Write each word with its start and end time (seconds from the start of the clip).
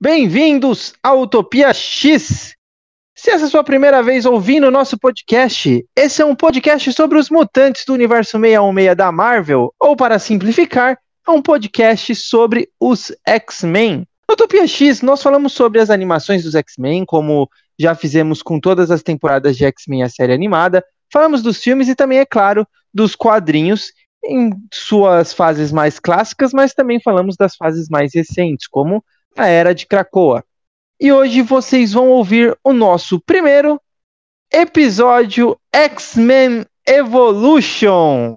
Bem-vindos 0.00 0.94
à 1.02 1.12
Utopia 1.12 1.74
X! 1.74 2.54
Se 3.16 3.30
essa 3.32 3.46
é 3.46 3.48
a 3.48 3.50
sua 3.50 3.64
primeira 3.64 4.00
vez 4.00 4.24
ouvindo 4.24 4.68
o 4.68 4.70
nosso 4.70 4.96
podcast, 4.96 5.84
esse 5.96 6.22
é 6.22 6.24
um 6.24 6.36
podcast 6.36 6.92
sobre 6.92 7.18
os 7.18 7.28
mutantes 7.28 7.84
do 7.84 7.94
universo 7.94 8.38
616 8.38 8.96
da 8.96 9.10
Marvel, 9.10 9.74
ou 9.76 9.96
para 9.96 10.20
simplificar, 10.20 10.96
é 11.26 11.30
um 11.32 11.42
podcast 11.42 12.14
sobre 12.14 12.70
os 12.78 13.10
X-Men. 13.26 14.06
No 14.28 14.34
Utopia 14.34 14.68
X, 14.68 15.02
nós 15.02 15.20
falamos 15.20 15.52
sobre 15.52 15.80
as 15.80 15.90
animações 15.90 16.44
dos 16.44 16.54
X-Men, 16.54 17.04
como 17.04 17.50
já 17.76 17.92
fizemos 17.96 18.40
com 18.40 18.60
todas 18.60 18.92
as 18.92 19.02
temporadas 19.02 19.56
de 19.56 19.64
X-Men 19.64 20.04
a 20.04 20.08
série 20.08 20.32
animada, 20.32 20.84
falamos 21.12 21.42
dos 21.42 21.60
filmes 21.60 21.88
e 21.88 21.96
também, 21.96 22.20
é 22.20 22.24
claro, 22.24 22.64
dos 22.94 23.16
quadrinhos 23.16 23.90
em 24.24 24.52
suas 24.72 25.32
fases 25.32 25.72
mais 25.72 25.98
clássicas, 25.98 26.52
mas 26.52 26.72
também 26.72 27.00
falamos 27.00 27.34
das 27.36 27.56
fases 27.56 27.88
mais 27.88 28.14
recentes, 28.14 28.68
como 28.68 29.02
a 29.38 29.46
Era 29.46 29.72
de 29.72 29.86
Krakoa. 29.86 30.44
E 31.00 31.12
hoje 31.12 31.42
vocês 31.42 31.92
vão 31.92 32.08
ouvir 32.08 32.58
o 32.64 32.72
nosso 32.72 33.20
primeiro 33.20 33.80
episódio 34.52 35.56
X-Men 35.72 36.66
Evolution. 36.84 38.36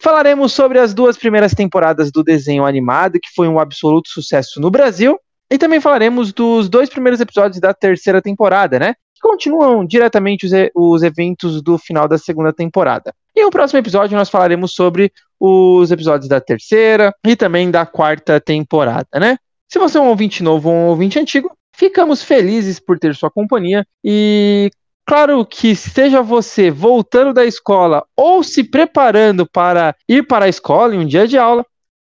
Falaremos 0.00 0.52
sobre 0.52 0.80
as 0.80 0.92
duas 0.92 1.16
primeiras 1.16 1.54
temporadas 1.54 2.10
do 2.10 2.24
desenho 2.24 2.64
animado, 2.64 3.20
que 3.20 3.32
foi 3.32 3.46
um 3.46 3.60
absoluto 3.60 4.08
sucesso 4.08 4.60
no 4.60 4.68
Brasil, 4.68 5.16
e 5.48 5.56
também 5.56 5.80
falaremos 5.80 6.32
dos 6.32 6.68
dois 6.68 6.88
primeiros 6.88 7.20
episódios 7.20 7.60
da 7.60 7.72
terceira 7.72 8.20
temporada, 8.20 8.80
né? 8.80 8.94
Que 9.14 9.20
continuam 9.20 9.86
diretamente 9.86 10.44
os, 10.44 10.52
os 10.74 11.04
eventos 11.04 11.62
do 11.62 11.78
final 11.78 12.08
da 12.08 12.18
segunda 12.18 12.52
temporada. 12.52 13.14
E 13.36 13.44
no 13.44 13.50
próximo 13.50 13.78
episódio 13.78 14.16
nós 14.16 14.28
falaremos 14.28 14.74
sobre 14.74 15.12
os 15.38 15.92
episódios 15.92 16.28
da 16.28 16.40
terceira 16.40 17.14
e 17.24 17.36
também 17.36 17.70
da 17.70 17.86
quarta 17.86 18.40
temporada, 18.40 19.20
né? 19.20 19.38
Se 19.72 19.78
você 19.78 19.96
é 19.96 20.00
um 20.02 20.08
ouvinte 20.08 20.42
novo 20.42 20.68
ou 20.68 20.74
um 20.74 20.86
ouvinte 20.88 21.18
antigo, 21.18 21.50
ficamos 21.74 22.22
felizes 22.22 22.78
por 22.78 22.98
ter 22.98 23.14
sua 23.14 23.30
companhia 23.30 23.86
e 24.04 24.70
claro 25.06 25.46
que 25.46 25.74
seja 25.74 26.20
você 26.20 26.70
voltando 26.70 27.32
da 27.32 27.42
escola 27.42 28.04
ou 28.14 28.42
se 28.44 28.64
preparando 28.64 29.46
para 29.46 29.96
ir 30.06 30.26
para 30.26 30.44
a 30.44 30.48
escola 30.50 30.94
em 30.94 30.98
um 30.98 31.06
dia 31.06 31.26
de 31.26 31.38
aula, 31.38 31.64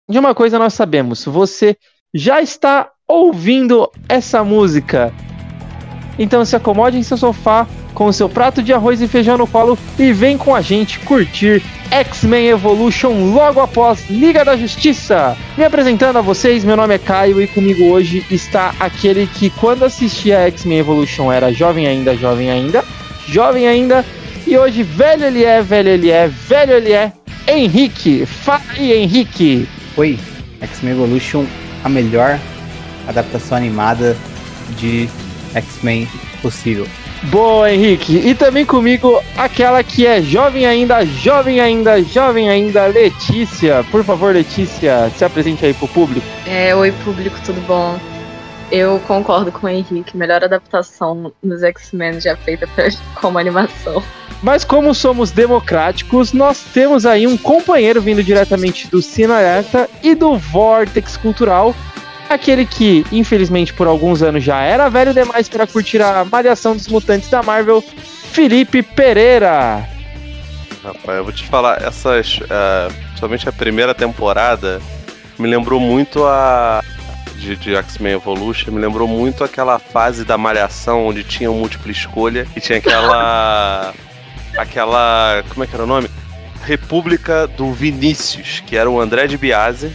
de 0.10 0.18
uma 0.18 0.34
coisa 0.34 0.58
nós 0.58 0.74
sabemos, 0.74 1.24
você 1.26 1.78
já 2.12 2.42
está 2.42 2.92
ouvindo 3.08 3.92
essa 4.10 4.44
música. 4.44 5.14
Então 6.22 6.46
se 6.46 6.56
acomode 6.56 7.00
em 7.00 7.04
seu 7.04 7.18
sofá 7.18 7.66
com 7.96 8.12
seu 8.12 8.30
prato 8.30 8.62
de 8.62 8.72
arroz 8.72 9.02
e 9.02 9.08
feijão 9.08 9.40
no 9.40 9.48
colo 9.48 9.78
e 9.98 10.14
vem 10.14 10.38
com 10.38 10.54
a 10.54 10.62
gente 10.62 11.00
curtir 11.00 11.64
X-Men 11.90 12.48
Evolution 12.48 13.34
logo 13.34 13.60
após 13.60 14.08
Liga 14.08 14.46
da 14.46 14.56
Justiça. 14.56 15.36
Me 15.58 15.64
apresentando 15.64 16.18
a 16.18 16.22
vocês, 16.22 16.64
meu 16.64 16.78
nome 16.78 16.94
é 16.94 17.00
Caio 17.00 17.42
e 17.42 17.48
comigo 17.48 17.86
hoje 17.86 18.24
está 18.30 18.76
aquele 18.80 19.26
que 19.26 19.50
quando 19.50 19.84
assistia 19.84 20.48
X-Men 20.48 20.78
Evolution 20.78 21.32
era 21.32 21.52
jovem 21.52 21.88
ainda, 21.88 22.16
jovem 22.16 22.52
ainda, 22.52 22.86
jovem 23.28 23.68
ainda 23.68 24.06
e 24.46 24.56
hoje 24.56 24.84
velho 24.84 25.26
ele 25.26 25.44
é, 25.44 25.60
velho 25.64 25.90
ele 25.90 26.12
é, 26.12 26.28
velho 26.28 26.74
ele 26.74 26.94
é, 26.94 27.12
Henrique. 27.48 28.28
Fala 28.28 28.62
aí, 28.78 28.94
Henrique. 28.94 29.68
Oi, 29.98 30.20
X-Men 30.62 30.94
Evolution, 30.94 31.46
a 31.84 31.90
melhor 31.90 32.40
adaptação 33.08 33.58
animada 33.58 34.16
de 34.78 35.10
X-Men 35.54 36.08
possível. 36.42 36.88
Boa, 37.24 37.72
Henrique. 37.72 38.18
E 38.18 38.34
também 38.34 38.66
comigo 38.66 39.22
aquela 39.38 39.84
que 39.84 40.08
é 40.08 40.22
jovem 40.22 40.66
ainda, 40.66 41.06
jovem 41.06 41.60
ainda, 41.60 42.02
jovem 42.02 42.50
ainda, 42.50 42.88
Letícia. 42.88 43.86
Por 43.92 44.04
favor, 44.04 44.34
Letícia, 44.34 45.12
se 45.16 45.24
apresente 45.24 45.66
aí 45.66 45.74
pro 45.74 45.88
público. 45.88 46.26
É, 46.48 46.76
oi, 46.76 46.92
público, 47.04 47.38
tudo 47.46 47.62
bom? 47.62 48.00
Eu 48.72 49.00
concordo 49.06 49.52
com 49.52 49.68
o 49.68 49.70
Henrique. 49.70 50.18
Melhor 50.18 50.44
adaptação 50.44 51.32
nos 51.44 51.62
X-Men 51.62 52.20
já 52.20 52.36
feita 52.38 52.68
como 53.20 53.38
animação. 53.38 54.02
Mas 54.42 54.64
como 54.64 54.96
somos 54.96 55.30
democráticos, 55.30 56.34
nós 56.34 56.64
temos 56.74 57.06
aí 57.06 57.28
um 57.28 57.38
companheiro 57.38 58.02
vindo 58.02 58.24
diretamente 58.24 58.88
do 58.88 59.00
Cinearta 59.00 59.88
e 60.02 60.16
do 60.16 60.36
Vortex 60.36 61.16
Cultural, 61.16 61.76
aquele 62.34 62.66
que, 62.66 63.06
infelizmente, 63.12 63.74
por 63.74 63.88
alguns 63.88 64.22
anos 64.22 64.44
já 64.44 64.62
era 64.62 64.90
velho 64.90 65.14
demais 65.14 65.48
para 65.50 65.68
curtir 65.68 66.02
a 66.02 66.26
malhação 66.26 66.76
dos 66.76 66.88
mutantes 66.88 67.30
da 67.30 67.44
Marvel, 67.44 67.84
Felipe 68.32 68.82
Pereira. 68.82 69.88
Rapaz, 70.84 71.18
eu 71.18 71.24
vou 71.24 71.34
te 71.34 71.46
falar, 71.46 71.82
essas. 71.84 72.40
Uh, 72.40 72.94
somente 73.20 73.48
a 73.48 73.52
primeira 73.52 73.94
temporada 73.94 74.82
me 75.38 75.48
lembrou 75.48 75.80
muito 75.80 76.26
a. 76.26 76.84
De, 77.36 77.56
de 77.56 77.76
X-Men 77.76 78.14
Evolution, 78.14 78.72
me 78.72 78.80
lembrou 78.80 79.08
muito 79.08 79.44
aquela 79.44 79.80
fase 79.80 80.24
da 80.24 80.38
malhação 80.38 81.08
onde 81.08 81.24
tinha 81.24 81.50
um 81.50 81.58
múltipla 81.58 81.92
escolha 81.92 82.48
e 82.56 82.60
tinha 82.60 82.78
aquela. 82.78 83.94
aquela. 84.58 85.44
Como 85.50 85.64
é 85.64 85.68
que 85.68 85.74
era 85.74 85.84
o 85.84 85.88
nome? 85.88 86.10
República 86.64 87.48
do 87.48 87.72
Vinícius, 87.72 88.62
que 88.66 88.78
era 88.78 88.90
o 88.90 89.02
André 89.02 89.26
de 89.26 89.38
Biase 89.38 89.92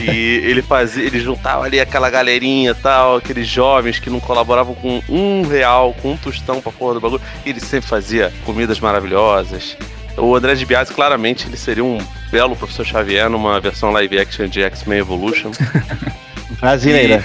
e 0.00 0.40
ele 0.44 0.62
fazia, 0.62 1.04
ele 1.04 1.20
juntava 1.20 1.64
ali 1.64 1.80
aquela 1.80 2.10
galerinha 2.10 2.74
tal, 2.74 3.16
aqueles 3.16 3.46
jovens 3.46 3.98
que 3.98 4.10
não 4.10 4.20
colaboravam 4.20 4.74
com 4.74 5.02
um 5.08 5.42
real, 5.42 5.94
com 6.00 6.12
um 6.12 6.16
tostão 6.16 6.60
pra 6.60 6.70
porra 6.70 6.94
do 6.94 7.00
bagulho. 7.00 7.22
E 7.44 7.50
ele 7.50 7.60
sempre 7.60 7.88
fazia 7.88 8.32
comidas 8.44 8.78
maravilhosas. 8.78 9.76
O 10.16 10.34
André 10.34 10.54
de 10.54 10.66
Biasi, 10.66 10.92
claramente, 10.92 11.46
ele 11.46 11.56
seria 11.56 11.84
um 11.84 11.98
belo 12.30 12.54
professor 12.54 12.84
Xavier 12.84 13.28
numa 13.28 13.60
versão 13.60 13.90
live 13.90 14.18
action 14.18 14.46
de 14.46 14.62
X-Men 14.62 14.98
Evolution. 14.98 15.50
Brasileira. 16.60 17.24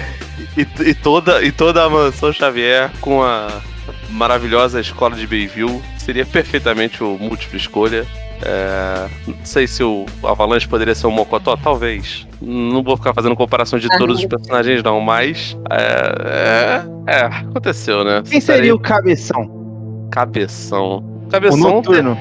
E, 0.56 0.62
e, 0.62 0.90
e, 0.90 0.94
toda, 0.94 1.44
e 1.44 1.52
toda 1.52 1.84
a 1.84 1.90
mansão 1.90 2.32
Xavier 2.32 2.90
com 3.02 3.22
a 3.22 3.62
maravilhosa 4.10 4.80
escola 4.80 5.16
de 5.16 5.28
Bayville 5.28 5.82
seria 5.98 6.26
perfeitamente 6.26 7.04
o 7.04 7.18
múltiplo 7.20 7.58
escolha. 7.58 8.06
É, 8.41 9.07
não 9.28 9.46
sei 9.46 9.68
se 9.68 9.84
o 9.84 10.06
Avalanche 10.23 10.68
poderia 10.68 10.94
ser 10.94 11.07
um 11.07 11.12
Mocotó, 11.12 11.56
talvez. 11.56 12.28
Não 12.41 12.84
vou 12.84 12.97
ficar 12.97 13.13
fazendo 13.13 13.35
comparação 13.35 13.79
de 13.79 13.88
todos 13.97 14.19
os 14.19 14.25
personagens, 14.25 14.84
não, 14.84 15.00
mas. 15.00 15.57
É, 15.72 16.84
é, 17.07 17.16
é 17.16 17.25
aconteceu, 17.25 18.03
né? 18.03 18.23
Quem 18.29 18.41
seria 18.41 18.75
o 18.75 18.79
Cabeção? 18.79 20.07
Cabeção. 20.12 21.03
Cabeção. 21.29 21.59
O 21.59 21.75
noturno. 21.75 22.18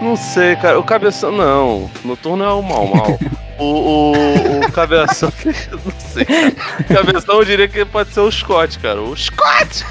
Não 0.00 0.16
sei, 0.16 0.56
cara. 0.56 0.78
O 0.78 0.82
Cabeção, 0.82 1.30
não. 1.30 1.90
Noturno 2.04 2.44
é 2.44 2.52
o 2.52 2.62
mal, 2.62 2.86
mal. 2.86 3.18
o, 3.58 3.64
o, 3.64 4.60
o 4.60 4.72
Cabeção. 4.72 5.32
não 5.72 5.92
sei. 5.98 6.24
Cara. 6.24 7.04
Cabeção 7.04 7.36
eu 7.36 7.44
diria 7.44 7.68
que 7.68 7.84
pode 7.84 8.10
ser 8.10 8.20
o 8.20 8.30
Scott, 8.30 8.78
cara. 8.78 9.00
O 9.00 9.16
Scott! 9.16 9.86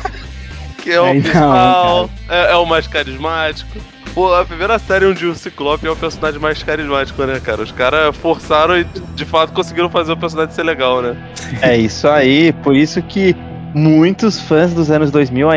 Que 0.81 0.91
é 0.91 0.99
o 0.99 1.09
principal, 1.09 2.09
é, 2.27 2.53
é 2.53 2.55
o 2.55 2.65
mais 2.65 2.87
carismático. 2.87 3.90
Pô, 4.13 4.33
a 4.33 4.43
primeira 4.43 4.77
série 4.77 5.05
onde 5.05 5.25
o 5.25 5.33
Ciclope 5.33 5.87
é 5.87 5.89
o 5.89 5.95
personagem 5.95 6.39
mais 6.39 6.61
carismático, 6.61 7.23
né, 7.23 7.39
cara? 7.39 7.61
Os 7.61 7.71
caras 7.71 8.15
forçaram 8.17 8.77
e 8.77 8.83
de 8.83 9.25
fato 9.25 9.53
conseguiram 9.53 9.89
fazer 9.89 10.11
o 10.11 10.17
personagem 10.17 10.53
ser 10.53 10.63
legal, 10.63 11.01
né? 11.01 11.15
É 11.61 11.77
isso 11.77 12.07
aí, 12.07 12.51
por 12.51 12.75
isso 12.75 13.01
que 13.01 13.35
muitos 13.73 14.39
fãs 14.41 14.73
dos 14.73 14.91
anos 14.91 15.11
2000 15.11 15.47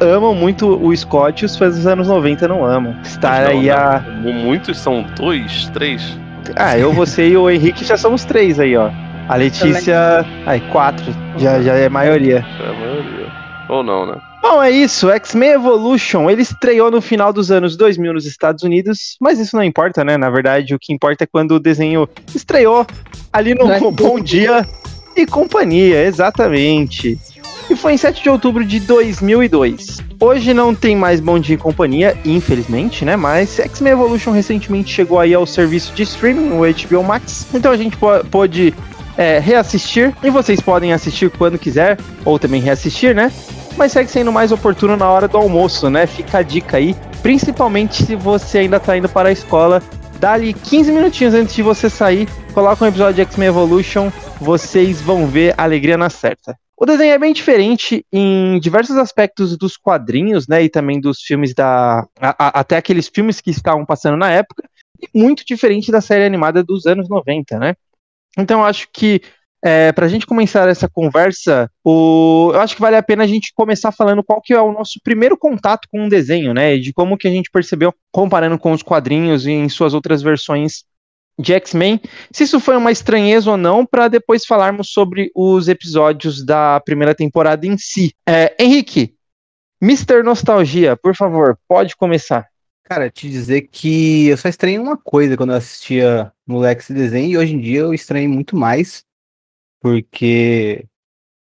amam 0.00 0.34
muito 0.34 0.66
o 0.66 0.96
Scott 0.96 1.42
e 1.42 1.46
os 1.46 1.56
fãs 1.56 1.74
dos 1.76 1.86
anos 1.86 2.08
90 2.08 2.46
não 2.46 2.64
amam. 2.64 2.94
Estar 3.02 3.42
não, 3.42 3.50
aí 3.50 3.70
a. 3.70 4.04
Muitos 4.22 4.78
são 4.78 5.04
dois, 5.16 5.68
três? 5.70 6.18
Ah, 6.56 6.78
eu, 6.78 6.92
você 6.92 7.28
e 7.28 7.36
o 7.36 7.50
Henrique 7.50 7.84
já 7.84 7.96
somos 7.96 8.24
três 8.24 8.60
aí, 8.60 8.76
ó. 8.76 8.90
A 9.28 9.36
Letícia. 9.36 10.24
Ai, 10.46 10.60
quatro. 10.70 11.04
Já, 11.38 11.60
já 11.62 11.74
é 11.74 11.88
maioria. 11.88 12.44
É 12.60 12.68
a 12.68 12.72
maioria. 12.72 13.32
Ou 13.68 13.82
não, 13.82 14.06
né? 14.06 14.14
Bom, 14.46 14.62
é 14.62 14.70
isso. 14.70 15.08
X-Men 15.08 15.52
Evolution, 15.52 16.28
ele 16.28 16.42
estreou 16.42 16.90
no 16.90 17.00
final 17.00 17.32
dos 17.32 17.50
anos 17.50 17.78
2000 17.78 18.12
nos 18.12 18.26
Estados 18.26 18.62
Unidos, 18.62 19.16
mas 19.18 19.38
isso 19.38 19.56
não 19.56 19.64
importa, 19.64 20.04
né? 20.04 20.18
Na 20.18 20.28
verdade, 20.28 20.74
o 20.74 20.78
que 20.78 20.92
importa 20.92 21.24
é 21.24 21.26
quando 21.26 21.52
o 21.52 21.58
desenho 21.58 22.06
estreou 22.34 22.86
ali 23.32 23.54
no 23.54 23.72
é 23.72 23.80
Bom 23.80 24.20
Dia 24.20 24.68
e 25.16 25.24
Companhia, 25.24 26.04
exatamente. 26.04 27.18
E 27.70 27.74
foi 27.74 27.94
em 27.94 27.96
7 27.96 28.22
de 28.22 28.28
outubro 28.28 28.62
de 28.66 28.80
2002. 28.80 30.02
Hoje 30.20 30.52
não 30.52 30.74
tem 30.74 30.94
mais 30.94 31.20
Bom 31.20 31.38
Dia 31.38 31.54
e 31.54 31.58
Companhia, 31.58 32.14
infelizmente, 32.22 33.02
né? 33.02 33.16
Mas 33.16 33.58
X-Men 33.58 33.94
Evolution 33.94 34.30
recentemente 34.30 34.92
chegou 34.92 35.18
aí 35.18 35.32
ao 35.32 35.46
serviço 35.46 35.94
de 35.94 36.02
streaming, 36.02 36.50
o 36.50 36.60
HBO 36.60 37.02
Max. 37.02 37.46
Então 37.54 37.72
a 37.72 37.78
gente 37.78 37.96
pôde 38.30 38.74
é, 39.16 39.38
reassistir 39.38 40.14
e 40.22 40.28
vocês 40.28 40.60
podem 40.60 40.92
assistir 40.92 41.30
quando 41.30 41.58
quiser, 41.58 41.98
ou 42.26 42.38
também 42.38 42.60
reassistir, 42.60 43.14
né? 43.14 43.32
Mas 43.76 43.92
segue 43.92 44.10
sendo 44.10 44.32
mais 44.32 44.52
oportuno 44.52 44.96
na 44.96 45.08
hora 45.08 45.28
do 45.28 45.36
almoço, 45.36 45.90
né? 45.90 46.06
Fica 46.06 46.38
a 46.38 46.42
dica 46.42 46.76
aí, 46.76 46.94
principalmente 47.22 48.04
se 48.04 48.14
você 48.14 48.58
ainda 48.58 48.78
tá 48.78 48.96
indo 48.96 49.08
para 49.08 49.28
a 49.28 49.32
escola, 49.32 49.82
dá-lhe 50.18 50.52
15 50.52 50.92
minutinhos 50.92 51.34
antes 51.34 51.54
de 51.54 51.62
você 51.62 51.90
sair, 51.90 52.28
coloca 52.52 52.84
um 52.84 52.88
episódio 52.88 53.14
de 53.14 53.20
X-Men 53.22 53.48
Evolution, 53.48 54.10
vocês 54.40 55.00
vão 55.00 55.26
ver 55.26 55.54
a 55.56 55.64
alegria 55.64 55.96
na 55.96 56.10
certa. 56.10 56.56
O 56.76 56.86
desenho 56.86 57.12
é 57.12 57.18
bem 57.18 57.32
diferente 57.32 58.04
em 58.12 58.58
diversos 58.58 58.96
aspectos 58.96 59.56
dos 59.56 59.76
quadrinhos, 59.76 60.48
né, 60.48 60.62
e 60.64 60.68
também 60.68 61.00
dos 61.00 61.20
filmes 61.20 61.54
da... 61.54 62.06
A, 62.20 62.46
a, 62.46 62.60
até 62.60 62.76
aqueles 62.76 63.08
filmes 63.08 63.40
que 63.40 63.50
estavam 63.50 63.84
passando 63.86 64.16
na 64.16 64.30
época, 64.30 64.64
e 65.00 65.08
muito 65.18 65.44
diferente 65.46 65.92
da 65.92 66.00
série 66.00 66.24
animada 66.24 66.62
dos 66.62 66.86
anos 66.86 67.08
90, 67.08 67.58
né? 67.58 67.74
Então 68.36 68.60
eu 68.60 68.66
acho 68.66 68.88
que 68.92 69.20
é, 69.64 69.92
para 69.92 70.04
a 70.04 70.08
gente 70.08 70.26
começar 70.26 70.68
essa 70.68 70.86
conversa, 70.86 71.70
o, 71.82 72.50
eu 72.52 72.60
acho 72.60 72.74
que 72.74 72.82
vale 72.82 72.96
a 72.96 73.02
pena 73.02 73.24
a 73.24 73.26
gente 73.26 73.50
começar 73.54 73.90
falando 73.90 74.22
qual 74.22 74.42
que 74.42 74.52
é 74.52 74.60
o 74.60 74.72
nosso 74.72 75.00
primeiro 75.02 75.38
contato 75.38 75.88
com 75.90 76.04
um 76.04 76.08
desenho, 76.08 76.52
né? 76.52 76.76
De 76.76 76.92
como 76.92 77.16
que 77.16 77.26
a 77.26 77.30
gente 77.30 77.50
percebeu, 77.50 77.94
comparando 78.12 78.58
com 78.58 78.72
os 78.72 78.82
quadrinhos 78.82 79.46
e 79.46 79.52
em 79.52 79.68
suas 79.70 79.94
outras 79.94 80.20
versões 80.20 80.84
de 81.38 81.54
X-Men, 81.54 81.98
se 82.30 82.44
isso 82.44 82.60
foi 82.60 82.76
uma 82.76 82.92
estranheza 82.92 83.50
ou 83.50 83.56
não, 83.56 83.86
para 83.86 84.06
depois 84.06 84.44
falarmos 84.44 84.90
sobre 84.90 85.30
os 85.34 85.66
episódios 85.66 86.44
da 86.44 86.78
primeira 86.80 87.14
temporada 87.14 87.66
em 87.66 87.76
si. 87.78 88.12
É, 88.28 88.54
Henrique, 88.60 89.14
Mr. 89.82 90.22
Nostalgia, 90.22 90.94
por 90.94 91.16
favor, 91.16 91.58
pode 91.66 91.96
começar. 91.96 92.46
Cara, 92.84 93.10
te 93.10 93.30
dizer 93.30 93.62
que 93.72 94.28
eu 94.28 94.36
só 94.36 94.46
estranhei 94.46 94.78
uma 94.78 94.96
coisa 94.96 95.38
quando 95.38 95.50
eu 95.50 95.56
assistia 95.56 96.30
Moleque 96.46 96.82
esse 96.82 96.92
desenho, 96.92 97.30
e 97.30 97.38
hoje 97.38 97.54
em 97.54 97.60
dia 97.60 97.80
eu 97.80 97.94
estranhei 97.94 98.28
muito 98.28 98.54
mais, 98.54 99.02
porque 99.84 100.86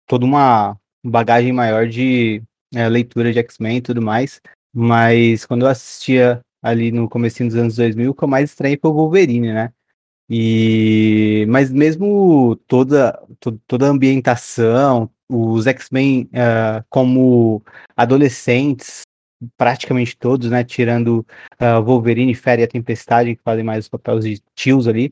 toda 0.06 0.24
uma 0.24 0.78
bagagem 1.04 1.52
maior 1.52 1.88
de 1.88 2.44
é, 2.76 2.88
leitura 2.88 3.34
de 3.34 3.40
X-Men 3.40 3.78
e 3.78 3.81
tudo 3.81 4.04
mais. 4.04 4.40
Mas 4.72 5.48
quando 5.48 5.64
eu 5.64 5.68
assistia 5.68 6.40
ali 6.62 6.92
no 6.92 7.10
começo 7.10 7.44
dos 7.44 7.56
anos 7.56 7.78
2000, 7.78 8.12
o 8.12 8.14
que 8.14 8.24
eu 8.24 8.28
mais 8.28 8.52
estranhei 8.52 8.78
foi 8.80 8.92
o 8.92 8.94
Wolverine, 8.94 9.52
né? 9.52 9.74
E 10.30 11.44
mas 11.50 11.72
mesmo 11.72 12.56
toda 12.68 13.20
to, 13.40 13.60
toda 13.66 13.88
a 13.88 13.90
ambientação, 13.90 15.10
os 15.28 15.66
X-Men 15.66 16.30
uh, 16.34 16.86
como 16.88 17.64
adolescentes, 17.98 19.02
praticamente 19.58 20.16
todos, 20.16 20.52
né, 20.52 20.64
tirando 20.64 21.25
uh, 21.60 21.82
Wolverine, 21.84 22.36
Fera 22.36 22.62
e 22.62 22.64
a 22.64 22.68
Tempestade, 22.68 23.36
que 23.36 23.42
fazem 23.42 23.64
mais 23.64 23.86
os 23.86 23.90
papéis 23.90 24.24
de 24.24 24.40
tios 24.54 24.88
ali, 24.88 25.12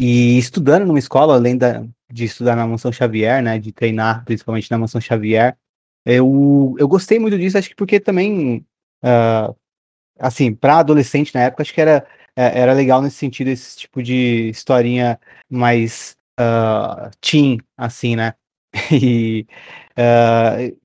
e 0.00 0.38
estudando 0.38 0.86
numa 0.86 0.98
escola, 0.98 1.34
além 1.34 1.56
da, 1.56 1.84
de 2.12 2.24
estudar 2.24 2.54
na 2.54 2.66
Mansão 2.66 2.92
Xavier, 2.92 3.42
né, 3.42 3.58
de 3.58 3.72
treinar 3.72 4.24
principalmente 4.24 4.70
na 4.70 4.78
Mansão 4.78 5.00
Xavier, 5.00 5.56
eu, 6.04 6.74
eu 6.78 6.86
gostei 6.88 7.18
muito 7.18 7.38
disso, 7.38 7.56
acho 7.56 7.70
que 7.70 7.76
porque 7.76 7.98
também, 7.98 8.66
uh, 9.04 9.56
assim, 10.18 10.54
para 10.54 10.78
adolescente 10.78 11.34
na 11.34 11.42
época, 11.42 11.62
acho 11.62 11.72
que 11.72 11.80
era, 11.80 12.06
é, 12.36 12.60
era 12.60 12.72
legal 12.72 13.00
nesse 13.00 13.16
sentido, 13.16 13.48
esse 13.48 13.78
tipo 13.78 14.02
de 14.02 14.50
historinha 14.50 15.18
mais 15.48 16.16
uh, 16.38 17.10
teen, 17.20 17.58
assim, 17.76 18.16
né, 18.16 18.34
e 18.92 19.46
uh, 19.92 20.81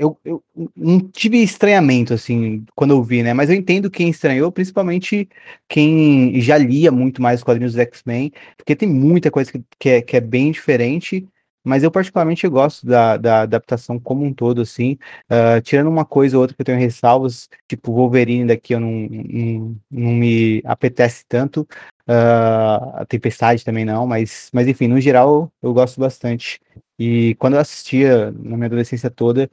eu, 0.00 0.18
eu 0.24 0.42
não 0.74 0.98
tive 0.98 1.42
estranhamento, 1.42 2.14
assim, 2.14 2.64
quando 2.74 2.92
eu 2.92 3.02
vi, 3.02 3.22
né? 3.22 3.34
Mas 3.34 3.50
eu 3.50 3.54
entendo 3.54 3.90
quem 3.90 4.08
estranhou, 4.08 4.50
principalmente 4.50 5.28
quem 5.68 6.40
já 6.40 6.56
lia 6.56 6.90
muito 6.90 7.20
mais 7.20 7.40
os 7.40 7.44
quadrinhos 7.44 7.74
dos 7.74 7.80
X-Men, 7.80 8.32
porque 8.56 8.74
tem 8.74 8.88
muita 8.88 9.30
coisa 9.30 9.52
que, 9.52 9.62
que, 9.78 9.88
é, 9.90 10.00
que 10.02 10.16
é 10.16 10.20
bem 10.20 10.50
diferente. 10.52 11.28
Mas 11.62 11.82
eu 11.82 11.90
particularmente 11.90 12.48
gosto 12.48 12.86
da, 12.86 13.18
da 13.18 13.42
adaptação 13.42 14.00
como 14.00 14.24
um 14.24 14.32
todo, 14.32 14.62
assim. 14.62 14.96
Uh, 15.30 15.60
tirando 15.60 15.88
uma 15.90 16.06
coisa 16.06 16.34
ou 16.38 16.40
outra 16.40 16.56
que 16.56 16.62
eu 16.62 16.64
tenho 16.64 16.78
ressalvas, 16.78 17.50
tipo 17.68 17.92
Wolverine 17.92 18.46
daqui 18.46 18.74
eu 18.74 18.80
não, 18.80 18.90
não, 19.10 19.76
não 19.90 20.10
me 20.12 20.62
apetece 20.64 21.22
tanto. 21.28 21.68
Uh, 22.08 22.96
a 23.02 23.06
Tempestade 23.06 23.62
também 23.62 23.84
não, 23.84 24.06
mas, 24.06 24.48
mas 24.54 24.66
enfim, 24.66 24.88
no 24.88 24.98
geral 24.98 25.52
eu 25.62 25.74
gosto 25.74 26.00
bastante. 26.00 26.58
E 26.98 27.34
quando 27.36 27.54
eu 27.54 27.60
assistia 27.60 28.30
na 28.30 28.56
minha 28.56 28.66
adolescência 28.66 29.10
toda, 29.10 29.50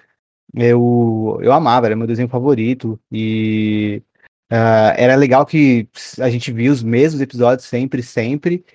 eu, 0.55 1.39
eu 1.41 1.51
amava, 1.51 1.87
era 1.87 1.95
meu 1.95 2.07
desenho 2.07 2.29
favorito. 2.29 2.99
E 3.11 4.01
uh, 4.51 4.93
era 4.95 5.15
legal 5.15 5.45
que 5.45 5.89
a 6.19 6.29
gente 6.29 6.51
via 6.51 6.71
os 6.71 6.83
mesmos 6.83 7.21
episódios 7.21 7.67
sempre, 7.67 8.01
sempre. 8.03 8.65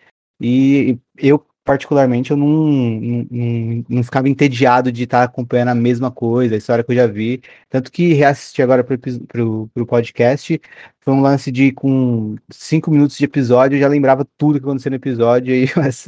E 0.41 0.99
eu, 1.17 1.45
particularmente, 1.65 2.33
eu 2.33 2.37
não, 2.37 2.49
não, 2.49 3.27
não, 3.31 3.85
não 3.89 4.03
ficava 4.03 4.29
entediado 4.29 4.91
de 4.93 5.05
estar 5.05 5.23
acompanhando 5.23 5.69
a 5.69 5.75
mesma 5.75 6.11
coisa, 6.11 6.55
a 6.55 6.59
história 6.59 6.85
que 6.85 6.93
eu 6.93 6.97
já 6.97 7.07
vi. 7.07 7.43
Tanto 7.71 7.93
que 7.93 8.13
reassisti 8.13 8.63
agora 8.63 8.85
para 8.85 9.45
o 9.45 9.87
podcast. 9.87 10.61
Foi 11.01 11.15
um 11.15 11.21
lance 11.21 11.51
de, 11.51 11.73
com 11.73 12.37
cinco 12.51 12.91
minutos 12.91 13.17
de 13.17 13.25
episódio, 13.25 13.77
eu 13.77 13.81
já 13.81 13.89
lembrava 13.89 14.27
tudo 14.37 14.61
que 14.61 14.65
aconteceu 14.65 14.91
no 14.91 14.97
episódio 14.97 15.53
e 15.55 15.67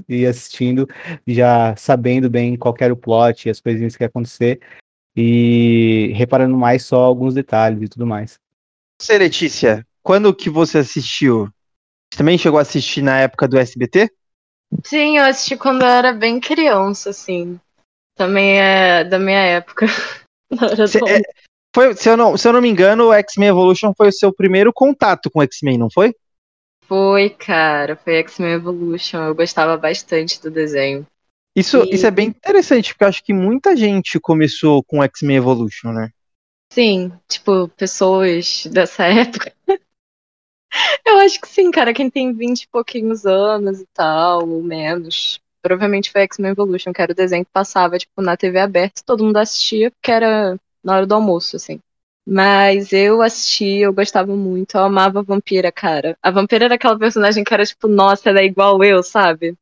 ia 0.09 0.31
assistindo, 0.31 0.89
já 1.27 1.75
sabendo 1.77 2.31
bem 2.31 2.57
qual 2.57 2.75
era 2.81 2.93
o 2.93 2.97
plot 2.97 3.49
e 3.49 3.51
as 3.51 3.61
coisinhas 3.61 3.97
que 3.97 4.05
ia 4.05 4.09
acontecer 4.09 4.61
e 5.17 6.13
reparando 6.15 6.57
mais 6.57 6.85
só 6.85 7.01
alguns 7.01 7.35
detalhes 7.35 7.83
e 7.83 7.89
tudo 7.89 8.07
mais. 8.07 8.39
Você, 9.01 9.19
Letícia, 9.19 9.87
quando 10.03 10.35
que 10.35 10.51
você 10.51 10.79
assistiu? 10.79 11.49
Você 12.13 12.19
também 12.19 12.39
chegou 12.39 12.59
a 12.59 12.63
assistir 12.63 13.03
na 13.03 13.19
época 13.21 13.49
do 13.49 13.59
SBT? 13.59 14.11
Sim, 14.85 15.19
eu 15.19 15.25
assisti 15.25 15.57
quando 15.57 15.83
eu 15.83 15.89
era 15.89 16.13
bem 16.13 16.41
criança, 16.41 17.11
assim. 17.11 17.59
Também 18.17 18.61
é 18.61 19.05
da 19.05 19.19
minha 19.19 19.41
época. 19.41 19.87
Cê, 20.89 20.99
é, 20.99 21.21
foi, 21.75 21.95
se, 21.97 22.09
eu 22.09 22.17
não, 22.17 22.37
se 22.37 22.47
eu 22.47 22.53
não 22.53 22.61
me 22.61 22.69
engano, 22.69 23.09
o 23.09 23.13
X-Men 23.13 23.49
Evolution 23.49 23.93
foi 23.97 24.09
o 24.09 24.13
seu 24.13 24.33
primeiro 24.33 24.73
contato 24.73 25.31
com 25.31 25.43
X-Men, 25.43 25.79
não 25.79 25.91
foi? 25.91 26.15
Foi, 26.87 27.31
cara, 27.31 27.97
foi 27.97 28.15
X-Men 28.17 28.53
Evolution. 28.53 29.25
Eu 29.25 29.35
gostava 29.35 29.77
bastante 29.77 30.41
do 30.41 30.51
desenho. 30.51 31.07
Isso, 31.55 31.85
e... 31.85 31.95
isso 31.95 32.07
é 32.07 32.11
bem 32.11 32.29
interessante, 32.29 32.93
porque 32.93 33.05
eu 33.05 33.09
acho 33.09 33.25
que 33.25 33.33
muita 33.33 33.77
gente 33.77 34.19
começou 34.19 34.83
com 34.83 35.03
X-Men 35.03 35.37
Evolution, 35.37 35.93
né? 35.93 36.11
Sim, 36.73 37.13
tipo, 37.29 37.69
pessoas 37.69 38.67
dessa 38.67 39.05
época. 39.07 39.53
eu 41.07 41.19
acho 41.19 41.41
que 41.41 41.49
sim, 41.49 41.71
cara, 41.71 41.95
quem 41.95 42.11
tem 42.11 42.33
20 42.33 42.63
e 42.63 42.69
pouquinhos 42.69 43.25
anos 43.25 43.81
e 43.81 43.87
tal, 43.95 44.49
ou 44.49 44.63
menos. 44.63 45.41
Provavelmente 45.63 46.11
foi 46.11 46.23
X-Men 46.23 46.51
Evolution, 46.51 46.93
que 46.93 47.01
era 47.01 47.13
o 47.13 47.15
desenho 47.15 47.45
que 47.45 47.53
passava, 47.53 47.97
tipo, 47.99 48.21
na 48.21 48.37
TV 48.37 48.59
aberta, 48.59 49.03
todo 49.05 49.25
mundo 49.25 49.37
assistia, 49.37 49.91
porque 49.91 50.11
era 50.11 50.59
na 50.83 50.97
hora 50.97 51.07
do 51.07 51.15
almoço, 51.15 51.57
assim. 51.57 51.81
Mas 52.27 52.93
eu 52.93 53.23
assisti, 53.23 53.79
eu 53.79 53.93
gostava 53.93 54.35
muito, 54.35 54.77
eu 54.77 54.83
amava 54.83 55.21
a 55.21 55.23
Vampira, 55.23 55.71
cara. 55.71 56.17
A 56.23 56.31
Vampira 56.31 56.65
era 56.67 56.75
aquela 56.75 56.99
personagem 56.99 57.45
que 57.45 57.53
era 57.55 57.65
tipo, 57.65 57.87
nossa, 57.87 58.31
ela 58.31 58.41
é 58.41 58.45
igual 58.45 58.83
eu, 58.83 59.03
sabe? 59.03 59.55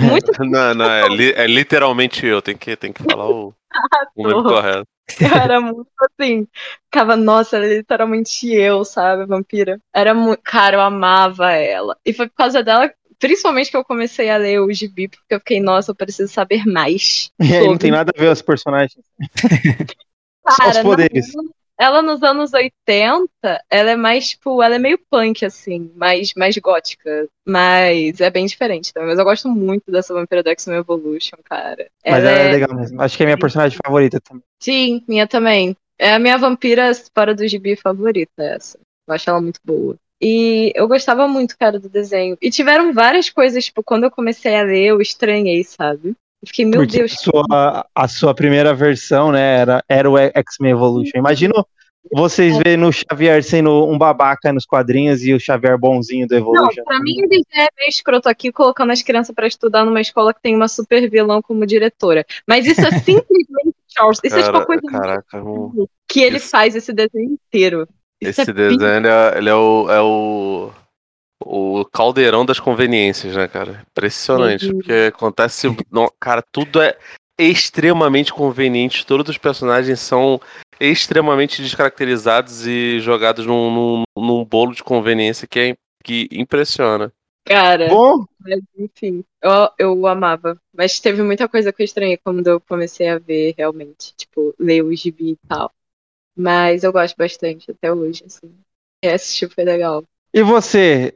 Muito 0.00 0.32
não, 0.44 0.74
não, 0.74 0.90
é, 0.90 1.08
li, 1.08 1.32
é, 1.32 1.46
literalmente 1.46 2.24
eu, 2.24 2.40
tem 2.40 2.56
que, 2.56 2.76
tem 2.76 2.92
que 2.92 3.02
falar 3.02 3.28
o, 3.28 3.54
o 4.14 4.22
nome 4.22 4.42
correto. 4.42 4.86
Eu 5.20 5.28
era 5.28 5.60
muito 5.60 5.86
assim, 6.00 6.48
ficava, 6.84 7.16
nossa, 7.16 7.58
é 7.58 7.76
literalmente 7.76 8.52
eu, 8.52 8.84
sabe, 8.84 9.24
vampira. 9.26 9.80
Era 9.94 10.12
muito, 10.12 10.40
cara, 10.42 10.76
eu 10.76 10.80
amava 10.80 11.52
ela. 11.52 11.96
E 12.04 12.12
foi 12.12 12.28
por 12.28 12.34
causa 12.34 12.62
dela, 12.62 12.92
principalmente 13.18 13.70
que 13.70 13.76
eu 13.76 13.84
comecei 13.84 14.28
a 14.28 14.36
ler 14.36 14.60
o 14.60 14.72
gibi, 14.72 15.08
porque 15.08 15.34
eu 15.34 15.38
fiquei, 15.38 15.60
nossa, 15.60 15.92
eu 15.92 15.94
preciso 15.94 16.32
saber 16.32 16.64
mais. 16.66 17.30
E 17.40 17.54
aí, 17.54 17.66
não 17.66 17.78
tem 17.78 17.90
nada 17.90 18.12
a 18.16 18.20
ver 18.20 18.30
os 18.30 18.42
personagens. 18.42 19.04
Cara, 20.44 20.72
Só 20.72 20.78
os 20.80 20.84
poderes. 20.84 21.32
Não, 21.34 21.44
ela 21.78 22.00
nos 22.00 22.22
anos 22.22 22.52
80, 22.52 23.28
ela 23.70 23.90
é 23.90 23.96
mais, 23.96 24.30
tipo, 24.30 24.62
ela 24.62 24.76
é 24.76 24.78
meio 24.78 24.98
punk, 25.10 25.44
assim, 25.44 25.90
mais, 25.94 26.32
mais 26.34 26.56
gótica. 26.58 27.28
Mas 27.46 28.20
é 28.20 28.30
bem 28.30 28.46
diferente 28.46 28.92
também. 28.92 29.10
Mas 29.10 29.18
eu 29.18 29.24
gosto 29.24 29.48
muito 29.48 29.90
dessa 29.90 30.14
Vampira 30.14 30.42
do 30.42 30.50
X-Men 30.50 30.78
Evolution, 30.78 31.36
cara. 31.44 31.88
Mas 32.04 32.24
ela, 32.24 32.30
é... 32.30 32.48
é 32.48 32.52
legal 32.52 32.74
mesmo. 32.74 33.00
Acho 33.00 33.16
que 33.16 33.22
é 33.22 33.26
a 33.26 33.28
minha 33.28 33.38
personagem 33.38 33.78
favorita 33.84 34.20
também. 34.20 34.42
Sim, 34.60 35.04
minha 35.06 35.26
também. 35.26 35.76
É 35.98 36.14
a 36.14 36.18
minha 36.18 36.36
vampira 36.36 36.92
fora 37.14 37.34
do 37.34 37.46
gibi 37.46 37.76
favorita, 37.76 38.42
essa. 38.42 38.78
Eu 39.06 39.14
acho 39.14 39.28
ela 39.30 39.40
muito 39.40 39.60
boa. 39.64 39.96
E 40.20 40.72
eu 40.74 40.88
gostava 40.88 41.28
muito, 41.28 41.56
cara, 41.58 41.78
do 41.78 41.88
desenho. 41.88 42.36
E 42.40 42.50
tiveram 42.50 42.92
várias 42.92 43.28
coisas, 43.28 43.66
tipo, 43.66 43.82
quando 43.82 44.04
eu 44.04 44.10
comecei 44.10 44.54
a 44.54 44.62
ler, 44.62 44.86
eu 44.86 45.00
estranhei, 45.00 45.62
sabe? 45.62 46.16
Fiquei, 46.44 46.64
meu 46.64 46.80
Porque 46.80 46.98
Deus. 46.98 47.12
A 47.12 47.16
sua, 47.16 47.86
a 47.94 48.08
sua 48.08 48.34
primeira 48.34 48.74
versão, 48.74 49.30
né, 49.32 49.58
era, 49.58 49.84
era 49.88 50.10
o 50.10 50.18
X-Men 50.18 50.72
Evolution. 50.72 51.18
Imagino 51.18 51.66
vocês 52.12 52.56
verem 52.58 52.76
no 52.76 52.92
Xavier 52.92 53.42
sendo 53.42 53.86
um 53.86 53.98
babaca 53.98 54.52
nos 54.52 54.64
quadrinhos 54.64 55.24
e 55.24 55.34
o 55.34 55.40
Xavier 55.40 55.78
bonzinho 55.78 56.26
do 56.26 56.34
Evolution. 56.34 56.76
Não, 56.76 56.84
pra 56.84 57.00
mim 57.00 57.18
ele 57.18 57.42
já 57.52 57.62
é 57.62 57.68
meio 57.76 57.88
escroto 57.88 58.28
aqui 58.28 58.52
colocando 58.52 58.92
as 58.92 59.02
crianças 59.02 59.34
para 59.34 59.46
estudar 59.46 59.84
numa 59.84 60.00
escola 60.00 60.32
que 60.32 60.40
tem 60.40 60.54
uma 60.54 60.68
super 60.68 61.08
vilão 61.10 61.42
como 61.42 61.66
diretora. 61.66 62.24
Mas 62.46 62.66
isso 62.66 62.80
é 62.80 62.90
simplesmente 63.00 63.76
Charles. 63.88 64.20
Isso 64.22 64.36
Cara, 64.36 64.46
é 64.46 64.52
tipo 64.52 64.66
coisa 64.66 64.82
caraca, 64.82 65.42
que 66.08 66.20
ele 66.20 66.36
esse... 66.36 66.50
faz 66.50 66.76
esse 66.76 66.92
desenho 66.92 67.32
inteiro. 67.32 67.88
Isso 68.20 68.40
esse 68.40 68.50
é 68.50 68.54
desenho 68.54 69.02
bem... 69.02 69.10
é, 69.10 69.38
ele 69.38 69.48
é 69.48 69.54
o, 69.54 69.90
é 69.90 70.00
o 70.00 70.70
o 71.44 71.84
caldeirão 71.84 72.44
das 72.44 72.60
conveniências, 72.60 73.36
né, 73.36 73.46
cara? 73.48 73.84
Impressionante, 73.90 74.66
uhum. 74.66 74.78
porque 74.78 74.92
acontece. 75.08 75.68
Não, 75.90 76.10
cara, 76.20 76.42
tudo 76.52 76.80
é 76.80 76.96
extremamente 77.38 78.32
conveniente, 78.32 79.06
todos 79.06 79.28
os 79.28 79.38
personagens 79.38 80.00
são 80.00 80.40
extremamente 80.80 81.62
descaracterizados 81.62 82.66
e 82.66 83.00
jogados 83.00 83.46
num, 83.46 83.70
num, 83.70 84.02
num 84.16 84.44
bolo 84.44 84.74
de 84.74 84.82
conveniência 84.82 85.46
que, 85.46 85.58
é, 85.58 85.76
que 86.02 86.28
impressiona. 86.32 87.12
Cara, 87.44 87.88
Bom. 87.88 88.24
Mas, 88.40 88.60
enfim, 88.76 89.24
eu, 89.40 89.70
eu 89.78 90.06
amava. 90.06 90.60
Mas 90.72 90.98
teve 90.98 91.22
muita 91.22 91.48
coisa 91.48 91.72
que 91.72 91.80
eu 91.80 91.84
estranhei 91.84 92.16
quando 92.16 92.46
eu 92.46 92.60
comecei 92.60 93.08
a 93.08 93.18
ver 93.18 93.54
realmente. 93.56 94.12
Tipo, 94.16 94.52
ler 94.58 94.82
o 94.82 94.94
gibi 94.94 95.32
e 95.32 95.48
tal. 95.48 95.72
Mas 96.36 96.82
eu 96.82 96.92
gosto 96.92 97.16
bastante 97.16 97.70
até 97.70 97.92
hoje, 97.92 98.24
assim. 98.26 98.52
Assistir 99.04 99.48
foi 99.48 99.64
legal. 99.64 100.02
E 100.34 100.42
você, 100.42 101.14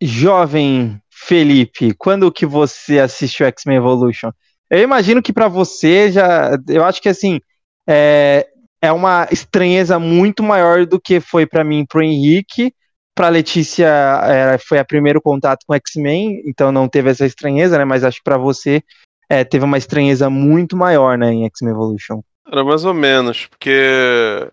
jovem 0.00 1.00
Felipe, 1.10 1.94
quando 1.98 2.32
que 2.32 2.46
você 2.46 2.98
assistiu 2.98 3.46
X-Men 3.46 3.76
Evolution? 3.76 4.30
Eu 4.70 4.80
imagino 4.80 5.22
que 5.22 5.32
para 5.32 5.48
você 5.48 6.10
já. 6.10 6.58
Eu 6.68 6.84
acho 6.84 7.00
que 7.02 7.08
assim. 7.08 7.40
É, 7.88 8.46
é 8.82 8.90
uma 8.90 9.28
estranheza 9.30 9.98
muito 9.98 10.42
maior 10.42 10.86
do 10.86 10.98
que 10.98 11.20
foi 11.20 11.46
para 11.46 11.62
mim 11.62 11.84
pro 11.84 12.02
Henrique. 12.02 12.72
Pra 13.14 13.28
Letícia 13.28 13.86
é, 14.24 14.58
foi 14.58 14.78
a 14.78 14.84
primeiro 14.84 15.20
contato 15.20 15.64
com 15.66 15.74
X-Men, 15.74 16.42
então 16.46 16.72
não 16.72 16.88
teve 16.88 17.10
essa 17.10 17.26
estranheza, 17.26 17.76
né? 17.76 17.84
Mas 17.84 18.04
acho 18.04 18.18
que 18.18 18.24
para 18.24 18.38
você 18.38 18.82
é, 19.28 19.44
teve 19.44 19.64
uma 19.64 19.76
estranheza 19.76 20.30
muito 20.30 20.76
maior, 20.76 21.18
né, 21.18 21.32
em 21.32 21.44
X-Men 21.44 21.72
Evolution. 21.72 22.22
Era 22.50 22.64
mais 22.64 22.84
ou 22.84 22.94
menos, 22.94 23.46
porque 23.46 24.48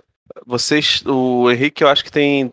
vocês, 0.46 1.02
o 1.06 1.50
Henrique, 1.50 1.84
eu 1.84 1.88
acho 1.88 2.04
que 2.04 2.12
tem 2.12 2.52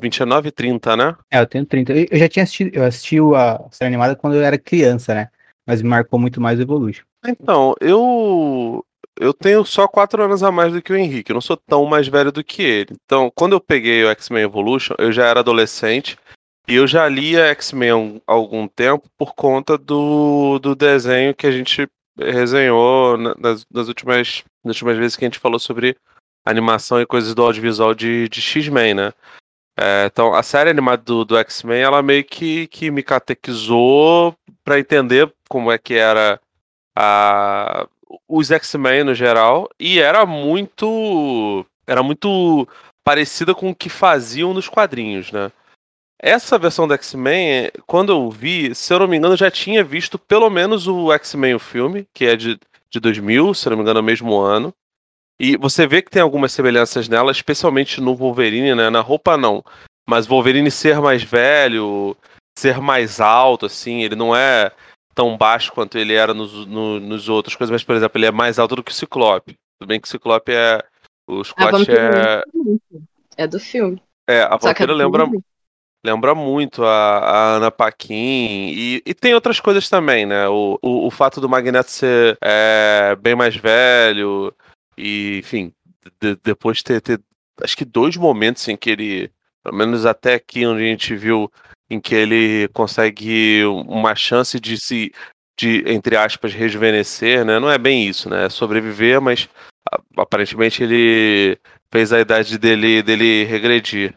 29 0.00 0.48
e 0.48 0.52
30, 0.52 0.96
né? 0.96 1.16
É, 1.30 1.40
eu 1.40 1.46
tenho 1.46 1.64
30. 1.64 1.92
Eu 2.10 2.18
já 2.18 2.28
tinha 2.28 2.42
assistido, 2.42 2.74
eu 2.74 2.84
assisti 2.84 3.18
a 3.34 3.60
série 3.70 3.88
animada 3.88 4.16
quando 4.16 4.34
eu 4.34 4.42
era 4.42 4.58
criança, 4.58 5.14
né? 5.14 5.28
Mas 5.66 5.82
me 5.82 5.88
marcou 5.88 6.18
muito 6.18 6.40
mais 6.40 6.58
o 6.58 6.62
Evolution. 6.62 7.04
Então, 7.26 7.74
eu 7.80 8.84
eu 9.20 9.34
tenho 9.34 9.64
só 9.64 9.88
4 9.88 10.22
anos 10.22 10.42
a 10.42 10.52
mais 10.52 10.72
do 10.72 10.80
que 10.80 10.92
o 10.92 10.96
Henrique, 10.96 11.32
eu 11.32 11.34
não 11.34 11.40
sou 11.40 11.56
tão 11.56 11.84
mais 11.84 12.06
velho 12.06 12.30
do 12.30 12.44
que 12.44 12.62
ele. 12.62 12.96
Então, 13.04 13.30
quando 13.34 13.52
eu 13.52 13.60
peguei 13.60 14.04
o 14.04 14.10
X-Men 14.10 14.44
Evolution, 14.44 14.94
eu 14.98 15.10
já 15.10 15.26
era 15.26 15.40
adolescente 15.40 16.16
e 16.68 16.74
eu 16.74 16.86
já 16.86 17.08
lia 17.08 17.46
X-Men 17.46 18.22
há 18.26 18.32
algum 18.32 18.68
tempo 18.68 19.08
por 19.18 19.34
conta 19.34 19.76
do, 19.76 20.58
do 20.60 20.74
desenho 20.74 21.34
que 21.34 21.46
a 21.46 21.50
gente 21.50 21.88
resenhou 22.16 23.16
nas, 23.16 23.64
nas, 23.72 23.88
últimas, 23.88 24.44
nas 24.64 24.76
últimas 24.76 24.98
vezes 24.98 25.16
que 25.16 25.24
a 25.24 25.28
gente 25.28 25.38
falou 25.38 25.58
sobre 25.58 25.96
animação 26.44 27.00
e 27.00 27.06
coisas 27.06 27.34
do 27.34 27.42
audiovisual 27.42 27.94
de, 27.94 28.28
de 28.28 28.40
X-Men, 28.40 28.94
né? 28.94 29.12
É, 29.80 30.06
então, 30.06 30.34
a 30.34 30.42
série 30.42 30.70
animada 30.70 31.02
do, 31.04 31.24
do 31.24 31.36
X-Men, 31.38 31.80
ela 31.82 32.02
meio 32.02 32.24
que, 32.24 32.66
que 32.66 32.90
me 32.90 33.00
catequizou 33.00 34.34
para 34.64 34.80
entender 34.80 35.32
como 35.48 35.70
é 35.70 35.78
que 35.78 35.94
era 35.94 36.40
a, 36.96 37.86
os 38.28 38.50
X-Men 38.50 39.04
no 39.04 39.14
geral, 39.14 39.68
e 39.78 40.00
era 40.00 40.26
muito. 40.26 41.64
Era 41.86 42.02
muito 42.02 42.68
parecida 43.04 43.54
com 43.54 43.70
o 43.70 43.74
que 43.74 43.88
faziam 43.88 44.52
nos 44.52 44.68
quadrinhos, 44.68 45.30
né? 45.32 45.50
Essa 46.20 46.58
versão 46.58 46.88
do 46.88 46.94
X-Men, 46.94 47.70
quando 47.86 48.10
eu 48.10 48.28
vi, 48.28 48.74
se 48.74 48.92
eu 48.92 48.98
não 48.98 49.06
me 49.06 49.16
engano, 49.16 49.36
já 49.36 49.50
tinha 49.50 49.84
visto 49.84 50.18
pelo 50.18 50.50
menos 50.50 50.88
o 50.88 51.12
X-Men, 51.12 51.54
o 51.54 51.60
filme, 51.60 52.06
que 52.12 52.26
é 52.26 52.34
de, 52.34 52.58
de 52.90 52.98
2000, 53.00 53.54
se 53.54 53.68
eu 53.68 53.70
não 53.70 53.76
me 53.76 53.82
engano, 53.82 54.00
é 54.00 54.02
o 54.02 54.04
mesmo 54.04 54.36
ano. 54.38 54.74
E 55.40 55.56
você 55.56 55.86
vê 55.86 56.02
que 56.02 56.10
tem 56.10 56.20
algumas 56.20 56.52
semelhanças 56.52 57.08
nela, 57.08 57.30
especialmente 57.30 58.00
no 58.00 58.14
Wolverine, 58.14 58.74
né? 58.74 58.90
Na 58.90 59.00
roupa 59.00 59.36
não. 59.36 59.64
Mas 60.08 60.26
Wolverine 60.26 60.70
ser 60.70 61.00
mais 61.00 61.22
velho, 61.22 62.16
ser 62.58 62.80
mais 62.80 63.20
alto, 63.20 63.66
assim, 63.66 64.02
ele 64.02 64.16
não 64.16 64.34
é 64.34 64.72
tão 65.14 65.36
baixo 65.36 65.72
quanto 65.72 65.98
ele 65.98 66.14
era 66.14 66.32
nos, 66.32 66.66
no, 66.66 66.98
nos 67.00 67.28
outros 67.28 67.56
coisas, 67.56 67.72
mas, 67.72 67.84
por 67.84 67.94
exemplo, 67.94 68.18
ele 68.18 68.26
é 68.26 68.30
mais 68.30 68.58
alto 68.58 68.76
do 68.76 68.82
que 68.82 68.92
o 68.92 68.94
Ciclope. 68.94 69.54
Tudo 69.78 69.88
bem 69.88 70.00
que 70.00 70.08
o 70.08 70.10
Ciclope 70.10 70.52
é. 70.52 70.82
O 71.28 71.44
Scott 71.44 71.90
é. 71.90 72.42
É 73.36 73.46
do 73.46 73.60
filme. 73.60 74.02
É, 74.28 74.42
a 74.42 74.56
Vampira 74.56 74.94
lembra, 74.94 75.26
lembra 76.04 76.34
muito 76.34 76.84
a, 76.84 77.18
a 77.18 77.56
Ana 77.56 77.70
Paquin 77.70 78.70
e, 78.70 79.02
e, 79.04 79.14
tem 79.14 79.34
outras 79.34 79.60
coisas 79.60 79.88
também, 79.88 80.26
né? 80.26 80.48
O, 80.48 80.78
o, 80.82 81.06
o 81.06 81.10
fato 81.10 81.40
do 81.40 81.48
Magneto 81.48 81.90
ser 81.90 82.38
é, 82.42 83.16
bem 83.20 83.34
mais 83.34 83.56
velho, 83.56 84.54
e, 84.98 85.38
enfim, 85.38 85.72
de, 86.20 86.36
depois 86.42 86.82
ter, 86.82 87.00
ter, 87.00 87.20
acho 87.62 87.76
que 87.76 87.84
dois 87.84 88.16
momentos 88.16 88.66
em 88.68 88.76
que 88.76 88.90
ele, 88.90 89.30
pelo 89.62 89.76
menos 89.76 90.04
até 90.04 90.34
aqui 90.34 90.66
onde 90.66 90.82
a 90.82 90.86
gente 90.86 91.14
viu, 91.14 91.50
em 91.88 92.00
que 92.00 92.14
ele 92.14 92.68
consegue 92.74 93.64
uma 93.64 94.14
chance 94.14 94.58
de 94.58 94.78
se, 94.78 95.12
de, 95.58 95.84
entre 95.86 96.16
aspas, 96.16 96.52
rejuvenescer, 96.52 97.44
né? 97.44 97.58
Não 97.58 97.70
é 97.70 97.78
bem 97.78 98.06
isso, 98.06 98.28
né? 98.28 98.46
É 98.46 98.48
sobreviver, 98.50 99.20
mas 99.20 99.48
aparentemente 100.16 100.82
ele 100.82 101.58
fez 101.90 102.12
a 102.12 102.20
idade 102.20 102.58
dele, 102.58 103.02
dele 103.02 103.44
regredir. 103.44 104.14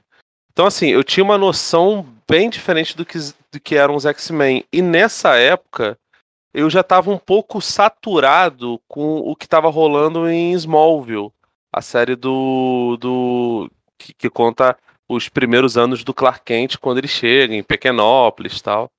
Então, 0.52 0.66
assim, 0.66 0.90
eu 0.90 1.04
tinha 1.04 1.24
uma 1.24 1.38
noção 1.38 2.06
bem 2.30 2.50
diferente 2.50 2.96
do 2.96 3.06
que, 3.06 3.18
do 3.52 3.60
que 3.60 3.76
eram 3.76 3.96
os 3.96 4.06
X-Men. 4.06 4.66
E 4.72 4.82
nessa 4.82 5.36
época, 5.38 5.98
eu 6.54 6.70
já 6.70 6.82
estava 6.82 7.12
um 7.12 7.18
pouco 7.18 7.62
saturado 7.62 8.80
com 8.88 9.18
o 9.20 9.36
que 9.36 9.46
estava 9.46 9.70
rolando 9.70 10.28
em 10.30 10.54
Smallville, 10.54 11.32
a 11.72 11.82
série 11.82 12.16
do, 12.16 12.98
do 13.00 13.72
que, 13.98 14.14
que, 14.14 14.30
conta 14.30 14.78
os 15.08 15.30
primeiros 15.30 15.78
anos 15.78 16.04
do 16.04 16.14
Clark 16.14 16.42
Kent 16.44 16.78
quando 16.78 16.98
ele 16.98 17.08
chega 17.08 17.54
em 17.54 17.64
Pequenópolis 17.64 18.58
e 18.58 18.64
tal. 18.64 18.92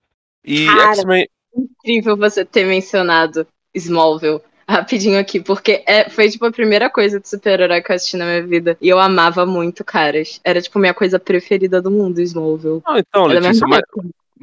E 0.44 0.66
X-Men 0.66 1.26
incrível 1.54 2.16
você 2.16 2.44
ter 2.44 2.64
mencionado 2.64 3.46
Smallville 3.74 4.40
rapidinho 4.68 5.18
aqui, 5.18 5.40
porque 5.40 5.82
é, 5.86 6.08
foi 6.08 6.30
tipo 6.30 6.46
a 6.46 6.52
primeira 6.52 6.88
coisa 6.88 7.20
de 7.20 7.28
super-herói 7.28 7.82
que 7.82 7.92
eu 7.92 7.96
assisti 7.96 8.16
na 8.16 8.24
minha 8.24 8.46
vida. 8.46 8.76
E 8.80 8.88
eu 8.88 8.98
amava 8.98 9.44
muito, 9.44 9.84
caras. 9.84 10.40
Era 10.42 10.62
tipo 10.62 10.78
minha 10.78 10.94
coisa 10.94 11.18
preferida 11.18 11.82
do 11.82 11.90
mundo, 11.90 12.20
Smallville. 12.20 12.80
Ah, 12.86 12.98
então, 12.98 13.26
Letícia, 13.26 13.66
mas, 13.66 13.82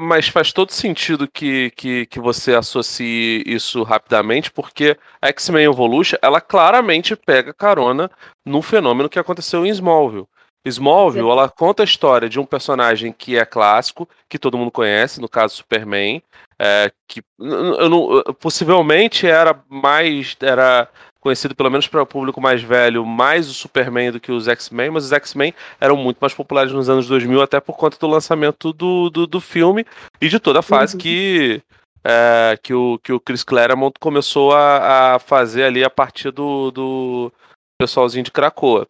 mas 0.01 0.29
faz 0.29 0.53
todo 0.53 0.71
sentido 0.71 1.27
que, 1.27 1.71
que, 1.71 2.05
que 2.05 2.21
você 2.21 2.55
associe 2.55 3.43
isso 3.45 3.83
rapidamente, 3.83 4.49
porque 4.49 4.97
a 5.21 5.27
X-Men 5.27 5.65
Evolution, 5.65 6.17
ela 6.21 6.39
claramente 6.39 7.17
pega 7.17 7.53
carona 7.53 8.09
num 8.45 8.61
fenômeno 8.61 9.09
que 9.09 9.19
aconteceu 9.19 9.65
em 9.65 9.69
Smallville. 9.69 10.25
Smallville, 10.65 11.29
ela 11.29 11.49
conta 11.49 11.83
a 11.83 11.85
história 11.85 12.29
de 12.29 12.39
um 12.39 12.45
personagem 12.45 13.11
que 13.11 13.37
é 13.37 13.43
clássico, 13.43 14.07
que 14.29 14.39
todo 14.39 14.57
mundo 14.57 14.71
conhece, 14.71 15.19
no 15.19 15.27
caso 15.27 15.57
Superman, 15.57 16.23
é, 16.57 16.89
que 17.05 17.21
eu 17.37 17.89
não, 17.89 18.23
possivelmente 18.39 19.27
era 19.27 19.61
mais 19.67 20.37
era 20.39 20.87
conhecido 21.19 21.55
pelo 21.55 21.69
menos 21.69 21.87
para 21.87 22.01
o 22.01 22.05
público 22.05 22.39
mais 22.39 22.61
velho, 22.61 23.05
mais 23.05 23.49
o 23.49 23.53
Superman 23.53 24.11
do 24.11 24.19
que 24.19 24.31
os 24.31 24.47
X-Men, 24.47 24.91
mas 24.91 25.05
os 25.05 25.11
X-Men 25.11 25.53
eram 25.79 25.95
muito 25.95 26.17
mais 26.19 26.33
populares 26.33 26.71
nos 26.71 26.89
anos 26.89 27.07
2000, 27.07 27.41
até 27.41 27.59
por 27.59 27.77
conta 27.77 27.97
do 27.97 28.07
lançamento 28.07 28.71
do, 28.71 29.09
do, 29.09 29.27
do 29.27 29.41
filme 29.41 29.85
e 30.21 30.29
de 30.29 30.39
toda 30.39 30.59
a 30.59 30.63
fase 30.63 30.95
uhum. 30.95 30.99
que, 30.99 31.61
é, 32.03 32.57
que, 32.61 32.73
o, 32.73 32.97
que 32.99 33.11
o 33.11 33.19
Chris 33.19 33.43
Claremont 33.43 33.93
começou 33.99 34.53
a, 34.53 35.15
a 35.15 35.19
fazer 35.19 35.63
ali 35.63 35.83
a 35.83 35.89
partir 35.89 36.31
do, 36.31 36.71
do 36.71 37.33
pessoalzinho 37.77 38.23
de 38.23 38.31
Krakoa. 38.31 38.87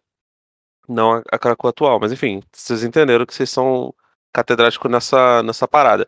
Não 0.88 1.14
a, 1.14 1.22
a 1.32 1.38
Krakoa 1.38 1.70
atual, 1.70 1.98
mas 2.00 2.12
enfim, 2.12 2.42
vocês 2.52 2.84
entenderam 2.84 3.26
que 3.26 3.34
vocês 3.34 3.50
são 3.50 3.92
catedráticos 4.32 4.90
nessa, 4.90 5.42
nessa 5.42 5.66
parada. 5.66 6.06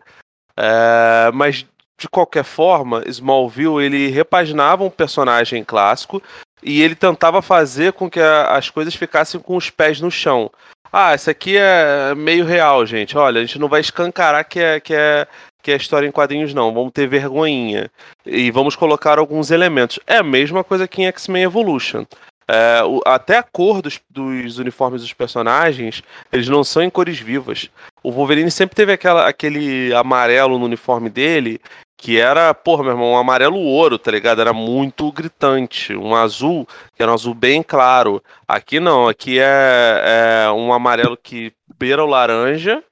É, 0.56 1.30
mas 1.32 1.66
de 2.02 2.08
qualquer 2.08 2.44
forma, 2.44 3.02
Smallville 3.06 3.84
ele 3.84 4.08
repaginava 4.08 4.84
um 4.84 4.90
personagem 4.90 5.64
clássico 5.64 6.22
e 6.62 6.82
ele 6.82 6.94
tentava 6.94 7.40
fazer 7.40 7.92
com 7.92 8.10
que 8.10 8.20
a, 8.20 8.56
as 8.56 8.68
coisas 8.68 8.94
ficassem 8.94 9.40
com 9.40 9.56
os 9.56 9.70
pés 9.70 10.00
no 10.00 10.10
chão. 10.10 10.50
Ah, 10.92 11.14
isso 11.14 11.30
aqui 11.30 11.56
é 11.56 12.14
meio 12.14 12.44
real, 12.44 12.84
gente. 12.84 13.16
Olha, 13.16 13.40
a 13.40 13.44
gente 13.44 13.58
não 13.58 13.68
vai 13.68 13.80
escancarar 13.80 14.46
que 14.46 14.60
é, 14.60 14.78
que 14.78 14.92
é, 14.92 15.26
que 15.62 15.70
é 15.70 15.76
história 15.76 16.06
em 16.06 16.12
quadrinhos, 16.12 16.52
não. 16.52 16.74
Vamos 16.74 16.92
ter 16.92 17.06
vergonhinha. 17.06 17.90
E 18.26 18.50
vamos 18.50 18.76
colocar 18.76 19.18
alguns 19.18 19.50
elementos. 19.50 19.98
É 20.06 20.18
a 20.18 20.22
mesma 20.22 20.62
coisa 20.62 20.86
que 20.86 21.02
em 21.02 21.06
X-Men 21.06 21.44
Evolution. 21.44 22.04
É, 22.48 22.82
o, 22.84 23.00
até 23.06 23.38
a 23.38 23.42
cor 23.42 23.80
dos, 23.80 24.00
dos, 24.10 24.58
uniformes 24.58 25.00
dos 25.00 25.14
personagens, 25.14 26.02
eles 26.30 26.48
não 26.48 26.62
são 26.62 26.82
em 26.82 26.90
cores 26.90 27.18
vivas. 27.18 27.70
O 28.02 28.12
Wolverine 28.12 28.50
sempre 28.50 28.76
teve 28.76 28.92
aquela, 28.92 29.26
aquele 29.26 29.94
amarelo 29.94 30.58
no 30.58 30.66
uniforme 30.66 31.08
dele, 31.08 31.60
que 32.02 32.18
era, 32.18 32.52
porra, 32.52 32.82
meu 32.82 32.92
irmão, 32.94 33.12
um 33.12 33.16
amarelo 33.16 33.60
ouro, 33.60 33.96
tá 33.96 34.10
ligado? 34.10 34.40
Era 34.40 34.52
muito 34.52 35.12
gritante. 35.12 35.94
Um 35.94 36.16
azul, 36.16 36.66
que 36.96 37.00
era 37.00 37.12
um 37.12 37.14
azul 37.14 37.32
bem 37.32 37.62
claro. 37.62 38.20
Aqui 38.46 38.80
não, 38.80 39.06
aqui 39.06 39.38
é, 39.38 40.46
é 40.46 40.50
um 40.50 40.72
amarelo 40.72 41.16
que 41.16 41.52
beira 41.78 42.02
o 42.02 42.08
laranja 42.08 42.82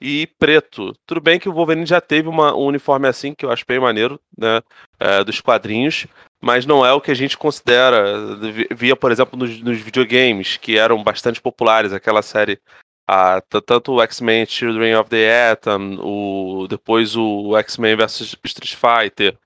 e 0.00 0.26
preto. 0.38 0.94
Tudo 1.04 1.20
bem 1.20 1.38
que 1.38 1.50
o 1.50 1.52
Wolverine 1.52 1.84
já 1.84 2.00
teve 2.00 2.30
uma, 2.30 2.56
um 2.56 2.64
uniforme 2.64 3.06
assim, 3.06 3.34
que 3.34 3.44
eu 3.44 3.50
acho 3.52 3.62
bem 3.68 3.78
maneiro, 3.78 4.18
né? 4.38 4.62
É, 4.98 5.22
dos 5.22 5.38
quadrinhos, 5.42 6.06
mas 6.40 6.64
não 6.64 6.84
é 6.84 6.94
o 6.94 7.00
que 7.00 7.10
a 7.10 7.14
gente 7.14 7.36
considera. 7.36 8.38
Via, 8.74 8.96
por 8.96 9.12
exemplo, 9.12 9.38
nos, 9.38 9.60
nos 9.60 9.78
videogames, 9.78 10.56
que 10.56 10.78
eram 10.78 11.04
bastante 11.04 11.42
populares, 11.42 11.92
aquela 11.92 12.22
série 12.22 12.58
a, 13.06 13.40
tanto 13.40 13.92
o 13.92 14.02
X-Men 14.02 14.46
Children 14.46 14.96
of 14.96 15.10
the 15.10 15.50
Atom, 15.52 15.98
o, 16.00 16.66
depois 16.68 17.16
o 17.16 17.56
X-Men 17.56 17.96
vs 17.96 18.36
Street 18.44 18.74
Fighter, 18.74 19.38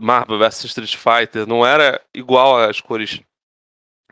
Marvel 0.00 0.38
vs 0.38 0.64
Street 0.64 0.96
Fighter, 0.96 1.46
não 1.46 1.64
era 1.64 2.00
igual 2.12 2.56
às 2.56 2.80
cores 2.80 3.20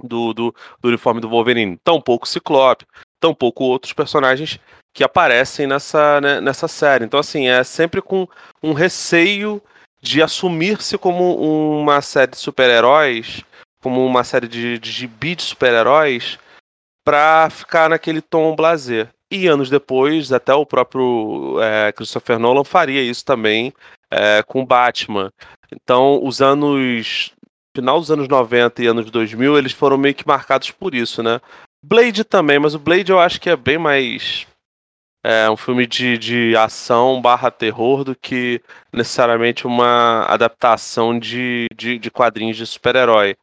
do, 0.03 0.33
do, 0.33 0.55
do 0.81 0.89
uniforme 0.89 1.21
do 1.21 1.29
Wolverine. 1.29 1.79
Tampouco 1.83 2.29
Ciclope, 2.29 2.87
tampouco 3.21 3.65
outros 3.65 3.93
personagens 3.93 4.59
que 4.95 5.03
aparecem 5.03 5.67
nessa, 5.67 6.21
né, 6.21 6.41
nessa 6.41 6.69
série. 6.69 7.05
Então, 7.05 7.19
assim, 7.19 7.49
é 7.49 7.65
sempre 7.65 8.03
com 8.03 8.29
um 8.63 8.73
receio 8.73 9.61
de 10.01 10.23
assumir-se 10.23 10.99
como 10.99 11.37
uma 11.81 12.03
série 12.03 12.33
de 12.33 12.37
super-heróis, 12.37 13.43
como 13.83 14.05
uma 14.05 14.25
série 14.25 14.49
de, 14.49 14.79
de 14.79 14.91
gibi 14.91 15.35
de 15.35 15.43
super-heróis, 15.43 16.39
para 17.05 17.49
ficar 17.51 17.89
naquele 17.89 18.21
tom 18.21 18.55
blazer. 18.55 19.09
E 19.31 19.47
anos 19.47 19.71
depois, 19.71 20.33
até 20.33 20.53
o 20.53 20.67
próprio 20.67 21.59
é, 21.61 21.91
Christopher 21.93 22.39
Nolan 22.39 22.65
faria 22.65 23.03
isso 23.03 23.25
também 23.25 23.73
é, 24.11 24.43
com 24.43 24.65
Batman. 24.65 25.33
Então, 25.73 26.21
os 26.23 26.43
anos. 26.43 27.33
Final 27.75 27.99
dos 27.99 28.11
anos 28.11 28.29
90 28.29 28.83
e 28.83 28.87
anos 28.87 29.11
2000, 29.11 29.57
eles 29.57 29.73
foram 29.73 29.97
meio 29.97 30.15
que 30.15 30.27
marcados 30.27 30.71
por 30.71 30.95
isso, 30.95 31.23
né? 31.23 31.41
Blade 31.83 32.23
também, 32.23 32.59
mas 32.59 32.75
o 32.75 32.79
Blade 32.79 33.11
eu 33.11 33.19
acho 33.19 33.41
que 33.41 33.49
é 33.49 33.57
bem 33.57 33.79
mais. 33.79 34.47
É 35.25 35.49
um 35.49 35.57
filme 35.57 35.87
de, 35.87 36.19
de 36.19 36.57
ação 36.57 37.23
barra 37.23 37.51
terror 37.51 38.05
do 38.05 38.15
que 38.15 38.61
necessariamente 38.93 39.67
uma 39.67 40.27
adaptação 40.27 41.19
de, 41.19 41.67
de, 41.75 41.99
de 41.99 42.11
quadrinhos 42.11 42.59
de 42.59 42.67
super-herói. 42.67 43.37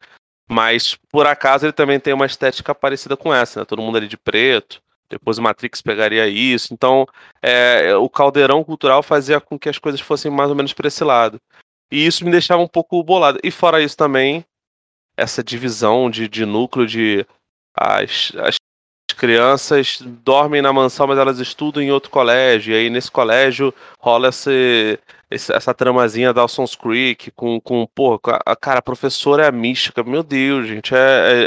Mas, 0.50 0.98
por 1.12 1.28
acaso, 1.28 1.64
ele 1.64 1.72
também 1.72 2.00
tem 2.00 2.12
uma 2.12 2.26
estética 2.26 2.74
parecida 2.74 3.16
com 3.16 3.32
essa, 3.32 3.60
né? 3.60 3.64
Todo 3.64 3.80
mundo 3.80 3.98
ali 3.98 4.08
de 4.08 4.16
preto. 4.16 4.82
Depois 5.08 5.38
o 5.38 5.42
Matrix 5.42 5.80
pegaria 5.80 6.26
isso. 6.26 6.74
Então, 6.74 7.06
é, 7.40 7.94
o 7.94 8.08
caldeirão 8.08 8.64
cultural 8.64 9.00
fazia 9.00 9.40
com 9.40 9.56
que 9.56 9.68
as 9.68 9.78
coisas 9.78 10.00
fossem 10.00 10.28
mais 10.28 10.50
ou 10.50 10.56
menos 10.56 10.72
para 10.72 10.88
esse 10.88 11.04
lado. 11.04 11.40
E 11.88 12.04
isso 12.04 12.24
me 12.24 12.32
deixava 12.32 12.60
um 12.60 12.66
pouco 12.66 13.00
bolado. 13.04 13.38
E 13.44 13.50
fora 13.52 13.80
isso 13.80 13.96
também, 13.96 14.44
essa 15.16 15.40
divisão 15.40 16.10
de, 16.10 16.26
de 16.26 16.44
núcleo 16.44 16.84
de 16.84 17.24
as, 17.72 18.32
as 18.38 18.56
crianças 19.16 19.98
dormem 20.00 20.62
na 20.62 20.72
mansão, 20.72 21.06
mas 21.06 21.18
elas 21.18 21.38
estudam 21.38 21.80
em 21.80 21.92
outro 21.92 22.10
colégio. 22.10 22.72
E 22.72 22.76
aí 22.76 22.90
nesse 22.90 23.10
colégio 23.10 23.72
rola 24.00 24.30
esse, 24.30 24.98
essa 25.30 25.72
tramazinha 25.72 26.32
da 26.32 26.40
Dawson's 26.40 26.74
Creek 26.74 27.30
com, 27.30 27.60
com 27.60 27.86
pô, 27.94 28.20
a, 28.44 28.56
cara, 28.56 28.80
a 28.80 28.82
professora 28.82 29.44
é 29.44 29.48
a 29.48 29.52
mística. 29.52 30.02
Meu 30.02 30.22
Deus, 30.22 30.66
gente, 30.66 30.94
é, 30.94 30.98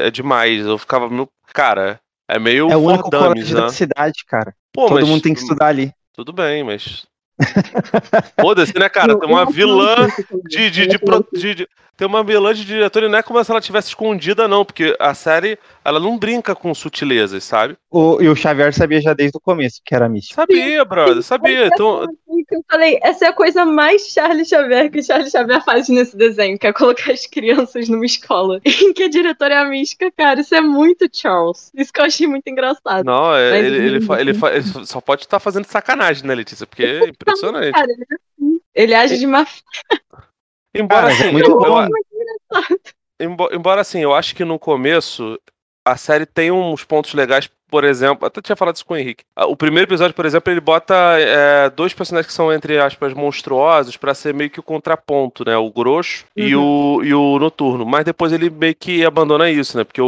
é, 0.03 0.07
é 0.07 0.11
demais. 0.11 0.65
Eu 0.65 0.77
ficava, 0.77 1.09
meu, 1.09 1.29
cara, 1.53 1.99
é 2.27 2.39
meio 2.39 2.71
É 2.71 2.77
o 2.77 2.81
único 2.81 3.09
colégio 3.09 3.55
né? 3.55 3.61
da 3.61 3.69
cidade, 3.69 4.23
cara. 4.25 4.55
Pô, 4.71 4.87
Todo 4.87 5.01
mas, 5.01 5.09
mundo 5.09 5.21
tem 5.21 5.33
que 5.33 5.41
estudar 5.41 5.67
ali. 5.67 5.91
Tudo 6.13 6.31
bem, 6.31 6.63
mas 6.63 7.05
Foda-se, 8.39 8.77
né, 8.77 8.87
cara? 8.89 9.17
Tem 9.17 9.29
uma 9.29 9.45
vilã 9.45 10.07
de, 10.47 10.69
de, 10.69 10.87
de, 10.87 11.55
de, 11.55 11.67
Tem 11.97 12.07
uma 12.07 12.23
vilã 12.23 12.53
de 12.53 12.63
diretor 12.63 13.03
e 13.03 13.09
não 13.09 13.17
é 13.17 13.23
como 13.23 13.43
se 13.43 13.51
ela 13.51 13.59
tivesse 13.59 13.89
escondida, 13.89 14.47
não, 14.47 14.63
porque 14.63 14.95
a 14.99 15.13
série 15.13 15.57
ela 15.83 15.99
não 15.99 16.17
brinca 16.17 16.55
com 16.55 16.73
sutilezas, 16.73 17.43
sabe? 17.43 17.75
O, 17.89 18.21
e 18.21 18.29
o 18.29 18.35
Xavier 18.35 18.73
sabia 18.73 19.01
já 19.01 19.13
desde 19.13 19.37
o 19.37 19.41
começo 19.41 19.81
que 19.83 19.95
era 19.95 20.07
místico. 20.07 20.35
Sabia, 20.35 20.85
brother, 20.85 21.23
sabia. 21.23 21.67
Então... 21.67 22.07
Eu 22.51 22.63
falei, 22.69 22.99
essa 23.01 23.25
é 23.25 23.27
a 23.29 23.33
coisa 23.33 23.65
mais 23.65 24.07
Charlie 24.07 24.45
Xavier 24.45 24.91
que 24.91 25.01
Charlie 25.01 25.29
Xavier 25.29 25.63
faz 25.63 25.89
nesse 25.89 26.15
desenho, 26.15 26.57
que 26.57 26.67
é 26.67 26.73
colocar 26.73 27.11
as 27.11 27.25
crianças 27.25 27.87
numa 27.89 28.05
escola 28.05 28.59
em 28.65 28.93
que 28.93 29.03
a 29.03 29.09
diretora 29.09 29.55
é 29.55 29.57
a 29.57 29.65
mística, 29.65 30.11
cara. 30.11 30.41
Isso 30.41 30.55
é 30.55 30.61
muito 30.61 31.07
Charles. 31.11 31.71
Isso 31.75 31.91
que 31.91 31.99
eu 31.99 32.05
achei 32.05 32.27
muito 32.27 32.47
engraçado. 32.47 33.05
Não, 33.05 33.35
é, 33.35 33.59
ele, 33.59 33.67
ele, 33.67 34.05
ele, 34.19 34.31
ele, 34.31 34.85
só 34.85 34.99
pode 35.01 35.23
estar 35.23 35.39
fazendo 35.39 35.65
sacanagem, 35.65 36.25
né, 36.25 36.35
Letícia? 36.35 36.65
Porque 36.65 36.83
é 36.83 37.07
impressionante. 37.07 37.71
Cara, 37.71 37.87
ele, 37.91 38.03
é 38.03 38.15
assim. 38.15 38.59
ele 38.75 38.93
age 38.95 39.17
de 39.17 39.27
má 39.27 39.45
Embora 40.75 41.07
assim, 41.07 41.27
é 41.27 41.31
muito 41.31 41.51
eu, 41.51 41.57
bom. 41.57 41.87
Eu, 43.19 43.49
embora 43.51 43.81
assim, 43.81 43.99
eu 43.99 44.13
acho 44.13 44.35
que 44.35 44.43
no 44.43 44.57
começo 44.57 45.39
a 45.85 45.97
série 45.97 46.25
tem 46.25 46.51
uns 46.51 46.83
pontos 46.83 47.13
legais, 47.13 47.49
por 47.69 47.83
exemplo, 47.83 48.27
até 48.27 48.41
tinha 48.41 48.55
falado 48.55 48.75
isso 48.75 48.85
com 48.85 48.93
o 48.93 48.97
Henrique. 48.97 49.23
Ah, 49.35 49.47
o 49.47 49.57
primeiro 49.57 49.87
episódio, 49.87 50.15
por 50.15 50.25
exemplo, 50.25 50.53
ele 50.53 50.61
bota 50.61 50.93
é, 51.19 51.69
dois 51.71 51.93
personagens 51.93 52.27
que 52.27 52.33
são, 52.33 52.53
entre 52.53 52.79
aspas, 52.79 53.13
monstruosos 53.13 53.97
para 53.97 54.13
ser 54.13 54.33
meio 54.33 54.49
que 54.49 54.59
o 54.59 54.63
contraponto, 54.63 55.43
né? 55.43 55.57
O 55.57 55.71
Grosso 55.71 56.23
uhum. 56.37 56.43
e, 56.43 56.55
o, 56.55 57.01
e 57.03 57.13
o 57.13 57.39
Noturno. 57.39 57.85
Mas 57.85 58.05
depois 58.05 58.31
ele 58.31 58.49
meio 58.49 58.75
que 58.75 59.03
abandona 59.03 59.49
isso, 59.49 59.75
né? 59.75 59.83
Porque 59.83 60.01
o, 60.01 60.05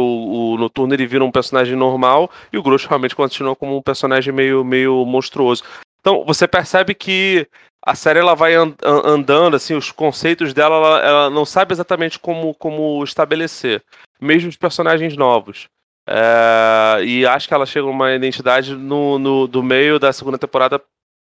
o 0.54 0.56
Noturno 0.56 0.94
ele 0.94 1.06
vira 1.06 1.24
um 1.24 1.30
personagem 1.32 1.74
normal 1.74 2.30
e 2.52 2.56
o 2.56 2.62
Grosso 2.62 2.88
realmente 2.88 3.16
continua 3.16 3.56
como 3.56 3.76
um 3.76 3.82
personagem 3.82 4.32
meio, 4.32 4.64
meio 4.64 5.04
monstruoso. 5.04 5.64
Então 6.00 6.24
você 6.24 6.46
percebe 6.46 6.94
que 6.94 7.48
a 7.86 7.94
série 7.94 8.18
ela 8.18 8.34
vai 8.34 8.52
andando, 8.82 9.54
assim, 9.54 9.74
os 9.74 9.92
conceitos 9.92 10.52
dela, 10.52 10.74
ela, 10.74 11.00
ela, 11.06 11.30
não 11.30 11.46
sabe 11.46 11.72
exatamente 11.72 12.18
como, 12.18 12.52
como 12.52 13.02
estabelecer, 13.04 13.80
mesmo 14.20 14.48
os 14.48 14.56
personagens 14.56 15.16
novos. 15.16 15.68
É, 16.08 17.04
e 17.04 17.24
acho 17.24 17.46
que 17.46 17.54
ela 17.54 17.64
chega 17.64 17.86
uma 17.86 18.12
identidade 18.12 18.74
no, 18.74 19.20
no, 19.20 19.46
do 19.46 19.62
meio 19.62 20.00
da 20.00 20.12
segunda 20.12 20.36
temporada 20.36 20.82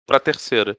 pra 0.05 0.19
terceira. 0.19 0.75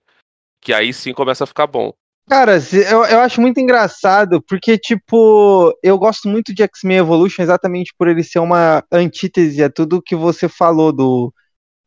Que 0.60 0.74
aí 0.74 0.92
sim 0.92 1.14
começa 1.14 1.44
a 1.44 1.46
ficar 1.46 1.66
bom. 1.66 1.94
Cara, 2.28 2.58
eu, 2.90 3.04
eu 3.06 3.20
acho 3.20 3.40
muito 3.40 3.58
engraçado, 3.58 4.42
porque, 4.46 4.76
tipo, 4.76 5.74
eu 5.82 5.98
gosto 5.98 6.28
muito 6.28 6.54
de 6.54 6.62
X-Men 6.62 6.98
Evolution 6.98 7.42
exatamente 7.42 7.94
por 7.98 8.06
ele 8.06 8.22
ser 8.22 8.38
uma 8.38 8.84
antítese 8.92 9.64
a 9.64 9.70
tudo 9.70 10.02
que 10.02 10.14
você 10.14 10.46
falou 10.46 10.92
do, 10.92 11.32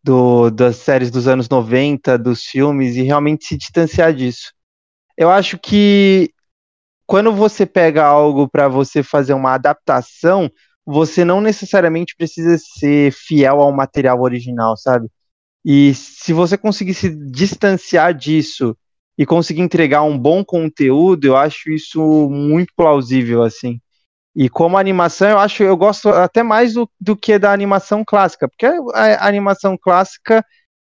do, 0.03 0.49
das 0.49 0.77
séries 0.77 1.09
dos 1.09 1.27
anos 1.27 1.47
90, 1.47 2.17
dos 2.17 2.43
filmes, 2.43 2.95
e 2.95 3.03
realmente 3.03 3.45
se 3.45 3.57
distanciar 3.57 4.13
disso. 4.13 4.53
Eu 5.17 5.29
acho 5.29 5.57
que 5.57 6.33
quando 7.05 7.31
você 7.31 7.65
pega 7.65 8.03
algo 8.05 8.47
para 8.47 8.67
você 8.67 9.03
fazer 9.03 9.33
uma 9.33 9.53
adaptação, 9.53 10.51
você 10.85 11.23
não 11.23 11.39
necessariamente 11.39 12.15
precisa 12.17 12.57
ser 12.57 13.11
fiel 13.13 13.61
ao 13.61 13.71
material 13.71 14.21
original, 14.21 14.75
sabe? 14.75 15.07
E 15.65 15.93
se 15.93 16.33
você 16.33 16.57
conseguir 16.57 16.93
se 16.93 17.09
distanciar 17.31 18.13
disso 18.13 18.75
e 19.17 19.25
conseguir 19.25 19.61
entregar 19.61 20.03
um 20.03 20.17
bom 20.17 20.43
conteúdo, 20.43 21.25
eu 21.25 21.37
acho 21.37 21.71
isso 21.71 22.29
muito 22.29 22.73
plausível, 22.75 23.43
assim. 23.43 23.79
E 24.36 24.50
como 24.50 24.78
animação, 24.78 25.30
eu 25.30 25.39
acho, 25.39 25.63
eu 25.63 25.78
gosto 25.78 26.10
até 26.10 26.41
mais 26.41 26.74
do, 26.74 26.89
do 27.00 27.15
que 27.15 27.38
da 27.38 27.52
animação 27.52 28.04
clássica, 28.04 28.48
porque 28.50 28.65
a, 28.65 28.80
a, 28.93 29.28
animação 29.28 29.78
clássica 29.78 30.43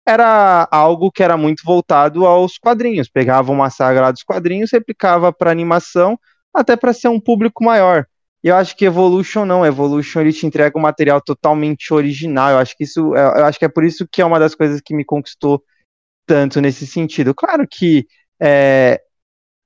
era 0.06 0.66
algo 0.70 1.10
que 1.10 1.22
era 1.22 1.36
muito 1.36 1.62
voltado 1.64 2.26
aos 2.26 2.58
quadrinhos. 2.58 3.08
Pegava 3.08 3.52
uma 3.52 3.70
saga 3.70 4.10
dos 4.10 4.22
quadrinhos, 4.22 4.72
replicava 4.72 5.32
para 5.32 5.50
animação, 5.50 6.18
até 6.54 6.76
para 6.76 6.92
ser 6.92 7.08
um 7.08 7.20
público 7.20 7.62
maior. 7.62 8.06
E 8.42 8.48
eu 8.48 8.56
acho 8.56 8.76
que 8.76 8.84
Evolution 8.84 9.46
não, 9.46 9.64
Evolution 9.64 10.20
ele 10.20 10.32
te 10.32 10.46
entrega 10.46 10.78
um 10.78 10.82
material 10.82 11.20
totalmente 11.20 11.92
original. 11.92 12.50
Eu 12.50 12.58
acho 12.58 12.76
que 12.76 12.84
isso, 12.84 13.14
eu 13.14 13.44
acho 13.46 13.58
que 13.58 13.64
é 13.64 13.68
por 13.68 13.84
isso 13.84 14.06
que 14.10 14.20
é 14.20 14.24
uma 14.24 14.38
das 14.38 14.54
coisas 14.54 14.80
que 14.84 14.94
me 14.94 15.04
conquistou 15.04 15.62
tanto 16.26 16.60
nesse 16.60 16.86
sentido. 16.86 17.34
Claro 17.34 17.66
que 17.66 18.06
é, 18.40 19.00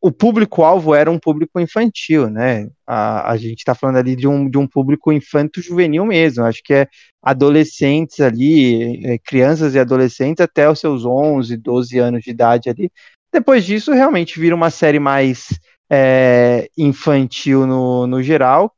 o 0.01 0.13
público-alvo 0.13 0.95
era 0.95 1.11
um 1.11 1.19
público 1.19 1.59
infantil, 1.59 2.31
né? 2.31 2.69
A, 2.87 3.33
a 3.33 3.37
gente 3.37 3.59
está 3.59 3.75
falando 3.75 3.97
ali 3.97 4.15
de 4.15 4.29
um, 4.29 4.49
de 4.49 4.57
um 4.57 4.67
público 4.67 5.13
infanto-juvenil 5.13 6.05
mesmo. 6.05 6.45
Acho 6.45 6.63
que 6.63 6.73
é 6.73 6.89
adolescentes 7.23 8.21
ali, 8.21 9.05
é, 9.05 9.19
crianças 9.19 9.75
e 9.75 9.79
adolescentes 9.79 10.43
até 10.43 10.71
os 10.71 10.79
seus 10.79 11.05
11, 11.05 11.57
12 11.57 11.99
anos 11.99 12.23
de 12.23 12.31
idade 12.31 12.71
ali. 12.71 12.93
Depois 13.33 13.65
disso, 13.65 13.93
realmente 13.93 14.39
vira 14.39 14.55
uma 14.55 14.71
série 14.71 15.01
mais 15.01 15.59
é, 15.91 16.69
infantil 16.79 17.67
no, 17.67 18.07
no 18.07 18.23
geral. 18.23 18.73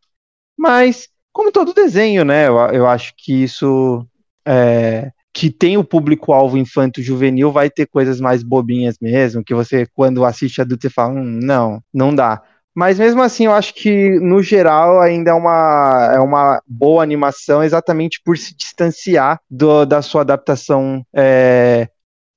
Mas, 0.57 1.09
como 1.33 1.53
todo 1.53 1.75
desenho, 1.75 2.25
né? 2.25 2.49
Eu, 2.49 2.57
eu 2.73 2.87
acho 2.87 3.13
que 3.17 3.43
isso 3.43 4.07
é, 4.47 5.13
que 5.33 5.51
tem 5.51 5.77
o 5.77 5.85
público-alvo 5.85 6.59
infanto-juvenil 6.59 7.53
vai 7.53 7.71
ter 7.71 7.87
coisas 7.87 8.21
mais 8.21 8.43
bobinhas 8.43 8.97
mesmo, 9.01 9.45
que 9.45 9.55
você, 9.55 9.87
quando 9.95 10.25
assiste 10.25 10.61
adulto, 10.61 10.83
você 10.83 10.91
fala, 10.91 11.15
hum, 11.15 11.39
não, 11.43 11.83
não 11.93 12.15
dá. 12.15 12.43
Mas 12.75 12.99
mesmo 12.99 13.23
assim, 13.23 13.47
eu 13.47 13.53
acho 13.53 13.75
que, 13.75 14.19
no 14.21 14.43
geral, 14.43 15.01
ainda 15.01 15.31
é 15.31 15.35
uma, 15.35 16.13
é 16.15 16.21
uma 16.21 16.63
boa 16.67 17.03
animação, 17.03 17.63
exatamente 17.63 18.21
por 18.25 18.39
se 18.39 18.55
distanciar 18.55 19.41
do, 19.51 19.85
da 19.85 20.03
sua 20.03 20.23
adaptação 20.23 21.05
é, 21.15 21.89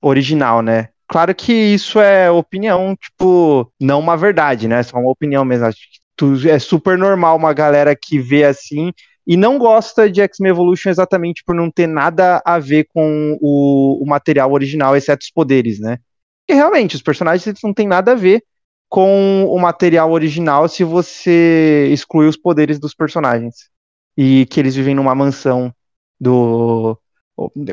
original, 0.02 0.62
né? 0.62 0.90
Claro 1.08 1.36
que 1.36 1.54
isso 1.54 2.00
é 2.00 2.32
opinião, 2.32 2.96
tipo, 2.96 3.72
não 3.80 4.00
uma 4.00 4.18
verdade, 4.18 4.68
né? 4.68 4.82
Só 4.82 4.98
uma 4.98 5.12
opinião 5.12 5.46
mesmo. 5.46 5.68
Acho 5.68 5.78
que 6.18 6.50
é 6.50 6.58
super 6.60 6.98
normal 6.98 7.38
uma 7.38 7.54
galera 7.54 7.96
que 7.96 8.20
vê 8.20 8.44
assim 8.44 8.92
e 9.26 9.38
não 9.38 9.58
gosta 9.58 10.10
de 10.10 10.22
X-Men 10.22 10.52
Evolution 10.52 10.90
exatamente 10.90 11.44
por 11.46 11.56
não 11.56 11.72
ter 11.72 11.88
nada 11.88 12.42
a 12.46 12.60
ver 12.60 12.88
com 12.94 13.38
o, 13.42 14.04
o 14.04 14.06
material 14.06 14.52
original, 14.52 14.96
exceto 14.96 15.24
os 15.24 15.32
poderes, 15.32 15.80
né? 15.80 15.98
E 16.48 16.54
realmente, 16.54 16.96
os 16.96 17.02
personagens 17.02 17.62
não 17.64 17.74
têm 17.74 17.88
nada 17.88 18.12
a 18.12 18.16
ver 18.16 18.44
com 18.90 19.46
o 19.46 19.58
material 19.58 20.12
original 20.12 20.68
se 20.68 20.84
você 20.84 21.90
excluir 21.92 22.28
os 22.28 22.38
poderes 22.38 22.78
dos 22.80 22.94
personagens. 22.94 23.70
E 24.16 24.46
que 24.48 24.60
eles 24.60 24.76
vivem 24.76 24.94
numa 24.94 25.16
mansão 25.16 25.74
do 26.20 26.98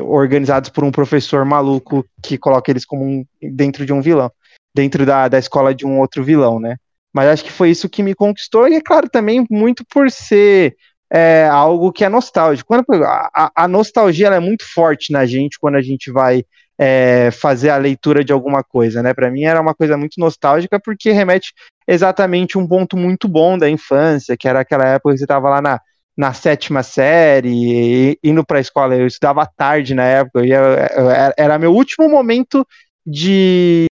organizados 0.03 0.71
por 0.71 0.83
um 0.83 0.91
professor 0.91 1.45
maluco 1.45 2.03
que 2.23 2.37
coloca 2.37 2.71
eles 2.71 2.83
como 2.83 3.03
um, 3.03 3.25
dentro 3.39 3.85
de 3.85 3.93
um 3.93 4.01
vilão, 4.01 4.31
dentro 4.73 5.05
da, 5.05 5.27
da 5.27 5.37
escola 5.37 5.75
de 5.75 5.85
um 5.85 5.99
outro 5.99 6.23
vilão, 6.23 6.59
né? 6.59 6.77
Mas 7.13 7.27
acho 7.27 7.43
que 7.43 7.51
foi 7.51 7.69
isso 7.69 7.89
que 7.89 8.01
me 8.01 8.15
conquistou, 8.15 8.67
e 8.67 8.75
é 8.75 8.81
claro, 8.81 9.07
também 9.09 9.45
muito 9.49 9.85
por 9.85 10.09
ser 10.09 10.75
é 11.11 11.45
algo 11.45 11.91
que 11.91 12.05
é 12.05 12.09
nostálgico. 12.09 12.67
Quando, 12.67 13.03
a, 13.03 13.51
a 13.53 13.67
nostalgia 13.67 14.27
é 14.27 14.39
muito 14.39 14.63
forte 14.63 15.11
na 15.11 15.25
gente 15.25 15.59
quando 15.59 15.75
a 15.75 15.81
gente 15.81 16.09
vai 16.09 16.45
é, 16.79 17.29
fazer 17.31 17.69
a 17.69 17.77
leitura 17.77 18.23
de 18.23 18.31
alguma 18.31 18.63
coisa, 18.63 19.03
né? 19.03 19.13
Para 19.13 19.29
mim 19.29 19.43
era 19.43 19.59
uma 19.59 19.75
coisa 19.75 19.97
muito 19.97 20.17
nostálgica 20.17 20.79
porque 20.79 21.11
remete 21.11 21.53
exatamente 21.85 22.57
um 22.57 22.65
ponto 22.65 22.95
muito 22.95 23.27
bom 23.27 23.57
da 23.57 23.69
infância, 23.69 24.37
que 24.37 24.47
era 24.47 24.61
aquela 24.61 24.85
época 24.85 25.11
que 25.11 25.17
você 25.17 25.25
estava 25.25 25.49
lá 25.49 25.61
na, 25.61 25.81
na 26.17 26.33
sétima 26.33 26.81
série, 26.81 28.17
indo 28.23 28.45
para 28.45 28.59
a 28.59 28.61
escola. 28.61 28.95
Eu 28.95 29.05
estudava 29.05 29.45
tarde 29.45 29.93
na 29.93 30.05
época, 30.05 30.45
ia, 30.45 31.33
era 31.37 31.59
meu 31.59 31.73
último 31.73 32.09
momento 32.09 32.65
de 33.05 33.85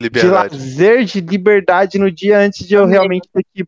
Liberdade. 0.00 0.56
de 0.56 0.64
lazer, 0.64 1.04
de 1.04 1.20
liberdade 1.20 1.98
no 1.98 2.10
dia 2.10 2.38
antes 2.38 2.66
de 2.66 2.74
eu 2.74 2.86
realmente 2.86 3.28
ter 3.32 3.44
que 3.44 3.60
ir 3.60 3.66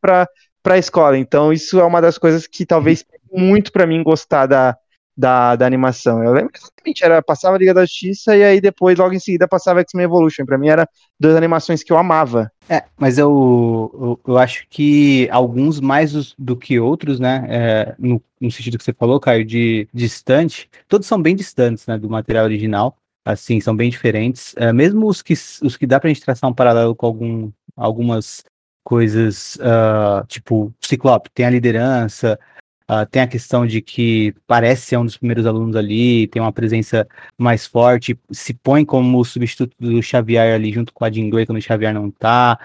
pra, 0.65 0.73
pra 0.73 0.79
escola. 0.79 1.19
Então, 1.19 1.53
isso 1.53 1.79
é 1.79 1.85
uma 1.85 2.01
das 2.01 2.17
coisas 2.17 2.47
que 2.47 2.65
talvez 2.65 3.05
muito 3.31 3.71
pra 3.71 3.87
mim 3.87 4.03
gostar 4.03 4.47
da, 4.47 4.77
da, 5.17 5.55
da 5.55 5.67
animação. 5.67 6.25
Eu 6.25 6.33
lembro 6.33 6.51
exatamente, 6.55 7.05
era, 7.05 7.23
passava 7.23 7.59
Liga 7.59 7.75
da 7.75 7.85
Justiça 7.85 8.37
e 8.37 8.43
aí 8.43 8.61
depois, 8.61 8.99
logo 8.99 9.13
em 9.13 9.21
seguida, 9.21 9.47
passava 9.47 9.81
X-Men 9.81 10.05
Evolution. 10.05 10.47
Pra 10.47 10.59
mim, 10.59 10.69
era 10.69 10.89
duas 11.21 11.37
animações 11.37 11.83
que 11.83 11.93
eu 11.93 11.99
amava. 11.99 12.51
É, 12.69 12.85
mas 12.97 13.19
eu, 13.19 13.91
eu, 13.95 14.33
eu 14.33 14.39
acho 14.39 14.67
que 14.71 15.29
alguns 15.31 15.81
mais 15.81 16.35
do 16.39 16.57
que 16.57 16.81
outros, 16.81 17.21
né? 17.21 17.45
é, 17.49 17.95
no, 17.99 18.23
no 18.41 18.51
sentido 18.51 18.79
que 18.79 18.85
você 18.85 18.93
falou, 18.93 19.21
Caio, 19.21 19.45
de 19.45 19.87
distante, 19.93 20.71
todos 20.89 21.07
são 21.07 21.21
bem 21.21 21.37
distantes, 21.37 21.87
né, 21.87 21.99
do 21.99 22.09
material 22.09 22.45
original. 22.45 22.97
Assim, 23.27 23.59
são 23.59 23.75
bem 23.75 23.89
diferentes. 23.89 24.55
É, 24.57 24.71
mesmo 24.71 25.07
os 25.07 25.23
que, 25.23 25.33
os 25.33 25.79
que 25.79 25.87
dá 25.87 25.99
pra 25.99 26.09
gente 26.09 26.21
traçar 26.21 26.51
um 26.51 26.53
paralelo 26.53 26.95
com 26.95 27.07
algum, 27.07 27.51
algumas 27.75 28.45
coisas, 28.85 29.59
ah, 29.61 30.25
tipo, 30.29 30.73
Ciclope, 30.81 31.31
tem 31.35 31.47
a 31.47 31.51
liderança, 31.51 32.39
ah, 32.87 33.07
tem 33.07 33.23
a 33.23 33.27
questão 33.27 33.67
de 33.67 33.81
que 33.81 34.35
parece 34.47 34.83
ser 34.83 34.99
um 34.99 35.07
dos 35.07 35.17
primeiros 35.17 35.47
alunos 35.47 35.75
ali, 35.75 36.27
tem 36.29 36.41
uma 36.41 36.53
presença 36.53 37.09
mais 37.39 37.67
forte, 37.67 38.19
se 38.31 38.53
põe 38.55 38.85
como 38.85 39.25
substituto 39.25 39.75
do 39.81 40.03
Xavier 40.03 40.55
ali 40.55 40.71
junto 40.71 40.93
com 40.93 41.05
a 41.05 41.11
Jean 41.11 41.31
Grey 41.31 41.47
quando 41.47 41.59
o 41.59 41.63
Xavier 41.63 41.95
não 41.95 42.11
tá. 42.11 42.59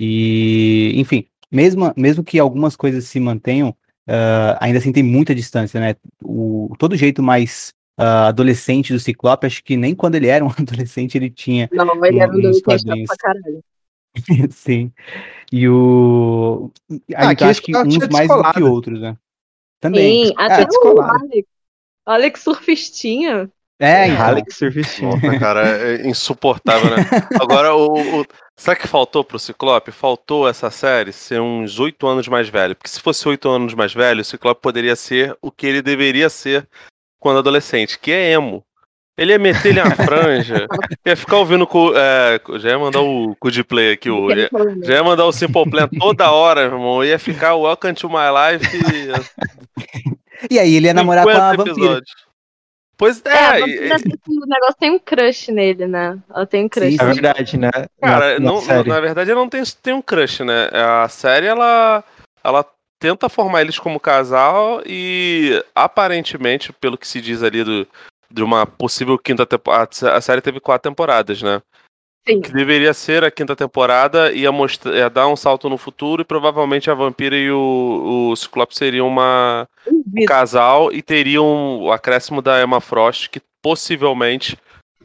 E, 0.00 0.92
enfim, 0.96 1.26
mesmo, 1.50 1.92
mesmo 1.96 2.24
que 2.24 2.38
algumas 2.38 2.74
coisas 2.76 3.04
se 3.04 3.20
mantenham, 3.20 3.76
ah, 4.08 4.56
ainda 4.60 4.78
assim 4.78 4.92
tem 4.92 5.02
muita 5.02 5.34
distância, 5.34 5.78
né? 5.78 5.96
O, 6.24 6.74
todo 6.78 6.96
jeito 6.96 7.22
mais 7.22 7.74
ah, 7.98 8.28
adolescente 8.28 8.92
do 8.92 8.98
Ciclope, 8.98 9.46
acho 9.46 9.62
que 9.62 9.76
nem 9.76 9.94
quando 9.94 10.14
ele 10.14 10.28
era 10.28 10.44
um 10.44 10.48
adolescente 10.58 11.18
ele 11.18 11.28
tinha 11.28 11.68
Não, 11.70 12.04
ele 12.06 12.20
era 12.20 12.32
um 12.32 12.38
adolescente 12.38 13.04
pra 13.06 13.16
caralho. 13.16 13.62
Sim. 14.50 14.92
E 15.52 15.68
o. 15.68 16.70
Ah, 17.14 17.34
acho 17.48 17.62
que 17.62 17.76
uns 17.76 18.08
mais 18.08 18.28
do 18.28 18.52
que 18.52 18.62
outros, 18.62 19.00
né? 19.00 19.16
Também. 19.80 20.26
Sim, 20.26 20.34
até 20.36 20.62
o 20.62 20.66
descolado. 20.66 21.18
Alex. 21.24 21.48
O 22.06 22.10
Alex 22.10 22.40
surfistinha. 22.40 23.50
É, 23.80 24.08
então. 24.08 24.26
Alex 24.26 24.56
Surfistinha. 24.56 25.08
Nossa, 25.10 25.38
cara, 25.38 25.68
é 25.68 26.08
insuportável, 26.08 26.90
né? 26.90 26.96
Agora, 27.40 27.76
o, 27.76 28.22
o- 28.22 28.26
sabe 28.56 28.76
o 28.76 28.82
que 28.82 28.88
faltou 28.88 29.22
pro 29.22 29.38
Ciclope? 29.38 29.92
Faltou 29.92 30.48
essa 30.48 30.68
série 30.68 31.12
ser 31.12 31.40
uns 31.40 31.78
oito 31.78 32.04
anos 32.08 32.26
mais 32.26 32.48
velho. 32.48 32.74
Porque 32.74 32.90
se 32.90 33.00
fosse 33.00 33.28
oito 33.28 33.48
anos 33.48 33.74
mais 33.74 33.94
velho, 33.94 34.22
o 34.22 34.24
Ciclope 34.24 34.60
poderia 34.60 34.96
ser 34.96 35.36
o 35.40 35.52
que 35.52 35.64
ele 35.64 35.80
deveria 35.80 36.28
ser 36.28 36.68
quando 37.20 37.38
adolescente, 37.38 38.00
que 38.00 38.10
é 38.10 38.32
emo. 38.32 38.64
Ele 39.18 39.32
ia 39.32 39.38
meter 39.38 39.70
ele 39.70 39.82
na 39.82 39.90
franja, 39.96 40.66
ia 41.04 41.16
ficar 41.16 41.38
ouvindo. 41.38 41.68
é, 41.96 42.40
já 42.60 42.68
ia 42.70 42.78
mandar 42.78 43.00
o 43.00 43.34
cu 43.40 43.50
de 43.50 43.64
play 43.64 43.92
aqui, 43.92 44.08
o, 44.08 44.30
ia- 44.30 44.48
já 44.84 44.94
ia 44.94 45.02
mandar 45.02 45.24
o 45.24 45.32
Simple 45.32 45.68
Plan 45.68 45.88
toda 45.98 46.30
hora, 46.30 46.60
irmão. 46.62 47.04
Ia 47.04 47.18
ficar 47.18 47.54
o 47.54 47.62
Welcome 47.62 47.94
to 47.94 48.08
My 48.08 48.30
Life. 48.30 48.78
E 50.48 50.58
aí 50.58 50.74
ele 50.76 50.86
ia 50.86 50.94
namorar 50.94 51.24
com 51.24 51.30
a 51.30 51.50
50 51.50 51.56
vampira. 51.56 51.72
episódios. 51.76 52.28
Pois 52.96 53.22
É, 53.24 53.28
é, 53.30 53.38
a 53.46 53.58
e- 53.58 53.60
vampira 53.60 53.98
tem- 53.98 54.38
o 54.42 54.46
negócio 54.46 54.76
tem 54.78 54.90
um 54.92 54.98
crush 54.98 55.48
nele, 55.52 55.86
né? 55.88 56.16
Ela 56.32 56.46
tem 56.46 56.64
um 56.64 56.68
crush. 56.68 56.90
Sim, 56.90 56.96
É 57.00 57.04
verdade, 57.04 57.56
né? 57.58 57.70
Cara, 58.00 58.38
na, 58.38 58.40
na 58.40 58.52
não, 58.52 58.84
na 58.84 59.00
verdade, 59.00 59.30
eu 59.30 59.36
não 59.36 59.48
tenho, 59.48 59.64
tenho 59.82 59.96
um 59.96 60.02
crush, 60.02 60.44
né? 60.44 60.68
A 60.72 61.08
série, 61.08 61.46
ela, 61.46 62.04
ela 62.44 62.64
tenta 63.00 63.28
formar 63.28 63.62
eles 63.62 63.78
como 63.78 64.00
casal 64.00 64.82
e, 64.86 65.62
aparentemente, 65.74 66.72
pelo 66.72 66.98
que 66.98 67.06
se 67.06 67.20
diz 67.20 67.42
ali 67.42 67.62
do, 67.62 67.86
de 68.32 68.42
uma 68.42 68.66
possível 68.66 69.18
quinta 69.18 69.46
temporada, 69.46 69.90
a 70.14 70.20
série 70.20 70.40
teve 70.40 70.60
quatro 70.60 70.90
temporadas, 70.90 71.42
né? 71.42 71.62
Sim. 72.28 72.42
Que 72.42 72.52
deveria 72.52 72.92
ser 72.92 73.24
a 73.24 73.30
quinta 73.30 73.56
temporada, 73.56 74.30
ia, 74.32 74.52
mostrar, 74.52 74.94
ia 74.94 75.08
dar 75.08 75.28
um 75.28 75.36
salto 75.36 75.68
no 75.70 75.78
futuro 75.78 76.20
e 76.20 76.26
provavelmente 76.26 76.90
a 76.90 76.94
Vampira 76.94 77.34
e 77.34 77.50
o, 77.50 78.30
o 78.30 78.36
Ciclope 78.36 78.76
seriam 78.76 79.08
uma, 79.08 79.66
um 79.90 80.26
casal 80.26 80.92
e 80.92 81.00
teriam 81.00 81.80
o 81.80 81.90
acréscimo 81.90 82.42
da 82.42 82.62
Emma 82.62 82.82
Frost, 82.82 83.30
que 83.30 83.40
possivelmente 83.62 84.58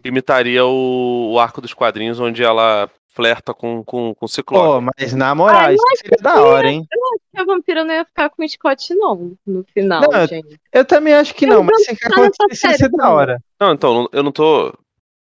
imitaria 0.04 0.66
o, 0.66 1.32
o 1.32 1.40
arco 1.40 1.62
dos 1.62 1.74
quadrinhos, 1.74 2.20
onde 2.20 2.44
ela 2.44 2.90
flerta 3.14 3.54
com, 3.54 3.84
com, 3.84 4.14
com 4.16 4.26
o 4.26 4.30
Ciclope. 4.30 4.66
Pô, 4.86 4.92
mas 4.98 5.14
na 5.14 5.34
moral, 5.36 5.62
Ai, 5.62 5.76
isso 5.76 5.84
seria 5.98 6.18
da 6.22 6.42
hora, 6.44 6.70
hein? 6.70 6.88
A 7.36 7.44
vampira 7.46 7.84
não 7.84 7.94
ia 7.94 8.06
ficar 8.06 8.30
com 8.30 8.44
o 8.44 8.50
Scott, 8.50 8.94
não, 8.96 9.34
no 9.46 9.64
final, 9.74 10.02
Não, 10.02 10.20
eu- 10.22 10.28
gente. 10.28 10.60
Eu 10.72 10.84
também 10.86 11.14
acho 11.14 11.34
que 11.36 11.46
Eu 11.46 11.50
não, 11.50 11.64
mas 11.64 11.84
se 11.86 11.92
nessa 11.94 12.08
acontecesse, 12.08 12.68
ia 12.68 12.78
ser 12.78 12.90
da 12.90 13.10
hora. 13.10 13.40
Não, 13.60 13.72
então, 13.74 14.10
eu 14.12 14.24
não 14.24 14.32
tô. 14.32 14.74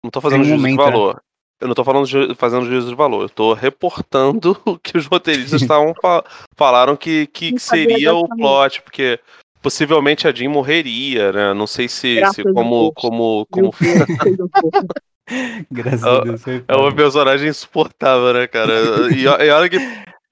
Não 0.04 0.12
tô 0.12 0.22
fazendo 0.22 0.42
um 0.42 0.46
juízo 0.46 0.64
de 0.68 0.76
né? 0.76 0.84
valor. 0.84 1.22
Eu 1.60 1.68
não 1.68 1.74
tô 1.76 1.84
falando 1.84 2.06
ju- 2.06 2.36
fazendo 2.36 2.66
juízo 2.66 2.90
de 2.90 2.96
valor. 2.96 3.24
Eu 3.24 3.30
tô 3.30 3.54
reportando 3.54 4.56
o 4.66 4.78
que 4.78 4.98
os 4.98 5.08
roteiristas 5.08 5.62
estavam 5.64 5.94
fa- 6.02 6.24
falaram 6.56 6.96
que, 6.96 7.28
que 7.28 7.58
sabia 7.60 7.88
seria 7.90 8.14
o 8.14 8.28
plot, 8.28 8.82
porque 8.82 9.20
possivelmente 9.62 10.28
a 10.28 10.32
Jean 10.34 10.50
morreria, 10.50 11.32
né? 11.32 11.54
Não 11.54 11.66
sei 11.66 11.88
se, 11.88 12.24
se 12.34 12.44
como, 12.44 12.92
como, 12.94 13.48
Meu 13.56 13.72
como 13.82 14.88
Graças 15.72 16.04
É 16.04 16.10
a 16.10 16.14
o- 16.20 16.24
Deus. 16.24 16.42
foi 16.44 16.64
É 16.68 16.76
uma 16.76 16.94
personagem 16.94 17.50
insuportável, 17.50 18.34
né, 18.34 18.48
cara? 18.48 18.74
E, 19.14 19.24
e 19.24 19.28
olha 19.28 19.70
que, 19.70 19.78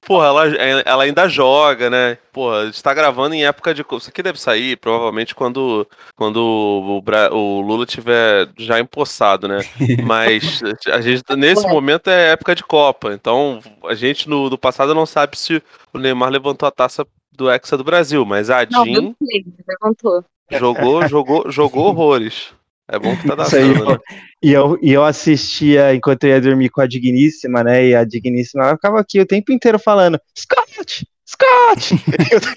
porra, 0.06 0.28
ela, 0.28 0.48
ela 0.86 1.04
ainda 1.04 1.28
joga, 1.28 1.90
né? 1.90 2.18
Porra, 2.32 2.62
a 2.62 2.66
gente 2.66 2.82
tá 2.84 2.94
gravando 2.94 3.34
em 3.36 3.46
época 3.46 3.74
de. 3.74 3.82
Isso 3.98 4.10
aqui 4.10 4.22
deve 4.22 4.40
sair, 4.40 4.78
provavelmente, 4.78 5.34
quando, 5.34 5.88
quando 6.16 6.38
o, 6.38 7.02
Bra- 7.02 7.32
o 7.34 7.62
Lula 7.62 7.86
tiver 7.86 8.50
já 8.58 8.80
empossado, 8.80 9.48
né? 9.48 9.60
Mas 10.04 10.62
a 10.92 11.02
gente, 11.02 11.24
nesse 11.36 11.68
momento 11.68 12.10
é 12.10 12.32
época 12.32 12.54
de 12.56 12.64
Copa. 12.64 13.14
Então, 13.14 13.60
a 13.86 13.96
gente 13.96 14.30
no, 14.30 14.50
do 14.50 14.58
passado 14.58 14.94
não 14.94 15.06
sabe 15.06 15.38
se 15.38 15.62
o 15.94 15.98
Neymar 15.98 16.30
levantou 16.30 16.68
a 16.68 16.72
taça 16.72 17.06
do 17.32 17.50
Hexa 17.50 17.76
do 17.78 17.84
Brasil, 17.84 18.24
mas 18.26 18.50
a 18.52 18.64
Não, 18.70 18.86
Jean 18.86 19.16
sei, 19.26 19.44
levantou. 19.68 20.24
jogou, 20.52 21.08
jogou, 21.08 21.52
jogou 21.52 21.86
horrores. 21.90 22.54
É 22.88 23.00
bom 23.00 23.16
que 23.16 23.28
tá 23.28 23.36
dando, 23.50 23.86
né? 23.92 23.98
E 24.42 24.52
eu, 24.52 24.78
e 24.82 24.92
eu 24.92 25.04
assistia 25.04 25.94
enquanto 25.96 26.26
eu 26.26 26.32
ia 26.32 26.42
dormir 26.42 26.70
com 26.70 26.82
a 26.82 26.88
Digníssima, 26.88 27.64
né? 27.64 27.88
E 27.88 27.96
a 27.96 28.04
Digníssima 28.04 28.64
ela 28.64 28.76
ficava 28.76 29.00
aqui 29.00 29.20
o 29.20 29.26
tempo 29.26 29.52
inteiro 29.52 29.80
falando: 29.80 30.20
Scott! 30.38 31.08
Scott! 31.26 31.96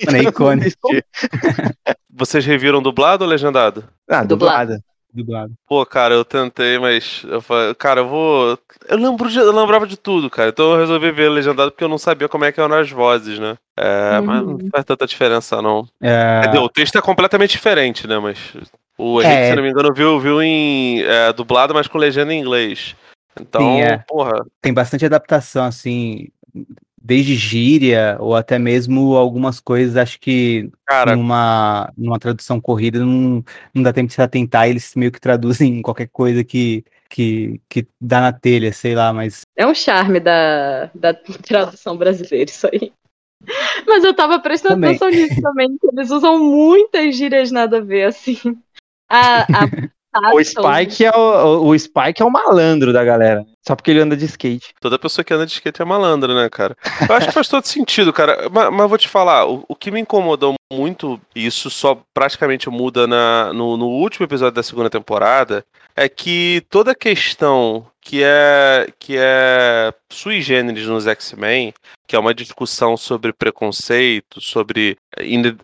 É 0.14 0.22
icônico. 0.22 0.88
Vocês 2.10 2.44
reviram 2.44 2.82
dublado 2.82 3.24
ou 3.24 3.30
legendado? 3.30 3.84
Ah, 4.08 4.24
dublada. 4.24 4.74
Dublado. 4.74 4.84
Pô, 5.68 5.84
cara, 5.86 6.14
eu 6.14 6.24
tentei, 6.24 6.78
mas 6.78 7.22
eu 7.28 7.40
falei, 7.40 7.74
cara, 7.74 8.00
eu 8.00 8.08
vou. 8.08 8.58
Eu 8.88 8.96
lembro 8.98 9.28
de, 9.30 9.38
eu 9.38 9.52
lembrava 9.52 9.86
de 9.86 9.96
tudo, 9.96 10.28
cara. 10.30 10.48
Então 10.50 10.72
eu 10.72 10.78
resolvi 10.78 11.10
ver 11.12 11.28
legendado 11.28 11.70
porque 11.70 11.84
eu 11.84 11.88
não 11.88 11.98
sabia 11.98 12.28
como 12.28 12.44
é 12.44 12.52
que 12.52 12.60
eram 12.60 12.74
as 12.76 12.90
vozes, 12.90 13.38
né? 13.38 13.56
É, 13.76 14.20
mas 14.20 14.42
não 14.42 14.52
Uhum. 14.54 14.68
faz 14.70 14.84
tanta 14.84 15.06
diferença, 15.06 15.60
não. 15.62 15.86
É, 16.00 16.46
dizer, 16.46 16.58
o 16.58 16.68
texto 16.68 16.96
é 16.98 17.02
completamente 17.02 17.50
diferente, 17.52 18.06
né? 18.06 18.18
Mas 18.18 18.38
o 18.98 19.20
Henrique, 19.20 19.38
É. 19.42 19.50
se 19.50 19.56
não 19.56 19.62
me 19.62 19.70
engano, 19.70 19.92
viu, 19.94 20.18
viu 20.18 20.42
em 20.42 21.02
é, 21.02 21.32
dublado, 21.32 21.74
mas 21.74 21.86
com 21.88 21.98
legenda 21.98 22.32
em 22.32 22.40
inglês. 22.40 22.96
Então, 23.40 23.60
Sim, 23.60 23.80
é. 23.82 23.98
porra, 24.08 24.44
tem 24.62 24.72
bastante 24.72 25.04
adaptação, 25.04 25.64
assim, 25.66 26.28
desde 27.06 27.36
gíria 27.36 28.16
ou 28.18 28.34
até 28.34 28.58
mesmo 28.58 29.16
algumas 29.16 29.60
coisas, 29.60 29.96
acho 29.96 30.18
que 30.18 30.68
cara, 30.84 31.14
numa, 31.14 31.92
numa 31.96 32.18
tradução 32.18 32.60
corrida 32.60 32.98
não, 32.98 33.44
não 33.72 33.82
dá 33.82 33.92
tempo 33.92 34.08
de 34.08 34.14
se 34.14 34.20
atentar, 34.20 34.68
eles 34.68 34.92
meio 34.96 35.12
que 35.12 35.20
traduzem 35.20 35.80
qualquer 35.82 36.08
coisa 36.08 36.42
que, 36.42 36.84
que, 37.08 37.60
que 37.68 37.86
dá 38.00 38.20
na 38.20 38.32
telha, 38.32 38.72
sei 38.72 38.96
lá, 38.96 39.12
mas 39.12 39.42
É 39.56 39.64
um 39.64 39.74
charme 39.74 40.18
da, 40.18 40.90
da 40.92 41.14
tradução 41.14 41.96
brasileira, 41.96 42.50
isso 42.50 42.66
aí. 42.66 42.92
Mas 43.86 44.02
eu 44.02 44.12
tava 44.12 44.40
prestando 44.40 44.74
Também. 44.74 44.96
atenção 44.96 45.10
nisso 45.10 45.40
também, 45.40 45.78
que 45.78 45.86
eles 45.86 46.10
usam 46.10 46.40
muitas 46.40 47.14
gírias 47.14 47.52
nada 47.52 47.78
a 47.78 47.80
ver, 47.80 48.06
assim. 48.08 48.36
A, 49.08 49.42
a, 49.42 49.68
O 50.32 50.42
Spike, 50.42 51.04
é 51.04 51.14
o, 51.14 51.66
o 51.66 51.78
Spike 51.78 52.22
é 52.22 52.24
o 52.24 52.30
malandro 52.30 52.90
da 52.90 53.04
galera. 53.04 53.46
Só 53.66 53.74
porque 53.74 53.90
ele 53.90 54.00
anda 54.00 54.16
de 54.16 54.24
skate. 54.26 54.74
toda 54.80 54.98
pessoa 54.98 55.24
que 55.24 55.34
anda 55.34 55.44
de 55.44 55.52
skate 55.52 55.82
é 55.82 55.84
malandra, 55.84 56.34
né, 56.34 56.48
cara? 56.48 56.76
Eu 57.08 57.14
acho 57.16 57.26
que 57.26 57.34
faz 57.34 57.48
todo 57.48 57.66
sentido, 57.66 58.12
cara. 58.12 58.48
Mas, 58.48 58.72
mas 58.72 58.88
vou 58.88 58.98
te 58.98 59.08
falar, 59.08 59.46
o, 59.46 59.64
o 59.68 59.74
que 59.74 59.90
me 59.90 60.00
incomodou 60.00 60.54
muito, 60.72 61.20
e 61.34 61.46
isso 61.46 61.68
só 61.68 62.00
praticamente 62.14 62.70
muda 62.70 63.06
na, 63.06 63.52
no, 63.52 63.76
no 63.76 63.86
último 63.86 64.24
episódio 64.24 64.54
da 64.54 64.62
segunda 64.62 64.88
temporada, 64.88 65.64
é 65.96 66.08
que 66.08 66.62
toda 66.70 66.94
questão 66.94 67.86
que 68.00 68.22
é, 68.22 68.86
que 69.00 69.16
é 69.18 69.92
sui 70.12 70.40
generis 70.40 70.86
nos 70.86 71.08
X-Men, 71.08 71.74
que 72.06 72.14
é 72.14 72.18
uma 72.18 72.34
discussão 72.34 72.96
sobre 72.96 73.32
preconceito, 73.32 74.40
sobre 74.40 74.96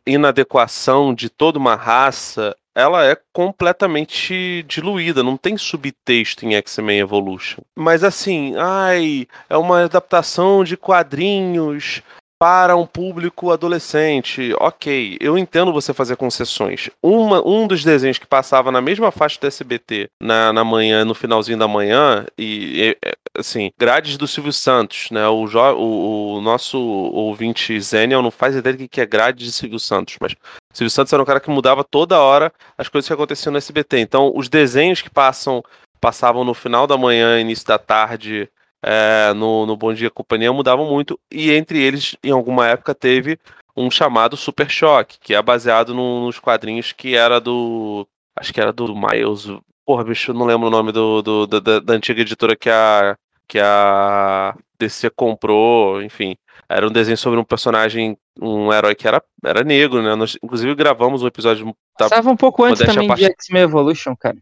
inadequação 0.04 1.14
de 1.14 1.28
toda 1.28 1.58
uma 1.58 1.76
raça, 1.76 2.56
ela 2.74 3.04
é 3.04 3.16
completamente 3.32 4.64
diluída, 4.66 5.22
não 5.22 5.36
tem 5.36 5.56
subtexto 5.56 6.44
em 6.44 6.54
X-Men 6.54 7.00
Evolution. 7.00 7.62
Mas 7.76 8.02
assim, 8.02 8.54
ai, 8.56 9.26
é 9.48 9.56
uma 9.56 9.84
adaptação 9.84 10.64
de 10.64 10.76
quadrinhos 10.76 12.02
para 12.42 12.74
um 12.74 12.84
público 12.84 13.52
adolescente. 13.52 14.52
Ok, 14.58 15.16
eu 15.20 15.38
entendo 15.38 15.72
você 15.72 15.94
fazer 15.94 16.16
concessões. 16.16 16.90
Uma, 17.00 17.40
um 17.46 17.68
dos 17.68 17.84
desenhos 17.84 18.18
que 18.18 18.26
passava 18.26 18.72
na 18.72 18.80
mesma 18.80 19.12
faixa 19.12 19.38
do 19.40 19.46
SBT 19.46 20.08
na, 20.20 20.52
na 20.52 20.64
manhã, 20.64 21.04
no 21.04 21.14
finalzinho 21.14 21.56
da 21.56 21.68
manhã, 21.68 22.26
e, 22.36 22.96
e 23.04 23.10
assim, 23.38 23.70
grades 23.78 24.16
do 24.16 24.26
Silvio 24.26 24.52
Santos, 24.52 25.08
né? 25.12 25.24
O, 25.28 25.44
o, 25.44 26.38
o 26.38 26.40
nosso 26.40 26.80
ouvinte 26.80 27.80
Zenial 27.80 28.22
não 28.22 28.32
faz 28.32 28.56
ideia 28.56 28.76
do 28.76 28.88
que 28.88 29.00
é 29.00 29.06
grade 29.06 29.44
de 29.44 29.52
Silvio 29.52 29.78
Santos, 29.78 30.16
mas 30.20 30.34
Silvio 30.72 30.90
Santos 30.90 31.12
era 31.12 31.22
um 31.22 31.26
cara 31.26 31.40
que 31.40 31.50
mudava 31.50 31.84
toda 31.84 32.20
hora 32.20 32.52
as 32.76 32.88
coisas 32.88 33.06
que 33.06 33.12
aconteciam 33.12 33.52
no 33.52 33.58
SBT. 33.58 33.98
Então, 33.98 34.32
os 34.34 34.48
desenhos 34.48 35.02
que 35.02 35.10
passam 35.10 35.62
passavam 36.00 36.42
no 36.44 36.54
final 36.54 36.86
da 36.86 36.96
manhã, 36.98 37.38
início 37.38 37.66
da 37.66 37.78
tarde, 37.78 38.50
é, 38.82 39.32
no, 39.34 39.64
no 39.64 39.76
Bom 39.76 39.94
Dia 39.94 40.10
Companhia 40.10 40.52
mudavam 40.52 40.90
muito, 40.90 41.18
e 41.30 41.52
entre 41.52 41.80
eles, 41.80 42.16
em 42.24 42.32
alguma 42.32 42.66
época, 42.66 42.94
teve 42.94 43.38
um 43.76 43.90
chamado 43.90 44.36
Super 44.36 44.68
Choque, 44.68 45.18
que 45.20 45.34
é 45.34 45.40
baseado 45.40 45.94
no, 45.94 46.26
nos 46.26 46.38
quadrinhos 46.38 46.92
que 46.92 47.14
era 47.14 47.40
do. 47.40 48.06
Acho 48.36 48.52
que 48.52 48.60
era 48.60 48.72
do 48.72 48.94
Miles. 48.94 49.46
Porra, 49.86 50.04
bicho, 50.04 50.32
não 50.32 50.46
lembro 50.46 50.68
o 50.68 50.70
nome 50.70 50.92
do, 50.92 51.22
do 51.22 51.46
da, 51.46 51.80
da, 51.80 51.94
antiga 51.94 52.20
editora 52.20 52.56
que 52.56 52.70
a, 52.70 53.16
que 53.48 53.58
a 53.58 54.56
DC 54.78 55.10
comprou, 55.10 56.02
enfim. 56.02 56.36
Era 56.76 56.86
um 56.86 56.90
desenho 56.90 57.16
sobre 57.16 57.38
um 57.38 57.44
personagem, 57.44 58.16
um 58.40 58.72
herói 58.72 58.94
que 58.94 59.06
era, 59.06 59.22
era 59.44 59.62
negro, 59.62 60.02
né? 60.02 60.14
Nós, 60.14 60.38
inclusive, 60.42 60.74
gravamos 60.74 61.22
um 61.22 61.26
episódio. 61.26 61.74
Passava 61.98 62.30
um 62.30 62.36
pouco 62.36 62.64
antes 62.64 62.84
também 62.84 63.06
parte... 63.06 63.20
de 63.20 63.26
X-Men 63.26 63.62
Evolution, 63.62 64.16
cara. 64.16 64.36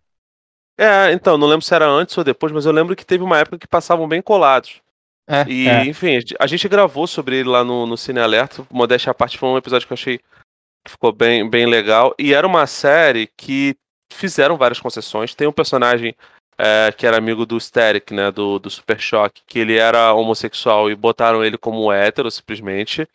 É, 0.79 1.13
então, 1.13 1.37
não 1.37 1.47
lembro 1.47 1.65
se 1.65 1.75
era 1.75 1.87
antes 1.87 2.17
ou 2.17 2.25
depois, 2.25 2.53
mas 2.53 2.65
eu 2.65 2.73
lembro 2.73 2.97
que 2.97 3.05
teve 3.05 3.23
uma 3.23 3.39
época 3.39 3.59
que 3.59 3.67
passavam 3.67 4.09
bem 4.09 4.23
colados. 4.23 4.81
É, 5.29 5.45
e, 5.47 5.69
é. 5.69 5.85
enfim, 5.85 6.19
a 6.39 6.47
gente 6.47 6.69
gravou 6.69 7.07
sobre 7.07 7.37
ele 7.37 7.49
lá 7.49 7.63
no, 7.63 7.87
no 7.87 7.97
Cine 7.97 8.21
Alerta. 8.21 8.67
Modéstia 8.71 9.11
à 9.11 9.15
parte, 9.15 9.39
foi 9.39 9.49
um 9.49 9.59
episódio 9.59 9.87
que 9.87 9.93
eu 9.93 9.97
achei 9.97 10.19
que 10.19 10.91
ficou 10.91 11.13
bem, 11.13 11.49
bem 11.49 11.67
legal. 11.67 12.15
E 12.19 12.33
era 12.33 12.47
uma 12.47 12.67
série 12.67 13.29
que 13.37 13.77
fizeram 14.13 14.57
várias 14.57 14.81
concessões. 14.81 15.35
Tem 15.35 15.47
um 15.47 15.53
personagem 15.53 16.15
é, 16.59 16.93
que 16.93 17.07
era 17.07 17.17
amigo 17.17 17.47
do 17.47 17.59
Steric, 17.59 18.13
né, 18.13 18.31
do, 18.31 18.59
do 18.59 18.71
Super 18.71 19.01
Choque, 19.01 19.43
que 19.47 19.59
ele 19.59 19.77
era 19.77 20.13
homossexual 20.13 20.91
e 20.91 20.95
botaram 20.95 21.45
ele 21.45 21.57
como 21.57 21.93
hétero, 21.93 22.31
simplesmente. 22.31 23.09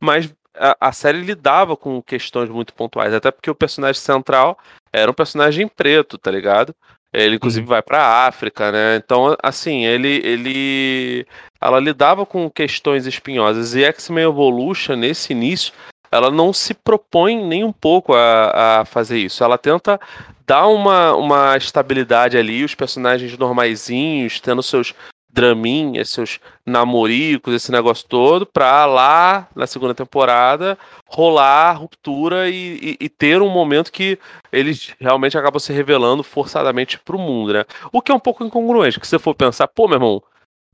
Mas 0.00 0.32
a, 0.54 0.76
a, 0.88 0.92
série 0.92 1.20
lidava 1.20 1.76
com 1.76 2.02
questões 2.02 2.48
muito 2.48 2.74
pontuais, 2.74 3.14
até 3.14 3.30
porque 3.30 3.50
o 3.50 3.54
personagem 3.54 4.00
central 4.00 4.58
era 4.92 5.10
um 5.10 5.14
personagem 5.14 5.68
preto, 5.68 6.18
tá 6.18 6.30
ligado? 6.30 6.74
Ele, 7.12 7.36
inclusive, 7.36 7.64
uhum. 7.64 7.70
vai 7.70 7.82
pra 7.82 8.26
África, 8.26 8.70
né? 8.70 8.96
Então, 8.96 9.34
assim, 9.42 9.86
ele, 9.86 10.20
ele. 10.24 11.26
Ela 11.60 11.80
lidava 11.80 12.26
com 12.26 12.50
questões 12.50 13.06
espinhosas. 13.06 13.74
E 13.74 13.82
X-Men 13.84 14.24
Evolution, 14.24 14.94
nesse 14.94 15.32
início, 15.32 15.72
ela 16.10 16.30
não 16.30 16.52
se 16.52 16.74
propõe 16.74 17.36
nem 17.36 17.64
um 17.64 17.72
pouco 17.72 18.14
a, 18.14 18.80
a 18.80 18.84
fazer 18.84 19.18
isso. 19.18 19.42
Ela 19.42 19.58
tenta 19.58 20.00
dar 20.46 20.66
uma, 20.66 21.14
uma 21.14 21.56
estabilidade 21.56 22.36
ali, 22.36 22.64
os 22.64 22.74
personagens 22.74 23.36
normaizinhos, 23.36 24.40
tendo 24.40 24.62
seus 24.62 24.94
draminhas, 25.30 26.10
seus 26.10 26.40
namoricos, 26.64 27.54
esse 27.54 27.70
negócio 27.70 28.06
todo, 28.08 28.46
pra 28.46 28.86
lá, 28.86 29.46
na 29.54 29.66
segunda 29.66 29.94
temporada, 29.94 30.76
rolar 31.06 31.70
a 31.70 31.72
ruptura 31.72 32.48
e, 32.48 32.96
e, 32.98 33.04
e, 33.04 33.08
ter 33.08 33.42
um 33.42 33.50
momento 33.50 33.92
que 33.92 34.18
eles 34.50 34.94
realmente 34.98 35.36
acabam 35.36 35.60
se 35.60 35.72
revelando 35.72 36.22
forçadamente 36.22 36.98
pro 36.98 37.18
mundo, 37.18 37.52
né? 37.52 37.64
O 37.92 38.00
que 38.00 38.10
é 38.10 38.14
um 38.14 38.20
pouco 38.20 38.42
incongruente, 38.42 38.98
que 38.98 39.06
se 39.06 39.10
você 39.10 39.18
for 39.18 39.34
pensar, 39.34 39.68
pô, 39.68 39.86
meu 39.86 39.96
irmão, 39.96 40.22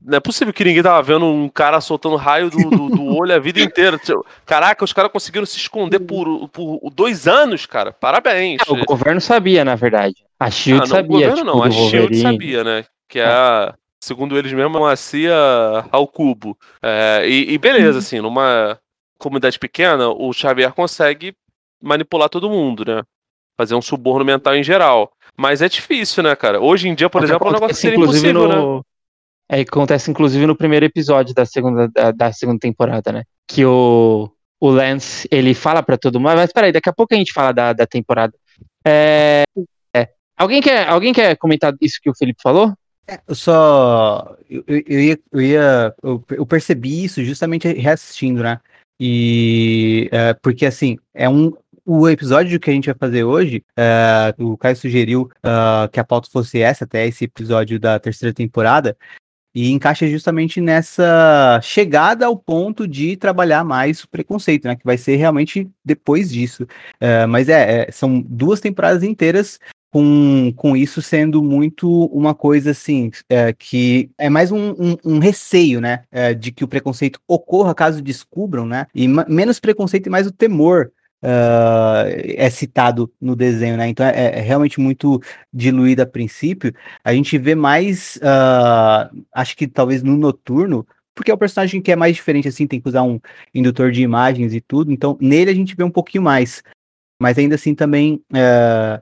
não 0.05 0.17
é 0.17 0.19
possível 0.19 0.53
que 0.53 0.63
ninguém 0.63 0.83
tava 0.83 1.01
vendo 1.01 1.25
um 1.25 1.49
cara 1.49 1.81
soltando 1.81 2.15
raio 2.15 2.49
do, 2.49 2.69
do, 2.69 2.89
do 2.89 3.15
olho 3.15 3.33
a 3.33 3.39
vida 3.39 3.59
inteira. 3.59 3.99
Caraca, 4.45 4.85
os 4.85 4.93
caras 4.93 5.11
conseguiram 5.11 5.45
se 5.45 5.57
esconder 5.57 5.99
por, 5.99 6.47
por 6.49 6.79
dois 6.93 7.27
anos, 7.27 7.65
cara. 7.65 7.91
Parabéns. 7.91 8.61
É, 8.67 8.71
o 8.71 8.85
governo 8.85 9.19
sabia, 9.19 9.65
na 9.65 9.75
verdade. 9.75 10.15
A 10.39 10.51
Shield 10.51 10.83
ah, 10.83 10.87
não, 10.87 10.95
sabia. 10.95 11.09
O 11.09 11.11
governo 11.11 11.35
tipo, 11.35 11.45
não, 11.45 11.63
a 11.63 11.71
Shield 11.71 12.21
sabia, 12.21 12.63
né? 12.63 12.85
Que 13.09 13.19
é 13.19 13.25
a 13.25 13.73
segundo 14.05 14.37
eles 14.37 14.53
mesmos, 14.53 14.79
uma 14.79 14.95
CIA 14.95 15.33
ao 15.91 16.07
cubo. 16.07 16.55
É, 16.81 17.23
e, 17.27 17.53
e, 17.53 17.57
beleza, 17.57 17.93
uhum. 17.93 17.97
assim, 17.97 18.21
numa 18.21 18.79
comunidade 19.17 19.57
pequena, 19.57 20.09
o 20.09 20.31
Xavier 20.31 20.71
consegue 20.73 21.33
manipular 21.81 22.29
todo 22.29 22.49
mundo, 22.49 22.85
né? 22.85 23.01
Fazer 23.57 23.73
um 23.73 23.81
suborno 23.81 24.23
mental 24.23 24.55
em 24.55 24.63
geral. 24.63 25.11
Mas 25.35 25.61
é 25.61 25.67
difícil, 25.67 26.21
né, 26.21 26.35
cara? 26.35 26.61
Hoje 26.61 26.87
em 26.87 26.93
dia, 26.93 27.09
por 27.09 27.23
exemplo, 27.23 27.47
o 27.47 27.51
negócio 27.51 27.75
seria 27.75 27.97
impossível, 27.97 28.47
no... 28.47 28.77
né? 28.77 28.83
É, 29.49 29.61
acontece 29.61 30.09
inclusive 30.09 30.45
no 30.45 30.55
primeiro 30.55 30.85
episódio 30.85 31.33
da 31.33 31.45
segunda, 31.45 31.87
da, 31.87 32.11
da 32.11 32.33
segunda 32.33 32.59
temporada, 32.59 33.11
né? 33.11 33.23
Que 33.47 33.65
o, 33.65 34.29
o 34.59 34.69
Lance, 34.69 35.27
ele 35.31 35.53
fala 35.53 35.83
para 35.83 35.97
todo 35.97 36.19
mundo, 36.19 36.35
mas 36.35 36.51
peraí, 36.51 36.71
daqui 36.71 36.89
a 36.89 36.93
pouco 36.93 37.13
a 37.13 37.17
gente 37.17 37.33
fala 37.33 37.51
da, 37.51 37.73
da 37.73 37.85
temporada. 37.85 38.33
É, 38.85 39.43
é, 39.95 40.09
alguém, 40.35 40.61
quer, 40.61 40.87
alguém 40.87 41.13
quer 41.13 41.35
comentar 41.37 41.73
isso 41.81 41.99
que 42.01 42.09
o 42.09 42.15
Felipe 42.15 42.41
falou? 42.41 42.73
É, 43.07 43.19
eu 43.27 43.35
só. 43.35 44.35
Eu, 44.49 44.63
eu, 44.67 44.99
ia. 44.99 45.19
Eu, 45.31 45.41
ia 45.41 45.95
eu, 46.01 46.23
eu, 46.31 46.45
percebi 46.45 47.03
isso 47.03 47.23
justamente 47.23 47.67
reassistindo, 47.67 48.41
né? 48.41 48.59
E. 48.99 50.09
É, 50.11 50.33
porque, 50.33 50.65
assim, 50.65 50.97
é 51.13 51.29
um. 51.29 51.53
O 51.87 52.09
episódio 52.09 52.59
que 52.59 52.71
a 52.71 52.73
gente 52.73 52.87
vai 52.87 52.95
fazer 52.99 53.23
hoje, 53.23 53.63
é, 53.77 54.33
o 54.39 54.57
Caio 54.57 54.75
sugeriu 54.75 55.29
uh, 55.45 55.87
que 55.91 55.99
a 55.99 56.03
pauta 56.03 56.27
fosse 56.31 56.59
essa, 56.59 56.83
até 56.83 57.05
esse 57.05 57.25
episódio 57.25 57.79
da 57.79 57.99
terceira 57.99 58.33
temporada, 58.33 58.97
e 59.55 59.71
encaixa 59.71 60.05
justamente 60.05 60.59
nessa 60.59 61.61
chegada 61.63 62.25
ao 62.25 62.35
ponto 62.35 62.85
de 62.85 63.15
trabalhar 63.15 63.63
mais 63.63 64.03
o 64.03 64.09
preconceito, 64.09 64.67
né? 64.67 64.75
Que 64.75 64.83
vai 64.83 64.97
ser 64.97 65.15
realmente 65.15 65.69
depois 65.83 66.29
disso. 66.29 66.63
Uh, 66.63 67.25
mas 67.29 67.47
é, 67.47 67.87
é, 67.87 67.91
são 67.91 68.21
duas 68.21 68.59
temporadas 68.59 69.01
inteiras 69.01 69.57
com, 69.95 70.51
com 70.57 70.75
isso 70.75 71.01
sendo 71.01 71.41
muito 71.41 71.89
uma 72.07 72.35
coisa 72.35 72.71
assim, 72.71 73.11
é, 73.29 73.53
que 73.53 74.09
é 74.17 74.29
mais 74.29 74.51
um, 74.51 74.71
um, 74.71 74.97
um 75.05 75.19
receio, 75.19 75.79
né? 75.79 76.03
É, 76.11 76.33
de 76.33 76.51
que 76.51 76.65
o 76.65 76.67
preconceito 76.67 77.17
ocorra 77.25 77.73
caso 77.73 78.01
descubram, 78.01 78.65
né? 78.65 78.87
E 78.93 79.07
menos 79.07 79.57
preconceito 79.57 80.07
e 80.07 80.09
mais 80.09 80.27
o 80.27 80.33
temor 80.33 80.91
Uh, 81.23 82.05
é 82.35 82.49
citado 82.51 83.11
no 83.19 83.35
desenho, 83.35 83.77
né? 83.77 83.87
Então 83.87 84.05
é, 84.05 84.37
é, 84.37 84.41
realmente 84.41 84.79
muito 84.79 85.19
diluído 85.51 86.03
a 86.03 86.05
princípio. 86.05 86.73
A 87.03 87.13
gente 87.13 87.37
vê 87.37 87.55
mais, 87.55 88.17
uh, 88.17 89.23
acho 89.33 89.57
que 89.57 89.67
talvez 89.67 90.03
no 90.03 90.15
noturno, 90.17 90.85
porque 91.15 91.31
é 91.31 91.33
o 91.33 91.37
personagem 91.37 91.81
que 91.81 91.91
é 91.91 91.95
mais 91.95 92.15
diferente, 92.15 92.47
assim, 92.47 92.67
tem 92.67 92.79
que 92.79 92.87
usar 92.87 93.01
um 93.03 93.19
indutor 93.53 93.91
de 93.91 94.03
imagens 94.03 94.53
e 94.53 94.61
tudo. 94.61 94.91
Então 94.91 95.17
nele 95.19 95.49
a 95.49 95.55
gente 95.55 95.75
vê 95.75 95.83
um 95.83 95.89
pouquinho 95.89 96.23
mais. 96.23 96.61
Mas 97.19 97.37
ainda 97.37 97.55
assim 97.55 97.73
também 97.73 98.21
uh, 98.31 99.01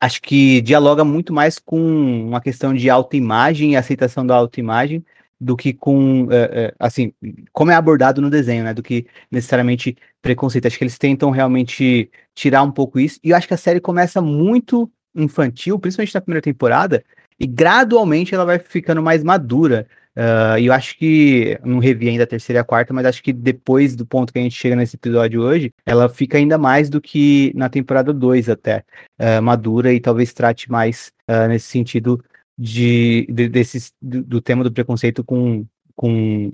acho 0.00 0.20
que 0.20 0.60
dialoga 0.60 1.04
muito 1.04 1.32
mais 1.32 1.58
com 1.58 1.78
uma 2.26 2.40
questão 2.40 2.74
de 2.74 2.90
autoimagem 2.90 3.72
e 3.72 3.76
aceitação 3.76 4.26
da 4.26 4.34
autoimagem 4.34 5.04
do 5.40 5.56
que 5.56 5.72
com, 5.72 6.28
é, 6.30 6.36
é, 6.36 6.74
assim, 6.78 7.12
como 7.52 7.70
é 7.70 7.74
abordado 7.74 8.20
no 8.20 8.30
desenho, 8.30 8.64
né, 8.64 8.72
do 8.72 8.82
que 8.82 9.06
necessariamente 9.30 9.96
preconceito. 10.22 10.66
Acho 10.66 10.78
que 10.78 10.84
eles 10.84 10.98
tentam 10.98 11.30
realmente 11.30 12.10
tirar 12.34 12.62
um 12.62 12.70
pouco 12.70 12.98
isso, 12.98 13.18
e 13.22 13.30
eu 13.30 13.36
acho 13.36 13.48
que 13.48 13.54
a 13.54 13.58
série 13.58 13.80
começa 13.80 14.20
muito 14.20 14.90
infantil, 15.14 15.78
principalmente 15.78 16.14
na 16.14 16.20
primeira 16.20 16.42
temporada, 16.42 17.04
e 17.38 17.46
gradualmente 17.46 18.34
ela 18.34 18.44
vai 18.44 18.58
ficando 18.58 19.02
mais 19.02 19.22
madura, 19.22 19.86
Uh, 20.16 20.56
e 20.60 20.66
eu 20.66 20.72
acho 20.72 20.96
que, 20.96 21.58
não 21.64 21.80
revi 21.80 22.08
ainda 22.08 22.22
a 22.22 22.26
terceira 22.26 22.60
e 22.60 22.62
a 22.62 22.64
quarta, 22.64 22.94
mas 22.94 23.04
acho 23.04 23.20
que 23.20 23.32
depois 23.32 23.96
do 23.96 24.06
ponto 24.06 24.32
que 24.32 24.38
a 24.38 24.42
gente 24.42 24.54
chega 24.54 24.76
nesse 24.76 24.94
episódio 24.94 25.42
hoje, 25.42 25.72
ela 25.84 26.08
fica 26.08 26.38
ainda 26.38 26.56
mais 26.56 26.88
do 26.88 27.00
que 27.00 27.52
na 27.56 27.68
temporada 27.68 28.12
2 28.12 28.48
até, 28.48 28.84
uh, 29.18 29.42
madura 29.42 29.92
e 29.92 29.98
talvez 29.98 30.32
trate 30.32 30.70
mais 30.70 31.10
uh, 31.28 31.48
nesse 31.48 31.66
sentido 31.66 32.22
de, 32.58 33.26
de 33.30 33.48
desse, 33.48 33.92
do, 34.00 34.22
do, 34.22 34.40
tema 34.40 34.62
do 34.64 34.72
preconceito 34.72 35.24
com, 35.24 35.66
com 35.94 36.50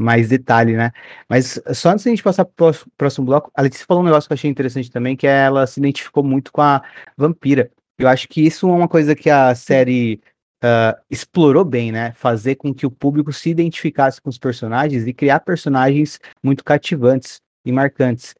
mais 0.00 0.28
detalhe, 0.28 0.76
né? 0.76 0.92
Mas 1.28 1.60
só 1.72 1.90
antes 1.90 2.04
da 2.04 2.10
gente 2.10 2.22
passar 2.22 2.44
pro 2.44 2.72
próximo 2.96 3.26
bloco, 3.26 3.50
a 3.54 3.62
Letícia 3.62 3.86
falou 3.86 4.02
um 4.02 4.06
negócio 4.06 4.28
que 4.28 4.32
eu 4.32 4.36
achei 4.36 4.50
interessante 4.50 4.90
também, 4.90 5.16
que 5.16 5.26
é 5.26 5.44
ela 5.44 5.66
se 5.66 5.78
identificou 5.78 6.22
muito 6.22 6.52
com 6.52 6.62
a 6.62 6.82
vampira. 7.16 7.70
Eu 7.98 8.08
acho 8.08 8.26
que 8.28 8.40
isso 8.40 8.68
é 8.68 8.72
uma 8.72 8.88
coisa 8.88 9.14
que 9.14 9.30
a 9.30 9.54
série 9.54 10.20
uh, 10.64 10.98
explorou 11.10 11.64
bem, 11.64 11.92
né? 11.92 12.12
Fazer 12.12 12.56
com 12.56 12.74
que 12.74 12.86
o 12.86 12.90
público 12.90 13.32
se 13.32 13.50
identificasse 13.50 14.20
com 14.20 14.30
os 14.30 14.38
personagens 14.38 15.06
e 15.06 15.12
criar 15.12 15.40
personagens 15.40 16.18
muito 16.42 16.64
cativantes 16.64 17.40
e 17.64 17.70
marcantes. 17.70 18.34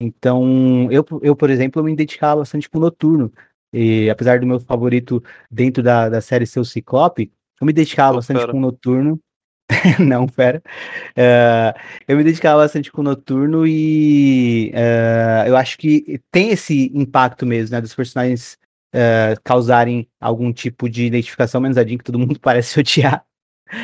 Então, 0.00 0.88
eu, 0.90 1.04
eu 1.22 1.34
por 1.34 1.50
exemplo, 1.50 1.80
eu 1.80 1.84
me 1.84 1.92
identificava 1.92 2.40
bastante 2.40 2.68
com 2.68 2.78
o 2.78 2.80
Noturno. 2.80 3.32
E 3.72 4.08
apesar 4.08 4.40
do 4.40 4.46
meu 4.46 4.60
favorito 4.60 5.22
dentro 5.50 5.82
da, 5.82 6.08
da 6.08 6.20
série 6.20 6.46
ser 6.46 6.60
o 6.60 6.64
Ciclope, 6.64 7.32
eu 7.60 7.66
me 7.66 7.72
identificava 7.72 8.12
oh, 8.12 8.16
bastante 8.16 8.46
com 8.46 8.56
o 8.56 8.60
Noturno. 8.60 9.20
Não, 10.00 10.26
pera. 10.26 10.62
Uh, 11.10 11.78
eu 12.06 12.16
me 12.16 12.24
dedicava 12.24 12.62
bastante 12.62 12.90
com 12.90 13.02
o 13.02 13.04
Noturno 13.04 13.66
e 13.66 14.72
uh, 14.74 15.46
eu 15.46 15.56
acho 15.56 15.76
que 15.76 16.20
tem 16.30 16.50
esse 16.50 16.90
impacto 16.94 17.44
mesmo, 17.44 17.74
né? 17.74 17.80
Dos 17.80 17.94
personagens 17.94 18.56
uh, 18.94 19.38
causarem 19.44 20.08
algum 20.20 20.52
tipo 20.52 20.88
de 20.88 21.04
identificação, 21.04 21.60
menos 21.60 21.76
a 21.76 21.84
Jean, 21.84 21.98
que 21.98 22.04
todo 22.04 22.18
mundo 22.18 22.38
parece 22.40 22.80
odiar. 22.80 23.27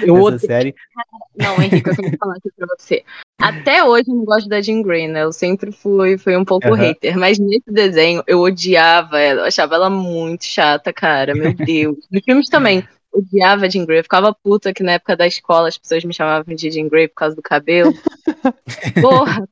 Eu 0.03 0.17
Essa 0.17 0.25
odeio. 0.27 0.41
série. 0.41 0.75
Não, 1.37 1.61
Henrique, 1.61 1.91
eu 1.91 1.97
tenho 1.97 2.17
falar 2.19 2.37
aqui 2.37 2.51
pra 2.57 2.67
você. 2.79 3.05
Até 3.41 3.83
hoje 3.83 4.05
eu 4.09 4.15
não 4.15 4.25
gosto 4.25 4.49
da 4.49 4.61
Jean 4.61 4.83
Grey, 4.83 5.09
né? 5.09 5.25
Eu 5.25 5.33
sempre 5.33 5.73
fui, 5.73 6.17
fui 6.17 6.37
um 6.37 6.45
pouco 6.45 6.69
Aham. 6.69 6.77
hater, 6.77 7.19
mas 7.19 7.39
nesse 7.39 7.71
desenho 7.71 8.23
eu 8.27 8.41
odiava 8.41 9.19
ela, 9.19 9.41
eu 9.43 9.45
achava 9.47 9.75
ela 9.75 9.91
muito 9.91 10.45
chata, 10.45 10.93
cara. 10.93 11.35
Meu 11.35 11.53
Deus. 11.67 11.97
Nos 12.11 12.23
filmes 12.25 12.49
também. 12.49 12.87
Odiava 13.13 13.67
a 13.67 13.69
Jean 13.69 13.85
Grey. 13.85 13.99
Eu 13.99 14.05
ficava 14.05 14.35
puta 14.35 14.73
que 14.73 14.83
na 14.83 14.93
época 14.93 15.17
da 15.17 15.27
escola 15.27 15.69
as 15.69 15.77
pessoas 15.77 16.05
me 16.05 16.15
chamavam 16.15 16.55
de 16.55 16.71
Jean 16.71 16.89
Grey 16.89 17.09
por 17.09 17.15
causa 17.17 17.37
do 17.37 17.43
cabelo. 17.43 17.93
Porra, 19.01 19.47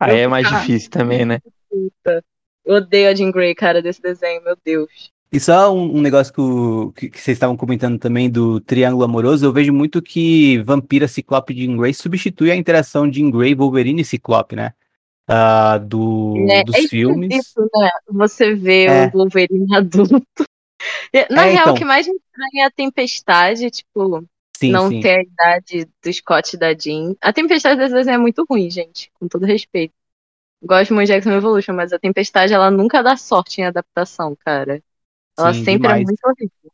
Aí 0.00 0.18
é 0.20 0.26
mais 0.28 0.48
difícil 0.48 0.90
também, 0.90 1.24
né? 1.24 1.40
puta. 1.70 2.24
Eu 2.64 2.76
odeio 2.76 3.08
a 3.10 3.14
Jean 3.14 3.30
Grey, 3.30 3.54
cara, 3.54 3.80
desse 3.80 4.02
desenho, 4.02 4.42
meu 4.42 4.56
Deus. 4.64 5.10
E 5.30 5.38
só 5.38 5.74
um, 5.74 5.98
um 5.98 6.00
negócio 6.00 6.32
que, 6.32 6.40
o- 6.40 6.92
que- 6.92 7.10
que 7.10 7.20
vocês 7.20 7.36
estavam 7.36 7.56
comentando 7.56 7.98
também 7.98 8.30
do 8.30 8.60
triângulo 8.60 9.04
amoroso, 9.04 9.44
eu 9.44 9.52
vejo 9.52 9.72
muito 9.72 10.00
que 10.00 10.58
Vampira, 10.62 11.06
Ciclope 11.06 11.52
e 11.52 11.64
Jean 11.66 11.76
Grey 11.76 11.92
substitui 11.92 12.50
a 12.50 12.56
interação 12.56 13.08
de 13.08 13.20
Jean 13.20 13.30
Grey, 13.30 13.54
Wolverine 13.54 14.00
e 14.00 14.04
Ciclope, 14.04 14.56
né? 14.56 14.72
Ah, 15.28 15.76
do, 15.78 16.34
É, 16.48 16.64
dos 16.64 16.74
é 16.74 16.88
filmes. 16.88 17.30
esquisito, 17.30 17.68
né? 17.74 17.90
Você 18.10 18.54
vê 18.54 18.86
É. 18.86 19.06
o 19.08 19.10
Wolverine 19.10 19.66
adulto. 19.76 20.24
Na 21.30 21.46
É, 21.46 21.50
real, 21.50 21.62
então. 21.62 21.74
o 21.74 21.76
que 21.76 21.84
mais 21.84 22.06
me 22.06 22.14
estranha 22.14 22.64
é 22.64 22.66
a 22.66 22.70
tempestade, 22.70 23.70
tipo, 23.70 24.24
Sim, 24.56 24.70
não 24.72 24.88
sim. 24.88 25.00
ter 25.00 25.18
a 25.18 25.22
idade 25.22 25.88
do 26.02 26.12
Scott 26.12 26.56
e 26.56 26.58
da 26.58 26.72
Jean. 26.74 27.14
A 27.20 27.32
tempestade 27.32 27.78
desse 27.78 27.94
desenho 27.94 28.14
é 28.14 28.18
muito 28.18 28.46
ruim, 28.48 28.70
gente, 28.70 29.10
com 29.20 29.28
todo 29.28 29.44
respeito. 29.44 29.92
Gosto 30.62 30.94
muito 30.94 31.06
de 31.08 31.12
X-Men 31.14 31.36
Evolution, 31.36 31.74
mas 31.74 31.92
a 31.92 31.98
tempestade 31.98 32.52
ela 32.52 32.70
nunca 32.70 33.02
dá 33.02 33.16
sorte 33.16 33.60
em 33.60 33.64
adaptação, 33.64 34.36
cara. 34.44 34.82
Ela 35.38 35.54
Sim, 35.54 35.64
sempre 35.64 35.86
é 35.86 35.94
demais. 35.94 36.04
muito 36.04 36.20
horrível. 36.24 36.72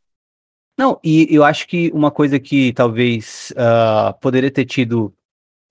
Não, 0.77 0.99
e 1.03 1.27
eu 1.33 1.43
acho 1.43 1.67
que 1.67 1.89
uma 1.93 2.11
coisa 2.11 2.39
que 2.39 2.73
talvez 2.73 3.53
ah, 3.55 4.15
poderia 4.19 4.51
ter 4.51 4.65
tido 4.65 5.13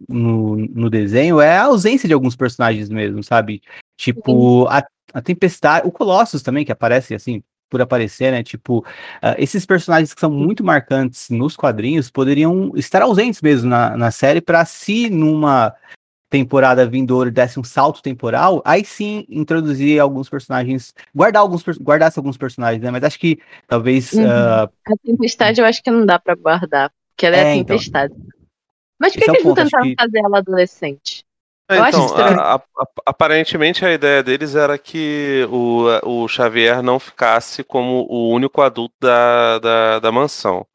no, 0.08 0.56
no 0.56 0.88
desenho 0.88 1.40
é 1.40 1.56
a 1.56 1.64
ausência 1.64 2.06
de 2.06 2.14
alguns 2.14 2.36
personagens 2.36 2.88
mesmo, 2.88 3.22
sabe? 3.22 3.62
Tipo, 3.96 4.66
a, 4.68 4.82
a 5.12 5.20
Tempestade, 5.20 5.86
o 5.86 5.92
Colossus 5.92 6.42
também, 6.42 6.64
que 6.64 6.72
aparece 6.72 7.14
assim, 7.14 7.42
por 7.68 7.82
aparecer, 7.82 8.32
né? 8.32 8.42
Tipo, 8.42 8.84
ah, 9.20 9.34
esses 9.38 9.66
personagens 9.66 10.14
que 10.14 10.20
são 10.20 10.30
muito 10.30 10.64
marcantes 10.64 11.28
nos 11.28 11.56
quadrinhos 11.56 12.10
poderiam 12.10 12.72
estar 12.74 13.02
ausentes 13.02 13.42
mesmo 13.42 13.68
na, 13.68 13.96
na 13.96 14.10
série 14.10 14.40
para 14.40 14.64
se 14.64 15.10
numa 15.10 15.74
temporada 16.38 16.84
vindoura 16.84 17.30
desse 17.30 17.60
um 17.60 17.62
salto 17.62 18.02
temporal, 18.02 18.60
aí 18.64 18.84
sim 18.84 19.24
introduzir 19.28 20.00
alguns 20.00 20.28
personagens, 20.28 20.92
guardar 21.14 21.42
alguns, 21.42 21.62
guardasse 21.78 22.18
alguns 22.18 22.36
personagens, 22.36 22.82
né? 22.82 22.90
Mas 22.90 23.04
acho 23.04 23.20
que 23.20 23.38
talvez 23.68 24.12
Uhum. 24.12 24.26
ah, 24.28 24.68
A 24.86 24.96
tempestade 25.04 25.60
eu 25.60 25.66
acho 25.66 25.80
que 25.80 25.90
não 25.92 26.04
dá 26.04 26.18
pra 26.18 26.34
guardar, 26.34 26.90
porque 27.14 27.26
ela 27.26 27.36
é, 27.36 27.40
É, 27.40 27.52
a 27.52 27.56
então. 27.56 27.76
tempestade. 27.76 28.12
Mas 28.98 29.12
por 29.12 29.18
que, 29.22 29.30
é 29.30 29.32
o 29.32 29.36
que 29.36 29.36
eles 29.36 29.44
não 29.44 29.54
ponto, 29.54 29.60
acho 29.60 29.70
tentaram 29.70 29.88
que- 29.88 29.94
fazer 30.02 30.18
ela 30.18 30.38
adolescente? 30.38 31.24
É, 31.70 31.78
Eu 31.78 31.82
acho 31.84 31.98
então, 32.04 32.16
a- 32.18 32.54
a- 32.56 32.62
aparentemente 33.06 33.84
a 33.86 33.92
ideia 33.92 34.22
deles 34.22 34.54
era 34.56 34.76
que 34.76 35.46
o, 35.50 35.84
o 36.24 36.28
Xavier 36.28 36.82
não 36.82 36.98
ficasse 36.98 37.62
como 37.62 38.06
o 38.10 38.28
único 38.34 38.60
adulto 38.60 38.94
da, 39.00 39.58
da, 39.60 39.98
da 40.00 40.12
mansão. 40.12 40.66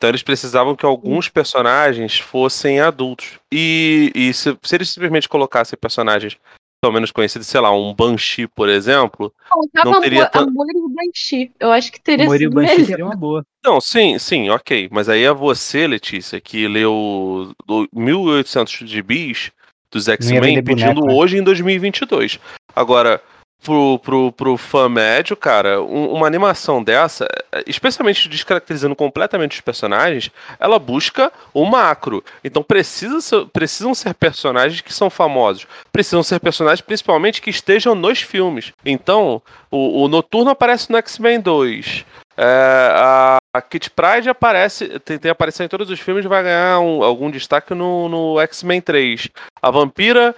Então 0.00 0.08
eles 0.08 0.22
precisavam 0.22 0.74
que 0.74 0.86
alguns 0.86 1.28
personagens 1.28 2.18
fossem 2.18 2.80
adultos. 2.80 3.38
E, 3.52 4.10
e 4.14 4.32
se, 4.32 4.56
se 4.62 4.74
eles 4.74 4.88
simplesmente 4.88 5.28
colocassem 5.28 5.78
personagens 5.78 6.38
pelo 6.82 6.94
menos 6.94 7.10
conhecidos, 7.12 7.46
sei 7.46 7.60
lá, 7.60 7.70
um 7.70 7.92
Banshee, 7.94 8.46
por 8.46 8.66
exemplo. 8.66 9.30
Colocava 9.50 9.90
Não 9.90 10.00
teria 10.00 10.22
a, 10.22 10.26
tan- 10.30 10.44
a 10.44 10.46
Moira 10.50 10.72
do 10.72 10.88
Banshee. 10.88 11.52
Eu 11.60 11.70
acho 11.70 11.92
que 11.92 12.00
teria 12.00 12.24
Mori 12.24 12.38
sido 12.38 12.54
Banshee 12.54 12.72
melhor. 12.76 12.86
seria 12.86 13.04
uma 13.04 13.14
boa. 13.16 13.44
Não, 13.62 13.78
sim, 13.78 14.18
sim, 14.18 14.48
ok. 14.48 14.88
Mas 14.90 15.06
aí 15.10 15.22
é 15.22 15.32
você, 15.34 15.86
Letícia, 15.86 16.40
que 16.40 16.66
leu 16.66 17.52
do 17.66 17.86
1800 17.94 18.88
de 18.88 19.02
bis 19.02 19.52
dos 19.92 20.08
X-Men 20.08 20.64
pedindo 20.64 20.94
boneco, 20.94 21.06
né? 21.08 21.14
hoje 21.14 21.36
em 21.36 21.42
2022. 21.42 22.40
Agora, 22.74 23.20
pro, 23.62 23.98
pro, 23.98 24.32
pro 24.32 24.56
fã 24.56 24.88
médio, 24.88 25.36
cara, 25.36 25.80
um- 25.82 26.12
uma 26.12 26.26
animação 26.26 26.82
dessa, 26.82 27.26
especialmente 27.66 28.28
descaracterizando 28.28 28.96
completamente 28.96 29.54
os 29.56 29.60
personagens, 29.60 30.30
ela 30.58 30.78
busca 30.78 31.32
o 31.52 31.64
macro. 31.64 32.24
Então 32.42 32.62
precisa 32.62 33.20
ser- 33.20 33.46
precisam 33.52 33.94
ser 33.94 34.14
personagens 34.14 34.80
que 34.80 34.92
são 34.92 35.10
famosos. 35.10 35.66
Precisam 35.92 36.22
ser 36.22 36.40
personagens, 36.40 36.80
principalmente, 36.80 37.40
que 37.42 37.50
estejam 37.50 37.94
nos 37.94 38.20
filmes. 38.22 38.72
Então, 38.84 39.42
o, 39.70 40.04
o 40.04 40.08
Noturno 40.08 40.50
aparece 40.50 40.90
no 40.90 40.96
X-Men 40.98 41.40
2. 41.40 42.04
É, 42.42 42.90
a, 42.94 43.38
a 43.52 43.60
Kit 43.60 43.90
Pride 43.90 44.30
aparece, 44.30 44.98
tem, 45.00 45.18
tem 45.18 45.30
aparecido 45.30 45.64
em 45.64 45.68
todos 45.68 45.90
os 45.90 46.00
filmes, 46.00 46.24
vai 46.24 46.42
ganhar 46.42 46.80
um- 46.80 47.02
algum 47.02 47.30
destaque 47.30 47.74
no, 47.74 48.08
no 48.08 48.40
X-Men 48.40 48.80
3. 48.80 49.28
A 49.60 49.70
Vampira, 49.70 50.34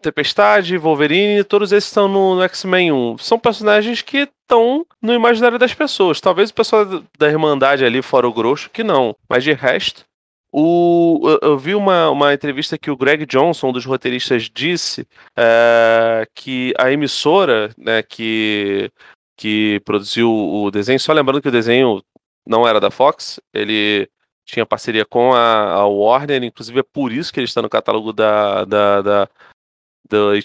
Tempestade, 0.00 0.76
Wolverine, 0.76 1.44
todos 1.44 1.72
esses 1.72 1.88
estão 1.88 2.08
no, 2.08 2.36
no 2.36 2.42
X-Men 2.42 2.92
1. 2.92 3.18
São 3.18 3.38
personagens 3.38 4.02
que 4.02 4.28
estão 4.42 4.86
no 5.00 5.12
imaginário 5.14 5.58
das 5.58 5.74
pessoas. 5.74 6.20
Talvez 6.20 6.50
o 6.50 6.54
pessoal 6.54 6.84
da- 6.84 7.02
da 7.18 7.28
Irmandade 7.28 7.84
ali, 7.84 8.02
fora 8.02 8.28
o 8.28 8.32
grosso, 8.32 8.70
que 8.70 8.82
não. 8.84 9.14
Mas 9.28 9.44
de 9.44 9.52
resto, 9.52 10.04
o, 10.52 11.20
eu, 11.24 11.50
eu 11.50 11.58
vi 11.58 11.74
uma, 11.74 12.10
uma 12.10 12.32
entrevista 12.34 12.78
que 12.78 12.90
o 12.90 12.96
Greg 12.96 13.26
Johnson, 13.26 13.68
um 13.68 13.72
dos 13.72 13.84
roteiristas, 13.84 14.48
disse 14.52 15.06
é, 15.36 16.26
que 16.34 16.72
a 16.78 16.92
emissora 16.92 17.70
né, 17.76 18.02
que, 18.02 18.90
que 19.36 19.80
produziu 19.84 20.30
o 20.30 20.70
desenho, 20.70 21.00
só 21.00 21.12
lembrando 21.12 21.42
que 21.42 21.48
o 21.48 21.52
desenho 21.52 22.02
não 22.46 22.68
era 22.68 22.78
da 22.78 22.90
Fox, 22.90 23.40
ele 23.52 24.08
tinha 24.44 24.66
parceria 24.66 25.04
com 25.04 25.32
a, 25.32 25.72
a 25.72 25.86
Warner, 25.86 26.42
inclusive 26.44 26.80
é 26.80 26.82
por 26.82 27.12
isso 27.12 27.32
que 27.32 27.40
ele 27.40 27.46
está 27.46 27.62
no 27.62 27.68
catálogo 27.68 28.12
da, 28.12 28.64
da, 28.64 29.02
da, 29.02 29.28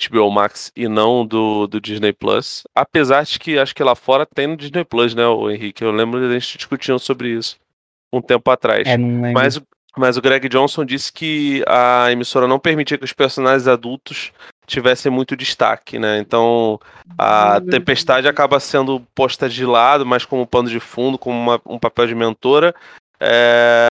HBO 0.09 0.31
Max 0.31 0.71
e 0.75 0.87
não 0.87 1.25
do, 1.25 1.67
do 1.67 1.81
Disney 1.81 2.13
Plus. 2.13 2.63
Apesar 2.73 3.23
de 3.23 3.37
que 3.37 3.59
acho 3.59 3.75
que 3.75 3.83
lá 3.83 3.95
fora 3.95 4.25
tem 4.25 4.47
no 4.47 4.57
Disney 4.57 4.83
Plus, 4.85 5.13
né, 5.13 5.27
o 5.27 5.49
Henrique? 5.51 5.83
Eu 5.83 5.91
lembro 5.91 6.19
de 6.19 6.27
a 6.35 6.39
gente 6.39 6.57
discutindo 6.57 6.97
sobre 6.99 7.29
isso 7.29 7.57
um 8.11 8.21
tempo 8.21 8.49
atrás. 8.49 8.87
É. 8.87 8.97
Mas, 9.33 9.57
o- 9.57 9.63
mas 9.97 10.17
o 10.17 10.21
Greg 10.21 10.47
Johnson 10.49 10.85
disse 10.85 11.11
que 11.11 11.63
a 11.67 12.11
emissora 12.11 12.47
não 12.47 12.57
permitia 12.57 12.97
que 12.97 13.05
os 13.05 13.13
personagens 13.13 13.67
adultos 13.67 14.31
tivessem 14.65 15.11
muito 15.11 15.35
destaque, 15.35 15.99
né? 15.99 16.19
Então 16.19 16.79
a 17.17 17.59
Tempestade 17.69 18.27
acaba 18.27 18.59
sendo 18.59 19.01
posta 19.13 19.49
de 19.49 19.65
lado, 19.65 20.05
mais 20.05 20.25
como 20.25 20.47
pano 20.47 20.69
de 20.69 20.79
fundo, 20.79 21.17
como 21.17 21.37
uma- 21.37 21.61
um 21.65 21.77
papel 21.79 22.07
de 22.07 22.15
mentora, 22.15 22.73
é, 23.21 23.87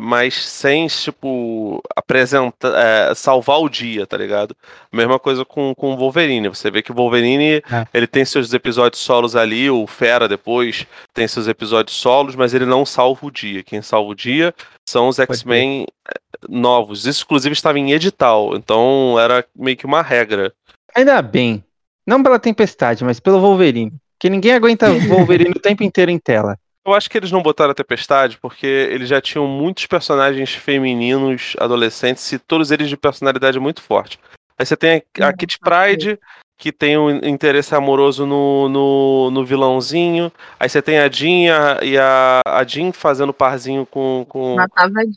mas 0.00 0.34
sem, 0.34 0.88
tipo, 0.88 1.80
apresentar, 1.94 2.72
é, 2.76 3.14
salvar 3.14 3.60
o 3.60 3.68
dia, 3.68 4.04
tá 4.06 4.16
ligado? 4.16 4.56
Mesma 4.92 5.18
coisa 5.18 5.44
com, 5.44 5.72
o 5.76 5.96
Wolverine. 5.96 6.48
Você 6.48 6.70
vê 6.70 6.82
que 6.82 6.90
o 6.90 6.94
Wolverine, 6.94 7.62
É. 7.70 7.86
ele 7.94 8.06
tem 8.08 8.24
seus 8.24 8.52
episódios 8.52 9.00
solos 9.00 9.36
ali, 9.36 9.70
o 9.70 9.86
Fera 9.86 10.26
depois 10.28 10.86
tem 11.14 11.28
seus 11.28 11.46
episódios 11.46 11.96
solos, 11.96 12.34
mas 12.34 12.52
ele 12.52 12.66
não 12.66 12.84
salva 12.84 13.26
o 13.26 13.30
dia. 13.30 13.62
Quem 13.62 13.80
salva 13.80 14.10
o 14.10 14.14
dia 14.14 14.52
são 14.88 15.08
os 15.08 15.18
X-Men 15.20 15.86
eh, 16.08 16.20
novos. 16.48 17.06
Isso, 17.06 17.22
inclusive, 17.24 17.52
estava 17.52 17.78
em 17.78 17.92
edital, 17.92 18.56
então 18.56 19.18
era 19.20 19.44
meio 19.54 19.76
que 19.76 19.86
uma 19.86 20.02
regra. 20.02 20.52
Ainda 20.96 21.22
bem. 21.22 21.62
Não 22.04 22.22
pela 22.22 22.38
tempestade, 22.38 23.04
mas 23.04 23.20
pelo 23.20 23.40
Wolverine. 23.40 23.92
Porque 24.18 24.30
ninguém 24.30 24.52
aguenta 24.52 24.86
Wolverine 25.08 25.50
o 25.56 25.60
tempo 25.60 25.84
inteiro 25.84 26.10
em 26.10 26.18
tela. 26.18 26.58
Eu 26.86 26.94
acho 26.94 27.10
que 27.10 27.18
eles 27.18 27.32
não 27.32 27.42
botaram 27.42 27.72
a 27.72 27.74
Tempestade 27.74 28.38
porque 28.38 28.66
eles 28.66 29.08
já 29.08 29.20
tinham 29.20 29.46
muitos 29.46 29.86
personagens 29.86 30.54
femininos, 30.54 31.56
adolescentes, 31.58 32.30
e 32.30 32.38
todos 32.38 32.70
eles 32.70 32.88
de 32.88 32.96
personalidade 32.96 33.58
muito 33.58 33.82
forte. 33.82 34.20
Aí 34.56 34.64
você 34.64 34.76
tem 34.76 35.02
a, 35.20 35.28
a 35.28 35.32
Kit 35.32 35.58
Pride, 35.58 36.18
que 36.56 36.72
tem 36.72 36.96
um 36.96 37.10
interesse 37.10 37.74
amoroso 37.74 38.24
no, 38.24 38.68
no, 38.68 39.30
no 39.30 39.44
vilãozinho. 39.44 40.32
Aí 40.58 40.68
você 40.68 40.80
tem 40.80 40.98
a 40.98 41.10
Jean 41.10 41.44
e 41.44 41.50
a, 41.50 41.78
e 41.82 41.98
a, 41.98 42.40
a 42.46 42.64
Jean 42.64 42.92
fazendo 42.92 43.32
parzinho 43.34 43.84
com, 43.84 44.24
com, 44.28 44.56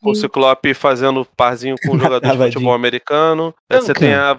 o. 0.01 0.15
Ciclope 0.15 0.73
fazendo 0.73 1.23
parzinho 1.37 1.75
com 1.85 1.95
o 1.95 1.99
jogador 1.99 2.31
de 2.31 2.37
futebol 2.37 2.71
Jean. 2.71 2.75
americano. 2.75 3.55
Aí 3.69 3.79
você 3.79 3.93
tem 3.93 4.13
a 4.13 4.35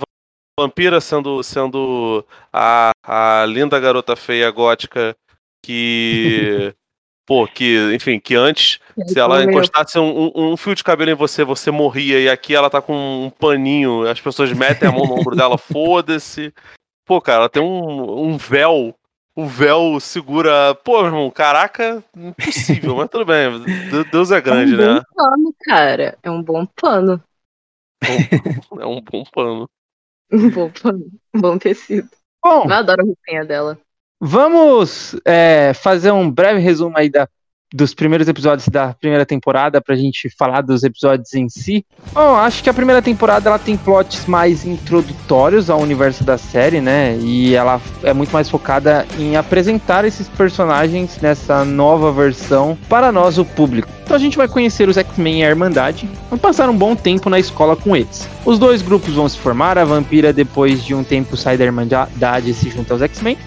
Vampira 0.59 1.01
sendo, 1.01 1.43
sendo 1.43 2.25
a, 2.53 2.91
a 3.03 3.47
linda 3.47 3.81
garota 3.81 4.15
feia 4.17 4.51
gótica 4.51 5.17
que. 5.65 6.75
Pô, 7.31 7.47
que, 7.47 7.95
enfim, 7.95 8.19
que 8.19 8.35
antes, 8.35 8.81
se 9.07 9.17
ela 9.21 9.45
encostasse 9.45 9.97
um, 10.01 10.33
um- 10.35 10.57
fio 10.57 10.75
de 10.75 10.83
cabelo 10.83 11.13
em 11.13 11.15
você, 11.15 11.45
você 11.45 11.71
morria, 11.71 12.19
e 12.19 12.29
aqui 12.29 12.57
ela 12.57 12.69
tá 12.69 12.83
com 12.83 12.93
um 13.27 13.31
paninho, 13.31 14.03
as 14.09 14.21
pessoas 14.21 14.53
metem 14.53 14.89
a 14.89 14.91
mão 14.91 15.07
no 15.07 15.15
ombro 15.15 15.37
dela, 15.37 15.55
foda-se. 15.57 16.53
Pô, 17.07 17.21
cara, 17.21 17.43
ela 17.43 17.49
tem 17.49 17.63
um, 17.63 18.31
um 18.31 18.37
véu, 18.37 18.93
o 19.37 19.47
véu 19.47 20.01
segura. 20.01 20.75
Pô, 20.75 20.99
meu 21.03 21.07
irmão, 21.07 21.31
caraca, 21.31 22.03
impossível, 22.17 22.97
mas 22.97 23.09
tudo 23.09 23.25
bem, 23.25 23.49
De- 23.61 24.11
Deus 24.11 24.33
é 24.33 24.41
grande, 24.41 24.75
é 24.75 24.77
um 24.77 24.95
né? 24.95 25.01
bom 25.01 25.15
pano, 25.15 25.55
cara. 25.61 26.19
É 26.25 26.31
um 26.33 26.43
bom 26.43 26.67
pano. 26.67 27.23
É 28.81 28.87
um 28.87 29.01
bom 29.01 29.23
pano. 29.33 29.71
Um 30.33 30.51
bom 30.51 30.69
pano. 30.71 31.07
Um 31.33 31.41
bom 31.41 31.59
tecido. 31.59 32.09
Bom, 32.43 32.65
Eu 32.65 32.73
adoro 32.73 33.03
a 33.03 33.05
roupinha 33.05 33.45
dela. 33.45 33.79
Vamos 34.21 35.17
é, 35.25 35.73
fazer 35.75 36.11
um 36.11 36.31
breve 36.31 36.61
resumo 36.61 36.97
aí 36.97 37.09
da 37.09 37.27
dos 37.73 37.95
primeiros 37.95 38.27
episódios 38.27 38.69
da 38.69 38.93
primeira 38.95 39.25
temporada 39.25 39.81
pra 39.81 39.95
gente 39.95 40.29
falar 40.37 40.61
dos 40.61 40.83
episódios 40.83 41.33
em 41.35 41.49
si. 41.49 41.85
Bom, 42.13 42.35
acho 42.35 42.63
que 42.63 42.71
a 42.71 42.75
primeira 42.75 43.01
temporada 43.01 43.49
ela 43.49 43.59
tem 43.59 43.77
plots 43.77 44.27
mais 44.27 44.65
introdutórios 44.65 45.71
ao 45.71 45.81
universo 45.81 46.25
da 46.25 46.37
série, 46.37 46.81
né? 46.81 47.17
E 47.19 47.55
ela 47.55 47.81
é 48.03 48.13
muito 48.13 48.33
mais 48.33 48.51
focada 48.51 49.07
em 49.19 49.37
apresentar 49.37 50.05
esses 50.05 50.29
personagens 50.29 51.19
nessa 51.21 51.65
nova 51.65 52.11
versão 52.11 52.77
para 52.89 53.13
nós, 53.13 53.39
o 53.39 53.45
público. 53.45 53.89
Então 54.03 54.17
a 54.17 54.21
gente 54.21 54.37
vai 54.37 54.49
conhecer 54.49 54.89
os 54.89 54.97
X-Men 54.97 55.41
e 55.41 55.45
a 55.45 55.49
Irmandade, 55.49 56.11
vamos 56.29 56.43
passar 56.43 56.69
um 56.69 56.77
bom 56.77 56.97
tempo 56.97 57.31
na 57.31 57.39
escola 57.39 57.77
com 57.77 57.95
eles. 57.95 58.29
Os 58.45 58.59
dois 58.59 58.83
grupos 58.83 59.15
vão 59.15 59.29
se 59.29 59.39
formar, 59.39 59.79
a 59.79 59.85
Vampira 59.85 60.33
depois 60.33 60.83
de 60.85 60.93
um 60.93 61.05
tempo 61.05 61.37
sai 61.37 61.57
da 61.57 61.65
Irmandade 61.65 62.51
e 62.51 62.55
se 62.55 62.69
junta 62.71 62.95
aos 62.95 63.03
X-Men, 63.03 63.39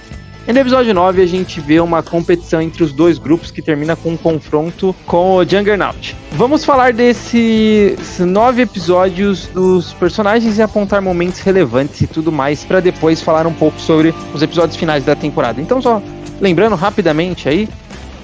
e 0.46 0.52
no 0.52 0.60
episódio 0.60 0.94
9 0.94 1.22
a 1.22 1.26
gente 1.26 1.62
vê 1.62 1.80
uma 1.80 2.04
competição 2.04 2.62
entre 2.62 2.84
os 2.84 2.92
dois 2.92 3.18
grupos 3.18 3.50
que 3.50 3.62
termina 3.62 3.96
com 3.96 4.10
um 4.10 4.18
confronto 4.18 4.94
com 5.06 5.38
o 5.38 5.44
Juggernaut. 5.44 6.16
Vamos 6.34 6.66
falar 6.66 6.92
desses 6.92 8.20
nove 8.20 8.64
episódios 8.64 9.48
dos 9.48 9.94
personagens 9.94 10.58
e 10.58 10.62
apontar 10.62 11.02
momentos 11.02 11.40
relevantes 11.40 12.02
e 12.02 12.08
tudo 12.08 12.32
mais 12.32 12.64
para 12.66 12.82
depois 12.82 13.22
falar 13.22 13.48
um 13.48 13.54
pouco 13.54 13.80
sobre 13.80 14.14
os 14.34 14.42
episódios 14.42 14.76
finais 14.76 15.06
da 15.06 15.16
temporada. 15.16 15.62
Então 15.62 15.82
só 15.82 16.02
lembrando 16.42 16.76
rapidamente 16.76 17.48
aí, 17.48 17.70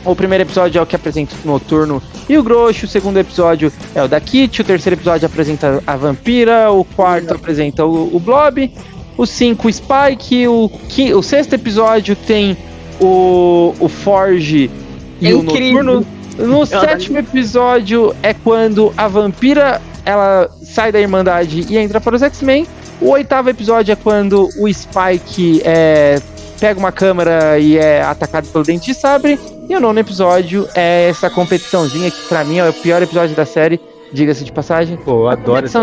o 0.03 0.15
primeiro 0.15 0.43
episódio 0.43 0.79
é 0.79 0.81
o 0.81 0.85
que 0.85 0.95
apresenta 0.95 1.35
o 1.43 1.47
Noturno 1.47 2.01
e 2.27 2.37
o 2.37 2.43
Grosso, 2.43 2.85
o 2.85 2.89
segundo 2.89 3.17
episódio 3.17 3.71
é 3.95 4.03
o 4.03 4.07
da 4.07 4.19
Kit, 4.19 4.61
o 4.61 4.65
terceiro 4.65 4.95
episódio 4.95 5.25
apresenta 5.25 5.81
a 5.85 5.95
Vampira, 5.95 6.71
o 6.71 6.83
quarto 6.83 7.33
apresenta 7.33 7.85
o, 7.85 8.15
o 8.15 8.19
Blob, 8.19 8.71
o 9.19 9.25
5 9.25 9.67
o 9.67 9.73
Spike, 9.73 10.47
o, 10.47 10.71
o 11.13 11.21
sexto 11.21 11.53
episódio 11.53 12.15
tem 12.15 12.55
o, 13.01 13.75
o 13.77 13.89
Forge 13.89 14.71
e 15.19 15.27
é 15.27 15.33
o 15.33 15.39
incrível. 15.39 15.83
Noturno. 15.83 16.19
No 16.37 16.65
sétimo 16.65 17.17
episódio 17.17 18.15
é 18.23 18.33
quando 18.33 18.93
a 18.95 19.09
vampira 19.09 19.81
ela 20.05 20.49
sai 20.63 20.89
da 20.93 21.01
Irmandade 21.01 21.65
e 21.69 21.77
entra 21.77 21.99
para 21.99 22.15
os 22.15 22.23
X-Men. 22.23 22.65
O 23.01 23.09
oitavo 23.09 23.49
episódio 23.49 23.91
é 23.91 23.95
quando 23.97 24.47
o 24.57 24.73
Spike 24.73 25.61
é, 25.65 26.21
pega 26.57 26.79
uma 26.79 26.93
câmera 26.93 27.59
e 27.59 27.77
é 27.77 28.01
atacado 28.01 28.47
pelo 28.47 28.63
Dente 28.63 28.85
de 28.85 28.93
Sabre. 28.93 29.37
E 29.67 29.75
o 29.75 29.81
nono 29.81 29.99
episódio 29.99 30.65
é 30.73 31.09
essa 31.09 31.29
competiçãozinha 31.29 32.09
que 32.09 32.21
para 32.29 32.45
mim 32.45 32.59
é 32.59 32.69
o 32.69 32.73
pior 32.73 33.01
episódio 33.01 33.35
da 33.35 33.45
série, 33.45 33.81
diga-se 34.11 34.43
de 34.43 34.51
passagem. 34.51 34.97
Pô, 34.97 35.23
eu 35.23 35.29
adoro 35.29 35.65
essa 35.65 35.79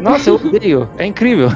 Nossa, 0.00 0.30
eu 0.30 0.36
odeio. 0.36 0.88
É 0.98 1.06
incrível. 1.06 1.48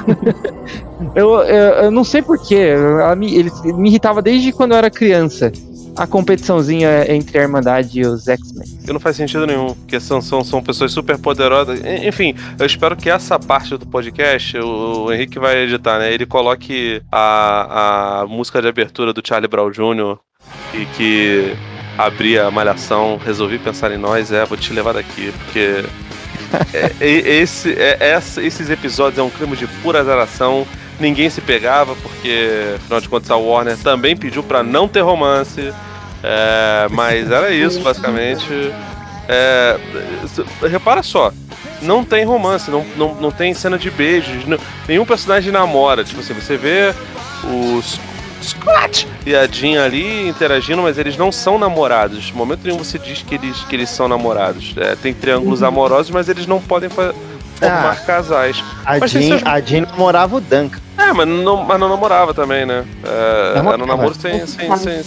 eu, 1.15 1.31
eu, 1.41 1.85
eu, 1.85 1.91
não 1.91 2.05
sei 2.05 2.23
porquê. 2.23 2.75
Me, 3.17 3.35
ele 3.35 3.51
me 3.75 3.89
irritava 3.89 4.21
desde 4.23 4.53
quando 4.53 4.73
eu 4.73 4.79
era 4.79 4.91
criança. 4.91 5.53
A 5.97 6.07
competiçãozinha 6.07 7.13
entre 7.13 7.39
a 7.39 7.43
Irmandade 7.43 8.01
e 8.01 8.07
os 8.07 8.27
X-Men. 8.27 8.67
Não 8.87 9.01
faz 9.01 9.17
sentido 9.17 9.47
nenhum, 9.47 9.75
porque 9.75 9.99
são, 9.99 10.23
são, 10.23 10.43
são 10.45 10.63
pessoas 10.63 10.93
super 10.93 11.19
poderosas. 11.19 11.81
Enfim, 11.85 12.35
eu 12.59 12.65
espero 12.65 12.97
que 12.97 13.11
essa 13.11 13.39
parte 13.39 13.77
do 13.77 13.85
podcast, 13.87 14.57
o, 14.59 15.07
o 15.07 15.13
Henrique 15.13 15.39
vai 15.39 15.59
editar, 15.59 15.99
né? 15.99 16.13
Ele 16.13 16.25
coloque 16.25 17.03
a, 17.11 18.21
a 18.21 18.27
música 18.27 18.63
de 18.63 18.69
abertura 18.69 19.13
do 19.13 19.21
Charlie 19.27 19.49
Brown 19.49 19.71
Jr. 19.71 20.17
e 20.75 20.87
que 20.97 21.57
abri 22.07 22.39
a 22.39 22.51
malhação, 22.51 23.19
resolvi 23.25 23.59
pensar 23.59 23.93
em 23.93 23.99
nós, 23.99 24.33
é, 24.33 24.45
vou 24.45 24.57
te 24.57 24.73
levar 24.73 24.95
daqui, 24.95 25.33
porque 25.33 25.85
é, 26.75 27.07
esse, 27.07 27.73
é, 27.73 28.19
esses 28.39 28.71
episódios 28.71 29.19
é 29.19 29.23
um 29.23 29.31
clima 29.31 29.57
de 29.57 29.67
pura 29.67 30.01
azaração. 30.01 30.67
Ninguém 30.99 31.31
se 31.31 31.41
pegava, 31.41 31.95
porque, 31.97 32.75
afinal 32.77 33.01
de 33.01 33.09
contas, 33.09 33.31
a 33.31 33.37
Warner 33.37 33.79
também 33.79 34.17
pediu 34.17 34.43
para 34.43 34.63
não 34.63 34.87
ter 34.87 35.01
romance. 35.01 35.73
É, 36.23 36.87
mas 36.91 37.31
era 37.31 37.51
isso, 37.51 37.81
basicamente. 37.83 38.73
É, 39.29 39.79
repara 40.69 41.03
só, 41.03 41.33
não 41.81 42.05
tem 42.05 42.25
romance, 42.25 42.71
não, 42.71 42.85
não, 42.97 43.15
não 43.15 43.31
tem 43.31 43.55
cena 43.55 43.79
de 43.79 43.89
beijos, 43.91 44.45
não, 44.45 44.59
nenhum 44.89 45.07
personagem 45.07 45.53
namora. 45.53 46.05
Tipo 46.05 46.21
assim, 46.21 46.35
você 46.35 46.57
vê 46.57 46.93
os 47.45 47.99
Scott! 48.43 49.07
E 49.27 49.35
a 49.35 49.47
Jean 49.47 49.85
ali 49.85 50.29
interagindo, 50.29 50.83
mas 50.83 50.99
eles 50.99 51.17
não 51.17 51.31
são 51.31 51.59
namorados. 51.59 52.31
No 52.31 52.37
momento 52.37 52.61
nenhum 52.65 52.79
você 52.79 52.99
diz 52.99 53.23
que 53.23 53.35
eles, 53.35 53.65
que 53.65 53.77
eles 53.77 53.91
são 53.91 54.09
namorados. 54.09 54.75
É, 54.77 54.97
tem 54.97 55.13
triângulos 55.13 55.61
uhum. 55.61 55.69
amorosos, 55.69 56.11
mas 56.11 56.29
eles 56.29 56.47
não 56.47 56.61
podem 56.61 56.89
formar 56.89 57.13
ah, 57.63 57.97
casais. 58.07 58.63
A 58.85 58.99
mas 58.99 59.11
Jean, 59.11 59.23
seus... 59.23 59.47
a 59.47 59.61
Jean 59.61 59.83
namorava 59.83 60.37
o 60.37 60.41
Duncan. 60.41 60.81
É, 60.97 61.13
mas 61.13 61.29
não, 61.29 61.65
mas 61.65 61.81
não 61.81 61.89
namorava 61.89 62.35
também, 62.35 62.65
né? 62.67 62.85
É, 63.05 63.59
era 63.59 63.83
um 63.83 63.87
namoro 63.87 64.15
sem, 64.15 64.47
sem, 64.47 64.77
sem, 64.77 65.03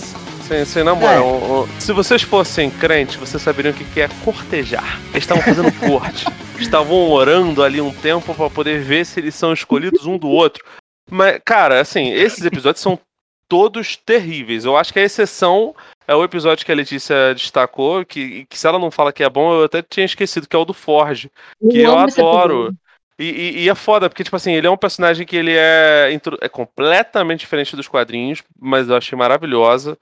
sem, 0.48 0.66
sem 0.66 0.84
namoro. 0.84 1.68
É. 1.68 1.82
Se 1.82 1.94
vocês 1.94 2.22
fossem 2.22 2.70
crentes, 2.70 3.16
vocês 3.16 3.42
saberiam 3.42 3.74
o 3.74 3.76
que 3.76 4.02
é 4.02 4.10
cortejar. 4.24 5.00
Eles 5.12 5.24
estavam 5.24 5.44
fazendo 5.44 5.72
corte. 5.80 6.26
Estavam 6.60 7.12
orando 7.12 7.64
ali 7.64 7.82
um 7.82 7.92
tempo 7.92 8.34
para 8.34 8.50
poder 8.50 8.80
ver 8.82 9.06
se 9.06 9.20
eles 9.20 9.36
são 9.36 9.54
escolhidos 9.54 10.06
um 10.06 10.18
do 10.18 10.30
outro. 10.30 10.64
Mas, 11.10 11.40
cara, 11.46 11.82
assim, 11.82 12.10
esses 12.12 12.44
episódios 12.46 12.82
são 12.82 13.00
todos 13.48 13.96
terríveis. 13.96 14.66
Eu 14.66 14.78
acho 14.78 14.92
que 14.92 15.00
a 15.00 15.04
exceção 15.04 15.76
é 16.08 16.16
o 16.16 16.24
episódio 16.24 16.66
que 16.66 16.72
a 16.72 16.76
Letícia 16.76 17.34
destacou, 17.34 18.06
que, 18.06 18.46
que 18.46 18.58
se 18.58 18.68
ela 18.68 18.80
não 18.80 18.92
fala 18.92 19.14
que 19.14 19.24
é 19.24 19.30
bom, 19.30 19.54
eu 19.54 19.66
até 19.66 19.82
tinha 19.82 20.06
esquecido, 20.06 20.48
que 20.48 20.56
é 20.56 20.60
o 20.60 20.66
do 20.66 20.74
Forge. 20.74 21.32
Que 21.60 21.80
eu, 21.80 21.92
eu 21.92 21.98
adoro. 21.98 22.76
E, 23.18 23.26
e, 23.26 23.64
e, 23.64 23.70
é 23.70 23.76
foda, 23.76 24.10
porque, 24.10 24.24
tipo 24.24 24.36
assim, 24.36 24.54
ele 24.54 24.66
é 24.66 24.70
um 24.70 24.78
personagem 24.78 25.26
que 25.26 25.36
ele 25.36 25.54
é, 25.56 26.10
é 26.42 26.50
completamente 26.50 27.42
diferente 27.42 27.76
dos 27.76 27.88
quadrinhos, 27.88 28.42
mas 28.60 28.90
eu 28.90 28.96
achei 28.96 29.18
maravilhosa 29.18 29.98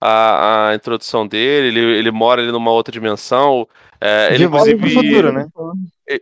a, 0.00 0.68
a 0.68 0.74
introdução 0.74 1.26
dele. 1.26 1.68
Ele, 1.68 1.98
ele 1.98 2.10
mora 2.10 2.40
ali 2.40 2.52
numa 2.52 2.70
outra 2.70 2.92
dimensão. 2.92 3.68
É, 4.00 4.32
ele, 4.32 4.46
volta 4.46 4.76
pro 4.76 4.90
futuro, 4.90 5.32
né? 5.32 5.46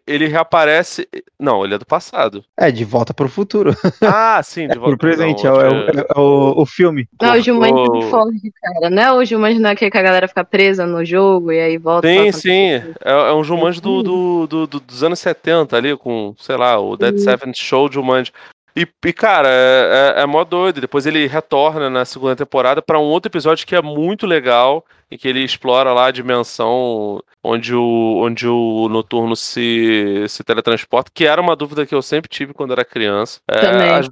Ele 0.07 0.26
reaparece. 0.26 1.09
Não, 1.39 1.64
ele 1.64 1.74
é 1.74 1.78
do 1.78 1.87
passado. 1.87 2.45
É, 2.57 2.70
de 2.70 2.85
volta 2.85 3.14
pro 3.14 3.28
futuro. 3.28 3.74
Ah, 4.03 4.43
sim, 4.43 4.66
de 4.66 4.74
é 4.74 4.76
volta 4.78 4.97
pro 4.97 4.99
presente. 4.99 5.45
Não, 5.45 5.61
é, 5.61 5.68
o, 5.68 5.74
é, 5.74 5.91
é 5.91 6.18
o, 6.18 6.62
o, 6.62 6.66
filme. 6.66 7.09
Não, 7.20 7.33
o 7.33 7.41
Jumanji 7.41 7.74
é 7.74 8.11
forte, 8.11 8.53
cara. 8.61 8.91
Não 8.91 9.03
é 9.03 9.12
o 9.12 9.24
Jumanji 9.24 9.59
não 9.59 9.70
é 9.70 9.76
que 9.76 9.85
a 9.85 10.03
galera 10.03 10.28
fica 10.28 10.45
presa 10.45 10.87
no 10.87 11.05
jogo 11.05 11.53
e 11.53 11.61
aí 11.61 11.78
volta. 11.78 12.09
Sim, 12.09 12.33
sim. 12.33 12.72
É, 13.05 13.12
é, 13.12 13.33
um 13.33 13.45
Jumanji 13.45 13.81
do, 13.81 14.03
do, 14.03 14.47
do, 14.47 14.66
do, 14.66 14.81
dos 14.81 15.03
anos 15.03 15.18
70 15.20 15.76
ali, 15.76 15.97
com, 15.97 16.35
sei 16.39 16.57
lá, 16.57 16.78
o 16.78 16.97
Dead 16.97 17.18
Seven 17.18 17.53
Show 17.55 17.91
Jumanji. 17.91 18.33
E, 18.76 18.87
e, 19.05 19.12
cara, 19.12 19.49
é, 19.49 20.14
é, 20.18 20.22
é 20.22 20.26
mó 20.26 20.45
doido. 20.45 20.81
Depois 20.81 21.07
ele 21.07 21.26
retorna 21.26 21.91
na 21.91 22.05
segunda 22.05 22.37
temporada 22.37 22.81
para 22.81 22.99
um 22.99 23.05
outro 23.05 23.28
episódio 23.28 23.66
que 23.66 23.74
é 23.74 23.83
muito 23.83 24.26
legal, 24.26 24.85
em 25.11 25.18
que 25.18 25.26
ele 25.26 25.42
explora 25.42 25.92
lá 25.92 26.06
a 26.06 26.11
dimensão 26.11 27.22
onde 27.42 27.74
o, 27.74 28.18
onde 28.22 28.46
o 28.46 28.88
noturno 28.88 29.34
se, 29.34 30.24
se 30.28 30.44
teletransporta, 30.44 31.11
que 31.12 31.24
era 31.24 31.40
uma 31.40 31.56
dúvida 31.56 31.86
que 31.86 31.94
eu 31.94 32.02
sempre 32.02 32.28
tive 32.28 32.52
quando 32.54 32.72
era 32.72 32.84
criança. 32.84 33.40
É, 33.48 33.90
as, 33.90 34.08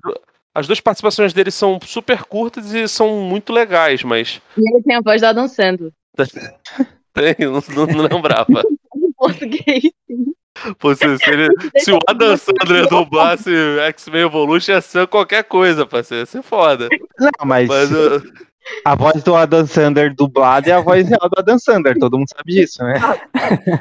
as 0.54 0.66
duas 0.66 0.80
participações 0.80 1.32
dele 1.32 1.50
são 1.50 1.78
super 1.82 2.24
curtas 2.24 2.72
e 2.74 2.88
são 2.88 3.20
muito 3.20 3.52
legais, 3.52 4.02
mas. 4.02 4.40
E 4.56 4.74
ele 4.74 4.82
tem 4.82 4.96
a 4.96 5.00
voz 5.00 5.20
da 5.20 5.28
Adam 5.28 5.46
Sandler. 5.46 5.92
tem, 7.14 7.36
não, 7.40 7.86
não 7.86 8.02
lembrava. 8.02 8.62
em 8.96 9.12
português, 9.12 9.82
sim. 10.06 10.32
Pô, 10.78 10.92
se, 10.94 11.18
se, 11.18 11.30
ele, 11.30 11.48
se 11.78 11.92
o 11.92 11.98
Adam 12.08 12.36
Sandler 12.36 12.88
dublasse 12.88 13.50
X-Men 13.88 14.22
Evolution, 14.22 14.72
ia 14.72 14.80
ser 14.80 15.06
qualquer 15.06 15.44
coisa, 15.44 15.86
parceiro. 15.86 16.22
Ia 16.22 16.26
ser 16.26 16.42
foda. 16.42 16.88
Não, 17.18 17.30
mas. 17.44 17.68
mas 17.68 17.92
uh... 17.92 18.22
A 18.84 18.94
voz 18.94 19.22
do 19.22 19.34
Adam 19.34 19.66
Sandler 19.66 20.14
dublada 20.14 20.70
é 20.70 20.72
a 20.72 20.80
voz 20.80 21.08
real 21.08 21.28
do 21.28 21.38
Adam 21.38 21.58
Sandler, 21.58 21.98
todo 21.98 22.18
mundo 22.18 22.28
sabe 22.28 22.52
disso, 22.52 22.82
né? 22.82 22.94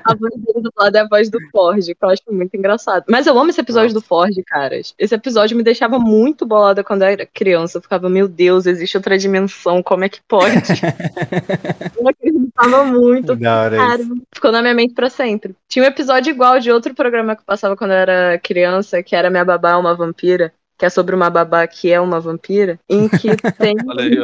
A 0.04 0.16
voz 0.16 0.34
dele 0.36 0.62
dublada 0.62 1.00
é 1.00 1.02
a 1.02 1.08
voz 1.08 1.30
do 1.30 1.40
Ford, 1.52 1.84
que 1.84 1.96
eu 2.02 2.10
acho 2.10 2.24
muito 2.30 2.56
engraçado. 2.56 3.06
Mas 3.10 3.28
eu 3.28 3.38
amo 3.38 3.50
esse 3.50 3.62
episódio 3.62 3.94
Nossa. 3.94 4.02
do 4.02 4.08
Ford, 4.08 4.34
caras. 4.46 4.94
Esse 4.98 5.16
episódio 5.16 5.56
me 5.56 5.64
deixava 5.64 6.00
muito 6.00 6.46
bolada 6.46 6.84
quando 6.84 7.04
eu 7.04 7.10
era 7.10 7.26
criança. 7.26 7.78
Eu 7.78 7.82
ficava, 7.82 8.10
meu 8.10 8.28
Deus, 8.28 8.66
existe 8.66 8.98
outra 8.98 9.18
dimensão, 9.18 9.82
como 9.82 10.04
é 10.04 10.10
que 10.10 10.20
pode? 10.28 10.56
eu 11.98 12.08
acreditava 12.08 12.84
muito. 12.86 13.38
Cara, 13.40 14.00
ficou 14.34 14.52
na 14.52 14.62
minha 14.62 14.74
mente 14.74 14.94
pra 14.94 15.10
sempre. 15.10 15.56
Tinha 15.68 15.86
um 15.86 15.88
episódio 15.88 16.32
igual 16.32 16.60
de 16.60 16.72
outro 16.72 16.94
programa 16.94 17.36
que 17.36 17.42
eu 17.42 17.46
passava 17.46 17.76
quando 17.76 17.92
eu 17.92 17.98
era 17.98 18.40
criança, 18.40 19.04
que 19.04 19.16
era 19.16 19.30
Minha 19.30 19.46
Babá 19.46 19.72
é 19.72 19.76
uma 19.76 19.96
Vampira 19.96 20.54
que 20.78 20.86
é 20.86 20.90
sobre 20.90 21.16
uma 21.16 21.30
babá 21.30 21.66
que 21.66 21.92
é 21.92 22.00
uma 22.00 22.20
vampira, 22.20 22.80
em 22.88 23.10
que 23.10 23.30
tem. 23.58 23.76
Aí, 23.98 24.16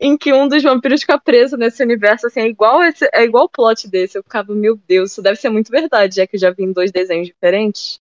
em 0.00 0.16
que 0.16 0.32
um 0.32 0.48
dos 0.48 0.62
vampiros 0.62 1.00
fica 1.00 1.18
preso 1.18 1.56
nesse 1.56 1.82
universo, 1.82 2.26
assim, 2.26 2.40
é 2.40 2.48
igual 2.48 2.82
esse, 2.82 3.08
é 3.12 3.22
igual 3.22 3.44
o 3.44 3.48
plot 3.48 3.88
desse. 3.88 4.18
Eu 4.18 4.22
ficava, 4.22 4.54
meu 4.54 4.76
Deus, 4.76 5.12
isso 5.12 5.22
deve 5.22 5.36
ser 5.36 5.50
muito 5.50 5.70
verdade, 5.70 6.16
já 6.16 6.26
que 6.26 6.36
eu 6.36 6.40
já 6.40 6.50
vi 6.50 6.64
em 6.64 6.72
dois 6.72 6.90
desenhos 6.90 7.26
diferentes. 7.26 8.00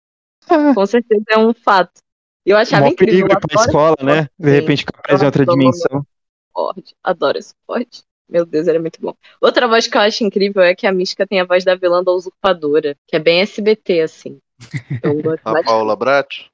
Com 0.46 0.86
certeza 0.86 1.24
é 1.30 1.38
um 1.38 1.54
fato. 1.54 2.02
E 2.46 2.50
eu 2.50 2.56
achava 2.56 2.84
Mó 2.84 2.92
incrível. 2.92 3.26
perigo 3.26 3.48
pra 3.48 3.62
escola, 3.62 3.96
né? 4.02 4.28
De 4.38 4.50
repente 4.50 4.80
fica 4.80 5.00
preso 5.02 5.24
em 5.24 5.26
outra 5.26 5.46
dimensão. 5.46 6.06
Ford. 6.52 6.84
Adoro 7.02 7.38
esse 7.38 7.54
Ford. 7.66 7.88
Meu 8.28 8.44
Deus, 8.44 8.66
ele 8.66 8.78
é 8.78 8.80
muito 8.80 9.00
bom. 9.00 9.14
Outra 9.40 9.66
voz 9.66 9.86
que 9.86 9.96
eu 9.96 10.00
acho 10.00 10.24
incrível 10.24 10.62
é 10.62 10.74
que 10.74 10.86
a 10.86 10.92
Mística 10.92 11.26
tem 11.26 11.40
a 11.40 11.44
voz 11.44 11.64
da 11.64 11.74
vilã 11.74 12.02
da 12.02 12.12
usurpadora, 12.12 12.96
que 13.06 13.16
é 13.16 13.18
bem 13.18 13.40
SBT, 13.40 14.00
assim. 14.02 14.38
a 15.44 15.62
Paula 15.62 15.96
Brat? 15.96 16.46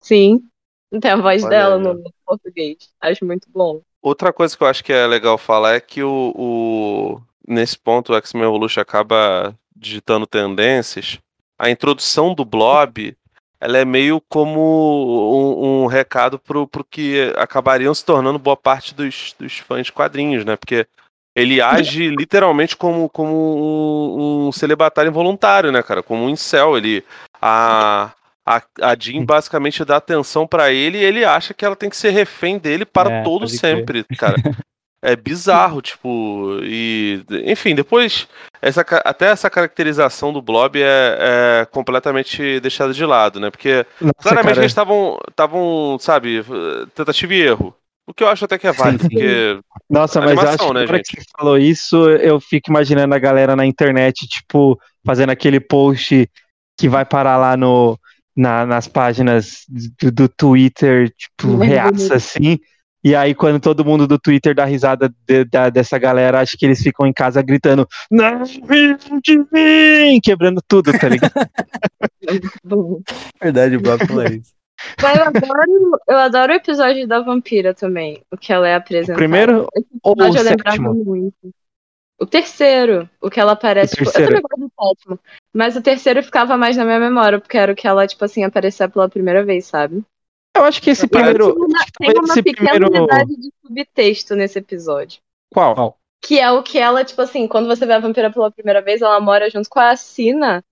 Sim, 0.00 0.48
tem 1.00 1.10
a 1.10 1.16
voz 1.16 1.42
Olha 1.42 1.50
dela 1.50 1.76
aí, 1.76 1.82
no 1.82 2.12
português. 2.24 2.76
Acho 3.00 3.24
muito 3.24 3.48
bom. 3.50 3.82
Outra 4.02 4.32
coisa 4.32 4.56
que 4.56 4.62
eu 4.62 4.68
acho 4.68 4.84
que 4.84 4.92
é 4.92 5.06
legal 5.06 5.36
falar 5.36 5.74
é 5.74 5.80
que 5.80 6.02
o, 6.02 6.32
o 6.36 7.20
nesse 7.46 7.78
ponto 7.78 8.12
o 8.12 8.16
X-Men 8.16 8.44
Evolution 8.44 8.80
acaba 8.80 9.54
digitando 9.74 10.26
tendências. 10.26 11.18
A 11.58 11.70
introdução 11.70 12.34
do 12.34 12.44
Blob 12.44 13.16
ela 13.60 13.78
é 13.78 13.84
meio 13.84 14.20
como 14.28 14.60
um, 15.60 15.82
um 15.82 15.86
recado 15.86 16.38
pro, 16.38 16.66
pro 16.66 16.84
que 16.84 17.32
acabariam 17.36 17.92
se 17.92 18.04
tornando 18.04 18.38
boa 18.38 18.56
parte 18.56 18.94
dos, 18.94 19.34
dos 19.38 19.58
fãs 19.58 19.86
de 19.86 19.92
quadrinhos, 19.92 20.44
né? 20.44 20.56
Porque 20.56 20.86
ele 21.34 21.60
age 21.60 22.08
literalmente 22.10 22.76
como, 22.76 23.08
como 23.08 23.32
um, 23.32 24.48
um 24.48 24.52
celibatário 24.52 25.08
involuntário, 25.08 25.72
né, 25.72 25.82
cara? 25.82 26.02
Como 26.02 26.24
um 26.24 26.30
incel. 26.30 26.76
Ele, 26.76 27.04
a, 27.42 28.12
a, 28.48 28.62
a 28.80 28.96
Jean 28.98 29.24
basicamente 29.24 29.84
dá 29.84 29.96
atenção 29.96 30.46
para 30.46 30.72
ele 30.72 30.96
e 30.96 31.04
ele 31.04 31.24
acha 31.24 31.52
que 31.52 31.64
ela 31.64 31.76
tem 31.76 31.90
que 31.90 31.96
ser 31.96 32.10
refém 32.10 32.58
dele 32.58 32.86
para 32.86 33.16
É, 33.16 33.22
todo 33.22 33.46
sempre, 33.46 34.04
cara. 34.16 34.36
É 35.00 35.14
bizarro, 35.14 35.80
tipo, 35.80 36.58
e 36.60 37.22
enfim, 37.44 37.72
depois 37.72 38.26
essa, 38.60 38.80
até 38.80 39.26
essa 39.26 39.48
caracterização 39.48 40.32
do 40.32 40.42
Blob 40.42 40.76
é, 40.82 41.18
é 41.62 41.66
completamente 41.66 42.58
deixada 42.58 42.92
de 42.92 43.04
lado, 43.04 43.38
né? 43.38 43.48
Porque 43.48 43.86
Nossa, 44.00 44.14
claramente 44.20 44.54
cara, 44.54 44.60
eles 44.62 44.72
estavam, 44.72 45.98
sabe, 46.00 46.44
tentativa 46.96 47.32
e 47.32 47.40
erro. 47.42 47.72
O 48.08 48.12
que 48.12 48.24
eu 48.24 48.28
acho 48.28 48.44
até 48.44 48.58
que 48.58 48.66
é 48.66 48.72
válido, 48.72 49.04
sim. 49.04 49.10
porque 49.10 49.60
Nossa, 49.88 50.20
mas 50.20 50.32
Animação, 50.32 50.52
acho 50.52 50.66
que 50.66 50.74
né, 50.74 50.86
gente? 50.88 51.10
que 51.14 51.20
você 51.22 51.30
falou 51.38 51.56
isso, 51.56 52.10
eu 52.10 52.40
fico 52.40 52.68
imaginando 52.68 53.14
a 53.14 53.20
galera 53.20 53.54
na 53.54 53.64
internet, 53.64 54.26
tipo, 54.26 54.76
fazendo 55.06 55.30
aquele 55.30 55.60
post 55.60 56.28
que 56.76 56.88
vai 56.88 57.04
parar 57.04 57.36
lá 57.36 57.56
no, 57.56 57.96
na- 58.38 58.64
nas 58.64 58.86
páginas 58.86 59.64
do, 60.00 60.12
do 60.12 60.28
Twitter, 60.28 61.10
tipo, 61.10 61.48
Muito 61.48 61.64
reaça 61.68 61.90
bonito. 61.92 62.14
assim. 62.14 62.58
E 63.04 63.14
aí, 63.14 63.34
quando 63.34 63.60
todo 63.60 63.84
mundo 63.84 64.06
do 64.06 64.18
Twitter 64.18 64.54
dá 64.54 64.64
risada 64.64 65.12
de- 65.26 65.44
da- 65.44 65.70
dessa 65.70 65.98
galera, 65.98 66.40
acho 66.40 66.56
que 66.58 66.64
eles 66.66 66.80
ficam 66.82 67.06
em 67.06 67.12
casa 67.12 67.40
gritando: 67.42 67.86
Não 68.10 68.42
riam 68.44 68.98
de 69.22 69.38
mim! 69.52 70.20
Quebrando 70.22 70.60
tudo, 70.66 70.92
tá 70.98 71.08
ligado? 71.08 71.32
Verdade, 73.42 73.76
o 73.76 73.80
Blob 73.80 74.06
fala 74.06 74.32
isso. 74.32 74.52
Mas 75.02 75.16
eu 75.18 75.24
adoro, 75.24 76.00
eu 76.08 76.16
adoro 76.18 76.52
o 76.52 76.56
episódio 76.56 77.06
da 77.08 77.20
vampira 77.20 77.74
também, 77.74 78.22
o 78.30 78.36
que 78.36 78.52
ela 78.52 78.68
é 78.68 78.74
O 78.74 78.78
apresentada. 78.78 79.18
primeiro 79.18 79.68
ou 80.02 80.12
o 80.16 80.22
episódio 80.22 80.38
eu 80.40 80.44
lembrava 80.50 80.76
sétimo? 80.76 80.94
muito. 81.04 81.34
O 82.20 82.26
terceiro, 82.26 83.08
o 83.20 83.30
que 83.30 83.38
ela 83.38 83.52
aparece. 83.52 83.94
O 83.94 83.98
tipo, 83.98 84.08
eu 84.10 84.12
também 84.26 84.42
gosto 84.42 84.58
do 84.58 84.72
sétimo. 84.96 85.20
Mas 85.54 85.76
o 85.76 85.82
terceiro 85.82 86.22
ficava 86.22 86.56
mais 86.56 86.76
na 86.76 86.84
minha 86.84 86.98
memória, 86.98 87.38
porque 87.38 87.56
era 87.56 87.72
o 87.72 87.76
que 87.76 87.86
ela, 87.86 88.06
tipo 88.06 88.24
assim, 88.24 88.42
aparecia 88.42 88.88
pela 88.88 89.08
primeira 89.08 89.44
vez, 89.44 89.66
sabe? 89.66 90.02
Eu 90.56 90.64
acho 90.64 90.82
que 90.82 90.90
esse 90.90 91.06
Parece- 91.06 91.34
primeiro. 91.34 91.54
Tem 91.54 91.64
uma, 91.64 91.78
acho 91.78 91.86
que 91.86 91.92
tem 91.98 92.10
uma 92.18 92.24
esse 92.32 92.42
pequena 92.42 92.70
primeiro- 92.70 92.96
unidade 92.98 93.36
de 93.36 93.52
subtexto 93.64 94.34
nesse 94.34 94.58
episódio. 94.58 95.20
Qual? 95.52 95.96
Que 96.20 96.40
é 96.40 96.50
o 96.50 96.62
que 96.64 96.78
ela, 96.78 97.04
tipo 97.04 97.22
assim, 97.22 97.46
quando 97.46 97.68
você 97.68 97.86
vê 97.86 97.92
a 97.92 98.00
vampira 98.00 98.32
pela 98.32 98.50
primeira 98.50 98.82
vez, 98.82 99.00
ela 99.00 99.20
mora 99.20 99.48
junto 99.48 99.68
com 99.70 99.78
a 99.78 99.94
Sina. 99.96 100.64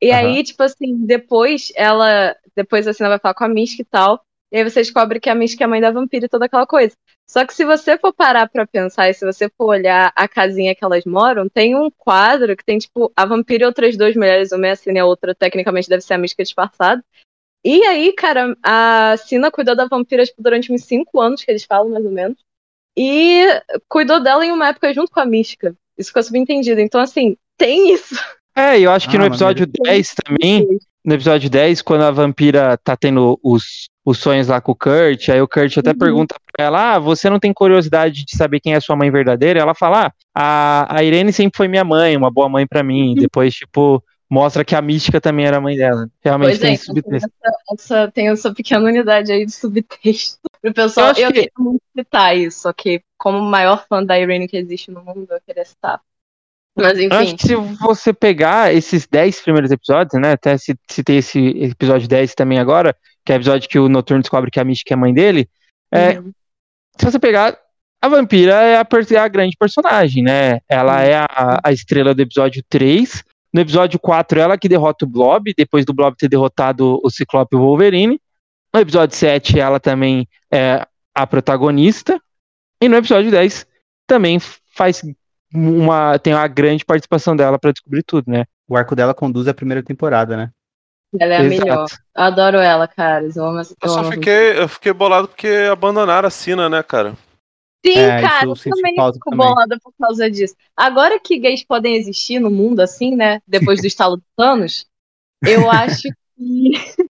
E 0.00 0.10
Aham. 0.10 0.18
aí, 0.20 0.42
tipo 0.42 0.62
assim, 0.62 0.96
depois 1.04 1.70
ela. 1.76 2.34
Depois 2.56 2.88
a 2.88 2.94
Sina 2.94 3.10
vai 3.10 3.18
falar 3.18 3.34
com 3.34 3.44
a 3.44 3.48
Mística 3.48 3.82
e 3.82 3.84
tal. 3.84 4.24
E 4.54 4.58
aí 4.58 4.62
você 4.62 4.82
descobre 4.82 5.18
que 5.18 5.28
a 5.28 5.34
Mística 5.34 5.64
é 5.64 5.66
a 5.66 5.68
mãe 5.68 5.80
da 5.80 5.90
vampira 5.90 6.26
e 6.26 6.28
toda 6.28 6.44
aquela 6.44 6.64
coisa. 6.64 6.94
Só 7.28 7.44
que 7.44 7.52
se 7.52 7.64
você 7.64 7.98
for 7.98 8.14
parar 8.14 8.48
pra 8.48 8.64
pensar 8.64 9.10
e 9.10 9.14
se 9.14 9.26
você 9.26 9.48
for 9.48 9.66
olhar 9.66 10.12
a 10.14 10.28
casinha 10.28 10.76
que 10.76 10.84
elas 10.84 11.04
moram, 11.04 11.48
tem 11.48 11.74
um 11.74 11.90
quadro 11.90 12.56
que 12.56 12.64
tem, 12.64 12.78
tipo, 12.78 13.12
a 13.16 13.26
vampira 13.26 13.64
e 13.64 13.66
outras 13.66 13.96
duas 13.96 14.14
mulheres, 14.14 14.52
uma 14.52 14.68
é 14.68 14.70
a 14.70 14.76
Sina 14.76 14.98
e 14.98 15.00
a 15.00 15.06
outra, 15.06 15.34
tecnicamente, 15.34 15.88
deve 15.88 16.02
ser 16.02 16.14
a 16.14 16.18
Mística 16.18 16.44
disfarçada. 16.44 17.04
E 17.64 17.82
aí, 17.82 18.12
cara, 18.12 18.56
a 18.62 19.16
Sina 19.16 19.50
cuidou 19.50 19.74
da 19.74 19.86
vampira, 19.86 20.24
tipo, 20.24 20.40
durante 20.40 20.72
uns 20.72 20.84
cinco 20.84 21.20
anos, 21.20 21.42
que 21.42 21.50
eles 21.50 21.64
falam, 21.64 21.90
mais 21.90 22.04
ou 22.04 22.12
menos. 22.12 22.38
E 22.96 23.44
cuidou 23.88 24.22
dela 24.22 24.46
em 24.46 24.52
uma 24.52 24.68
época 24.68 24.94
junto 24.94 25.10
com 25.10 25.18
a 25.18 25.26
Mística. 25.26 25.74
Isso 25.98 26.10
ficou 26.10 26.22
subentendido. 26.22 26.80
Então, 26.80 27.00
assim, 27.00 27.36
tem 27.58 27.92
isso. 27.92 28.14
É, 28.56 28.78
eu 28.78 28.92
acho 28.92 29.10
que 29.10 29.16
Ah, 29.16 29.18
no 29.18 29.26
episódio 29.26 29.66
maneiro. 29.66 29.82
10 29.82 30.14
também, 30.14 30.78
no 31.04 31.14
episódio 31.14 31.50
10, 31.50 31.82
quando 31.82 32.02
a 32.02 32.10
vampira 32.10 32.78
tá 32.78 32.96
tendo 32.96 33.38
os, 33.42 33.88
os 34.04 34.18
sonhos 34.18 34.48
lá 34.48 34.60
com 34.60 34.72
o 34.72 34.76
Kurt, 34.76 35.28
aí 35.28 35.40
o 35.42 35.48
Kurt 35.48 35.76
até 35.78 35.90
Uhum. 35.90 35.98
pergunta 35.98 36.34
pra 36.52 36.64
ela: 36.66 36.94
Ah, 36.94 36.98
você 36.98 37.28
não 37.28 37.38
tem 37.38 37.52
curiosidade 37.52 38.24
de 38.24 38.36
saber 38.36 38.60
quem 38.60 38.74
é 38.74 38.80
sua 38.80 38.96
mãe 38.96 39.10
verdadeira? 39.10 39.60
Ela 39.60 39.74
fala: 39.74 40.12
Ah, 40.34 40.86
a, 40.88 40.98
a 40.98 41.02
Irene 41.04 41.32
sempre 41.32 41.56
foi 41.56 41.68
minha 41.68 41.84
mãe, 41.84 42.16
uma 42.16 42.30
boa 42.30 42.48
mãe 42.48 42.66
pra 42.66 42.80
Uhum. 42.80 42.86
mim. 42.86 43.14
Depois, 43.14 43.54
tipo, 43.54 44.02
mostra 44.30 44.64
que 44.64 44.74
a 44.74 44.80
mística 44.82 45.20
também 45.20 45.46
era 45.46 45.60
mãe 45.60 45.76
dela. 45.76 46.08
Realmente 46.22 46.48
Pois 46.48 46.58
tem 46.58 46.70
é, 46.70 46.74
esse 46.74 46.86
subtexto. 46.86 47.28
essa, 47.42 47.56
essa- 47.72 48.10
tem 48.12 48.28
essa 48.28 48.52
pequena 48.54 48.84
unidade 48.86 49.30
aí 49.30 49.44
de 49.44 49.52
subtexto. 49.52 50.38
Pro 50.62 50.72
pessoal, 50.72 51.08
Eu 51.08 51.24
eu, 51.24 51.28
que- 51.28 51.32
queria 51.34 51.50
muito 51.58 51.82
citar 51.96 52.34
isso, 52.36 52.72
que 52.72 53.02
como 53.18 53.38
maior 53.42 53.84
fã 53.86 54.02
da 54.02 54.18
Irene 54.18 54.48
que 54.48 54.56
existe 54.56 54.90
no 54.90 55.04
mundo, 55.04 55.26
eu 55.30 55.40
queria 55.46 55.64
citar. 55.64 56.00
Mas 56.76 56.98
Eu 56.98 57.08
acho 57.12 57.22
enfim, 57.22 57.36
que 57.36 57.46
se 57.46 57.54
você 57.54 58.12
pegar 58.12 58.74
esses 58.74 59.06
10 59.06 59.40
primeiros 59.42 59.70
episódios, 59.70 60.20
né? 60.20 60.32
Até 60.32 60.58
ci- 60.58 60.76
citei 60.90 61.18
esse 61.18 61.38
episódio 61.62 62.08
10 62.08 62.34
também 62.34 62.58
agora, 62.58 62.96
que 63.24 63.32
é 63.32 63.36
o 63.36 63.38
episódio 63.38 63.68
que 63.68 63.78
o 63.78 63.88
Noturno 63.88 64.22
descobre 64.22 64.50
que 64.50 64.58
a 64.58 64.64
mística 64.64 64.92
é 64.94 64.96
mãe 64.96 65.14
dele. 65.14 65.48
É, 65.92 66.18
uhum, 66.18 66.32
se 66.98 67.04
você 67.04 67.18
pegar, 67.18 67.56
a 68.02 68.08
vampira 68.08 68.54
é 68.54 68.76
a, 68.76 68.86
é 69.10 69.16
a 69.16 69.28
grande 69.28 69.56
personagem, 69.56 70.22
né? 70.22 70.58
Ela 70.68 70.98
Sim. 70.98 71.10
é 71.10 71.16
a, 71.16 71.60
a 71.62 71.72
estrela 71.72 72.14
do 72.14 72.22
episódio 72.22 72.62
3. 72.68 73.22
No 73.52 73.60
episódio 73.60 73.98
4, 74.00 74.40
ela 74.40 74.58
que 74.58 74.68
derrota 74.68 75.04
o 75.04 75.08
Blob, 75.08 75.54
depois 75.56 75.84
do 75.84 75.94
Blob 75.94 76.16
ter 76.16 76.28
derrotado 76.28 77.00
o 77.04 77.08
Ciclope 77.10 77.54
e 77.54 77.58
o 77.58 77.62
Wolverine. 77.62 78.20
No 78.74 78.80
episódio 78.80 79.16
7, 79.16 79.60
ela 79.60 79.78
também 79.78 80.26
é 80.52 80.84
a 81.14 81.24
protagonista. 81.24 82.20
E 82.80 82.88
no 82.88 82.96
episódio 82.96 83.30
10, 83.30 83.64
também 84.08 84.40
faz 84.74 85.02
uma. 85.54 86.18
tem 86.18 86.34
uma 86.34 86.48
grande 86.48 86.84
participação 86.84 87.36
dela 87.36 87.58
pra 87.58 87.72
descobrir 87.72 88.02
tudo, 88.02 88.30
né? 88.30 88.44
O 88.68 88.76
arco 88.76 88.96
dela 88.96 89.14
conduz 89.14 89.46
a 89.48 89.54
primeira 89.54 89.82
temporada, 89.82 90.36
né? 90.36 90.50
ela 91.18 91.34
é 91.34 91.36
a 91.38 91.44
Exato. 91.44 91.62
melhor. 91.62 91.86
Eu 92.16 92.22
adoro 92.22 92.56
ela, 92.58 92.88
cara. 92.88 93.28
Eu 93.34 93.44
amo 93.44 93.60
eu 93.60 93.64
eu 93.82 93.88
só 93.88 94.00
amo 94.00 94.08
a 94.08 94.12
fiquei, 94.12 94.58
eu 94.58 94.68
fiquei 94.68 94.92
bolado 94.92 95.28
porque 95.28 95.48
abandonaram 95.70 96.26
a 96.26 96.30
Sina, 96.30 96.68
né, 96.68 96.82
cara? 96.82 97.16
Sim, 97.86 97.98
É, 97.98 98.20
cara, 98.22 98.46
eu 98.46 98.54
também 98.56 98.94
fico 99.12 99.30
também. 99.30 99.46
bolada 99.46 99.78
por 99.82 99.92
causa 100.00 100.30
disso. 100.30 100.54
Agora 100.76 101.20
que 101.20 101.38
gays 101.38 101.62
podem 101.62 101.96
existir 101.96 102.38
no 102.38 102.50
mundo, 102.50 102.80
assim, 102.80 103.14
né? 103.14 103.40
Depois 103.46 103.80
do 103.80 103.86
estalo 103.86 104.16
dos 104.16 104.24
anos, 104.38 104.86
eu 105.46 105.70
acho 105.70 106.02
que. 106.02 106.10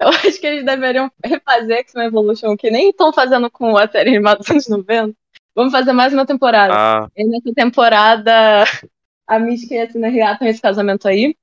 eu 0.00 0.08
acho 0.08 0.40
que 0.40 0.46
eles 0.46 0.64
deveriam 0.64 1.10
refazer 1.24 1.78
X-Men 1.78 2.08
Evolution, 2.08 2.56
que 2.56 2.70
nem 2.70 2.90
estão 2.90 3.12
fazendo 3.12 3.48
com 3.50 3.76
a 3.76 3.88
série 3.88 4.10
animada 4.10 4.40
dos 4.40 4.50
anos 4.50 4.68
90. 4.68 5.14
Vamos 5.54 5.72
fazer 5.72 5.92
mais 5.92 6.12
uma 6.12 6.24
temporada. 6.26 6.72
Ah, 6.74 7.08
E 7.16 7.24
nessa 7.24 7.52
temporada, 7.54 8.32
a 9.26 9.38
Mística 9.38 9.74
e 9.74 9.80
a 9.80 9.90
Sina 9.90 10.08
reatam 10.08 10.48
esse 10.48 10.60
casamento 10.60 11.06
aí. 11.06 11.36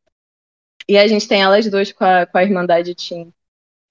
E 0.88 0.98
a 0.98 1.08
gente 1.08 1.28
tem 1.28 1.42
elas 1.42 1.70
duas 1.70 1.92
com 1.92 2.04
a, 2.04 2.26
com 2.26 2.38
a 2.38 2.44
Irmandade 2.44 2.96
Team. 2.96 3.32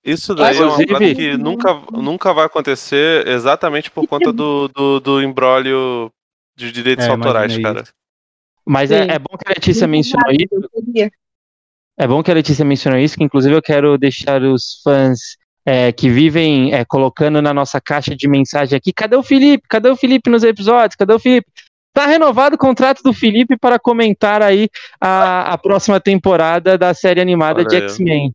isso 0.05 0.35
daí 0.35 0.57
é 0.57 0.61
uma 0.61 0.83
Inclusive- 0.83 0.95
coisa 0.99 1.15
que 1.15 1.37
nunca, 1.37 1.75
nunca 1.93 2.33
vai 2.35 2.47
acontecer 2.47 3.27
exatamente 3.29 3.91
por 3.91 4.07
conta 4.09 4.33
do, 4.33 4.67
do, 4.69 4.99
do 5.01 5.23
embrólio 5.23 6.11
de 6.57 6.73
direitos 6.73 7.07
É, 7.07 7.11
autorais, 7.11 7.57
cara. 7.59 7.83
isso. 7.83 7.93
Mas 8.67 8.91
é, 8.91 9.05
é 9.15 9.19
bom 9.19 9.37
que 9.39 9.47
a 9.47 9.55
Letícia 9.55 9.87
mencionou 9.87 10.33
isso. 10.33 11.11
É 11.97 12.07
bom 12.07 12.23
que 12.23 12.31
a 12.31 12.35
Letícia 12.35 12.65
mencionou 12.65 12.99
isso, 12.99 13.17
que 13.17 13.25
inclusive 13.25 13.55
eu 13.55 13.63
quero 13.63 13.97
deixar 13.97 14.43
os 14.43 14.81
fãs 14.83 15.37
é, 15.69 15.93
que 15.93 16.09
vivem 16.09 16.73
é, 16.73 16.83
colocando 16.83 17.43
na 17.43 17.53
nossa 17.53 17.79
caixa 17.79 18.17
de 18.17 18.27
mensagem 18.27 18.75
aqui, 18.75 18.91
cadê 18.91 19.17
o 19.17 19.23
Felipe? 19.23 19.69
Cadê 19.69 19.91
o 19.91 19.97
Felipe 19.97 20.31
nos 20.31 20.43
episódios? 20.43 20.97
Cadê 20.97 21.13
o 21.13 21.19
Felipe? 21.19 21.47
Tá 21.93 22.07
renovado 22.07 22.57
o 22.57 22.59
contrato 22.59 23.03
do 23.03 23.13
Felipe 23.13 23.55
para 23.55 23.79
comentar 23.79 24.41
aí 24.41 24.71
a, 24.99 25.53
a 25.53 25.59
próxima 25.59 26.01
temporada 26.01 26.79
da 26.79 26.95
série 26.95 27.21
animada 27.21 27.61
Olha 27.61 27.69
de. 27.69 27.77
X-Men. 27.77 28.33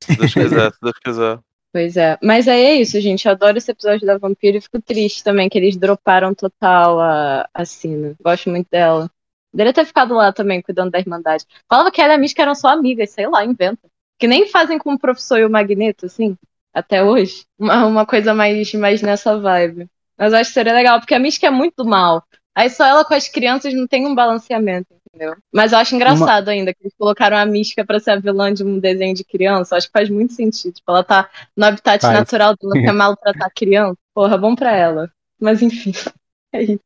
Se 0.00 0.16
Deus 0.16 0.32
quiser, 0.32 0.70
se 0.70 0.78
Deus 0.80 0.98
quiser. 1.04 1.38
Pois 1.72 1.96
é. 1.96 2.16
Mas 2.22 2.46
aí 2.46 2.62
é 2.62 2.74
isso, 2.76 3.00
gente. 3.00 3.26
Eu 3.26 3.32
adoro 3.32 3.58
esse 3.58 3.70
episódio 3.72 4.06
da 4.06 4.16
Vampiro 4.16 4.58
e 4.58 4.60
fico 4.60 4.80
triste 4.80 5.24
também 5.24 5.48
que 5.48 5.58
eles 5.58 5.76
droparam 5.76 6.32
total 6.32 7.00
a, 7.00 7.48
a 7.52 7.64
Sina. 7.64 8.14
Gosto 8.22 8.48
muito 8.48 8.68
dela. 8.70 9.10
Deveria 9.52 9.72
ter 9.72 9.86
ficado 9.86 10.14
lá 10.14 10.32
também, 10.32 10.62
cuidando 10.62 10.92
da 10.92 11.00
Irmandade. 11.00 11.44
Falava 11.68 11.90
que 11.90 12.00
ela 12.00 12.12
e 12.12 12.16
a 12.16 12.18
Mística 12.18 12.42
eram 12.42 12.54
só 12.54 12.68
amigas, 12.68 13.10
sei 13.10 13.26
lá, 13.26 13.44
inventa. 13.44 13.88
Que 14.20 14.28
nem 14.28 14.46
fazem 14.46 14.78
com 14.78 14.92
o 14.92 14.98
professor 14.98 15.40
e 15.40 15.44
o 15.44 15.50
Magneto, 15.50 16.06
assim, 16.06 16.36
até 16.72 17.02
hoje. 17.02 17.44
Uma, 17.58 17.86
uma 17.86 18.06
coisa 18.06 18.34
mais, 18.34 18.72
mais 18.74 19.02
nessa 19.02 19.38
vibe. 19.38 19.88
Mas 20.18 20.32
eu 20.32 20.38
acho 20.38 20.50
que 20.50 20.54
seria 20.54 20.74
legal, 20.74 21.00
porque 21.00 21.14
a 21.14 21.18
Mística 21.18 21.46
é 21.46 21.50
muito 21.50 21.84
mal. 21.84 22.22
Aí 22.54 22.68
só 22.68 22.84
ela 22.84 23.04
com 23.04 23.14
as 23.14 23.28
crianças 23.28 23.72
não 23.72 23.86
tem 23.86 24.06
um 24.06 24.14
balanceamento, 24.14 24.94
entendeu? 25.08 25.34
Mas 25.52 25.72
eu 25.72 25.78
acho 25.78 25.94
engraçado 25.94 26.48
ainda 26.48 26.74
que 26.74 26.82
eles 26.82 26.94
colocaram 26.98 27.36
a 27.36 27.46
Mística 27.46 27.84
pra 27.84 28.00
ser 28.00 28.10
a 28.10 28.16
vilã 28.16 28.52
de 28.52 28.62
um 28.62 28.78
desenho 28.78 29.14
de 29.14 29.24
criança. 29.24 29.74
Eu 29.74 29.78
acho 29.78 29.86
que 29.86 29.92
faz 29.92 30.10
muito 30.10 30.34
sentido. 30.34 30.74
Tipo, 30.74 30.90
ela 30.90 31.04
tá 31.04 31.30
no 31.56 31.64
habitat 31.64 32.02
Faz. 32.02 32.18
natural 32.18 32.54
dela, 32.60 32.74
que 32.74 32.88
é 32.88 32.92
maltratar 32.92 33.46
a 33.46 33.50
criança. 33.50 33.96
Porra, 34.14 34.36
bom 34.36 34.54
pra 34.54 34.74
ela. 34.74 35.10
Mas 35.40 35.62
enfim. 35.62 35.92
É 36.52 36.64
isso. 36.64 36.80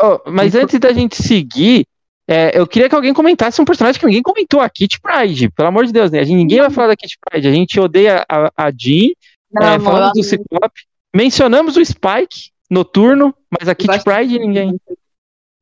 Oh, 0.00 0.18
mas 0.30 0.54
antes 0.54 0.80
da 0.80 0.90
gente 0.90 1.22
seguir, 1.22 1.86
é, 2.28 2.58
eu 2.58 2.66
queria 2.66 2.88
que 2.88 2.94
alguém 2.94 3.12
comentasse 3.12 3.60
um 3.60 3.64
personagem 3.64 4.00
que 4.00 4.06
ninguém 4.06 4.22
comentou, 4.22 4.60
a 4.60 4.68
Kit 4.68 5.00
Pride. 5.00 5.50
Pelo 5.50 5.68
amor 5.68 5.84
de 5.84 5.92
Deus, 5.92 6.10
né? 6.10 6.20
A 6.20 6.24
gente- 6.24 6.36
ninguém 6.36 6.60
vai 6.60 6.70
falar 6.70 6.88
da 6.88 6.96
Kit 6.96 7.18
Pride. 7.20 7.48
A 7.48 7.52
gente 7.52 7.78
odeia 7.78 8.24
a, 8.28 8.50
a 8.56 8.70
Jean, 8.70 9.12
Não, 9.52 9.62
é, 9.66 9.74
amor, 9.74 9.92
falamos 9.92 10.12
do 10.14 10.22
Ciclope, 10.22 10.82
mencionamos 11.14 11.76
o 11.76 11.84
Spike, 11.84 12.50
Noturno, 12.70 13.34
mas 13.50 13.68
a 13.68 13.74
Kit 13.74 14.02
Pride 14.02 14.38
ninguém. 14.38 14.80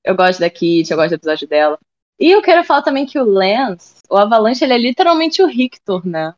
Eu 0.04 0.14
gosto 0.16 0.40
da 0.40 0.48
Kit, 0.50 0.90
eu 0.90 0.96
gosto 0.96 1.10
do 1.10 1.14
episódio 1.14 1.48
dela. 1.48 1.78
E 2.18 2.30
eu 2.30 2.40
quero 2.42 2.62
falar 2.64 2.82
também 2.82 3.06
que 3.06 3.18
o 3.18 3.24
Lance, 3.24 3.94
o 4.08 4.16
Avalanche, 4.16 4.64
ele 4.64 4.74
é 4.74 4.78
literalmente 4.78 5.42
o 5.42 5.46
Rictor, 5.46 6.06
né? 6.06 6.34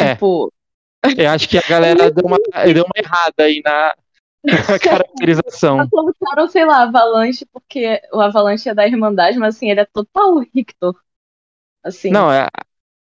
É. 0.00 0.14
Tipo, 0.14 0.52
Eu 1.16 1.30
acho 1.30 1.48
que 1.48 1.58
a 1.58 1.62
galera 1.68 2.10
deu 2.10 2.24
uma, 2.24 2.38
deu 2.72 2.84
uma 2.84 2.92
errada 2.96 3.44
aí 3.44 3.62
na, 3.64 3.94
na 4.44 4.78
caracterização. 4.78 5.88
colocaram, 5.88 6.48
sei 6.48 6.64
lá, 6.64 6.82
Avalanche, 6.82 7.46
porque 7.52 8.00
o 8.12 8.20
Avalanche 8.20 8.68
é 8.68 8.74
da 8.74 8.86
Irmandade, 8.86 9.38
mas 9.38 9.56
assim, 9.56 9.70
ele 9.70 9.80
é 9.80 9.84
total 9.84 10.38
Rictor. 10.54 10.96
Assim, 11.84 12.10
Não, 12.10 12.30
é, 12.32 12.46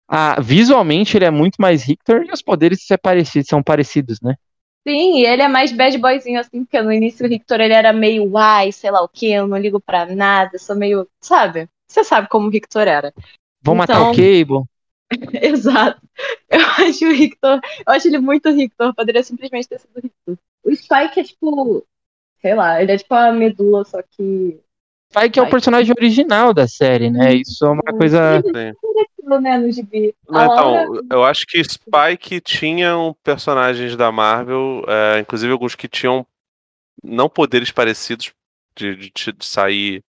a- 0.07 0.39
visualmente 0.41 1.17
ele 1.17 1.25
é 1.25 1.31
muito 1.31 1.55
mais 1.59 1.83
Richter 1.83 2.23
e 2.27 2.31
os 2.31 2.41
poderes 2.41 2.83
se 2.83 2.93
é 2.93 2.97
parecido, 2.97 3.47
são 3.47 3.63
parecidos, 3.63 4.19
né? 4.21 4.35
Sim, 4.87 5.19
e 5.19 5.25
ele 5.25 5.41
é 5.41 5.47
mais 5.47 5.71
bad 5.71 5.97
boyzinho, 5.97 6.39
assim, 6.39 6.63
porque 6.63 6.81
no 6.81 6.91
início 6.91 7.25
o 7.25 7.29
Rictor 7.29 7.59
ele 7.59 7.73
era 7.73 7.91
meio 7.91 8.23
uai, 8.31 8.71
sei 8.71 8.89
lá 8.89 9.01
o 9.03 9.09
que, 9.09 9.31
eu 9.31 9.45
não 9.47 9.57
ligo 9.57 9.79
pra 9.79 10.05
nada, 10.05 10.57
sou 10.57 10.75
meio. 10.75 11.07
Sabe? 11.19 11.67
Você 11.87 12.03
sabe 12.03 12.27
como 12.29 12.47
o 12.47 12.49
Rictor 12.51 12.87
era. 12.87 13.13
Vão 13.61 13.75
matar 13.75 13.99
o 13.99 14.11
Então- 14.11 14.15
Cable. 14.15 14.63
Exato. 15.43 16.01
Eu 16.49 16.59
acho 16.87 17.05
o 17.05 17.11
Rictor. 17.13 17.59
Eu 17.85 17.93
acho 17.93 18.07
ele 18.07 18.19
muito 18.19 18.49
Rictor. 18.51 18.93
Poderia 18.93 19.23
simplesmente 19.23 19.67
ter 19.67 19.79
sido 19.79 19.99
Rictor. 20.01 20.37
O 20.63 20.75
Spike 20.75 21.19
é 21.19 21.23
tipo. 21.23 21.85
Sei 22.41 22.55
lá, 22.55 22.81
ele 22.81 22.91
é 22.91 22.97
tipo 22.97 23.13
a 23.13 23.31
medula, 23.31 23.83
só 23.83 24.01
que. 24.01 24.59
Spike 25.11 25.39
é 25.39 25.41
o 25.41 25.49
personagem 25.49 25.93
original 25.97 26.53
da 26.53 26.67
série, 26.67 27.09
né? 27.09 27.33
Isso 27.33 27.65
é 27.65 27.69
uma 27.69 27.81
coisa. 27.83 28.41
Né. 28.53 28.73
Não, 30.27 30.45
então, 30.45 31.01
eu 31.11 31.23
acho 31.23 31.45
que 31.47 31.63
Spike 31.63 32.39
tinham 32.41 33.15
personagens 33.23 33.95
da 33.95 34.11
Marvel, 34.11 34.83
é, 34.87 35.19
inclusive 35.19 35.51
alguns 35.51 35.75
que 35.75 35.87
tinham 35.87 36.25
não 37.03 37.29
poderes 37.29 37.71
parecidos 37.71 38.31
de, 38.75 38.95
de, 38.95 39.11
de 39.11 39.45
sair 39.45 40.03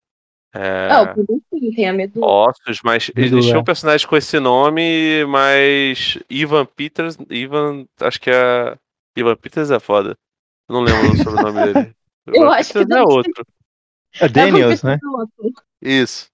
é, 0.55 0.88
Não, 0.88 1.14
sim, 1.53 1.72
tem 1.72 1.88
a 1.88 1.92
medula. 1.92 2.26
ossos, 2.26 2.80
mas 2.82 3.11
Medula. 3.14 3.38
existiam 3.38 3.62
personagens 3.62 4.05
com 4.05 4.16
esse 4.16 4.40
nome, 4.40 5.24
mas 5.26 6.18
Ivan 6.28 6.64
Peters, 6.64 7.16
Ivan, 7.28 7.86
acho 8.01 8.20
que 8.20 8.30
é 8.30 8.76
Ivan 9.16 9.36
Peters 9.36 9.70
é 9.70 9.78
foda. 9.78 10.16
Eu 10.68 10.74
Não 10.74 10.80
lembro 10.82 11.12
o 11.12 11.16
sobrenome 11.16 11.72
dele. 11.72 11.94
Eu 12.26 12.42
Ivan 12.42 12.50
acho 12.50 12.72
que 12.72 12.78
Peters 12.80 13.00
é 13.00 13.02
outro. 13.02 13.46
É 14.20 14.28
Daniels, 14.28 14.84
É 14.84 14.86
né? 14.86 14.98
Isso. 15.80 16.26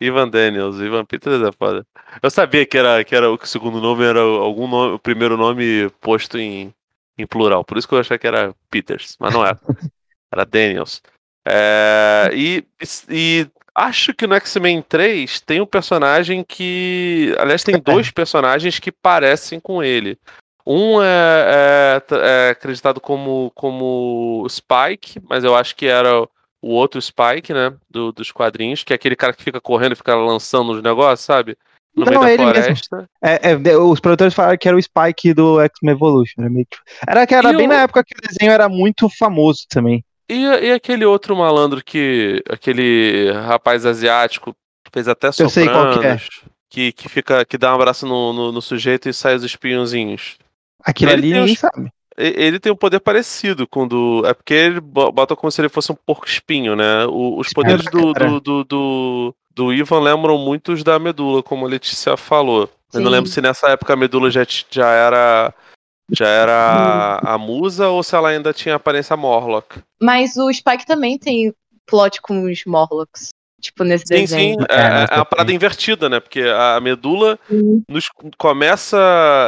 Ivan 0.00 0.28
Daniels, 0.28 0.76
Ivan 0.76 1.04
Peters 1.04 1.42
é 1.42 1.52
foda. 1.52 1.86
Eu 2.22 2.30
sabia 2.30 2.66
que 2.66 2.76
era 2.76 3.04
que 3.04 3.14
era 3.14 3.30
o 3.30 3.46
segundo 3.46 3.80
nome 3.80 4.04
era 4.04 4.20
algum 4.20 4.66
nome, 4.66 4.94
o 4.94 4.98
primeiro 4.98 5.36
nome 5.36 5.90
posto 6.00 6.38
em, 6.38 6.74
em 7.18 7.26
plural. 7.26 7.64
Por 7.64 7.78
isso 7.78 7.86
que 7.86 7.94
eu 7.94 7.98
achei 7.98 8.18
que 8.18 8.26
era 8.26 8.54
Peters, 8.70 9.16
mas 9.18 9.32
não 9.32 9.44
era. 9.44 9.58
Era 10.32 10.44
Daniels. 10.44 11.00
É, 11.46 12.28
e, 12.34 12.66
e 13.08 13.46
acho 13.72 14.12
que 14.12 14.26
no 14.26 14.34
X-Men 14.34 14.82
3 14.82 15.40
tem 15.42 15.60
um 15.60 15.66
personagem 15.66 16.42
que. 16.42 17.32
Aliás, 17.38 17.62
tem 17.62 17.78
dois 17.80 18.10
personagens 18.10 18.80
que 18.80 18.90
parecem 18.90 19.60
com 19.60 19.80
ele. 19.80 20.18
Um 20.66 21.02
é, 21.02 22.00
é- 22.10 22.46
é 22.46 22.50
acreditado 22.50 23.00
como, 23.00 23.52
como 23.54 24.46
Spike, 24.48 25.20
mas 25.28 25.44
eu 25.44 25.54
acho 25.54 25.76
que 25.76 25.86
era 25.86 26.22
o 26.62 26.70
outro 26.70 27.00
Spike, 27.00 27.52
né? 27.52 27.74
do- 27.90 28.12
dos 28.12 28.32
quadrinhos, 28.32 28.82
que 28.82 28.92
é 28.92 28.96
aquele 28.96 29.14
cara 29.16 29.32
que 29.34 29.42
fica 29.42 29.60
correndo 29.60 29.92
e 29.92 29.96
fica 29.96 30.14
lançando 30.14 30.72
os 30.72 30.82
negócios, 30.82 31.20
sabe? 31.20 31.56
No 31.94 32.04
Não, 32.06 32.22
meio 32.22 32.22
da 32.22 32.30
é 32.30 32.36
floresta. 32.52 33.08
É, 33.22 33.52
é, 33.52 33.76
os 33.76 34.00
produtores 34.00 34.34
falaram 34.34 34.58
que 34.58 34.66
era 34.66 34.76
o 34.76 34.82
Spike 34.82 35.32
do 35.34 35.60
X-Men 35.60 35.94
Evolution. 35.94 36.42
Que- 36.42 36.66
era, 37.06 37.26
que 37.26 37.34
era 37.34 37.52
E 37.52 37.56
bem 37.56 37.66
o- 37.66 37.68
na 37.68 37.82
época 37.82 38.02
que 38.02 38.14
o 38.18 38.28
desenho 38.28 38.50
era 38.50 38.68
muito 38.68 39.08
famoso 39.10 39.64
também. 39.68 40.02
E, 40.28 40.42
e 40.42 40.72
aquele 40.72 41.04
outro 41.04 41.36
malandro 41.36 41.84
que. 41.84 42.42
aquele 42.48 43.30
rapaz 43.32 43.84
asiático 43.86 44.56
fez 44.92 45.06
até 45.06 45.28
Eu 45.28 45.50
sei 45.50 45.68
qual 45.68 45.84
que 45.84 45.90
é. 45.90 46.18
sopranos. 46.18 46.28
Que, 46.70 46.92
que 46.92 47.08
fica. 47.08 47.44
que 47.44 47.58
dá 47.58 47.70
um 47.70 47.74
abraço 47.76 48.06
no, 48.06 48.32
no, 48.32 48.50
no 48.50 48.62
sujeito 48.62 49.08
e 49.08 49.12
sai 49.12 49.36
os 49.36 49.44
espinhozinhos. 49.44 50.36
Aquilo 50.84 51.10
Ele 51.12 51.18
ali 51.18 51.30
tem 51.30 51.40
ninguém 51.40 51.54
os- 51.54 51.58
sabe. 51.60 51.90
Ele 52.16 52.60
tem 52.60 52.70
um 52.70 52.76
poder 52.76 53.00
parecido 53.00 53.66
com 53.66 53.82
o 53.84 53.88
do. 53.88 54.22
É 54.26 54.32
porque 54.34 54.54
ele 54.54 54.80
bo- 54.80 55.10
bota 55.10 55.34
como 55.34 55.50
se 55.50 55.60
ele 55.60 55.68
fosse 55.68 55.90
um 55.90 55.96
porco 55.96 56.26
espinho, 56.26 56.76
né? 56.76 57.04
O- 57.06 57.38
os 57.38 57.48
poderes 57.52 57.84
do, 57.86 58.12
do, 58.12 58.40
do, 58.40 58.64
do, 58.64 59.34
do 59.52 59.72
Ivan 59.72 59.98
lembram 60.00 60.38
muito 60.38 60.72
os 60.72 60.84
da 60.84 60.96
medula, 60.98 61.42
como 61.42 61.66
a 61.66 61.68
Letícia 61.68 62.16
falou. 62.16 62.70
Eu 62.92 63.00
não 63.00 63.06
Sim. 63.06 63.12
lembro 63.16 63.30
se 63.30 63.40
nessa 63.40 63.68
época 63.70 63.92
a 63.94 63.96
medula 63.96 64.30
já, 64.30 64.46
já 64.70 64.90
era. 64.90 65.52
Já 66.12 66.26
era 66.28 67.18
a 67.24 67.38
musa 67.38 67.88
ou 67.88 68.02
se 68.02 68.14
ela 68.14 68.28
ainda 68.28 68.52
tinha 68.52 68.74
aparência 68.74 69.16
Morlock. 69.16 69.80
Mas 70.00 70.36
o 70.36 70.52
Spike 70.52 70.84
também 70.86 71.18
tem 71.18 71.52
plot 71.86 72.20
com 72.20 72.44
os 72.44 72.62
Morlocks. 72.66 73.30
Tipo, 73.64 73.82
nesse 73.82 74.04
Sim, 74.06 74.14
desenho. 74.16 74.54
sim. 74.60 74.66
É, 74.68 74.74
É, 74.80 74.84
é 74.84 74.90
nessa 74.90 75.14
uma 75.14 75.24
parada 75.24 75.50
invertida, 75.52 76.08
né? 76.10 76.20
Porque 76.20 76.42
a 76.42 76.78
medula 76.82 77.38
Sim. 77.48 77.82
nos- 77.88 78.10
começa, 78.36 78.98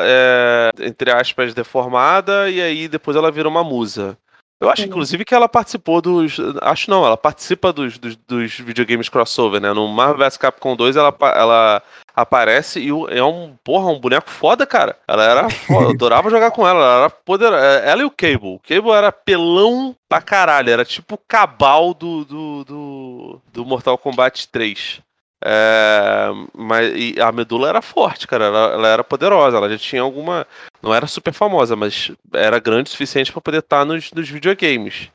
é, 0.04 0.70
entre 0.80 1.10
aspas, 1.12 1.52
deformada 1.52 2.48
e 2.48 2.60
aí 2.62 2.88
depois 2.88 3.14
ela 3.16 3.30
vira 3.30 3.46
uma 3.48 3.62
musa. 3.62 4.16
Eu 4.58 4.70
acho, 4.70 4.82
inclusive, 4.82 5.24
que 5.24 5.34
ela 5.34 5.48
participou 5.48 6.00
dos. 6.00 6.38
Acho 6.62 6.90
não, 6.90 7.04
ela 7.04 7.16
participa 7.16 7.72
dos, 7.74 7.98
dos, 7.98 8.16
dos 8.16 8.58
videogames 8.58 9.08
crossover, 9.08 9.60
né? 9.60 9.72
No 9.74 9.86
Marvel 9.86 10.18
vs 10.18 10.38
Capcom 10.38 10.74
2 10.74 10.96
ela, 10.96 11.14
ela 11.20 11.82
aparece 12.14 12.80
e 12.80 12.88
é 13.14 13.22
um, 13.22 13.54
porra, 13.62 13.90
um 13.90 14.00
boneco 14.00 14.30
foda, 14.30 14.66
cara. 14.66 14.98
Ela 15.06 15.24
era 15.24 15.50
foda, 15.50 15.84
eu 15.84 15.90
adorava 15.96 16.30
jogar 16.30 16.50
com 16.50 16.66
ela, 16.66 16.80
ela 16.80 16.98
era 17.00 17.10
poderosa. 17.10 17.62
Ela 17.62 18.00
e 18.00 18.04
o 18.06 18.10
Cable. 18.10 18.54
O 18.54 18.60
Cable 18.60 18.92
era 18.92 19.12
pelão 19.12 19.94
pra 20.08 20.22
caralho, 20.22 20.70
era 20.70 20.86
tipo 20.86 21.16
o 21.16 21.20
cabal 21.28 21.92
do, 21.92 22.24
do, 22.24 22.64
do, 22.64 23.42
do 23.52 23.64
Mortal 23.66 23.98
Kombat 23.98 24.48
3. 24.48 25.02
É, 25.44 26.28
mas 26.54 27.18
a 27.18 27.30
medula 27.30 27.68
era 27.68 27.82
forte, 27.82 28.26
cara. 28.26 28.46
Ela, 28.46 28.72
ela 28.72 28.88
era 28.88 29.04
poderosa. 29.04 29.56
Ela 29.56 29.68
já 29.70 29.78
tinha 29.78 30.02
alguma. 30.02 30.46
Não 30.82 30.94
era 30.94 31.06
super 31.06 31.32
famosa, 31.32 31.76
mas 31.76 32.10
era 32.32 32.58
grande 32.58 32.88
o 32.88 32.90
suficiente 32.90 33.32
pra 33.32 33.40
poder 33.40 33.58
estar 33.58 33.84
nos, 33.84 34.12
nos 34.12 34.28
videogames. 34.28 35.10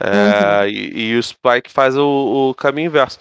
É, 0.00 0.68
e, 0.68 1.10
e 1.10 1.16
o 1.16 1.22
Spike 1.22 1.70
faz 1.70 1.96
o, 1.96 2.50
o 2.50 2.54
caminho 2.54 2.86
inverso. 2.86 3.18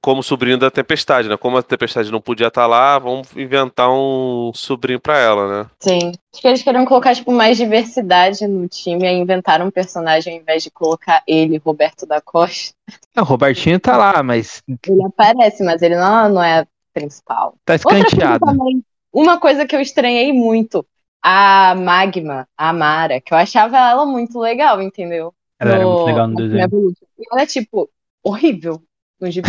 Como 0.00 0.22
sobrinho 0.22 0.58
da 0.58 0.70
Tempestade, 0.70 1.28
né? 1.28 1.36
Como 1.36 1.56
a 1.56 1.62
Tempestade 1.62 2.10
não 2.10 2.20
podia 2.20 2.48
estar 2.48 2.66
lá, 2.66 2.98
vamos 2.98 3.34
inventar 3.36 3.90
um 3.90 4.52
sobrinho 4.54 5.00
pra 5.00 5.18
ela, 5.18 5.48
né? 5.62 5.70
Sim. 5.80 6.12
Acho 6.32 6.42
que 6.42 6.48
eles 6.48 6.62
queriam 6.62 6.84
colocar, 6.84 7.14
tipo, 7.14 7.32
mais 7.32 7.56
diversidade 7.56 8.46
no 8.46 8.68
time 8.68 9.06
e 9.06 9.12
inventaram 9.12 9.66
um 9.66 9.70
personagem 9.70 10.34
ao 10.34 10.40
invés 10.42 10.62
de 10.62 10.70
colocar 10.70 11.22
ele, 11.26 11.58
Roberto 11.64 12.06
da 12.06 12.20
Costa. 12.20 12.74
Ah, 13.16 13.22
O 13.22 13.24
Robertinho 13.24 13.78
tá 13.80 13.96
lá, 13.96 14.22
mas 14.22 14.62
Ele 14.86 15.04
aparece, 15.04 15.62
mas 15.64 15.80
ele 15.82 15.96
não, 15.96 16.28
não 16.28 16.42
é 16.42 16.66
principal. 16.92 17.54
tá 17.64 17.74
Outra 17.74 17.88
coisa 17.88 18.06
escanteado. 18.06 18.46
também, 18.46 18.84
uma 19.12 19.38
coisa 19.38 19.66
que 19.66 19.74
eu 19.74 19.80
estranhei 19.80 20.32
muito, 20.32 20.84
a 21.22 21.74
Magma, 21.74 22.46
a 22.56 22.72
Mara, 22.72 23.20
que 23.20 23.32
eu 23.32 23.38
achava 23.38 23.78
ela 23.78 24.04
muito 24.04 24.38
legal, 24.38 24.80
entendeu? 24.82 25.32
Ela 25.58 25.74
era 25.76 25.86
muito 25.86 26.04
legal 26.04 26.28
no 26.28 26.34
desenho. 26.36 26.92
E 27.18 27.24
ela 27.30 27.42
é, 27.42 27.46
tipo, 27.46 27.88
horrível 28.22 28.82
no 29.22 29.30
gibi. 29.30 29.48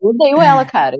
Eu 0.00 0.10
odeio 0.10 0.42
ela, 0.42 0.64
cara. 0.64 0.98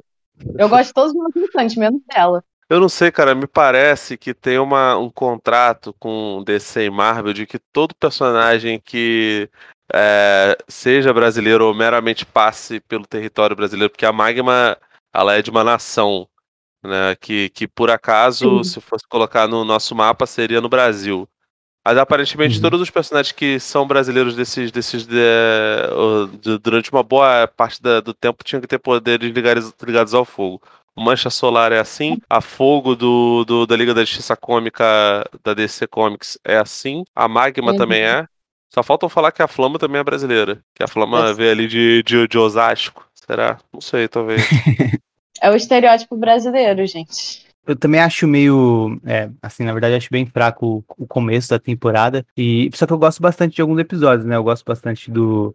Eu 0.58 0.68
gosto 0.68 0.86
de 0.86 0.94
todos 0.94 1.12
os 1.12 1.18
meus 1.18 1.34
mutantes, 1.34 1.76
menos 1.76 2.00
dela. 2.06 2.42
Eu 2.68 2.80
não 2.80 2.88
sei, 2.88 3.12
cara, 3.12 3.34
me 3.34 3.46
parece 3.46 4.16
que 4.16 4.34
tem 4.34 4.58
uma, 4.58 4.96
um 4.96 5.08
contrato 5.08 5.94
com 6.00 6.42
DC 6.44 6.86
e 6.86 6.90
Marvel 6.90 7.32
de 7.32 7.46
que 7.46 7.58
todo 7.58 7.94
personagem 7.94 8.80
que 8.80 9.48
é, 9.94 10.56
seja 10.66 11.12
brasileiro 11.12 11.66
ou 11.66 11.74
meramente 11.74 12.26
passe 12.26 12.80
pelo 12.80 13.06
território 13.06 13.54
brasileiro, 13.54 13.90
porque 13.90 14.04
a 14.06 14.12
Magma 14.12 14.76
ela 15.14 15.34
é 15.34 15.42
de 15.42 15.50
uma 15.50 15.62
nação, 15.62 16.28
né? 16.82 17.14
Que, 17.20 17.50
que 17.50 17.68
por 17.68 17.90
acaso, 17.90 18.64
Sim. 18.64 18.70
se 18.72 18.80
fosse 18.80 19.06
colocar 19.08 19.46
no 19.46 19.64
nosso 19.64 19.94
mapa, 19.94 20.26
seria 20.26 20.60
no 20.60 20.68
Brasil. 20.68 21.28
Mas 21.86 21.96
aparentemente 21.98 22.56
Uhum. 22.56 22.62
todos 22.62 22.80
os 22.80 22.90
personagens 22.90 23.30
que 23.30 23.60
são 23.60 23.86
brasileiros 23.86 24.34
desses, 24.34 24.72
desses 24.72 25.06
de- 25.06 25.14
de- 26.40 26.58
durante 26.58 26.90
uma 26.90 27.02
boa 27.04 27.46
parte 27.46 27.80
da- 27.80 28.00
do 28.00 28.12
tempo 28.12 28.42
tinham 28.42 28.60
que 28.60 28.66
ter 28.66 28.78
poderes 28.78 29.30
ligados, 29.32 29.72
ligados 29.84 30.12
ao 30.12 30.24
fogo. 30.24 30.60
O 30.96 31.00
Mancha 31.00 31.30
Solar 31.30 31.70
é 31.70 31.78
assim, 31.78 32.18
a 32.28 32.40
Fogo 32.40 32.96
do, 32.96 33.44
do- 33.44 33.66
da 33.68 33.76
Liga 33.76 33.94
da 33.94 34.00
Justiça 34.04 34.34
Cômica 34.34 34.84
da 35.44 35.54
DC 35.54 35.86
Comics 35.86 36.36
é 36.44 36.56
assim, 36.56 37.04
a 37.14 37.28
Magma 37.28 37.70
Uhum. 37.70 37.78
também 37.78 38.02
é. 38.02 38.26
Só 38.74 38.82
falta 38.82 39.06
eu 39.06 39.10
falar 39.10 39.30
que 39.30 39.40
a 39.42 39.46
Flama 39.46 39.78
também 39.78 40.00
é 40.00 40.04
brasileira, 40.04 40.58
que 40.74 40.82
a 40.82 40.88
Flama 40.88 41.28
É. 41.28 41.32
veio 41.34 41.52
ali 41.52 41.68
de, 41.68 42.02
de, 42.02 42.26
de 42.26 42.36
Osasco. 42.36 43.06
Será? 43.14 43.58
Não 43.72 43.80
sei, 43.80 44.08
talvez. 44.08 44.42
É 45.40 45.50
o 45.50 45.54
estereótipo 45.54 46.16
brasileiro, 46.16 46.84
gente. 46.86 47.45
Eu 47.66 47.76
também 47.76 48.00
acho 48.00 48.26
meio, 48.26 49.00
é, 49.04 49.28
assim, 49.42 49.64
na 49.64 49.72
verdade 49.72 49.94
acho 49.94 50.08
bem 50.10 50.26
fraco 50.26 50.84
o, 50.98 51.04
o 51.04 51.06
começo 51.06 51.50
da 51.50 51.58
temporada. 51.58 52.24
E 52.36 52.70
só 52.74 52.86
que 52.86 52.92
eu 52.92 52.98
gosto 52.98 53.20
bastante 53.20 53.56
de 53.56 53.62
alguns 53.62 53.78
episódios, 53.78 54.26
né? 54.26 54.36
Eu 54.36 54.44
gosto 54.44 54.64
bastante 54.64 55.10
do 55.10 55.54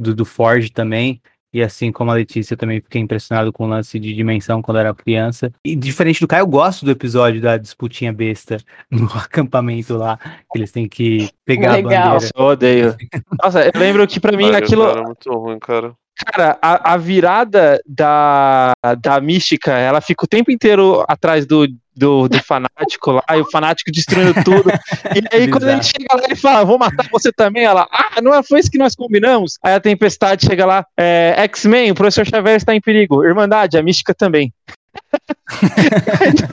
do, 0.00 0.14
do 0.14 0.24
Forge 0.24 0.70
também. 0.70 1.20
E 1.52 1.60
assim 1.62 1.90
como 1.90 2.12
a 2.12 2.14
Letícia, 2.14 2.54
eu 2.54 2.58
também 2.58 2.80
fiquei 2.80 3.00
impressionado 3.00 3.52
com 3.52 3.64
o 3.64 3.68
lance 3.68 3.98
de 3.98 4.14
dimensão 4.14 4.62
quando 4.62 4.78
era 4.78 4.94
criança. 4.94 5.52
E 5.64 5.74
diferente 5.74 6.20
do 6.20 6.28
Caio, 6.28 6.42
eu 6.42 6.46
gosto 6.46 6.84
do 6.84 6.92
episódio 6.92 7.40
da 7.40 7.56
disputinha 7.56 8.12
besta 8.12 8.58
no 8.88 9.06
acampamento 9.06 9.96
lá, 9.96 10.16
que 10.16 10.58
eles 10.58 10.70
têm 10.70 10.88
que 10.88 11.28
pegar 11.44 11.72
Legal. 11.72 11.80
a 11.80 11.82
bandeira. 11.82 12.14
Nossa, 12.14 12.30
eu 12.36 12.44
odeio. 12.44 12.96
Nossa, 13.42 13.64
eu 13.66 13.80
lembro 13.80 14.06
que 14.06 14.20
pra 14.20 14.36
mim 14.36 14.44
Mario, 14.44 14.58
aquilo. 14.58 14.84
É 14.84 15.02
muito 15.02 15.32
ruim, 15.32 15.58
cara. 15.58 15.92
Cara, 16.26 16.58
a, 16.60 16.94
a 16.94 16.96
virada 16.96 17.80
da, 17.86 18.72
da 19.00 19.20
mística, 19.20 19.72
ela 19.72 20.00
fica 20.00 20.24
o 20.24 20.28
tempo 20.28 20.50
inteiro 20.50 21.04
atrás 21.08 21.46
do, 21.46 21.66
do, 21.96 22.28
do 22.28 22.42
fanático 22.42 23.12
lá, 23.12 23.22
e 23.36 23.40
o 23.40 23.50
fanático 23.50 23.90
destruindo 23.90 24.34
tudo. 24.44 24.70
E 25.12 25.36
aí, 25.36 25.50
quando 25.50 25.68
ele 25.68 25.82
chega 25.82 26.06
lá, 26.14 26.22
ele 26.24 26.36
fala: 26.36 26.64
Vou 26.64 26.78
matar 26.78 27.08
você 27.10 27.32
também. 27.32 27.64
Ela, 27.64 27.86
ah, 27.90 28.20
não 28.22 28.34
é- 28.34 28.42
foi 28.42 28.60
isso 28.60 28.70
que 28.70 28.78
nós 28.78 28.94
combinamos? 28.94 29.58
Aí 29.62 29.74
a 29.74 29.80
tempestade 29.80 30.46
chega 30.46 30.64
lá: 30.64 30.84
é, 30.96 31.34
X-Men, 31.44 31.90
o 31.90 31.94
professor 31.94 32.26
Xavier 32.26 32.56
está 32.56 32.74
em 32.74 32.80
perigo. 32.80 33.24
Irmandade, 33.24 33.76
a 33.76 33.82
mística 33.82 34.14
também. 34.14 34.52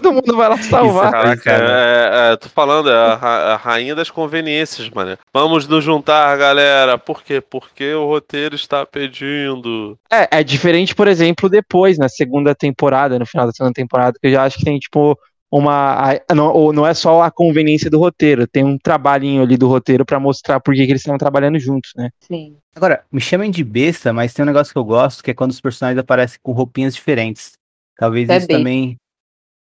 Todo 0.01 0.13
mundo 0.13 0.35
vai 0.35 0.49
lá 0.49 0.57
salvar. 0.57 1.11
Caraca, 1.11 1.41
cara. 1.41 1.65
é, 1.71 2.33
é, 2.33 2.37
tô 2.37 2.49
falando, 2.49 2.89
é 2.89 2.93
a, 2.95 3.15
ra- 3.15 3.53
a 3.53 3.55
rainha 3.55 3.95
das 3.95 4.09
conveniências, 4.09 4.89
mano. 4.89 5.17
Vamos 5.33 5.67
nos 5.67 5.83
juntar, 5.83 6.35
galera. 6.37 6.97
Por 6.97 7.23
quê? 7.23 7.41
Porque 7.41 7.93
o 7.93 8.05
roteiro 8.05 8.55
está 8.55 8.85
pedindo. 8.85 9.97
É, 10.11 10.39
é 10.39 10.43
diferente, 10.43 10.95
por 10.95 11.07
exemplo, 11.07 11.49
depois, 11.49 11.97
na 11.97 12.09
segunda 12.09 12.53
temporada, 12.55 13.17
no 13.19 13.25
final 13.25 13.45
da 13.45 13.51
segunda 13.53 13.73
temporada, 13.73 14.17
que 14.19 14.27
eu 14.27 14.31
já 14.31 14.43
acho 14.43 14.57
que 14.57 14.65
tem, 14.65 14.79
tipo, 14.79 15.17
uma. 15.51 16.13
a- 16.13 16.33
Não, 16.35 16.51
ou 16.51 16.73
não 16.73 16.85
é 16.85 16.93
só 16.93 17.21
a 17.21 17.31
conveniência 17.31 17.89
do 17.89 17.99
roteiro, 17.99 18.47
tem 18.47 18.63
um 18.63 18.77
trabalhinho 18.77 19.43
ali 19.43 19.57
do 19.57 19.67
roteiro 19.67 20.05
pra 20.05 20.19
mostrar 20.19 20.59
por 20.59 20.73
que 20.73 20.85
que 20.85 20.91
eles 20.91 21.01
estão 21.01 21.17
trabalhando 21.17 21.59
juntos, 21.59 21.91
né? 21.95 22.09
Sim. 22.21 22.57
Agora, 22.75 23.03
me 23.11 23.19
chamem 23.21 23.49
de 23.49 23.63
besta, 23.63 24.13
mas 24.13 24.33
tem 24.33 24.43
um 24.43 24.47
negócio 24.47 24.71
que 24.71 24.77
eu 24.79 24.83
gosto, 24.85 25.23
que 25.23 25.31
é 25.31 25.33
quando 25.33 25.51
os 25.51 25.61
personagens 25.61 25.99
aparecem 25.99 26.39
com 26.43 26.51
roupinhas 26.51 26.93
diferentes. 26.93 27.53
Talvez 27.97 28.29
É 28.29 28.37
isso 28.37 28.47
também 28.47 28.97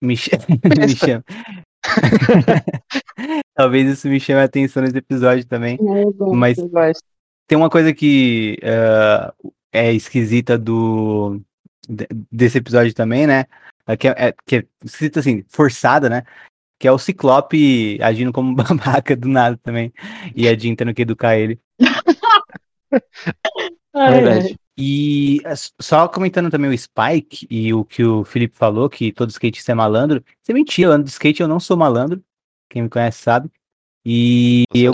me, 0.02 0.16
ch- 0.16 0.30
me 0.78 0.96
chame. 0.96 1.24
Talvez 3.54 3.88
isso 3.90 4.08
me 4.08 4.18
chame 4.20 4.40
a 4.40 4.44
atenção 4.44 4.82
nesse 4.82 4.96
episódio 4.98 5.44
também. 5.46 5.78
Eu 5.80 6.12
gosto, 6.12 6.34
Mas-. 6.34 7.02
Tem 7.46 7.56
uma 7.58 7.68
coisa 7.70 7.92
que 7.92 8.58
eh, 8.62 9.32
é 9.72 9.92
esquisita 9.92 10.56
do 10.58 11.40
de- 11.88 12.08
desse 12.32 12.58
episódio 12.58 12.94
também, 12.94 13.26
né? 13.26 13.44
É 13.86 13.96
Que 13.96 14.08
é, 14.08 14.14
é- 14.28 14.34
que 14.46 14.56
é 14.56 14.64
esquisita 14.82 15.20
assim, 15.20 15.44
forçada, 15.48 16.08
né? 16.08 16.22
Que 16.80 16.88
é 16.88 16.92
o 16.92 16.98
Ciclope 16.98 17.98
agindo 18.02 18.32
como 18.32 18.54
babaca 18.56 19.14
do 19.14 19.28
nada 19.28 19.58
também. 19.62 19.92
E 20.34 20.48
a 20.48 20.56
Jean 20.56 20.74
tendo 20.74 20.94
que 20.94 21.02
educar 21.02 21.36
ele. 21.36 21.60
Ai, 23.94 24.12
Verdade. 24.12 24.56
E 24.76 25.40
é, 25.44 25.50
s- 25.52 25.72
só 25.80 26.08
comentando 26.08 26.50
também 26.50 26.70
o 26.70 26.78
Spike 26.78 27.46
e 27.50 27.72
o 27.72 27.84
que 27.84 28.04
o 28.04 28.24
Felipe 28.24 28.56
falou, 28.56 28.88
que 28.90 29.12
todo 29.12 29.30
skatista 29.30 29.72
é 29.72 29.74
malandro. 29.74 30.24
Isso 30.42 30.50
é 30.50 30.54
mentira, 30.54 30.88
eu 30.90 30.92
ando 30.92 31.04
de 31.04 31.10
skate, 31.10 31.42
eu 31.42 31.48
não 31.48 31.60
sou 31.60 31.76
malandro. 31.76 32.22
Quem 32.68 32.82
me 32.82 32.88
conhece 32.88 33.22
sabe. 33.22 33.50
E 34.04 34.64
eu, 34.74 34.92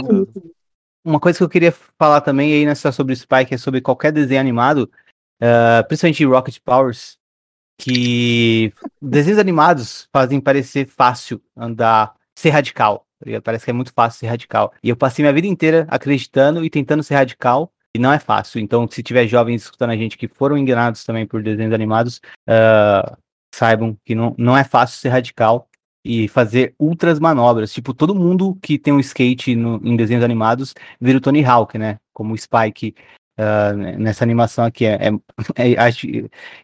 uma 1.04 1.18
coisa 1.20 1.38
que 1.38 1.44
eu 1.44 1.48
queria 1.48 1.72
falar 1.98 2.20
também 2.20 2.52
aí 2.52 2.66
nessa 2.66 2.92
sobre 2.92 3.12
o 3.12 3.16
Spike 3.16 3.54
é 3.54 3.58
sobre 3.58 3.80
qualquer 3.80 4.12
desenho 4.12 4.40
animado, 4.40 4.90
ah, 5.40 5.82
principalmente 5.88 6.24
Rocket 6.24 6.58
Powers, 6.60 7.18
que 7.78 8.72
desenhos 9.00 9.38
animados 9.38 10.08
fazem 10.12 10.40
parecer 10.40 10.86
fácil 10.86 11.42
andar, 11.56 12.14
ser 12.36 12.50
radical. 12.50 13.06
tá? 13.20 13.40
Parece 13.42 13.64
que 13.64 13.70
é 13.70 13.74
muito 13.74 13.92
fácil 13.92 14.20
ser 14.20 14.26
radical. 14.26 14.72
E 14.82 14.88
eu 14.88 14.96
passei 14.96 15.22
minha 15.22 15.32
vida 15.32 15.46
inteira 15.46 15.86
acreditando 15.90 16.64
e 16.64 16.70
tentando 16.70 17.02
ser 17.02 17.14
radical. 17.14 17.72
E 17.94 17.98
não 17.98 18.12
é 18.12 18.18
fácil. 18.18 18.60
Então, 18.60 18.88
se 18.88 19.02
tiver 19.02 19.26
jovens 19.26 19.62
escutando 19.62 19.90
a 19.90 19.96
gente 19.96 20.16
que 20.16 20.28
foram 20.28 20.56
enganados 20.56 21.04
também 21.04 21.26
por 21.26 21.42
desenhos 21.42 21.72
animados, 21.74 22.20
ah, 22.48 23.16
saibam 23.54 23.96
que 24.04 24.14
não, 24.14 24.34
não 24.38 24.56
é 24.56 24.62
fácil 24.62 24.98
ser 24.98 25.08
radical 25.08 25.68
e 26.04 26.28
fazer 26.28 26.74
outras 26.78 27.18
manobras. 27.18 27.72
Tipo, 27.72 27.92
todo 27.92 28.14
mundo 28.14 28.56
que 28.62 28.78
tem 28.78 28.92
um 28.92 29.00
skate 29.00 29.54
no- 29.56 29.80
em 29.84 29.96
desenhos 29.96 30.24
animados 30.24 30.72
vira 31.00 31.18
o 31.18 31.20
Tony 31.20 31.44
Hawk, 31.44 31.76
né? 31.78 31.98
Como 32.12 32.32
o 32.34 32.38
Spike 32.38 32.94
ah, 33.36 33.72
nessa 33.72 34.22
animação 34.24 34.64
aqui. 34.64 34.84
É, 34.86 35.08
é- 35.08 35.10
é- 35.74 35.78
acho, 35.78 36.06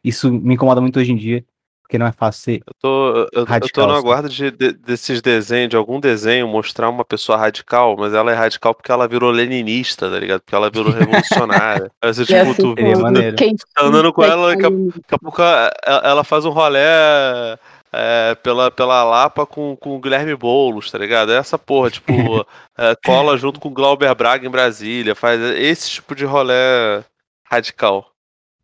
isso 0.05 0.31
me 0.33 0.55
incomoda 0.55 0.81
muito 0.81 0.99
hoje 1.01 1.13
em 1.13 1.17
dia, 1.17 1.45
porque 1.87 1.99
não 1.99 2.07
é 2.07 2.13
fácil 2.13 2.43
ser. 2.43 2.63
Eu 2.67 2.75
tô, 2.81 3.17
eu, 3.17 3.29
eu 3.33 3.45
Radical, 3.45 3.87
tô 3.87 3.93
no 3.93 3.97
sim. 3.99 4.05
aguardo 4.05 4.29
de, 4.29 4.51
de- 4.51 4.73
desses 4.73 5.23
desenhos, 5.23 5.71
de 5.71 5.77
algum 5.77 6.01
desenho, 6.01 6.49
mostrar 6.49 6.91
uma 6.91 7.05
pessoa 7.05 7.39
radical, 7.39 7.97
mas 7.97 8.13
ela 8.13 8.33
é 8.33 8.35
radical 8.35 8.75
porque 8.75 8.91
ela 8.91 9.07
virou 9.07 9.31
leninista, 9.31 10.11
tá 10.11 10.19
ligado? 10.19 10.41
Porque 10.41 10.55
ela 10.55 10.69
virou 10.69 10.91
revolucionária. 10.93 11.91
Aí 12.03 12.13
você, 12.13 12.23
E 12.23 12.27
tipo, 12.27 12.51
assim, 12.51 12.55
tu 12.55 12.75
Seria 12.75 12.99
maneiro. 12.99 13.37
quem 13.37 13.55
tá 13.57 13.85
andando 13.85 14.13
com 14.13 14.25
ela, 14.25 14.49
daqui 14.49 14.65
a, 14.67 14.69
Ai, 14.69 14.75
daqui 14.97 15.15
a 15.15 15.19
pouco 15.19 15.41
ela, 15.41 15.73
ela 15.87 16.25
faz 16.25 16.45
um 16.45 16.51
rolé 16.51 17.57
é, 17.93 18.35
pela, 18.43 18.69
pela 18.71 19.05
Lapa 19.05 19.47
com, 19.47 19.77
com 19.77 19.95
o 19.97 20.01
Guilherme 20.01 20.35
Boulos, 20.35 20.91
tá 20.91 20.99
ligado? 20.99 21.31
É 21.33 21.37
essa 21.37 21.57
porra, 21.57 21.91
tipo, 21.91 22.13
é, 22.77 22.97
cola 23.05 23.39
junto 23.39 23.61
com 23.61 23.69
o 23.69 23.73
Glauber 23.73 24.13
Braga 24.15 24.45
em 24.47 24.51
Brasília, 24.51 25.15
faz 25.15 25.41
esse 25.41 25.89
tipo 25.91 26.15
de 26.15 26.25
rolé 26.25 27.05
radical. 27.49 28.11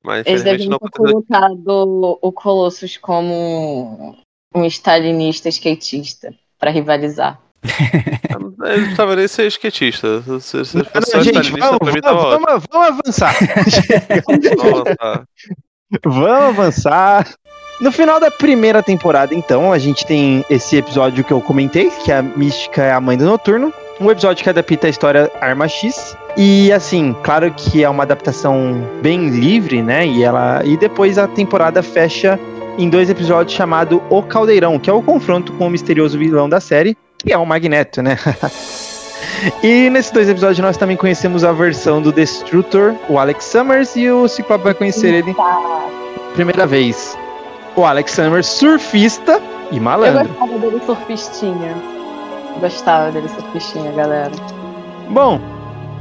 Mas 0.03 0.27
Eles 0.27 0.43
devem 0.43 0.69
não 0.69 0.79
ter 0.79 0.91
colocado 0.91 2.19
o 2.21 2.33
Colossus 2.33 2.97
como 2.97 4.17
um 4.55 4.65
stalinista 4.65 5.49
skatista 5.49 6.35
pra 6.59 6.71
rivalizar. 6.71 7.41
Ele 8.65 8.87
não 8.87 8.97
tava 8.97 9.17
nem 9.17 9.29
ser 9.29 9.47
skatista. 9.47 10.23
Se, 10.41 10.65
se 10.65 10.77
Não, 10.77 10.85
não, 10.95 11.23
gente, 11.23 11.39
stalinista, 11.39 11.79
vamos, 11.79 12.01
tava 12.01 12.23
vamos, 12.23 12.47
vamos, 12.47 12.65
vamos 12.71 12.89
avançar. 12.89 13.35
Nossa, 14.57 14.97
tá. 14.97 15.25
Vamos 16.05 16.59
avançar. 16.59 17.35
No 17.81 17.91
final 17.91 18.21
da 18.21 18.31
primeira 18.31 18.83
temporada, 18.83 19.35
então, 19.35 19.73
a 19.73 19.79
gente 19.79 20.07
tem 20.07 20.45
esse 20.49 20.77
episódio 20.77 21.25
que 21.25 21.33
eu 21.33 21.41
comentei, 21.41 21.91
que 22.05 22.13
a 22.13 22.23
Mística 22.23 22.83
é 22.83 22.93
a 22.93 23.01
mãe 23.01 23.17
do 23.17 23.25
Noturno. 23.25 23.73
Um 24.03 24.11
episódio 24.11 24.43
que 24.43 24.51
adapta 24.51 24.89
a 24.89 24.91
história 24.91 25.31
Arma 25.41 25.69
X. 25.69 26.17
E 26.37 26.73
assim, 26.73 27.15
claro 27.23 27.53
que 27.57 27.85
é 27.85 27.89
uma 27.89 28.03
adaptação 28.03 28.83
bem 29.01 29.29
livre, 29.29 29.81
né? 29.81 30.05
E 30.05 30.25
ela 30.25 30.61
e 30.65 30.77
depois 30.77 31.19
a 31.19 31.29
temporada 31.29 31.85
fecha 31.85 32.37
em 32.77 32.89
dois 32.89 33.09
episódios 33.09 33.55
chamado 33.55 34.03
O 34.11 34.21
Caldeirão, 34.21 34.77
que 34.77 34.91
é 34.91 34.93
o 34.93 35.01
confronto 35.01 35.53
com 35.53 35.69
o 35.69 35.71
misterioso 35.71 36.19
vilão 36.19 36.49
da 36.49 36.59
série, 36.59 36.97
que 37.17 37.33
é 37.33 37.39
o 37.39 37.47
Magneto, 37.47 38.03
né? 38.03 38.19
E 39.63 39.89
nesses 39.91 40.11
dois 40.11 40.29
episódios 40.29 40.59
nós 40.59 40.77
também 40.77 40.97
conhecemos 40.97 41.43
a 41.43 41.53
versão 41.53 42.03
do 42.03 42.13
Destrutor, 42.13 42.95
o 43.09 43.19
Alex 43.19 43.45
Summers, 43.45 43.97
e 43.97 44.09
o 44.11 44.29
Ciclope 44.29 44.63
vai 44.63 44.75
conhecer 44.75 45.15
ele 45.15 45.35
primeira 46.35 46.67
vez. 46.67 47.17
O 47.75 47.85
Alex 47.85 48.13
Summers, 48.13 48.47
surfista 48.47 49.41
e 49.71 49.77
Eu 49.77 49.83
malandro. 49.83 50.29
gostava 50.29 50.59
dele 50.59 50.81
surfistinha. 50.85 51.92
Gostava 52.61 53.11
dele 53.11 53.29
surfistinha, 53.29 53.93
galera. 53.93 54.31
Bom, 55.09 55.41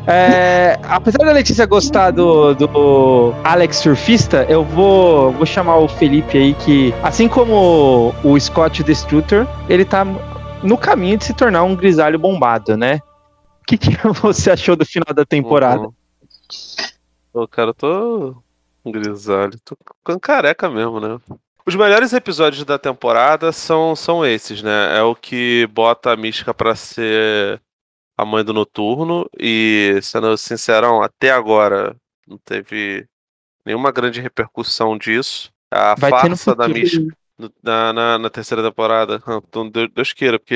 é, 0.07 0.79
apesar 0.83 1.19
da 1.19 1.31
Letícia 1.31 1.65
gostar 1.65 2.11
do, 2.11 2.55
do 2.55 3.33
Alex 3.43 3.77
Surfista, 3.77 4.45
eu 4.49 4.63
vou, 4.63 5.31
vou 5.31 5.45
chamar 5.45 5.77
o 5.77 5.87
Felipe 5.87 6.37
aí, 6.37 6.53
que 6.55 6.93
assim 7.03 7.27
como 7.27 8.13
o 8.23 8.39
Scott 8.39 8.83
Destructor, 8.83 9.47
ele 9.69 9.85
tá 9.85 10.03
no 10.63 10.77
caminho 10.77 11.17
de 11.17 11.25
se 11.25 11.33
tornar 11.33 11.63
um 11.63 11.75
grisalho 11.75 12.17
bombado, 12.17 12.75
né? 12.75 12.99
O 13.61 13.65
que, 13.65 13.77
que 13.77 13.89
você 14.21 14.51
achou 14.51 14.75
do 14.75 14.85
final 14.85 15.13
da 15.13 15.25
temporada? 15.25 15.83
Uhum. 15.83 15.93
Pô, 17.31 17.47
cara, 17.47 17.69
eu 17.69 17.73
tô 17.73 18.35
um 18.83 18.91
grisalho. 18.91 19.53
Tô 19.63 19.77
ficando 19.99 20.19
careca 20.19 20.69
mesmo, 20.69 20.99
né? 20.99 21.17
Os 21.65 21.75
melhores 21.75 22.11
episódios 22.13 22.63
da 22.65 22.77
temporada 22.79 23.51
são, 23.51 23.95
são 23.95 24.25
esses, 24.25 24.61
né? 24.63 24.97
É 24.97 25.01
o 25.03 25.15
que 25.15 25.67
bota 25.67 26.11
a 26.11 26.17
Mística 26.17 26.53
pra 26.53 26.75
ser 26.75 27.61
a 28.17 28.25
mãe 28.25 28.43
do 28.43 28.53
Noturno. 28.53 29.29
E, 29.39 29.99
sendo 30.01 30.35
sincerão, 30.37 31.01
até 31.01 31.31
agora 31.31 31.95
não 32.27 32.37
teve 32.37 33.05
nenhuma 33.65 33.91
grande 33.91 34.19
repercussão 34.21 34.97
disso. 34.97 35.51
A 35.69 35.95
Vai 35.97 36.09
farsa 36.09 36.55
da. 36.55 36.67
Mística 36.67 37.15
no- 37.37 37.51
na, 37.63 37.93
na, 37.93 38.17
na 38.17 38.29
terceira 38.29 38.61
temporada. 38.63 39.21
Ah, 39.25 39.39
Então, 39.47 39.69
Deus, 39.69 40.13
queira, 40.13 40.37
porque 40.39 40.55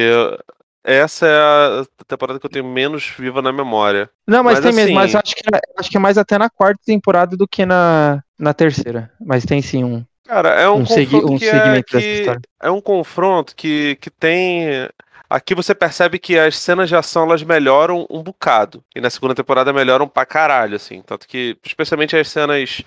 essa 0.83 1.25
é 1.25 1.81
a 1.81 1.85
temporada 2.07 2.39
que 2.39 2.45
eu 2.45 2.49
tenho 2.49 2.65
menos 2.65 3.07
viva 3.17 3.41
na 3.41 3.51
memória. 3.51 4.09
Não, 4.27 4.43
mas, 4.43 4.55
Mas 4.59 4.65
tem 4.65 4.73
mesmo, 4.73 4.95
mas 4.95 5.15
assim- 5.15 5.17
acho 5.23 5.35
que, 5.35 5.41
acho 5.79 5.89
que 5.89 5.97
é 5.97 5.99
mais 5.99 6.17
até 6.17 6.37
na 6.37 6.49
quarta 6.49 6.79
temporada 6.85 7.35
do 7.35 7.47
que 7.47 7.65
na, 7.65 8.23
na 8.37 8.53
terceira. 8.53 9.11
Mas 9.19 9.45
tem 9.45 9.61
sim 9.61 9.83
um. 9.83 10.05
Cara, 10.25 10.49
é 10.49 10.67
um, 10.67 10.77
Um 10.77 10.85
confronto 10.85 11.33
um 11.33 11.37
que, 11.37 11.47
é, 11.47 11.83
que 11.83 12.25
é 12.61 12.71
um 12.71 12.81
confronto 12.81 13.55
que, 13.55 13.95
que 14.01 14.09
tem. 14.09 14.89
Aqui 15.29 15.53
você 15.53 15.75
percebe 15.75 16.17
que 16.17 16.37
as 16.37 16.57
cenas 16.57 16.89
de 16.89 16.95
ação 16.95 17.23
elas 17.23 17.43
melhoram 17.43 18.07
um 18.09 18.23
bocado. 18.23 18.83
E 18.95 18.99
na 18.99 19.09
segunda 19.09 19.35
temporada 19.35 19.71
melhoram 19.71 20.07
pra 20.07 20.25
caralho, 20.25 20.75
assim. 20.75 21.01
Tanto 21.01 21.27
que, 21.27 21.57
especialmente 21.63 22.15
as 22.15 22.27
cenas 22.27 22.81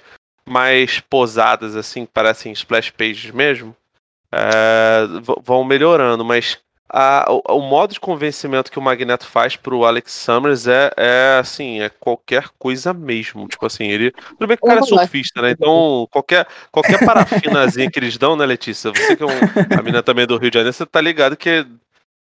mais 0.45 0.99
posadas, 0.99 1.77
assim, 1.77 2.07
que 2.07 2.13
parecem 2.13 2.53
splash 2.53 2.91
pages 2.91 3.31
mesmo, 3.31 3.75
é, 4.33 5.03
vão 5.43 5.65
melhorando. 5.65 6.25
Mas 6.25 6.59
a, 6.91 7.27
o, 7.29 7.43
o, 7.57 7.61
modo 7.61 7.93
de 7.93 8.01
convencimento 8.01 8.71
que 8.71 8.79
o 8.79 8.83
Magneto 8.83 9.27
faz 9.27 9.57
pro 9.57 9.85
Alex 9.85 10.13
Summers 10.13 10.67
é, 10.67 10.91
é 10.97 11.39
assim, 11.39 11.81
é 11.81 11.89
qualquer 11.89 12.49
coisa 12.59 12.95
mesmo. 12.95 13.47
Tipo 13.47 13.67
assim, 13.67 13.89
ele. 13.89 14.11
Tudo 14.11 14.47
bem 14.47 14.57
que 14.57 14.65
o 14.65 14.69
cara 14.69 14.81
é 14.81 14.83
surfista, 14.83 15.43
né? 15.43 15.51
Então, 15.51 16.09
qualquer, 16.11 16.47
qualquer 16.73 17.05
parafinazinha 17.05 17.91
que 17.91 17.99
eles 17.99 18.17
dão, 18.17 18.37
né, 18.37 18.47
Letícia? 18.47 18.91
Você 18.91 19.17
que 19.17 19.23
é 19.23 19.27
um, 19.27 19.79
a 19.79 19.83
menina 19.83 20.03
também 20.03 20.27
do 20.27 20.39
Rio 20.39 20.51
de 20.51 20.55
Janeiro, 20.55 20.73
você 20.73 20.87
tá 20.87 21.01
ligado 21.01 21.37
que 21.37 21.67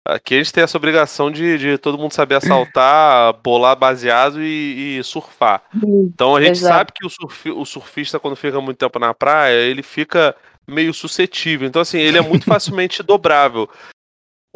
aqui 0.05 0.35
a 0.35 0.39
gente 0.39 0.53
tem 0.53 0.65
essa 0.65 0.77
obrigação 0.77 1.31
de, 1.31 1.59
de 1.59 1.79
todo 1.79 1.99
mundo 1.99 2.13
saber 2.13 2.37
assaltar, 2.37 3.35
bolar 3.43 3.77
baseado 3.77 4.43
e, 4.43 4.99
e 4.99 5.05
surfar. 5.05 5.63
Então 5.75 6.37
a 6.37 6.41
gente 6.41 6.59
Exato. 6.59 6.75
sabe 6.75 6.93
que 6.93 7.07
o, 7.07 7.11
surf, 7.11 7.51
o 7.51 7.65
surfista, 7.65 8.19
quando 8.19 8.37
fica 8.37 8.61
muito 8.61 8.79
tempo 8.79 8.99
na 8.99 9.13
praia, 9.13 9.55
ele 9.55 9.83
fica 9.83 10.35
meio 10.67 10.93
suscetível. 10.93 11.69
Então, 11.69 11.83
assim, 11.83 11.99
ele 11.99 12.19
é 12.19 12.21
muito 12.21 12.45
facilmente 12.47 13.03
dobrável. 13.03 13.69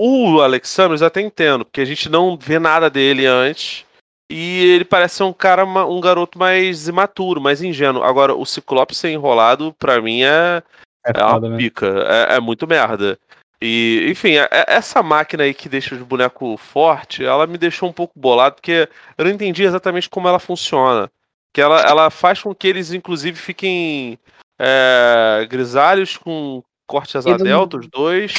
O 0.03 0.41
Alexandre 0.41 0.99
eu 0.99 1.07
até 1.07 1.21
entendo, 1.21 1.63
porque 1.63 1.83
a 1.83 1.85
gente 1.85 2.09
não 2.09 2.35
vê 2.35 2.59
nada 2.59 2.89
dele 2.89 3.27
antes. 3.27 3.85
E 4.31 4.65
ele 4.65 4.85
parece 4.87 5.17
ser 5.17 5.25
um 5.25 5.33
cara, 5.33 5.67
um 5.67 6.01
garoto 6.01 6.39
mais 6.39 6.89
imaturo, 6.89 7.39
mais 7.39 7.61
ingênuo. 7.61 8.03
Agora, 8.03 8.35
o 8.35 8.47
Ciclope 8.47 8.95
ser 8.95 9.11
enrolado, 9.11 9.75
pra 9.79 10.01
mim, 10.01 10.23
é, 10.23 10.63
é, 11.05 11.21
é 11.21 11.23
uma 11.23 11.51
né? 11.51 11.57
pica. 11.59 11.87
É, 12.09 12.37
é, 12.37 12.41
muito 12.41 12.67
merda. 12.67 13.19
E, 13.61 14.07
enfim, 14.09 14.37
é, 14.37 14.49
é, 14.51 14.65
essa 14.69 15.03
máquina 15.03 15.43
aí 15.43 15.53
que 15.53 15.69
deixa 15.69 15.95
os 15.95 16.01
bonecos 16.01 16.59
forte, 16.59 17.23
ela 17.23 17.47
me 17.47 17.59
deixou 17.59 17.87
um 17.87 17.93
pouco 17.93 18.19
bolado, 18.19 18.55
porque 18.55 18.89
eu 19.19 19.25
não 19.27 19.31
entendi 19.31 19.65
exatamente 19.65 20.09
como 20.09 20.27
ela 20.27 20.39
funciona. 20.39 21.11
Que 21.53 21.61
ela, 21.61 21.79
ela 21.83 22.09
faz 22.09 22.41
com 22.41 22.55
que 22.55 22.67
eles, 22.67 22.91
inclusive, 22.91 23.37
fiquem 23.37 24.19
é, 24.59 25.47
grisalhos 25.47 26.17
com 26.17 26.63
corte 26.87 27.19
asa 27.19 27.37
delta, 27.37 27.77
os 27.77 27.87
dois 27.87 28.33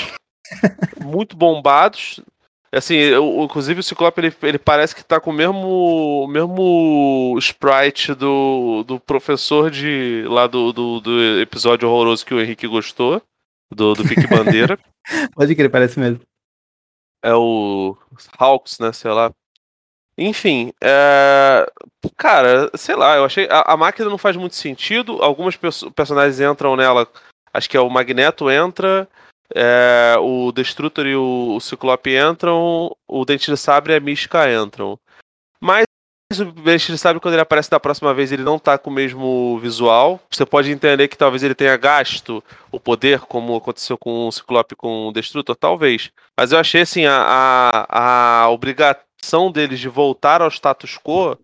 muito 1.04 1.36
bombados. 1.36 2.20
Assim, 2.74 2.96
eu, 2.96 3.44
inclusive 3.44 3.82
o 3.82 3.84
Ciclope 3.84 4.22
ele, 4.22 4.36
ele 4.44 4.58
parece 4.58 4.96
que 4.96 5.04
tá 5.04 5.20
com 5.20 5.30
o 5.30 5.34
mesmo, 5.34 6.24
o 6.24 6.28
mesmo 6.28 7.36
sprite 7.38 8.14
do, 8.14 8.84
do 8.88 8.98
professor 8.98 9.70
de 9.70 10.24
lá 10.28 10.48
do, 10.48 10.72
do, 10.72 11.02
do 11.02 11.42
episódio 11.42 11.90
horroroso 11.90 12.26
que 12.26 12.34
o 12.34 12.40
Henrique 12.40 12.68
gostou, 12.68 13.22
do, 13.70 13.94
do 13.94 14.08
Pique 14.08 14.26
Bandeira. 14.28 14.80
Pode 15.36 15.54
crer, 15.54 15.70
parece 15.70 16.00
mesmo. 16.00 16.22
É 17.24 17.34
o 17.34 17.98
Hawks, 18.38 18.80
né? 18.80 18.94
Sei 18.94 19.12
lá. 19.12 19.32
Enfim, 20.18 20.72
é... 20.82 21.66
cara, 22.18 22.70
sei 22.76 22.96
lá, 22.96 23.18
eu 23.18 23.26
achei. 23.26 23.48
A, 23.50 23.74
a, 23.74 23.78
máquina 23.78 24.10
não 24.10 24.18
faz 24.18 24.36
muito 24.36 24.56
sentido. 24.56 25.22
Algumas 25.22 25.58
personagens 25.96 26.40
entram 26.40 26.76
nela. 26.76 27.08
Acho 27.54 27.70
que 27.70 27.76
é 27.76 27.82
o 27.82 27.90
Magneto 27.90 28.50
entra, 28.50 29.08
é, 29.56 30.16
o 30.20 30.52
Destrutor 30.52 31.06
e 31.06 31.16
o, 31.16 31.56
o 31.56 31.62
Ciclope 31.62 32.16
entram, 32.16 32.96
o 33.08 33.26
Dente 33.26 33.52
de 33.52 33.58
Sabre 33.58 33.94
e 33.94 33.96
a 33.96 34.00
Mística 34.00 34.52
entram. 34.52 34.98
Mas 35.60 35.86
o 36.40 36.46
Dente 36.46 36.92
de 36.92 36.98
Sabre, 36.98 37.20
quando 37.20 37.34
ele 37.34 37.42
aparece 37.42 37.70
da 37.70 37.80
próxima 37.80 38.14
vez, 38.14 38.32
ele 38.32 38.44
não 38.44 38.58
tá 38.58 38.78
com 38.78 38.90
o 38.90 38.94
mesmo 38.94 39.60
visual. 39.60 40.20
Você 40.32 40.46
pode 40.46 40.72
entender 40.72 41.08
que 41.08 41.18
talvez 41.18 41.44
ele 41.44 41.56
tenha 41.56 41.76
gasto 41.76 42.44
o 42.72 42.80
poder, 42.80 43.20
como 43.22 43.56
aconteceu 43.56 43.98
com 43.98 44.28
o 44.28 44.32
Ciclope 44.32 44.76
com 44.76 45.08
o 45.08 45.12
Destrutor, 45.12 45.56
talvez. 45.56 46.10
Mas 46.40 46.52
eu 46.52 46.60
achei 46.60 46.82
assim, 46.82 47.06
a, 47.06 47.86
a, 47.90 48.44
a 48.44 48.50
obrigação 48.50 49.52
deles 49.52 49.80
de 49.80 49.90
voltar 49.90 50.42
ao 50.42 50.50
status 50.50 50.98
quo 50.98 51.38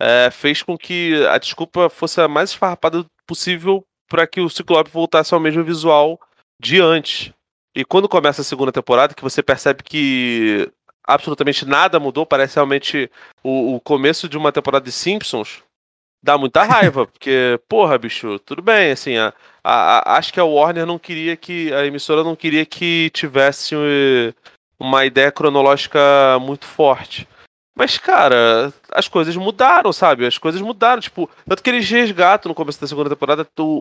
é, 0.00 0.30
fez 0.30 0.62
com 0.62 0.76
que 0.76 1.26
a 1.26 1.38
desculpa 1.38 1.88
fosse 1.90 2.20
a 2.20 2.28
mais 2.28 2.50
esfarrapada 2.50 3.04
possível 3.26 3.84
para 4.08 4.26
que 4.26 4.40
o 4.40 4.48
Ciclope 4.48 4.90
voltasse 4.90 5.34
ao 5.34 5.40
mesmo 5.40 5.64
visual 5.64 6.18
de 6.60 6.80
antes. 6.80 7.32
E 7.74 7.84
quando 7.84 8.08
começa 8.08 8.40
a 8.40 8.44
segunda 8.44 8.72
temporada, 8.72 9.14
que 9.14 9.22
você 9.22 9.42
percebe 9.42 9.82
que 9.82 10.70
absolutamente 11.06 11.64
nada 11.64 12.00
mudou, 12.00 12.26
parece 12.26 12.56
realmente 12.56 13.10
o, 13.42 13.76
o 13.76 13.80
começo 13.80 14.28
de 14.28 14.36
uma 14.36 14.50
temporada 14.50 14.84
de 14.84 14.92
Simpsons, 14.92 15.62
dá 16.22 16.36
muita 16.36 16.64
raiva, 16.64 17.06
porque, 17.06 17.60
porra, 17.68 17.98
bicho, 17.98 18.38
tudo 18.40 18.62
bem, 18.62 18.90
assim, 18.90 19.16
a, 19.16 19.32
a, 19.62 20.14
a, 20.14 20.18
acho 20.18 20.32
que 20.32 20.40
a 20.40 20.44
Warner 20.44 20.86
não 20.86 20.98
queria 20.98 21.36
que, 21.36 21.72
a 21.72 21.86
emissora 21.86 22.24
não 22.24 22.34
queria 22.34 22.66
que 22.66 23.10
tivesse 23.10 23.74
uma 24.78 25.04
ideia 25.04 25.30
cronológica 25.30 26.00
muito 26.40 26.66
forte. 26.66 27.28
Mas, 27.76 27.98
cara, 27.98 28.72
as 28.90 29.06
coisas 29.06 29.36
mudaram, 29.36 29.92
sabe? 29.92 30.26
As 30.26 30.38
coisas 30.38 30.62
mudaram, 30.62 31.00
tipo, 31.00 31.28
tanto 31.46 31.62
que 31.62 31.68
eles 31.68 31.88
resgatam 31.88 32.48
no 32.48 32.54
começo 32.54 32.80
da 32.80 32.86
segunda 32.86 33.10
temporada 33.10 33.46
o, 33.58 33.80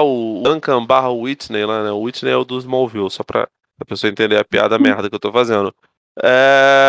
o 0.00 0.42
Duncan 0.42 0.84
barra 0.84 1.10
Whitney 1.10 1.64
lá, 1.64 1.84
né? 1.84 1.90
O 1.90 2.00
Whitney 2.00 2.32
é 2.32 2.36
o 2.36 2.44
do 2.44 2.58
Smallville, 2.58 3.10
só 3.10 3.22
pra 3.22 3.48
a 3.80 3.84
pessoa 3.84 4.10
entender 4.10 4.36
a 4.38 4.44
piada 4.44 4.76
uhum. 4.76 4.82
merda 4.82 5.08
que 5.08 5.14
eu 5.14 5.20
tô 5.20 5.32
fazendo. 5.32 5.74
É... 6.22 6.88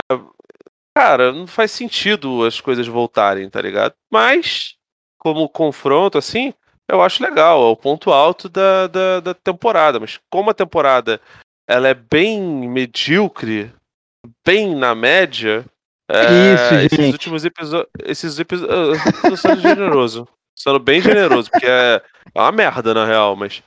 Cara, 0.95 1.31
não 1.31 1.47
faz 1.47 1.71
sentido 1.71 2.45
as 2.45 2.61
coisas 2.61 2.87
voltarem, 2.87 3.49
tá 3.49 3.59
ligado? 3.61 3.95
Mas, 4.11 4.75
como 5.17 5.49
confronto, 5.49 6.17
assim, 6.17 6.53
eu 6.87 7.01
acho 7.01 7.23
legal. 7.23 7.63
É 7.63 7.71
o 7.71 7.75
ponto 7.75 8.11
alto 8.11 8.47
da, 8.47 8.87
da, 8.87 9.19
da 9.19 9.33
temporada. 9.33 9.99
Mas 9.99 10.19
como 10.29 10.51
a 10.51 10.53
temporada 10.53 11.19
ela 11.67 11.87
é 11.87 11.93
bem 11.93 12.41
medíocre, 12.69 13.73
bem 14.45 14.75
na 14.75 14.93
média. 14.93 15.65
É, 16.09 16.53
Isso, 16.53 16.73
esses 16.75 16.97
gente. 16.97 17.13
últimos 17.13 17.45
episódios. 17.45 17.89
Esses 18.03 18.39
episódios. 18.39 18.99
Eu 19.23 19.29
tô 19.31 19.37
sendo 19.37 19.61
generoso. 19.61 20.27
Sendo 20.55 20.79
bem 20.79 21.01
generoso, 21.01 21.49
porque 21.49 21.65
é, 21.65 22.01
é 22.33 22.41
uma 22.41 22.51
merda, 22.51 22.93
na 22.93 23.05
real, 23.05 23.35
mas. 23.35 23.63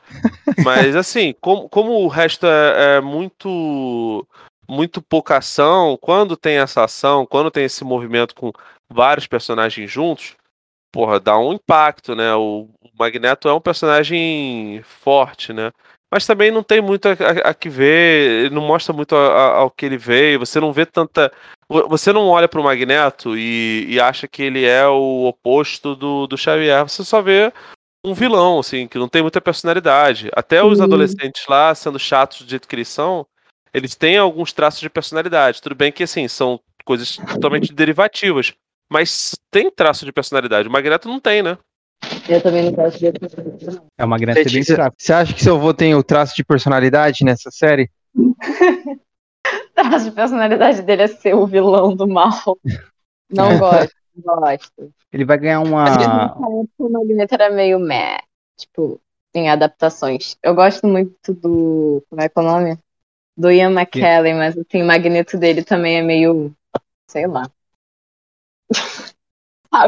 Mas 0.64 0.96
assim, 0.96 1.34
como, 1.40 1.68
como 1.68 1.92
o 1.92 2.08
resto 2.08 2.46
é, 2.46 2.96
é 2.96 3.00
muito. 3.00 4.26
Muito 4.68 5.00
pouca 5.00 5.36
ação, 5.36 5.96
quando 6.00 6.36
tem 6.36 6.56
essa 6.58 6.82
ação, 6.82 7.24
quando 7.24 7.52
tem 7.52 7.64
esse 7.64 7.84
movimento 7.84 8.34
com 8.34 8.50
vários 8.90 9.24
personagens 9.24 9.88
juntos, 9.88 10.34
porra, 10.90 11.20
dá 11.20 11.38
um 11.38 11.52
impacto, 11.52 12.16
né? 12.16 12.34
O, 12.34 12.68
Magneto 12.98 13.48
é 13.48 13.52
um 13.52 13.60
personagem 13.60 14.80
forte, 14.82 15.52
né? 15.52 15.70
Mas 16.10 16.26
também 16.26 16.50
não 16.50 16.62
tem 16.62 16.80
muito 16.80 17.06
a, 17.06 17.12
a, 17.12 17.50
a 17.50 17.54
que 17.54 17.68
ver, 17.68 18.50
não 18.50 18.62
mostra 18.62 18.94
muito 18.94 19.14
ao 19.14 19.70
que 19.70 19.84
ele 19.84 19.98
veio, 19.98 20.38
você 20.38 20.58
não 20.58 20.72
vê 20.72 20.86
tanta. 20.86 21.30
Você 21.68 22.12
não 22.12 22.28
olha 22.28 22.46
para 22.46 22.60
o 22.60 22.64
Magneto 22.64 23.36
e, 23.36 23.86
e, 23.88 24.00
acha 24.00 24.28
que 24.28 24.42
ele 24.42 24.64
é 24.64 24.86
o 24.86 25.24
oposto 25.24 25.96
do, 25.96 26.26
do 26.28 26.38
Xavier, 26.38 26.84
você 26.84 27.02
só 27.02 27.20
vê 27.20 27.52
um 28.04 28.14
vilão, 28.14 28.60
assim, 28.60 28.86
que 28.86 28.98
não 28.98 29.08
tem 29.08 29.20
muita 29.20 29.40
personalidade. 29.40 30.30
Até 30.32 30.62
os 30.62 30.78
uhum. 30.78 30.84
adolescentes 30.84 31.44
lá, 31.48 31.74
sendo 31.74 31.98
chatos 31.98 32.42
do 32.42 32.48
jeito 32.48 32.68
que 32.68 32.76
eles 32.76 32.86
são, 32.86 33.26
eles 33.74 33.96
têm 33.96 34.16
alguns 34.16 34.52
traços 34.52 34.80
de 34.80 34.88
personalidade. 34.88 35.60
Tudo 35.60 35.74
bem 35.74 35.90
que, 35.90 36.04
assim, 36.04 36.28
são 36.28 36.60
coisas 36.84 37.16
totalmente 37.16 37.72
derivativas. 37.72 38.54
Mas 38.88 39.34
tem 39.50 39.68
traço 39.68 40.04
de 40.04 40.12
personalidade. 40.12 40.68
O 40.68 40.70
Magneto 40.70 41.08
não 41.08 41.18
tem, 41.18 41.42
né? 41.42 41.58
Eu 42.28 42.40
também 42.40 42.64
não 42.64 42.72
gosto 42.72 43.00
de 43.00 43.10
personalidade. 43.10 43.80
É 43.98 44.04
o 44.04 44.08
Magneto 44.08 44.52
bem 44.52 44.64
fraco. 44.64 44.94
Você 44.96 45.12
acha 45.12 45.34
que 45.34 45.42
seu 45.42 45.56
avô 45.56 45.74
tem 45.74 45.96
o 45.96 46.04
traço 46.04 46.36
de 46.36 46.44
personalidade 46.44 47.24
nessa 47.24 47.50
série? 47.50 47.90
de 50.04 50.10
personalidade 50.10 50.82
dele 50.82 51.02
é 51.02 51.08
ser 51.08 51.34
o 51.34 51.46
vilão 51.46 51.94
do 51.94 52.06
mal. 52.06 52.58
Não 53.30 53.58
gosto 53.58 53.94
gosto. 54.16 54.92
Ele 55.12 55.24
vai 55.24 55.38
ganhar 55.38 55.60
uma. 55.60 56.36
O 56.78 56.88
Magneto 56.88 57.34
era 57.34 57.50
meio 57.50 57.78
meh, 57.78 58.18
tipo, 58.56 59.00
em 59.34 59.48
adaptações. 59.48 60.36
Eu 60.42 60.54
gosto 60.54 60.86
muito 60.86 61.34
do. 61.34 62.02
Como 62.08 62.22
é 62.22 62.28
que 62.28 62.38
é 62.38 62.42
o 62.42 62.44
nome? 62.44 62.78
Do 63.36 63.50
Ian 63.50 63.70
McKellen, 63.70 64.34
mas 64.34 64.56
assim, 64.56 64.82
o 64.82 64.86
Magneto 64.86 65.36
dele 65.36 65.62
também 65.62 65.98
é 65.98 66.02
meio. 66.02 66.54
sei 67.06 67.26
lá. 67.26 67.50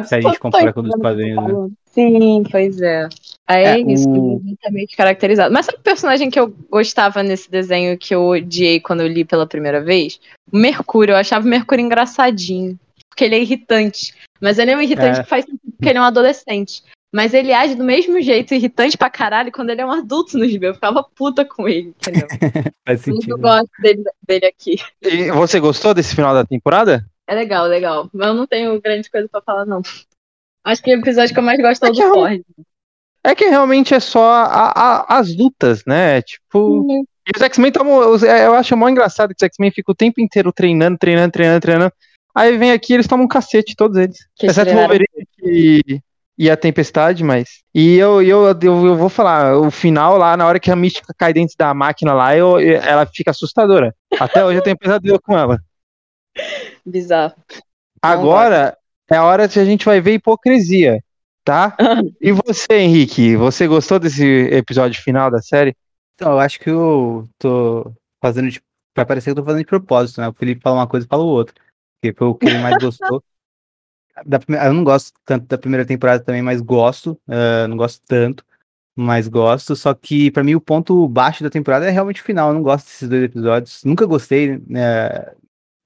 Se 0.04 0.16
a 0.16 0.20
gente 0.20 0.38
compara 0.38 0.72
com 0.72 0.82
os 0.82 0.94
quadrinhos, 0.96 1.42
né? 1.46 1.76
Sim, 1.86 2.42
pois 2.50 2.80
é. 2.82 3.08
É, 3.48 3.64
é 3.64 3.80
isso, 3.80 4.08
o... 4.08 4.42
exatamente 4.44 4.96
caracterizado. 4.96 5.52
Mas 5.52 5.66
sabe 5.66 5.78
o 5.78 5.82
personagem 5.82 6.30
que 6.30 6.38
eu 6.38 6.54
gostava 6.70 7.22
nesse 7.22 7.50
desenho 7.50 7.96
que 7.96 8.14
eu 8.14 8.22
odiei 8.26 8.78
quando 8.78 9.00
eu 9.00 9.08
li 9.08 9.24
pela 9.24 9.46
primeira 9.46 9.82
vez? 9.82 10.20
O 10.52 10.58
Mercúrio. 10.58 11.12
Eu 11.12 11.16
achava 11.16 11.46
o 11.46 11.48
Mercúrio 11.48 11.84
engraçadinho 11.84 12.78
porque 13.08 13.24
ele 13.24 13.34
é 13.34 13.40
irritante. 13.40 14.14
Mas 14.40 14.58
ele 14.58 14.70
é 14.70 14.76
um 14.76 14.80
irritante 14.80 15.18
é. 15.18 15.22
que 15.24 15.28
faz 15.28 15.44
sentido 15.44 15.72
porque 15.76 15.88
ele 15.88 15.98
é 15.98 16.00
um 16.00 16.04
adolescente. 16.04 16.84
Mas 17.12 17.34
ele 17.34 17.52
age 17.52 17.74
do 17.74 17.82
mesmo 17.82 18.20
jeito, 18.20 18.54
irritante 18.54 18.96
pra 18.96 19.10
caralho, 19.10 19.50
quando 19.50 19.70
ele 19.70 19.80
é 19.80 19.86
um 19.86 19.90
adulto 19.90 20.38
no 20.38 20.46
gibi. 20.46 20.66
Eu 20.66 20.74
ficava 20.74 21.02
puta 21.02 21.44
com 21.44 21.66
ele, 21.66 21.88
entendeu? 21.88 22.28
Faz 22.86 23.00
sentido. 23.00 23.32
Eu 23.32 23.38
gosto 23.38 23.70
dele, 23.80 24.04
dele 24.22 24.46
aqui. 24.46 24.76
E 25.02 25.30
você 25.32 25.58
gostou 25.58 25.94
desse 25.94 26.14
final 26.14 26.32
da 26.32 26.44
temporada? 26.44 27.04
É 27.26 27.34
legal, 27.34 27.66
legal. 27.66 28.08
Mas 28.12 28.28
eu 28.28 28.34
não 28.34 28.46
tenho 28.46 28.80
grande 28.80 29.10
coisa 29.10 29.28
pra 29.28 29.40
falar, 29.40 29.64
não. 29.64 29.82
Acho 30.64 30.82
que 30.82 30.94
o 30.94 30.98
episódio 31.00 31.32
que 31.32 31.40
eu 31.40 31.44
mais 31.44 31.60
gosto 31.60 31.84
é, 31.84 31.88
é 31.88 31.90
o 31.90 31.94
do 31.94 32.02
Ford. 32.02 32.42
É 33.28 33.34
que 33.34 33.44
realmente 33.44 33.92
é 33.92 34.00
só 34.00 34.22
a, 34.22 34.72
a, 34.74 35.18
as 35.18 35.36
lutas, 35.36 35.84
né? 35.86 36.22
Tipo. 36.22 36.58
Uhum. 36.58 37.04
E 37.26 37.36
os 37.36 37.42
X-Men 37.42 37.68
estavam. 37.68 38.02
Eu 38.24 38.54
acho 38.54 38.74
mó 38.74 38.88
engraçado 38.88 39.34
que 39.34 39.44
os 39.44 39.46
X-Men 39.46 39.70
ficam 39.70 39.92
o 39.92 39.96
tempo 39.96 40.18
inteiro 40.18 40.50
treinando, 40.50 40.96
treinando, 40.96 41.30
treinando, 41.30 41.60
treinando. 41.60 41.92
Aí 42.34 42.56
vem 42.56 42.72
aqui 42.72 42.94
eles 42.94 43.06
tomam 43.06 43.26
um 43.26 43.28
cacete, 43.28 43.76
todos 43.76 43.98
eles. 43.98 44.16
Que 44.34 44.46
Exceto 44.46 44.70
o 44.70 44.74
Wolverine, 44.74 45.28
que 45.36 46.00
e 46.38 46.48
a 46.48 46.56
Tempestade, 46.56 47.22
mas. 47.22 47.62
E 47.74 47.96
eu, 47.96 48.22
eu, 48.22 48.46
eu, 48.46 48.86
eu 48.86 48.96
vou 48.96 49.08
falar, 49.08 49.58
o 49.58 49.70
final 49.70 50.16
lá, 50.16 50.36
na 50.36 50.46
hora 50.46 50.60
que 50.60 50.70
a 50.70 50.76
mística 50.76 51.12
cai 51.12 51.32
dentro 51.32 51.54
da 51.58 51.74
máquina 51.74 52.14
lá, 52.14 52.34
eu, 52.34 52.58
ela 52.58 53.04
fica 53.04 53.32
assustadora. 53.32 53.94
Até 54.18 54.42
hoje 54.44 54.58
eu 54.58 54.62
tenho 54.62 54.78
pesadelo 54.78 55.20
com 55.20 55.36
ela. 55.36 55.58
Bizarro. 56.86 57.34
Agora 58.00 58.78
é 59.10 59.16
a 59.16 59.24
hora 59.24 59.48
que 59.48 59.58
a 59.58 59.64
gente 59.64 59.84
vai 59.84 60.00
ver 60.00 60.14
hipocrisia, 60.14 61.02
tá? 61.48 61.74
e 62.20 62.30
você, 62.30 62.74
Henrique, 62.74 63.34
você 63.34 63.66
gostou 63.66 63.98
desse 63.98 64.22
episódio 64.52 65.00
final 65.00 65.30
da 65.30 65.40
série? 65.40 65.74
Então, 66.14 66.32
eu 66.32 66.38
acho 66.38 66.60
que 66.60 66.68
eu 66.68 67.26
tô 67.38 67.90
fazendo 68.22 68.50
de. 68.50 68.60
Vai 68.94 69.06
parecer 69.06 69.26
que 69.26 69.30
eu 69.30 69.42
tô 69.42 69.44
fazendo 69.44 69.60
de 69.60 69.66
propósito, 69.66 70.20
né? 70.20 70.28
O 70.28 70.34
Felipe 70.34 70.60
fala 70.60 70.76
uma 70.76 70.86
coisa 70.86 71.06
e 71.06 71.08
fala 71.08 71.22
o 71.22 71.28
outro. 71.28 71.54
Porque 72.00 72.14
foi 72.14 72.26
o 72.28 72.34
que 72.34 72.46
ele 72.46 72.58
mais 72.58 72.76
gostou. 72.84 73.24
Da 74.26 74.38
primeira, 74.38 74.66
eu 74.66 74.74
não 74.74 74.84
gosto 74.84 75.12
tanto 75.24 75.46
da 75.46 75.56
primeira 75.56 75.86
temporada 75.86 76.22
também, 76.22 76.42
mas 76.42 76.60
gosto. 76.60 77.18
Uh, 77.26 77.66
não 77.66 77.78
gosto 77.78 78.02
tanto, 78.06 78.44
mas 78.94 79.26
gosto. 79.26 79.74
Só 79.74 79.94
que 79.94 80.30
para 80.30 80.44
mim 80.44 80.54
o 80.54 80.60
ponto 80.60 81.08
baixo 81.08 81.42
da 81.42 81.48
temporada 81.48 81.86
é 81.86 81.90
realmente 81.90 82.20
o 82.20 82.24
final. 82.24 82.48
Eu 82.48 82.54
não 82.54 82.62
gosto 82.62 82.84
desses 82.86 83.08
dois 83.08 83.22
episódios. 83.22 83.84
Nunca 83.84 84.04
gostei, 84.04 84.60
né, 84.66 85.32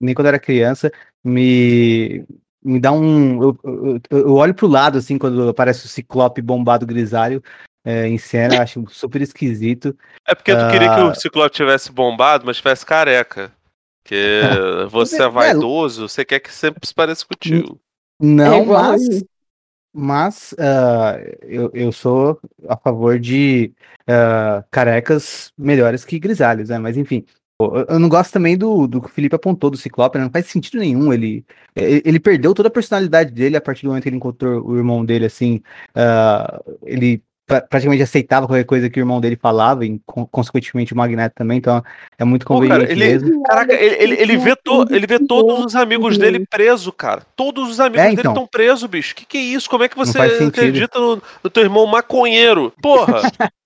nem 0.00 0.12
quando 0.12 0.26
era 0.26 0.40
criança. 0.40 0.90
Me, 1.22 2.24
me 2.64 2.78
dá 2.78 2.92
um. 2.92 3.42
Eu, 3.42 3.58
eu, 3.64 4.00
eu, 4.10 4.34
olho 4.34 4.54
pro 4.54 4.66
lado, 4.66 4.98
assim, 4.98 5.18
quando 5.18 5.48
aparece 5.48 5.84
o 5.84 5.88
ciclope 5.88 6.40
bombado 6.40 6.86
grisalho 6.86 7.42
é, 7.84 8.06
em 8.06 8.18
cena, 8.18 8.62
acho 8.62 8.84
super 8.88 9.20
esquisito. 9.20 9.96
É 10.26 10.34
porque 10.34 10.54
tu 10.54 10.64
uh... 10.64 10.70
queria 10.70 10.94
que 10.94 11.00
o 11.00 11.14
ciclope 11.14 11.54
tivesse 11.54 11.90
bombado, 11.90 12.46
mas 12.46 12.58
tivesse 12.58 12.86
careca. 12.86 13.52
Porque 14.02 14.40
você 14.90 15.22
é, 15.22 15.26
é 15.26 15.28
vaidoso, 15.28 16.08
você 16.08 16.24
quer 16.24 16.40
que 16.40 16.52
sempre 16.52 16.86
se 16.86 16.94
pareça 16.94 17.26
contigo. 17.26 17.80
Não, 18.20 18.54
é 18.54 18.64
mas, 18.64 19.24
mas 19.92 20.52
uh, 20.52 21.38
eu, 21.42 21.70
eu 21.74 21.92
sou 21.92 22.40
a 22.68 22.76
favor 22.76 23.18
de 23.18 23.72
uh, 24.02 24.64
carecas 24.70 25.52
melhores 25.58 26.04
que 26.04 26.18
grisalhos, 26.18 26.68
né? 26.68 26.78
Mas 26.78 26.96
enfim, 26.96 27.24
eu 27.88 27.98
não 27.98 28.08
gosto 28.08 28.32
também 28.32 28.56
do, 28.56 28.86
do 28.86 29.00
que 29.00 29.08
o 29.08 29.10
Felipe 29.10 29.36
apontou 29.36 29.70
do 29.70 29.76
Ciclope, 29.76 30.18
né? 30.18 30.24
não 30.24 30.30
faz 30.30 30.46
sentido 30.46 30.78
nenhum. 30.78 31.12
Ele, 31.12 31.44
ele 31.74 32.20
perdeu 32.20 32.54
toda 32.54 32.68
a 32.68 32.72
personalidade 32.72 33.30
dele 33.30 33.56
a 33.56 33.60
partir 33.60 33.82
do 33.82 33.88
momento 33.88 34.02
que 34.02 34.08
ele 34.08 34.16
encontrou 34.16 34.66
o 34.66 34.76
irmão 34.76 35.04
dele, 35.04 35.26
assim. 35.26 35.62
Uh, 35.96 36.78
ele 36.84 37.22
praticamente 37.46 38.02
aceitava 38.02 38.46
qualquer 38.46 38.64
coisa 38.64 38.88
que 38.88 38.98
o 38.98 39.02
irmão 39.02 39.20
dele 39.20 39.36
falava, 39.36 39.84
e 39.84 40.00
consequentemente 40.30 40.92
o 40.92 40.96
Magneto 40.96 41.34
também, 41.34 41.58
então 41.58 41.82
é 42.16 42.24
muito 42.24 42.46
conveniente 42.46 42.80
Pô, 42.80 42.86
cara, 42.86 42.92
ele, 42.92 43.04
mesmo. 43.04 43.42
Caraca, 43.42 43.74
ele, 43.74 43.94
ele, 44.02 44.14
ele, 44.14 44.36
vê 44.36 44.56
to, 44.56 44.86
ele 44.90 45.06
vê 45.06 45.18
todos 45.18 45.64
os 45.64 45.74
amigos 45.74 46.16
dele 46.16 46.46
presos, 46.46 46.92
cara. 46.96 47.22
Todos 47.36 47.68
os 47.68 47.80
amigos 47.80 48.04
é, 48.04 48.12
então. 48.12 48.22
dele 48.22 48.28
estão 48.28 48.46
presos, 48.46 48.88
bicho. 48.88 49.14
Que 49.14 49.26
que 49.26 49.38
é 49.38 49.40
isso? 49.40 49.68
Como 49.68 49.84
é 49.84 49.88
que 49.88 49.96
você 49.96 50.18
acredita 50.18 50.98
no, 50.98 51.22
no 51.42 51.50
teu 51.50 51.64
irmão 51.64 51.86
maconheiro? 51.86 52.72
Porra! 52.80 53.22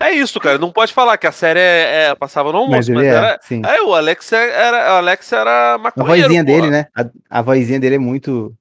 É 0.00 0.10
isso, 0.12 0.40
cara. 0.40 0.56
Não 0.56 0.72
pode 0.72 0.94
falar 0.94 1.18
que 1.18 1.26
a 1.26 1.32
série 1.32 1.60
é, 1.60 2.08
é 2.08 2.14
passava 2.14 2.50
no 2.50 2.58
almoço, 2.58 2.90
mas, 2.92 3.04
mas 3.04 3.06
era. 3.06 3.38
Sim. 3.42 3.60
É, 3.64 3.82
o 3.82 3.94
Alex 3.94 4.32
era, 4.32 4.94
o 4.94 4.96
Alex 4.96 5.32
era 5.32 5.78
maconheiro. 5.78 6.24
A 6.24 6.26
vozinha 6.26 6.44
porra. 6.44 6.56
dele, 6.56 6.70
né? 6.70 6.86
A, 6.96 7.38
a 7.38 7.42
vozinha 7.42 7.78
dele 7.78 7.96
é 7.96 7.98
muito. 7.98 8.54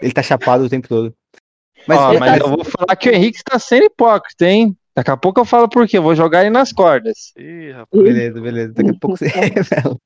Ele 0.00 0.12
tá 0.12 0.22
chapado 0.22 0.64
o 0.64 0.68
tempo 0.68 0.88
todo. 0.88 1.12
Mas, 1.86 1.98
Ó, 1.98 2.18
mas 2.18 2.40
eu 2.40 2.48
vou 2.48 2.64
falar 2.64 2.96
que 2.96 3.08
o 3.08 3.14
Henrique 3.14 3.38
está 3.38 3.58
sendo 3.58 3.86
hipócrita, 3.86 4.46
hein? 4.46 4.76
Daqui 4.94 5.10
a 5.10 5.16
pouco 5.16 5.40
eu 5.40 5.44
falo 5.44 5.68
por 5.68 5.86
quê. 5.86 5.98
Eu 5.98 6.02
vou 6.02 6.14
jogar 6.14 6.42
ele 6.42 6.50
nas 6.50 6.72
cordas. 6.72 7.32
Ih, 7.36 7.72
rapaz. 7.72 8.02
Beleza, 8.02 8.40
beleza. 8.40 8.72
Daqui 8.72 8.90
a 8.90 8.94
pouco 8.94 9.16
você 9.16 9.26
revela. 9.28 9.96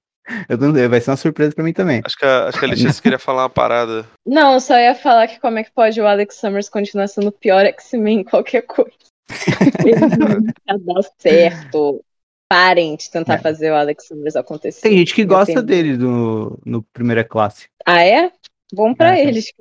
Eu 0.49 0.57
não, 0.59 0.73
vai 0.89 1.01
ser 1.01 1.11
uma 1.11 1.17
surpresa 1.17 1.53
pra 1.55 1.65
mim 1.65 1.73
também. 1.73 2.03
Acho 2.05 2.17
que 2.17 2.25
a, 2.25 2.47
acho 2.47 2.59
que 2.59 2.65
a 2.65 2.69
Letícia 2.69 3.03
queria 3.03 3.19
falar 3.19 3.43
uma 3.43 3.51
parada. 3.51 4.07
Não, 4.25 4.55
eu 4.55 4.61
só 4.61 4.79
ia 4.79 4.95
falar 4.95 5.27
que 5.27 5.41
como 5.41 5.59
é 5.59 5.65
que 5.65 5.73
pode 5.73 6.01
o 6.01 6.07
Alex 6.07 6.37
Summers 6.37 6.69
continuar 6.69 7.09
sendo 7.09 7.29
o 7.29 7.33
pior 7.33 7.65
X-Men 7.67 8.25
qualquer 8.25 8.63
coisa. 8.63 8.93
Ele 9.85 10.79
dar 10.85 11.03
certo. 11.19 12.05
Parem 12.49 12.97
de 12.97 13.09
tentar 13.09 13.35
é. 13.35 13.39
fazer 13.39 13.71
o 13.71 13.77
Alex 13.77 14.09
Summers 14.09 14.35
acontecer. 14.35 14.81
Tem 14.81 14.99
gente 14.99 15.15
que 15.15 15.25
gosta 15.25 15.63
dele 15.63 15.97
no, 15.97 16.59
no 16.67 16.83
Primeira 16.83 17.23
Classe. 17.23 17.69
Ah, 17.87 18.05
é? 18.05 18.33
Bom 18.73 18.93
para 18.93 19.17
é. 19.17 19.25
eles. 19.25 19.53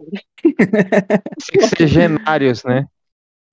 Sexagenários, 1.39 2.63
né? 2.63 2.87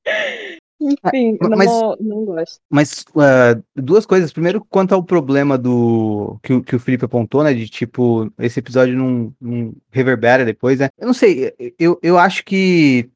Enfim, 0.78 1.38
mas, 1.40 1.66
não, 1.66 1.96
não 1.98 2.24
gosto. 2.26 2.60
Mas 2.68 3.04
uh, 3.14 3.62
duas 3.74 4.04
coisas. 4.04 4.32
Primeiro, 4.32 4.64
quanto 4.68 4.94
ao 4.94 5.02
problema 5.02 5.56
do 5.56 6.38
que, 6.42 6.60
que 6.60 6.76
o 6.76 6.78
Felipe 6.78 7.06
apontou, 7.06 7.42
né? 7.42 7.54
De 7.54 7.66
tipo, 7.68 8.30
esse 8.38 8.60
episódio 8.60 8.96
não, 8.96 9.34
não 9.40 9.74
reverbera 9.90 10.44
depois, 10.44 10.78
né? 10.78 10.88
Eu 10.98 11.06
não 11.06 11.14
sei, 11.14 11.54
eu, 11.78 11.98
eu 12.02 12.18
acho 12.18 12.44
que 12.44 13.08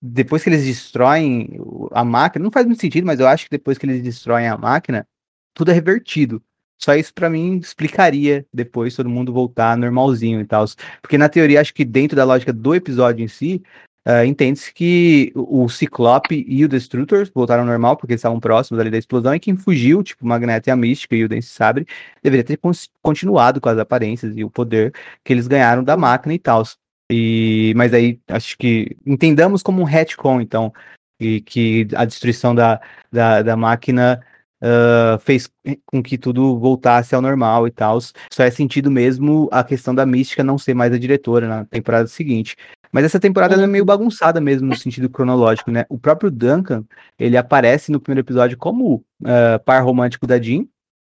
depois 0.00 0.42
que 0.42 0.48
eles 0.48 0.64
destroem 0.64 1.58
a 1.92 2.04
máquina, 2.04 2.42
não 2.42 2.50
faz 2.50 2.66
muito 2.66 2.80
sentido, 2.80 3.06
mas 3.06 3.20
eu 3.20 3.26
acho 3.26 3.44
que 3.44 3.50
depois 3.50 3.78
que 3.78 3.86
eles 3.86 4.02
destroem 4.02 4.48
a 4.48 4.56
máquina, 4.56 5.06
tudo 5.54 5.70
é 5.70 5.74
revertido. 5.74 6.42
Só 6.78 6.94
isso 6.94 7.12
para 7.14 7.30
mim 7.30 7.56
explicaria 7.58 8.46
depois 8.52 8.94
todo 8.94 9.08
mundo 9.08 9.32
voltar 9.32 9.76
normalzinho 9.76 10.40
e 10.40 10.44
tal. 10.46 10.64
Porque 11.00 11.16
na 11.16 11.28
teoria, 11.28 11.60
acho 11.60 11.74
que 11.74 11.84
dentro 11.84 12.16
da 12.16 12.24
lógica 12.24 12.52
do 12.52 12.74
episódio 12.74 13.24
em 13.24 13.28
si, 13.28 13.62
uh, 14.06 14.24
entende-se 14.24 14.72
que 14.74 15.32
o 15.34 15.68
Ciclope 15.68 16.44
e 16.46 16.64
o 16.64 16.68
Destrutor 16.68 17.28
voltaram 17.34 17.62
ao 17.62 17.66
normal, 17.66 17.96
porque 17.96 18.12
eles 18.12 18.20
estavam 18.20 18.38
próximos 18.38 18.78
ali 18.78 18.90
da 18.90 18.98
explosão, 18.98 19.34
e 19.34 19.40
quem 19.40 19.56
fugiu, 19.56 20.02
tipo 20.02 20.24
o 20.24 20.28
Magneto 20.28 20.68
e 20.68 20.70
a 20.70 20.76
Mística 20.76 21.16
e 21.16 21.24
o 21.24 21.28
Dance 21.28 21.48
Sabre, 21.48 21.86
deveria 22.22 22.44
ter 22.44 22.58
continuado 23.02 23.60
com 23.60 23.68
as 23.70 23.78
aparências 23.78 24.36
e 24.36 24.44
o 24.44 24.50
poder 24.50 24.92
que 25.24 25.32
eles 25.32 25.46
ganharam 25.46 25.82
da 25.82 25.96
máquina 25.96 26.34
e 26.34 26.38
tal. 26.38 26.62
E, 27.10 27.72
mas 27.76 27.94
aí 27.94 28.20
acho 28.28 28.56
que 28.58 28.96
entendamos 29.06 29.62
como 29.62 29.80
um 29.80 29.84
retcon, 29.84 30.40
então, 30.40 30.72
e 31.20 31.40
que 31.40 31.86
a 31.94 32.04
destruição 32.04 32.54
da, 32.54 32.80
da, 33.10 33.42
da 33.42 33.56
máquina 33.56 34.20
uh, 34.62 35.18
fez 35.20 35.50
com 35.86 36.02
que 36.02 36.18
tudo 36.18 36.58
voltasse 36.58 37.14
ao 37.14 37.22
normal 37.22 37.66
e 37.66 37.70
tal. 37.70 37.98
Só 38.00 38.42
é 38.42 38.50
sentido 38.50 38.90
mesmo 38.90 39.48
a 39.52 39.62
questão 39.64 39.94
da 39.94 40.06
mística 40.06 40.44
não 40.44 40.58
ser 40.58 40.74
mais 40.74 40.92
a 40.92 40.98
diretora 40.98 41.48
na 41.48 41.64
temporada 41.64 42.06
seguinte. 42.08 42.56
Mas 42.92 43.04
essa 43.04 43.20
temporada 43.20 43.62
é 43.62 43.66
meio 43.66 43.84
bagunçada 43.84 44.40
mesmo 44.40 44.68
no 44.68 44.76
sentido 44.76 45.10
cronológico, 45.10 45.70
né? 45.70 45.84
O 45.88 45.98
próprio 45.98 46.30
Duncan, 46.30 46.84
ele 47.18 47.36
aparece 47.36 47.92
no 47.92 48.00
primeiro 48.00 48.24
episódio 48.24 48.56
como 48.56 49.04
uh, 49.22 49.62
par 49.64 49.84
romântico 49.84 50.26
da 50.26 50.40
Jean, 50.40 50.64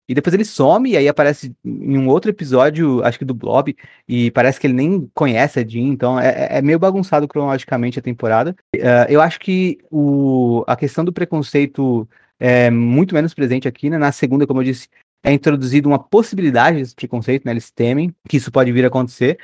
e 0.08 0.14
depois 0.14 0.34
ele 0.34 0.44
some, 0.44 0.90
e 0.90 0.96
aí 0.96 1.08
aparece 1.08 1.54
em 1.64 1.96
um 1.96 2.08
outro 2.08 2.30
episódio, 2.30 3.02
acho 3.04 3.18
que 3.18 3.24
do 3.24 3.34
Blob, 3.34 3.74
e 4.08 4.30
parece 4.32 4.60
que 4.60 4.66
ele 4.66 4.74
nem 4.74 5.10
conhece 5.14 5.60
a 5.60 5.66
Jean, 5.66 5.88
então 5.88 6.18
é, 6.18 6.58
é 6.58 6.62
meio 6.62 6.78
bagunçado 6.78 7.28
cronologicamente 7.28 7.98
a 7.98 8.02
temporada. 8.02 8.56
Uh, 8.74 9.08
eu 9.08 9.20
acho 9.20 9.38
que 9.40 9.78
o, 9.90 10.64
a 10.66 10.76
questão 10.76 11.04
do 11.04 11.12
preconceito 11.12 12.08
é 12.38 12.70
muito 12.70 13.14
menos 13.14 13.32
presente 13.32 13.68
aqui, 13.68 13.88
né? 13.88 13.96
Na 13.96 14.10
segunda, 14.10 14.46
como 14.46 14.60
eu 14.60 14.64
disse, 14.64 14.88
é 15.22 15.32
introduzido 15.32 15.88
uma 15.88 15.98
possibilidade 15.98 16.78
desse 16.78 16.94
preconceito, 16.94 17.44
né? 17.44 17.52
Eles 17.52 17.70
temem 17.70 18.12
que 18.28 18.36
isso 18.36 18.50
pode 18.50 18.72
vir 18.72 18.84
a 18.84 18.88
acontecer. 18.88 19.38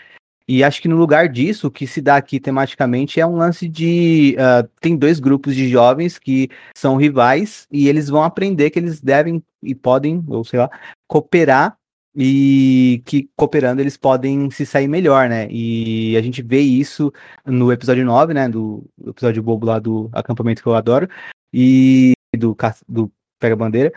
E 0.48 0.64
acho 0.64 0.80
que 0.80 0.88
no 0.88 0.96
lugar 0.96 1.28
disso, 1.28 1.66
o 1.66 1.70
que 1.70 1.86
se 1.86 2.00
dá 2.00 2.16
aqui 2.16 2.40
tematicamente 2.40 3.20
é 3.20 3.26
um 3.26 3.36
lance 3.36 3.68
de. 3.68 4.34
Uh, 4.38 4.66
tem 4.80 4.96
dois 4.96 5.20
grupos 5.20 5.54
de 5.54 5.68
jovens 5.68 6.18
que 6.18 6.48
são 6.74 6.96
rivais 6.96 7.68
e 7.70 7.86
eles 7.86 8.08
vão 8.08 8.22
aprender 8.22 8.70
que 8.70 8.78
eles 8.78 9.00
devem 9.00 9.42
e 9.62 9.74
podem, 9.74 10.24
ou 10.28 10.44
sei 10.44 10.58
lá, 10.58 10.70
cooperar 11.06 11.78
e 12.20 13.02
que 13.04 13.30
cooperando 13.36 13.80
eles 13.80 13.96
podem 13.96 14.50
se 14.50 14.66
sair 14.66 14.88
melhor, 14.88 15.28
né? 15.28 15.46
E 15.50 16.16
a 16.16 16.20
gente 16.20 16.42
vê 16.42 16.60
isso 16.60 17.12
no 17.46 17.70
episódio 17.70 18.04
9, 18.04 18.34
né? 18.34 18.48
Do, 18.48 18.84
episódio 19.06 19.42
bobo 19.42 19.66
lá 19.66 19.78
do 19.78 20.10
acampamento 20.12 20.60
que 20.60 20.68
eu 20.68 20.74
adoro. 20.74 21.08
E 21.52 22.12
do, 22.36 22.56
do 22.88 23.12
Pega 23.38 23.54
Bandeira. 23.54 23.92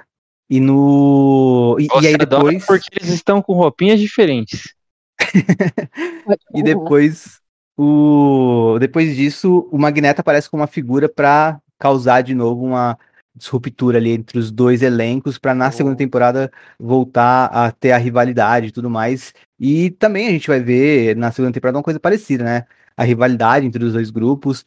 E 0.50 0.60
no. 0.60 1.78
E, 1.80 1.88
e 2.04 2.08
aí 2.08 2.18
depois. 2.18 2.66
Porque 2.66 2.88
eles 3.00 3.10
estão 3.10 3.42
com 3.42 3.54
roupinhas 3.54 4.00
diferentes. 4.00 4.76
e 6.54 6.62
depois. 6.62 7.40
O... 7.76 8.78
Depois 8.80 9.16
disso, 9.16 9.68
o 9.72 9.78
Magneto 9.80 10.22
aparece 10.22 10.50
como 10.50 10.62
uma 10.62 10.68
figura 10.68 11.10
para 11.10 11.60
causar 11.80 12.22
de 12.22 12.36
novo 12.36 12.64
uma 12.64 13.00
disruptura 13.36 13.98
ali 13.98 14.12
entre 14.12 14.38
os 14.38 14.52
dois 14.52 14.82
elencos 14.82 15.38
para 15.38 15.54
na 15.54 15.70
oh. 15.70 15.72
segunda 15.72 15.96
temporada 15.96 16.52
voltar 16.80 17.46
a 17.46 17.72
ter 17.72 17.92
a 17.92 17.98
rivalidade 17.98 18.68
e 18.68 18.72
tudo 18.72 18.90
mais. 18.90 19.34
E 19.60 19.92
também 19.92 20.28
a 20.28 20.32
gente 20.32 20.48
vai 20.48 20.60
ver 20.60 21.16
na 21.16 21.32
segunda 21.32 21.54
temporada 21.54 21.78
uma 21.78 21.84
coisa 21.84 22.00
parecida, 22.00 22.44
né? 22.44 22.66
A 22.98 23.04
rivalidade 23.04 23.66
entre 23.66 23.84
os 23.84 23.94
dois 23.94 24.12
grupos, 24.12 24.66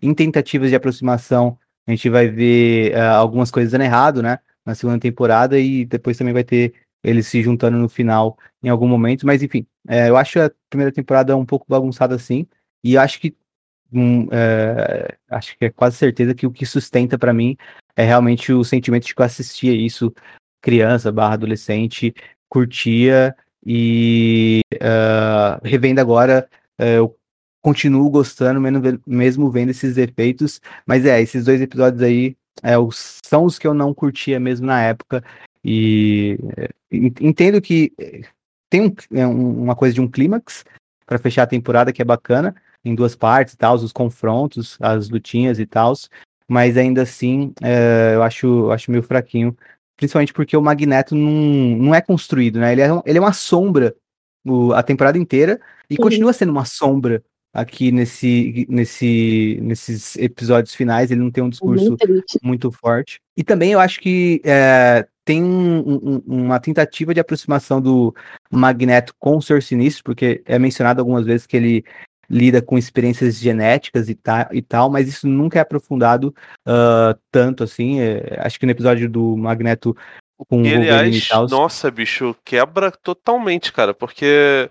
em 0.00 0.14
tentativas 0.14 0.70
de 0.70 0.76
aproximação 0.76 1.58
a 1.86 1.92
gente 1.92 2.10
vai 2.10 2.28
ver 2.28 2.94
uh, 2.94 3.14
algumas 3.14 3.50
coisas 3.50 3.72
dando 3.72 3.84
errado, 3.84 4.22
né? 4.22 4.38
Na 4.64 4.74
segunda 4.74 4.98
temporada 4.98 5.58
e 5.58 5.84
depois 5.84 6.18
também 6.18 6.34
vai 6.34 6.42
ter 6.42 6.74
eles 7.04 7.28
se 7.28 7.40
juntando 7.40 7.78
no 7.78 7.88
final 7.88 8.36
em 8.62 8.68
algum 8.68 8.88
momento. 8.88 9.24
Mas 9.24 9.42
enfim, 9.42 9.64
é, 9.88 10.08
eu 10.08 10.16
acho 10.16 10.40
a 10.40 10.50
primeira 10.68 10.92
temporada 10.92 11.36
um 11.36 11.46
pouco 11.46 11.66
bagunçada 11.68 12.16
assim. 12.16 12.46
E 12.82 12.94
eu 12.94 13.00
acho 13.00 13.20
que 13.20 13.36
um, 13.92 14.26
é, 14.32 15.16
acho 15.30 15.56
que 15.56 15.66
é 15.66 15.70
quase 15.70 15.96
certeza 15.96 16.34
que 16.34 16.46
o 16.46 16.50
que 16.50 16.66
sustenta 16.66 17.16
para 17.16 17.32
mim 17.32 17.56
é 17.96 18.04
realmente 18.04 18.52
o 18.52 18.62
sentimento 18.62 19.06
de 19.06 19.14
que 19.14 19.20
eu 19.20 19.26
assistia 19.26 19.72
isso 19.72 20.12
criança 20.60 21.12
barra 21.12 21.34
adolescente, 21.34 22.14
curtia 22.48 23.34
e 23.64 24.60
uh, 24.74 25.60
revendo 25.64 26.00
agora, 26.00 26.48
uh, 26.80 26.84
eu 26.84 27.16
continuo 27.62 28.08
gostando, 28.10 28.60
mesmo 29.04 29.50
vendo 29.50 29.70
esses 29.70 29.96
defeitos. 29.96 30.60
Mas 30.86 31.04
é, 31.04 31.20
esses 31.20 31.44
dois 31.44 31.60
episódios 31.60 32.00
aí 32.00 32.36
é, 32.62 32.74
são 32.92 33.44
os 33.44 33.58
que 33.58 33.66
eu 33.66 33.74
não 33.74 33.92
curtia 33.92 34.38
mesmo 34.38 34.66
na 34.66 34.80
época. 34.80 35.24
E 35.64 36.38
é, 36.56 36.68
entendo 36.92 37.60
que 37.60 37.92
é, 37.98 38.20
tem 38.70 38.82
um, 38.82 38.94
é, 39.12 39.26
uma 39.26 39.74
coisa 39.74 39.94
de 39.94 40.00
um 40.00 40.08
clímax 40.08 40.64
para 41.04 41.18
fechar 41.18 41.42
a 41.42 41.48
temporada 41.48 41.92
que 41.92 42.00
é 42.00 42.04
bacana, 42.04 42.54
em 42.84 42.94
duas 42.94 43.16
partes 43.16 43.54
e 43.54 43.56
tal, 43.56 43.74
os 43.74 43.92
confrontos, 43.92 44.76
as 44.80 45.08
lutinhas 45.08 45.58
e 45.58 45.66
tal. 45.66 45.92
Mas 46.48 46.76
ainda 46.76 47.02
assim, 47.02 47.52
é, 47.62 48.12
eu 48.14 48.22
acho, 48.22 48.70
acho 48.70 48.90
meio 48.90 49.02
fraquinho. 49.02 49.56
Principalmente 49.96 50.32
porque 50.32 50.56
o 50.56 50.62
Magneto 50.62 51.14
não, 51.14 51.76
não 51.78 51.94
é 51.94 52.00
construído, 52.00 52.60
né? 52.60 52.72
Ele 52.72 52.82
é, 52.82 52.88
ele 53.06 53.18
é 53.18 53.20
uma 53.20 53.32
sombra 53.32 53.94
o, 54.44 54.72
a 54.72 54.82
temporada 54.82 55.18
inteira 55.18 55.58
e 55.88 55.96
continua 55.96 56.32
sendo 56.32 56.52
uma 56.52 56.64
sombra 56.64 57.22
aqui 57.52 57.90
nesse, 57.90 58.66
nesse, 58.68 59.58
nesses 59.62 60.14
episódios 60.16 60.74
finais. 60.74 61.10
Ele 61.10 61.20
não 61.20 61.30
tem 61.30 61.42
um 61.42 61.48
discurso 61.48 61.86
muito, 61.86 62.40
muito 62.42 62.70
forte. 62.70 63.18
E 63.36 63.42
também 63.42 63.72
eu 63.72 63.80
acho 63.80 63.98
que 64.00 64.42
é, 64.44 65.06
tem 65.24 65.42
um, 65.42 65.78
um, 65.78 66.22
uma 66.26 66.60
tentativa 66.60 67.14
de 67.14 67.20
aproximação 67.20 67.80
do 67.80 68.14
Magneto 68.50 69.14
com 69.18 69.38
o 69.38 69.42
Senhor 69.42 69.62
Sinistro, 69.62 70.04
porque 70.04 70.42
é 70.44 70.58
mencionado 70.58 71.00
algumas 71.00 71.24
vezes 71.24 71.46
que 71.46 71.56
ele 71.56 71.84
lida 72.28 72.60
com 72.60 72.76
experiências 72.76 73.36
genéticas 73.36 74.08
e, 74.08 74.14
ta, 74.14 74.48
e 74.52 74.60
tal, 74.60 74.90
mas 74.90 75.08
isso 75.08 75.26
nunca 75.26 75.58
é 75.58 75.62
aprofundado 75.62 76.34
uh, 76.66 77.18
tanto 77.30 77.64
assim. 77.64 78.00
É, 78.00 78.38
acho 78.40 78.58
que 78.58 78.66
no 78.66 78.72
episódio 78.72 79.08
do 79.08 79.36
Magneto 79.36 79.96
com 80.48 80.62
e, 80.62 80.74
aliás, 80.74 81.16
e 81.16 81.28
tal. 81.28 81.46
Nossa, 81.46 81.90
bicho, 81.90 82.36
quebra 82.44 82.90
totalmente, 82.90 83.72
cara, 83.72 83.94
porque. 83.94 84.70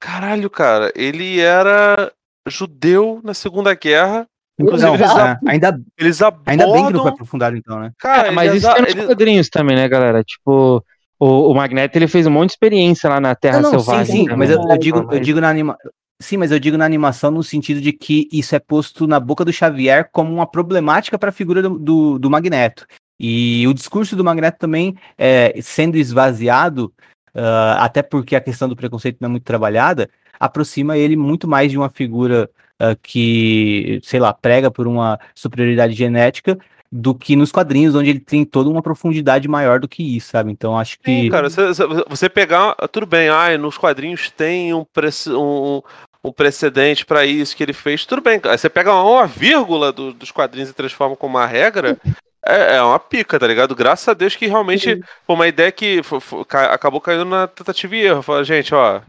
Caralho, 0.00 0.50
cara, 0.50 0.92
ele 0.94 1.40
era 1.40 2.12
judeu 2.46 3.20
na 3.24 3.32
Segunda 3.32 3.74
Guerra. 3.74 4.26
Inclusive, 4.58 4.86
não, 4.86 4.94
eles, 4.94 5.16
é, 5.16 5.38
ainda, 5.46 5.80
eles 5.98 6.22
abordam... 6.22 6.52
ainda 6.52 6.72
bem 6.72 6.86
que 6.86 6.92
não 6.92 7.02
foi 7.02 7.10
aprofundado, 7.10 7.56
então, 7.56 7.80
né? 7.80 7.90
Cara, 7.98 8.28
é, 8.28 8.30
mas 8.30 8.54
isso 8.54 8.68
é 8.68 8.80
nos 8.82 8.90
eles... 8.90 9.06
quadrinhos 9.06 9.48
também, 9.48 9.74
né, 9.74 9.88
galera? 9.88 10.22
Tipo, 10.22 10.84
o, 11.18 11.50
o 11.50 11.54
Magneto 11.54 11.98
ele 11.98 12.06
fez 12.06 12.26
um 12.26 12.30
monte 12.30 12.50
de 12.50 12.52
experiência 12.52 13.10
lá 13.10 13.18
na 13.18 13.34
Terra 13.34 13.60
não, 13.60 13.72
não, 13.72 13.80
Selvagem. 13.80 14.14
Sim, 14.14 14.28
sim, 14.28 14.36
mas 14.36 14.50
eu, 14.50 14.60
eu, 14.60 14.78
digo, 14.78 15.08
eu 15.10 15.20
digo 15.20 15.40
na 15.40 15.48
anima... 15.48 15.76
Sim, 16.20 16.36
mas 16.36 16.52
eu 16.52 16.58
digo 16.58 16.76
na 16.76 16.84
animação 16.84 17.30
no 17.30 17.42
sentido 17.42 17.80
de 17.80 17.92
que 17.92 18.28
isso 18.32 18.54
é 18.54 18.58
posto 18.58 19.06
na 19.06 19.18
boca 19.18 19.44
do 19.44 19.52
Xavier 19.52 20.08
como 20.12 20.32
uma 20.32 20.46
problemática 20.46 21.18
para 21.18 21.30
a 21.30 21.32
figura 21.32 21.60
do, 21.60 21.78
do, 21.78 22.18
do, 22.18 22.30
Magneto. 22.30 22.86
E 23.18 23.66
o 23.66 23.74
discurso 23.74 24.14
do 24.14 24.24
Magneto 24.24 24.58
também 24.58 24.96
é, 25.18 25.54
sendo 25.60 25.96
esvaziado, 25.96 26.92
uh, 27.34 27.78
até 27.78 28.02
porque 28.02 28.36
a 28.36 28.40
questão 28.40 28.68
do 28.68 28.76
preconceito 28.76 29.18
não 29.20 29.28
é 29.28 29.30
muito 29.32 29.44
trabalhada, 29.44 30.08
aproxima 30.38 30.96
ele 30.96 31.16
muito 31.16 31.48
mais 31.48 31.70
de 31.70 31.78
uma 31.78 31.90
figura 31.90 32.48
uh, 32.80 32.96
que, 33.02 34.00
sei 34.04 34.20
lá, 34.20 34.32
prega 34.32 34.70
por 34.70 34.86
uma 34.86 35.18
superioridade 35.34 35.94
genética 35.94 36.58
do 36.96 37.12
que 37.12 37.34
nos 37.34 37.50
quadrinhos, 37.50 37.96
onde 37.96 38.08
ele 38.08 38.20
tem 38.20 38.44
toda 38.44 38.70
uma 38.70 38.80
profundidade 38.80 39.48
maior 39.48 39.80
do 39.80 39.88
que 39.88 40.16
isso, 40.16 40.28
sabe? 40.30 40.52
Então 40.52 40.78
acho 40.78 40.96
que. 41.00 41.22
Sim, 41.22 41.28
cara, 41.28 41.50
você, 41.50 41.62
você 42.08 42.28
pegar. 42.28 42.72
Tudo 42.92 43.04
bem, 43.04 43.28
ai, 43.28 43.58
nos 43.58 43.76
quadrinhos 43.76 44.30
tem 44.30 44.72
um, 44.72 44.86
um, 45.30 45.82
um 46.22 46.32
precedente 46.32 47.04
para 47.04 47.26
isso 47.26 47.56
que 47.56 47.64
ele 47.64 47.72
fez, 47.72 48.06
tudo 48.06 48.22
bem. 48.22 48.38
Você 48.38 48.70
pega 48.70 48.94
uma 48.94 49.26
vírgula 49.26 49.90
do, 49.90 50.14
dos 50.14 50.30
quadrinhos 50.30 50.70
e 50.70 50.72
transforma 50.74 51.16
como 51.16 51.36
uma 51.36 51.46
regra. 51.46 51.98
É, 52.46 52.76
é, 52.76 52.82
uma 52.82 53.00
pica, 53.00 53.40
tá 53.40 53.46
ligado? 53.48 53.74
Graças 53.74 54.06
a 54.06 54.14
Deus 54.14 54.36
que 54.36 54.46
realmente 54.46 55.00
foi 55.26 55.34
uma 55.34 55.48
ideia 55.48 55.72
que 55.72 56.00
foi, 56.04 56.20
foi, 56.20 56.44
acabou 56.70 57.00
caindo 57.00 57.24
na 57.24 57.48
tentativa 57.48 57.96
e 57.96 58.02
erro. 58.02 58.22
Fala, 58.22 58.44
gente, 58.44 58.72
ó, 58.72 59.00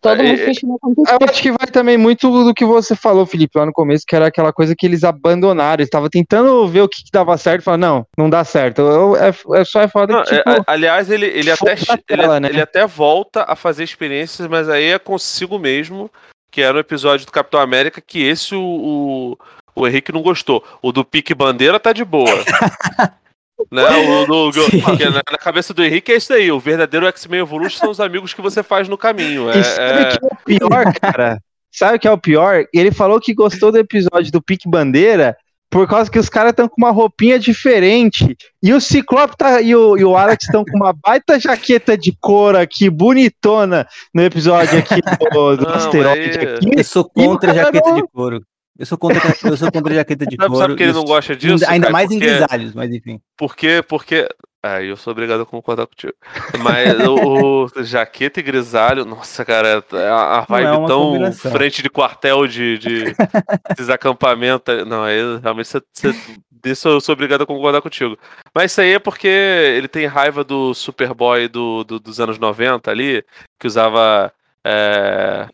todo 0.00 0.22
mundo 0.22 0.38
fez 0.38 0.58
que 0.58 0.66
não 0.66 0.76
aconteceu. 0.76 1.18
Eu 1.20 1.28
acho 1.28 1.42
que 1.42 1.50
vai 1.50 1.66
também 1.66 1.96
muito 1.96 2.44
do 2.44 2.54
que 2.54 2.64
você 2.64 2.94
falou, 2.94 3.26
Felipe, 3.26 3.58
lá 3.58 3.66
no 3.66 3.72
começo, 3.72 4.04
que 4.06 4.14
era 4.14 4.26
aquela 4.26 4.52
coisa 4.52 4.74
que 4.76 4.86
eles 4.86 5.04
abandonaram. 5.04 5.80
Eles 5.80 5.86
estavam 5.86 6.08
tentando 6.08 6.66
ver 6.68 6.82
o 6.82 6.88
que, 6.88 7.04
que 7.04 7.10
dava 7.12 7.36
certo 7.36 7.62
e 7.62 7.64
falaram, 7.64 7.80
não, 7.80 8.06
não 8.24 8.30
dá 8.30 8.44
certo. 8.44 8.82
Eu, 8.82 9.16
é, 9.16 9.32
é 9.60 9.64
só 9.64 9.80
é 9.82 9.88
foda 9.88 10.12
não, 10.12 10.22
que, 10.22 10.36
tipo, 10.36 10.48
é, 10.48 10.60
aliás, 10.66 11.10
ele, 11.10 11.26
ele, 11.26 11.50
até, 11.50 11.74
tela, 12.06 12.36
ele, 12.36 12.40
né? 12.40 12.48
ele 12.48 12.60
até 12.60 12.86
volta 12.86 13.44
a 13.48 13.56
fazer 13.56 13.84
experiências, 13.84 14.46
mas 14.48 14.68
aí 14.68 14.84
é 14.84 14.98
consigo 14.98 15.58
mesmo, 15.58 16.10
que 16.50 16.62
era 16.62 16.76
o 16.76 16.80
episódio 16.80 17.26
do 17.26 17.32
Capitão 17.32 17.60
América, 17.60 18.00
que 18.00 18.22
esse 18.22 18.54
o, 18.54 18.62
o, 18.62 19.38
o 19.74 19.86
Henrique 19.86 20.12
não 20.12 20.22
gostou. 20.22 20.64
O 20.80 20.92
do 20.92 21.04
Pique 21.04 21.34
Bandeira 21.34 21.80
tá 21.80 21.92
de 21.92 22.04
boa. 22.04 22.30
Né? 23.70 23.82
O, 24.06 24.26
do, 24.26 24.50
na, 24.50 25.22
na, 25.30 25.38
cabeça 25.38 25.72
do 25.74 25.84
Henrique 25.84 26.12
é 26.12 26.16
isso 26.16 26.32
aí. 26.32 26.50
O 26.50 26.60
verdadeiro 26.60 27.06
X-Men 27.06 27.40
Evolution 27.40 27.78
são 27.78 27.90
os 27.90 28.00
amigos 28.00 28.32
que 28.32 28.42
você 28.42 28.62
faz 28.62 28.88
no 28.88 28.98
caminho. 28.98 29.50
É, 29.50 29.62
sabe 29.62 30.02
é... 30.02 30.04
que 30.06 30.24
é 30.24 30.28
o 30.28 30.36
pior, 30.44 30.92
cara? 31.00 31.40
Sabe 31.70 31.96
o 31.96 32.00
que 32.00 32.08
é 32.08 32.10
o 32.10 32.18
pior? 32.18 32.64
Ele 32.72 32.90
falou 32.90 33.20
que 33.20 33.34
gostou 33.34 33.70
do 33.70 33.78
episódio 33.78 34.32
do 34.32 34.42
Pique 34.42 34.68
Bandeira 34.68 35.36
por 35.68 35.86
causa 35.86 36.10
que 36.10 36.18
os 36.18 36.28
caras 36.28 36.50
estão 36.50 36.68
com 36.68 36.76
uma 36.78 36.90
roupinha 36.90 37.38
diferente. 37.38 38.36
E 38.62 38.72
o 38.72 38.80
Ciclope 38.80 39.36
tá, 39.36 39.60
e, 39.60 39.74
o, 39.74 39.96
e 39.96 40.04
o 40.04 40.16
Alex 40.16 40.44
estão 40.44 40.64
com 40.64 40.76
uma 40.76 40.92
baita 40.92 41.38
jaqueta 41.38 41.98
de 41.98 42.16
couro 42.20 42.58
aqui, 42.58 42.88
bonitona, 42.88 43.86
no 44.14 44.22
episódio 44.22 44.78
aqui 44.78 45.00
do, 45.32 45.56
do 45.56 45.64
Não, 45.64 45.74
asteroide. 45.74 46.38
Aqui. 46.38 46.70
Eu 46.76 46.84
sou 46.84 47.04
contra 47.04 47.50
a 47.50 47.54
jaqueta 47.54 47.92
de 47.92 48.02
couro. 48.08 48.40
Eu 48.78 48.84
sou 48.84 48.98
contra, 48.98 49.20
eu 49.44 49.56
sou 49.56 49.72
contra 49.72 49.94
jaqueta 49.94 50.26
de 50.26 50.36
couro. 50.36 50.56
Sabe 50.56 50.72
por 50.72 50.76
que 50.76 50.82
ele 50.82 50.92
não 50.92 51.04
gosta 51.04 51.34
disso? 51.34 51.64
Ainda 51.68 51.86
cara, 51.86 51.92
mais 51.92 52.08
porque, 52.08 52.24
em 52.24 52.28
grisalhos, 52.28 52.74
mas 52.74 52.90
enfim. 52.92 53.20
Porque, 53.36 53.82
porque. 53.88 54.28
Ah, 54.62 54.82
eu 54.82 54.96
sou 54.96 55.12
obrigado 55.12 55.42
a 55.42 55.46
concordar 55.46 55.86
contigo. 55.86 56.12
Mas 56.58 56.98
o, 57.06 57.66
o, 57.66 57.70
jaqueta 57.84 58.40
e 58.40 58.42
grisalho, 58.42 59.04
nossa, 59.04 59.44
cara, 59.44 59.84
é 59.92 60.08
a, 60.08 60.38
a 60.38 60.40
vibe 60.40 60.66
é 60.66 60.86
tão 60.86 61.32
frente 61.32 61.82
de 61.82 61.88
quartel 61.88 62.48
de, 62.48 62.76
de 62.78 63.04
esses 63.70 63.88
acampamentos. 63.88 64.84
Não, 64.86 65.04
aí 65.04 65.20
realmente 65.40 65.68
você, 65.68 65.80
você, 65.92 66.14
disso 66.50 66.88
eu 66.88 67.00
sou 67.00 67.12
obrigado 67.12 67.42
a 67.42 67.46
concordar 67.46 67.80
contigo. 67.80 68.18
Mas 68.52 68.72
isso 68.72 68.80
aí 68.80 68.94
é 68.94 68.98
porque 68.98 69.28
ele 69.28 69.86
tem 69.86 70.06
raiva 70.06 70.42
do 70.42 70.74
Superboy 70.74 71.46
do, 71.48 71.84
do 71.84 72.00
dos 72.00 72.18
anos 72.18 72.38
90 72.38 72.90
ali, 72.90 73.24
que 73.60 73.68
usava 73.68 74.32
é, 74.64 75.46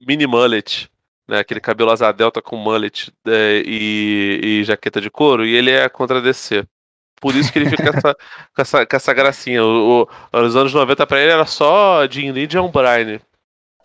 mini 0.00 0.26
mullet 0.26 0.90
né, 1.28 1.38
aquele 1.38 1.60
cabelo 1.60 1.90
asa 1.90 2.12
delta 2.12 2.40
com 2.40 2.56
mullet 2.56 3.12
é, 3.26 3.62
e, 3.64 4.40
e, 4.42 4.64
jaqueta 4.64 5.00
de 5.00 5.10
couro, 5.10 5.44
e 5.44 5.54
ele 5.54 5.70
é 5.70 5.88
contra 5.88 6.22
DC. 6.22 6.64
Por 7.20 7.34
isso 7.34 7.52
que 7.52 7.58
ele 7.58 7.70
fica 7.70 7.90
com, 7.90 7.98
essa, 7.98 8.14
com, 8.54 8.62
essa, 8.62 8.86
com 8.86 8.96
essa 8.96 9.14
gracinha. 9.14 9.64
O, 9.64 10.08
o, 10.32 10.40
nos 10.40 10.54
anos 10.54 10.72
90 10.72 11.06
pra 11.06 11.20
ele 11.20 11.32
era 11.32 11.46
só 11.46 12.06
Jim 12.08 12.30
Lee 12.30 12.44
e 12.44 12.46
John 12.46 12.70
Bryan. 12.70 13.20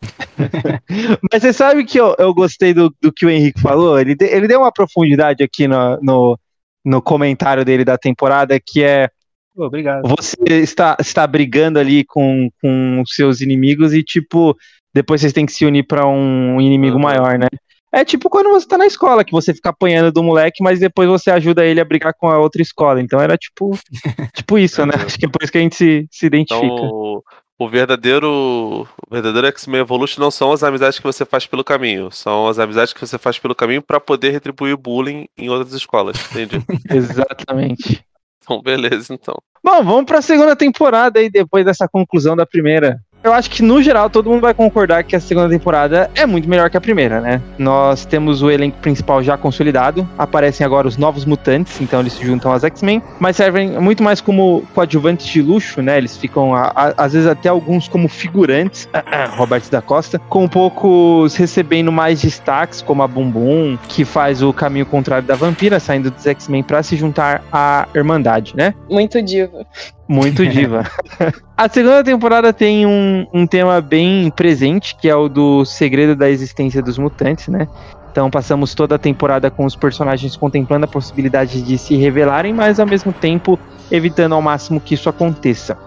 Mas 1.32 1.42
você 1.42 1.54
sabe 1.54 1.86
que 1.86 2.00
eu, 2.00 2.16
eu 2.18 2.34
gostei 2.34 2.74
do, 2.74 2.94
do 3.02 3.12
que 3.12 3.26
o 3.26 3.30
Henrique 3.30 3.62
falou? 3.62 4.00
Ele, 4.00 4.16
de, 4.16 4.26
ele 4.26 4.48
deu 4.48 4.60
uma 4.60 4.72
profundidade 4.72 5.44
aqui 5.44 5.68
no, 5.68 5.98
no, 6.02 6.39
no 6.84 7.02
comentário 7.02 7.64
dele 7.64 7.86
da 7.86 7.98
temporada 7.98 8.60
que 8.60 8.84
é 8.84 9.10
Obrigado. 9.56 10.08
Você 10.08 10.38
está, 10.48 10.96
está 11.00 11.28
brigando 11.28 11.78
ali 11.78 12.06
com, 12.06 12.50
com 12.62 13.02
os 13.02 13.14
seus 13.14 13.42
inimigos 13.42 13.94
e, 13.94 14.02
tipo, 14.02 14.56
depois 14.94 15.22
vocês 15.22 15.34
têm 15.34 15.46
que 15.46 15.54
se 15.54 15.66
unir 15.66 15.84
para 15.84 16.08
um 16.08 16.60
inimigo 16.60 16.96
uhum. 16.96 17.02
maior, 17.02 17.38
né? 17.38 17.48
É 17.94 18.06
tipo 18.06 18.30
quando 18.30 18.50
você 18.50 18.66
tá 18.66 18.78
na 18.78 18.86
escola, 18.86 19.24
que 19.24 19.34
você 19.34 19.54
fica 19.54 19.70
apanhando 19.70 20.14
do 20.14 20.24
moleque, 20.24 20.64
mas 20.64 20.80
depois 20.80 21.10
você 21.10 21.30
ajuda 21.30 21.66
ele 21.66 21.82
a 21.82 21.86
brigar 21.86 22.14
com 22.14 22.30
a 22.30 22.39
outra 22.39 22.62
escola. 22.62 23.02
Então 23.02 23.20
era 23.20 23.38
tipo, 23.38 23.78
tipo 24.34 24.58
isso, 24.58 24.86
né? 24.86 24.94
Acho 25.06 25.20
que 25.20 25.26
é 25.26 25.30
por 25.30 25.44
isso 25.44 25.52
que 25.52 25.58
a 25.58 25.62
gente 25.62 25.76
se, 25.76 26.08
se 26.10 26.26
identifica. 26.26 26.66
Então, 26.66 27.22
o 27.62 27.70
verdadeiro, 27.70 28.28
o 28.28 28.88
verdadeiro 29.14 29.46
X-Men 29.48 29.82
Evolution 29.82 30.20
não 30.20 30.32
são 30.32 30.52
as 30.52 30.64
amizades 30.64 30.98
que 30.98 31.06
você 31.06 31.24
faz 31.24 31.46
pelo 31.46 31.64
caminho, 31.64 32.10
são 32.12 32.48
as 32.48 32.58
amizades 32.58 32.92
que 32.92 33.00
você 33.00 33.20
faz 33.20 33.38
pelo 33.38 33.54
caminho 33.54 33.84
para 33.84 34.00
poder 34.00 34.32
retribuir 34.32 34.76
bullying 34.76 35.28
em 35.38 35.48
outras 35.48 35.74
escolas, 35.74 36.18
entende? 36.32 36.66
Exatamente. 36.89 38.04
Então, 38.42 38.60
beleza, 38.64 39.14
então. 39.14 39.36
Bom, 39.64 39.84
vamos 39.84 40.06
para 40.06 40.18
a 40.18 40.24
segunda 40.24 40.56
temporada 40.56 41.20
aí 41.20 41.30
depois 41.30 41.64
dessa 41.64 41.88
conclusão 41.88 42.36
da 42.36 42.48
primeira. 42.48 43.00
Eu 43.24 43.34
acho 43.34 43.52
que, 43.52 43.62
no 43.62 43.82
geral, 43.84 44.10
todo 44.10 44.30
mundo 44.30 44.42
vai 44.42 44.54
concordar 44.54 45.04
que 45.04 45.16
a 45.16 45.20
segunda 45.20 45.48
temporada 45.48 46.10
é 46.16 46.26
muito 46.26 46.50
melhor 46.50 46.72
que 46.72 46.78
a 46.78 46.82
primeira, 46.82 47.22
né? 47.22 47.40
Nós 47.58 48.04
temos 48.04 48.42
o 48.42 48.50
elenco 48.50 48.80
principal 48.80 49.22
já 49.22 49.38
consolidado, 49.38 50.10
aparecem 50.18 50.66
agora 50.66 50.88
os 50.88 50.98
novos 50.98 51.24
mutantes, 51.24 51.80
então 51.80 52.00
eles 52.00 52.14
se 52.14 52.26
juntam 52.26 52.52
aos 52.52 52.64
X-Men, 52.64 53.02
mas 53.20 53.36
servem 53.36 53.80
muito 53.80 54.02
mais 54.02 54.20
como 54.20 54.64
coadjuvantes 54.74 55.28
de 55.28 55.39
luxo, 55.39 55.84
né? 55.84 56.00
Eles 56.00 56.18
ficam, 56.18 56.56
a, 56.56 56.72
a, 56.76 56.93
às 56.98 57.14
vezes, 57.14 57.28
até 57.28 57.48
alguns 57.48 57.88
como 57.88 58.08
figurantes, 58.08 58.89
Roberto 59.38 59.70
da 59.70 59.84
Costa, 59.84 60.18
com 60.18 60.48
poucos 60.48 61.36
recebendo 61.36 61.92
mais 61.92 62.22
destaques, 62.22 62.82
como 62.82 63.04
a 63.04 63.08
Bumbum, 63.08 63.78
que 63.88 64.04
faz 64.04 64.42
o 64.42 64.52
caminho 64.52 64.86
contrário 64.88 65.28
da 65.28 65.36
vampira, 65.36 65.80
saindo 65.80 66.10
dos 66.10 66.26
X-Men 66.26 66.64
para 66.64 66.82
se 66.82 66.96
juntar 66.96 67.43
à 67.52 67.88
Irmandade, 67.93 68.56
né? 68.56 68.74
Muito 68.89 69.22
diva. 69.22 69.64
Muito 70.12 70.46
diva. 70.46 70.83
a 71.55 71.70
segunda 71.70 72.04
temporada 72.04 72.51
tem 72.51 72.86
um, 72.86 73.25
um 73.33 73.47
tema 73.47 73.79
bem 73.79 74.29
presente, 74.29 74.93
que 74.93 75.08
é 75.08 75.16
o 75.16 75.29
do 75.29 75.63
segredo 75.63 76.17
da 76.17 76.29
existência 76.29 76.82
dos 76.82 76.97
mutantes, 76.97 77.47
né? 77.47 77.66
Então 78.12 78.29
passamos 78.29 78.75
toda 78.75 78.96
a 78.96 79.00
temporada 79.00 79.50
com 79.50 79.63
os 79.63 79.74
personagens 79.74 80.36
contemplando 80.36 80.83
a 80.83 80.88
possibilidade 80.88 81.62
de 81.62 81.78
se 81.78 81.96
revelarem, 81.96 82.54
mas 82.54 82.78
ao 82.78 82.86
mesmo 82.86 83.13
tempo 83.13 83.58
evitando 83.89 84.36
ao 84.36 84.42
máximo 84.42 84.82
que 84.82 84.96
isso 84.96 85.08
aconteça. 85.08 85.78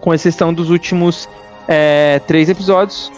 Com 0.00 0.14
exceção 0.14 0.54
dos 0.54 0.70
últimos 0.70 1.28
é, 1.66 2.20
três 2.28 2.48
episódios, 2.48 3.10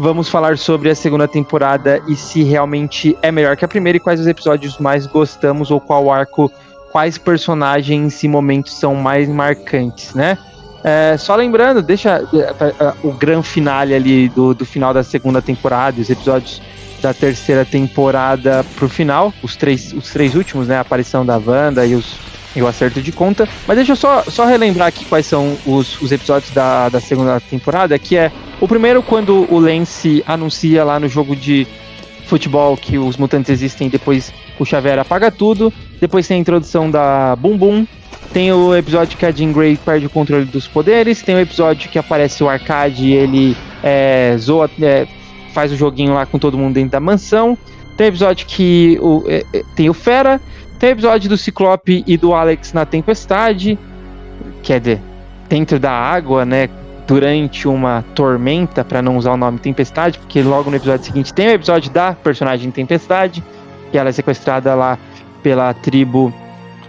Vamos 0.00 0.28
falar 0.28 0.56
sobre 0.56 0.90
a 0.90 0.94
segunda 0.94 1.26
temporada 1.26 2.00
e 2.06 2.14
se 2.14 2.44
realmente 2.44 3.18
é 3.20 3.32
melhor 3.32 3.56
que 3.56 3.64
a 3.64 3.68
primeira 3.68 3.96
e 3.96 4.00
quais 4.00 4.20
os 4.20 4.28
episódios 4.28 4.78
mais 4.78 5.08
gostamos 5.08 5.72
ou 5.72 5.80
qual 5.80 6.08
arco, 6.08 6.52
quais 6.90 7.18
personagens 7.18 8.22
e 8.22 8.28
momentos 8.28 8.78
são 8.78 8.94
mais 8.94 9.28
marcantes, 9.28 10.14
né? 10.14 10.38
É, 10.84 11.16
só 11.18 11.34
lembrando, 11.34 11.82
deixa 11.82 12.22
uh, 12.22 13.08
o 13.08 13.12
grande 13.12 13.46
finale 13.46 13.94
ali 13.94 14.28
do, 14.28 14.54
do 14.54 14.64
final 14.64 14.94
da 14.94 15.02
segunda 15.02 15.42
temporada, 15.42 16.00
os 16.00 16.08
episódios 16.08 16.62
da 17.02 17.12
terceira 17.12 17.64
temporada 17.64 18.64
pro 18.76 18.88
final, 18.88 19.32
os 19.42 19.56
três, 19.56 19.92
os 19.92 20.10
três 20.10 20.34
últimos, 20.34 20.68
né? 20.68 20.76
A 20.76 20.80
aparição 20.80 21.26
da 21.26 21.36
Wanda 21.36 21.84
e, 21.84 21.94
os, 21.94 22.16
e 22.54 22.62
o 22.62 22.66
acerto 22.66 23.02
de 23.02 23.10
conta. 23.12 23.48
Mas 23.66 23.76
deixa 23.76 23.92
eu 23.92 23.96
só, 23.96 24.22
só 24.24 24.44
relembrar 24.44 24.88
aqui 24.88 25.04
quais 25.04 25.26
são 25.26 25.56
os, 25.66 26.00
os 26.00 26.12
episódios 26.12 26.52
da, 26.52 26.88
da 26.88 27.00
segunda 27.00 27.40
temporada, 27.40 27.98
que 27.98 28.16
é 28.16 28.30
o 28.60 28.66
primeiro, 28.66 29.02
quando 29.02 29.46
o 29.52 29.58
Lance 29.58 30.22
anuncia 30.26 30.84
lá 30.84 30.98
no 30.98 31.08
jogo 31.08 31.36
de 31.36 31.66
futebol 32.26 32.76
que 32.76 32.98
os 32.98 33.16
mutantes 33.16 33.50
existem, 33.50 33.88
depois 33.88 34.32
o 34.58 34.64
Xavier 34.64 34.98
apaga 34.98 35.30
tudo. 35.30 35.72
Depois 36.00 36.26
tem 36.26 36.38
a 36.38 36.40
introdução 36.40 36.90
da 36.90 37.34
Boom 37.36 37.56
Boom. 37.56 37.86
Tem 38.32 38.52
o 38.52 38.74
episódio 38.74 39.16
que 39.16 39.24
a 39.24 39.30
Jean 39.30 39.52
Grey 39.52 39.76
perde 39.76 40.06
o 40.06 40.10
controle 40.10 40.44
dos 40.44 40.66
poderes. 40.66 41.22
Tem 41.22 41.34
o 41.34 41.40
episódio 41.40 41.90
que 41.90 41.98
aparece 41.98 42.42
o 42.44 42.48
Arcade 42.48 43.06
e 43.06 43.12
ele 43.12 43.56
é, 43.82 44.36
zoa, 44.38 44.70
é, 44.80 45.06
faz 45.52 45.72
o 45.72 45.76
joguinho 45.76 46.14
lá 46.14 46.26
com 46.26 46.38
todo 46.38 46.58
mundo 46.58 46.74
dentro 46.74 46.90
da 46.90 47.00
mansão. 47.00 47.56
Tem 47.96 48.06
o 48.06 48.10
episódio 48.10 48.46
que 48.46 48.98
o, 49.00 49.24
é, 49.26 49.44
é 49.52 49.62
tem 49.74 49.88
o 49.88 49.94
Fera. 49.94 50.40
Tem 50.78 50.90
o 50.90 50.92
episódio 50.92 51.28
do 51.28 51.36
Ciclope 51.36 52.04
e 52.06 52.16
do 52.16 52.34
Alex 52.34 52.72
na 52.72 52.84
tempestade. 52.84 53.78
Quer 54.62 54.80
dizer, 54.80 55.00
dentro 55.48 55.78
da 55.78 55.90
água, 55.90 56.44
né? 56.44 56.68
durante 57.08 57.66
uma 57.66 58.04
tormenta, 58.14 58.84
para 58.84 59.00
não 59.00 59.16
usar 59.16 59.32
o 59.32 59.36
nome 59.38 59.58
Tempestade, 59.58 60.18
porque 60.18 60.42
logo 60.42 60.68
no 60.68 60.76
episódio 60.76 61.06
seguinte 61.06 61.32
tem 61.32 61.48
o 61.48 61.52
episódio 61.52 61.90
da 61.90 62.12
personagem 62.12 62.70
Tempestade, 62.70 63.42
que 63.90 63.96
ela 63.96 64.10
é 64.10 64.12
sequestrada 64.12 64.74
lá 64.74 64.98
pela 65.42 65.72
tribo. 65.74 66.32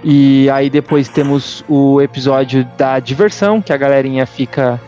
E 0.03 0.49
aí 0.49 0.69
depois 0.69 1.09
temos 1.09 1.63
o 1.67 2.01
episódio 2.01 2.67
da 2.77 2.99
diversão, 2.99 3.61
que 3.61 3.73
a 3.73 3.77
galerinha 3.77 4.25
fica. 4.25 4.79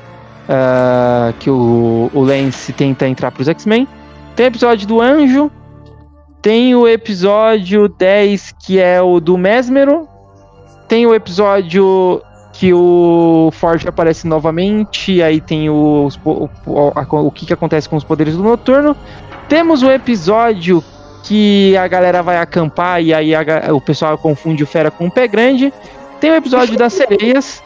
Uh, 0.43 1.33
que 1.39 1.49
o, 1.49 2.09
o 2.13 2.21
Lance 2.21 2.73
tenta 2.73 3.07
entrar 3.07 3.31
pros 3.31 3.47
X-Men. 3.47 3.87
Tem 4.35 4.45
o 4.45 4.47
episódio 4.47 4.87
do 4.87 4.99
Anjo. 4.99 5.51
Tem 6.41 6.75
o 6.75 6.87
episódio 6.87 7.87
10, 7.87 8.55
que 8.59 8.79
é 8.79 9.01
o 9.01 9.19
do 9.19 9.37
Mesmero. 9.37 10.07
Tem 10.87 11.05
o 11.05 11.13
episódio 11.13 12.21
que 12.53 12.73
o 12.73 13.49
Forge 13.53 13.87
aparece 13.87 14.27
novamente, 14.27 15.21
aí 15.21 15.39
tem 15.39 15.69
o, 15.69 16.09
o, 16.25 16.49
o, 16.65 17.27
o 17.27 17.31
que, 17.31 17.45
que 17.45 17.53
acontece 17.53 17.87
com 17.87 17.95
os 17.95 18.03
poderes 18.03 18.35
do 18.35 18.43
Noturno. 18.43 18.95
Temos 19.47 19.83
o 19.83 19.89
episódio 19.89 20.83
que 21.23 21.75
a 21.77 21.87
galera 21.87 22.23
vai 22.23 22.37
acampar 22.37 23.01
e 23.01 23.13
aí 23.13 23.33
a, 23.35 23.43
o 23.73 23.81
pessoal 23.81 24.17
confunde 24.17 24.63
o 24.63 24.67
Fera 24.67 24.89
com 24.89 25.07
o 25.07 25.11
Pé 25.11 25.27
Grande. 25.27 25.73
Tem 26.19 26.31
o 26.31 26.35
episódio 26.35 26.77
das 26.77 26.93
sereias 26.93 27.63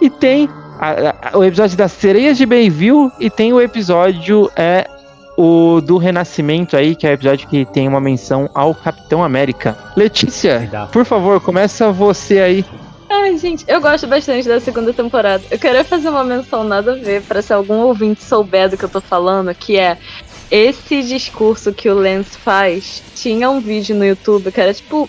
e 0.00 0.10
tem 0.10 0.48
a, 0.78 1.30
a, 1.32 1.38
o 1.38 1.44
episódio 1.44 1.76
das 1.76 1.92
sereias 1.92 2.36
de 2.36 2.46
Bayville 2.46 3.10
e 3.18 3.30
tem 3.30 3.52
o 3.52 3.60
episódio 3.60 4.50
é 4.56 4.86
o 5.36 5.80
do 5.82 5.98
Renascimento 5.98 6.76
aí, 6.76 6.96
que 6.96 7.06
é 7.06 7.10
o 7.10 7.12
episódio 7.12 7.46
que 7.48 7.66
tem 7.66 7.86
uma 7.86 8.00
menção 8.00 8.48
ao 8.54 8.74
Capitão 8.74 9.22
América. 9.22 9.76
Letícia, 9.94 10.68
por 10.90 11.04
favor, 11.04 11.40
começa 11.40 11.92
você 11.92 12.40
aí. 12.40 12.64
Ai, 13.08 13.36
gente, 13.38 13.64
eu 13.68 13.80
gosto 13.80 14.06
bastante 14.06 14.48
da 14.48 14.60
segunda 14.60 14.92
temporada. 14.92 15.42
Eu 15.50 15.58
queria 15.58 15.84
fazer 15.84 16.08
uma 16.08 16.24
menção 16.24 16.64
nada 16.64 16.92
a 16.92 16.94
ver, 16.96 17.22
para 17.22 17.42
se 17.42 17.52
algum 17.52 17.80
ouvinte 17.82 18.22
souber 18.22 18.68
do 18.68 18.76
que 18.76 18.84
eu 18.84 18.88
tô 18.88 19.00
falando, 19.00 19.54
que 19.54 19.76
é 19.76 19.98
esse 20.50 21.02
discurso 21.02 21.72
que 21.72 21.88
o 21.88 21.94
Lance 21.94 22.38
faz. 22.38 23.02
Tinha 23.14 23.50
um 23.50 23.60
vídeo 23.60 23.96
no 23.96 24.04
YouTube 24.04 24.52
que 24.52 24.60
era 24.60 24.72
tipo 24.72 25.08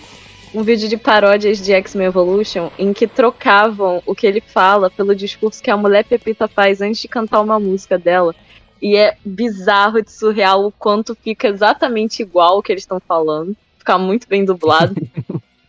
um 0.54 0.62
vídeo 0.62 0.88
de 0.88 0.96
paródias 0.96 1.58
de 1.58 1.72
X-Men 1.72 2.06
Evolution 2.06 2.70
em 2.78 2.92
que 2.92 3.06
trocavam 3.06 4.02
o 4.06 4.14
que 4.14 4.26
ele 4.26 4.40
fala 4.40 4.90
pelo 4.90 5.14
discurso 5.14 5.62
que 5.62 5.70
a 5.70 5.76
mulher 5.76 6.04
Pepita 6.04 6.48
faz 6.48 6.80
antes 6.80 7.00
de 7.00 7.08
cantar 7.08 7.40
uma 7.40 7.60
música 7.60 7.98
dela. 7.98 8.34
E 8.80 8.96
é 8.96 9.16
bizarro 9.24 10.02
de 10.02 10.10
surreal 10.10 10.66
o 10.66 10.72
quanto 10.72 11.14
fica 11.14 11.48
exatamente 11.48 12.22
igual 12.22 12.58
o 12.58 12.62
que 12.62 12.72
eles 12.72 12.82
estão 12.82 13.00
falando. 13.00 13.56
Fica 13.78 13.98
muito 13.98 14.28
bem 14.28 14.44
dublado. 14.44 14.94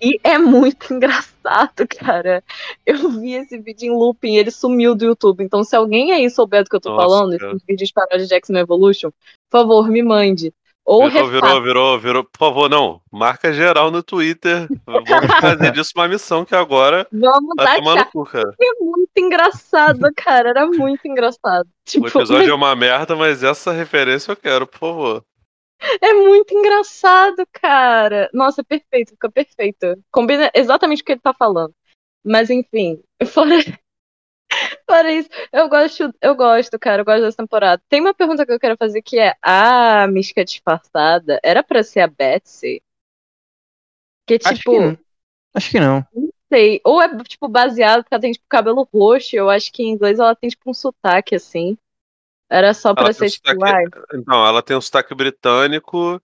E 0.01 0.19
é 0.23 0.37
muito 0.37 0.91
engraçado, 0.93 1.87
cara. 1.87 2.43
Eu 2.85 3.09
vi 3.11 3.33
esse 3.33 3.57
vídeo 3.57 3.87
em 3.87 3.95
looping, 3.95 4.35
ele 4.35 4.51
sumiu 4.51 4.95
do 4.95 5.05
YouTube. 5.05 5.43
Então, 5.43 5.63
se 5.63 5.75
alguém 5.75 6.11
aí 6.11 6.29
souber 6.29 6.63
do 6.63 6.69
que 6.69 6.75
eu 6.75 6.81
tô 6.81 6.91
Nossa, 6.91 7.01
falando, 7.01 7.37
cara. 7.37 7.51
esses 7.51 7.63
vídeos 7.67 7.91
paródia 7.91 8.25
de 8.25 8.33
X-Men 8.33 8.61
Evolution, 8.61 9.09
por 9.49 9.59
favor, 9.59 9.87
me 9.89 10.01
mande. 10.01 10.53
Ou 10.85 11.07
virou, 11.07 11.29
virou, 11.29 11.61
virou, 11.61 11.99
virou. 11.99 12.23
Por 12.23 12.39
favor, 12.39 12.67
não. 12.67 12.99
Marca 13.11 13.53
geral 13.53 13.91
no 13.91 14.01
Twitter. 14.01 14.67
Vamos 14.87 15.35
fazer 15.39 15.71
disso 15.71 15.91
uma 15.95 16.07
missão 16.07 16.43
que 16.43 16.55
agora 16.55 17.05
Vamos 17.11 17.55
tá 17.55 17.75
tomando 17.75 18.05
cu, 18.05 18.25
cara. 18.25 18.55
É 18.59 18.83
muito 18.83 19.11
engraçado, 19.15 19.99
cara. 20.15 20.49
Era 20.49 20.65
muito 20.65 21.07
engraçado. 21.07 21.69
Tipo, 21.85 22.05
o 22.05 22.07
episódio 22.07 22.49
é 22.49 22.55
uma 22.55 22.75
merda, 22.75 23.15
mas 23.15 23.43
essa 23.43 23.71
referência 23.71 24.31
eu 24.31 24.35
quero, 24.35 24.65
por 24.65 24.79
favor. 24.79 25.23
É 26.01 26.13
muito 26.13 26.53
engraçado, 26.53 27.47
cara. 27.51 28.29
Nossa, 28.33 28.63
perfeito, 28.63 29.11
fica 29.11 29.31
perfeito. 29.31 30.03
Combina 30.11 30.51
exatamente 30.53 31.01
o 31.01 31.05
que 31.05 31.13
ele 31.13 31.21
tá 31.21 31.33
falando. 31.33 31.73
Mas 32.23 32.49
enfim, 32.49 33.01
fora, 33.27 33.55
fora 34.85 35.11
isso, 35.11 35.29
eu 35.53 35.69
gosto, 35.69 36.13
eu 36.21 36.35
gosto, 36.35 36.77
cara, 36.77 37.01
eu 37.01 37.05
gosto 37.05 37.21
dessa 37.21 37.37
temporada. 37.37 37.81
Tem 37.87 38.01
uma 38.01 38.13
pergunta 38.13 38.45
que 38.45 38.51
eu 38.51 38.59
quero 38.59 38.77
fazer 38.77 39.01
que 39.01 39.17
é: 39.17 39.35
a 39.41 40.05
mística 40.07 40.43
disfarçada 40.43 41.39
era 41.43 41.63
para 41.63 41.83
ser 41.83 42.01
a 42.01 42.07
Betsy? 42.07 42.81
Que 44.27 44.37
tipo. 44.37 44.49
Acho 44.49 44.61
que, 44.63 44.79
não. 44.79 44.97
Acho 45.55 45.71
que 45.71 45.79
não. 45.79 46.07
Não 46.13 46.29
sei. 46.51 46.81
Ou 46.83 47.01
é, 47.01 47.23
tipo, 47.23 47.47
baseado, 47.47 48.03
porque 48.03 48.13
ela 48.13 48.21
tem, 48.21 48.31
tipo, 48.31 48.45
cabelo 48.49 48.87
roxo. 48.93 49.35
Eu 49.35 49.49
acho 49.49 49.71
que 49.71 49.81
em 49.81 49.89
inglês 49.89 50.19
ela 50.19 50.35
tem, 50.35 50.49
tipo, 50.49 50.69
um 50.69 50.73
sotaque 50.73 51.35
assim. 51.35 51.77
Era 52.49 52.73
só 52.73 52.93
pra 52.93 53.05
ela 53.05 53.13
ser 53.13 53.29
tipo, 53.29 53.49
sotaque... 53.49 53.99
Não, 54.25 54.45
ela 54.45 54.61
tem 54.61 54.75
um 54.75 54.81
sotaque 54.81 55.13
britânico 55.13 56.21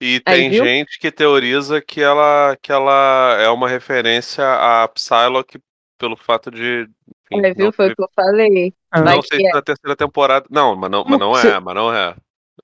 e 0.00 0.20
tem 0.20 0.52
gente 0.52 0.98
que 0.98 1.10
teoriza 1.10 1.80
que 1.80 2.00
ela, 2.00 2.56
que 2.62 2.70
ela 2.70 3.36
é 3.40 3.48
uma 3.48 3.68
referência 3.68 4.44
a 4.44 4.88
Psylocke 4.88 5.60
pelo 5.98 6.16
fato 6.16 6.50
de. 6.50 6.88
Enfim, 7.30 7.44
é, 7.44 7.52
viu? 7.52 7.72
Foi 7.72 7.90
o 7.90 7.96
que 7.96 8.02
eu 8.02 8.10
falei. 8.14 8.72
Ah, 8.90 9.00
não 9.00 9.22
sei 9.22 9.40
se 9.40 9.46
é. 9.46 9.52
na 9.52 9.60
terceira 9.60 9.96
temporada. 9.96 10.46
Não, 10.48 10.76
mas 10.76 10.90
não, 10.90 11.04
mas 11.04 11.18
não 11.18 11.36
é, 11.36 11.60
mas 11.60 11.74
não 11.74 11.92
é. 11.92 12.14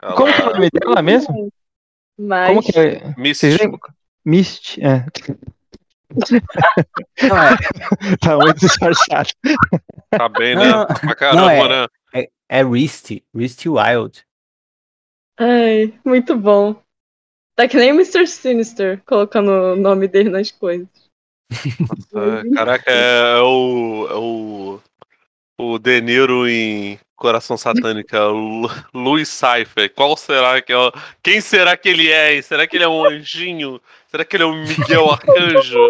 Ela... 0.01 0.15
Como 0.15 0.33
que 0.33 0.41
é 0.41 0.45
o 0.45 0.53
nome 0.53 0.69
dela 0.73 1.03
mesmo? 1.03 1.53
Mas... 2.17 2.49
Como 2.49 2.63
que 2.63 2.79
é? 2.79 3.15
Mist. 3.19 3.43
Mist, 4.25 4.79
é. 4.81 5.05
Não, 7.29 7.37
é. 7.37 7.57
tá 8.23 8.37
muito 8.37 8.61
disfarçado. 8.61 9.31
Tá 10.11 10.29
bem, 10.29 10.55
né? 10.55 10.69
Não, 10.69 10.87
pra 10.87 11.15
caramba, 11.17 11.43
não, 11.43 11.51
é, 11.51 11.69
né? 11.69 11.89
É 12.49 12.63
Risty, 12.63 13.25
Risty 13.35 13.69
Wild. 13.69 14.25
Ai, 15.39 15.93
muito 16.05 16.37
bom. 16.37 16.81
Tá 17.57 17.69
que 17.69 17.77
nem 17.77 17.93
o 17.93 17.95
Mr. 17.95 18.27
Sinister 18.27 19.03
colocando 19.05 19.51
o 19.51 19.77
nome 19.77 20.09
dele 20.09 20.29
nas 20.29 20.51
coisas. 20.51 20.89
Nossa, 21.81 22.43
caraca, 22.55 22.91
é, 22.91 23.39
é, 23.39 23.41
o, 23.41 24.09
é 24.11 24.15
o. 24.15 24.81
O 25.57 25.79
De 25.79 26.01
Niro 26.01 26.49
em 26.49 26.99
Coração 27.15 27.57
Satânica, 27.57 28.29
o 28.29 28.69
Louis 28.93 29.29
Cypher. 29.29 29.93
Qual 29.95 30.17
será 30.17 30.61
que 30.61 30.73
é? 30.73 30.77
O, 30.77 30.93
quem 31.23 31.41
será 31.41 31.77
que 31.77 31.89
ele 31.89 32.11
é? 32.11 32.43
Será 32.43 32.67
que 32.67 32.77
ele 32.77 32.85
é 32.85 32.89
um 32.89 33.05
anjinho? 33.05 33.81
Será 34.09 34.25
que 34.25 34.35
ele 34.35 34.43
é 34.43 34.47
um 34.47 34.65
Miguel 34.65 35.11
Arcanjo? 35.13 35.89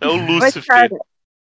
É 0.00 0.08
o 0.08 0.16
Lúcifer. 0.16 0.64
Mas, 0.66 0.66
cara, 0.66 0.88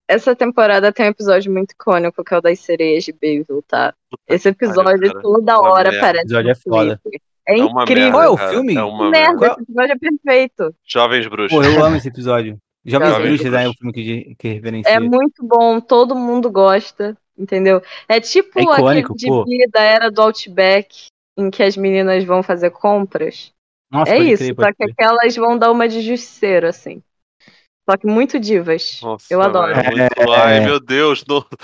essa 0.09 0.37
temporada 0.37 0.93
tem 0.93 1.07
um 1.07 1.11
episódio 1.11 1.53
muito 1.53 1.73
icônico, 1.73 2.23
que 2.25 2.35
é 2.35 2.39
o 2.39 2.41
das 2.41 2.61
sereias 2.61 3.05
de 3.05 3.13
Bayville, 3.13 3.63
tá? 3.67 3.93
Esse 4.29 4.49
episódio 4.49 5.09
cara, 5.09 5.21
toda 5.21 5.61
hora 5.61 5.91
merda. 5.91 6.07
parece. 6.07 6.25
episódio 6.25 6.51
é 6.51 6.55
foda. 6.55 7.01
É, 7.49 7.55
é 7.55 7.59
incrível. 7.59 8.13
Qual 8.13 8.23
é 8.23 8.29
o 8.29 8.37
filme? 8.37 8.75
É 8.77 8.83
uma 8.83 9.11
merda, 9.11 9.39
Qual... 9.39 9.53
esse 9.53 9.63
episódio 9.63 9.93
é 9.93 9.99
perfeito. 9.99 10.75
Jovens 10.87 11.27
Bruxos. 11.27 11.59
Pô, 11.59 11.65
eu 11.65 11.85
amo 11.85 11.97
esse 11.97 12.09
episódio. 12.09 12.59
Jovens, 12.85 13.11
Jovens 13.11 13.29
Bruxos 13.29 13.53
é 13.53 13.69
o 13.69 13.75
filme 13.75 13.93
que, 13.93 14.35
que 14.39 14.49
referencia. 14.49 14.93
É 14.93 15.01
muito 15.01 15.45
bom, 15.45 15.81
todo 15.81 16.15
mundo 16.15 16.51
gosta, 16.51 17.17
entendeu? 17.37 17.83
É 18.09 18.21
tipo 18.21 18.61
é 18.61 18.63
icônico, 18.63 19.13
aquele 19.13 19.45
de 19.45 19.45
vida 19.45 19.71
da 19.73 19.81
era 19.81 20.11
do 20.11 20.23
Outback, 20.23 21.09
em 21.37 21.51
que 21.51 21.65
as 21.65 21.77
meninas 21.77 22.23
vão 22.23 22.45
fazer 22.45 22.71
compras. 22.71 23.53
Nossa, 23.91 24.13
é 24.13 24.19
isso, 24.19 24.55
crer, 24.55 24.57
só 24.57 24.73
que 24.73 24.85
aquelas 24.85 25.35
vão 25.37 25.59
dar 25.59 25.71
uma 25.71 25.89
de 25.89 26.01
justiceiro, 26.01 26.69
assim. 26.69 27.03
Só 27.89 27.97
que 27.97 28.07
muito 28.07 28.39
divas. 28.41 29.01
Nossa, 29.01 29.27
eu 29.31 29.41
adoro. 29.41 29.73
É 29.73 29.91
muito... 29.91 30.33
Ai, 30.33 30.61
meu 30.61 30.81
Deus. 30.81 31.25
Não... 31.27 31.45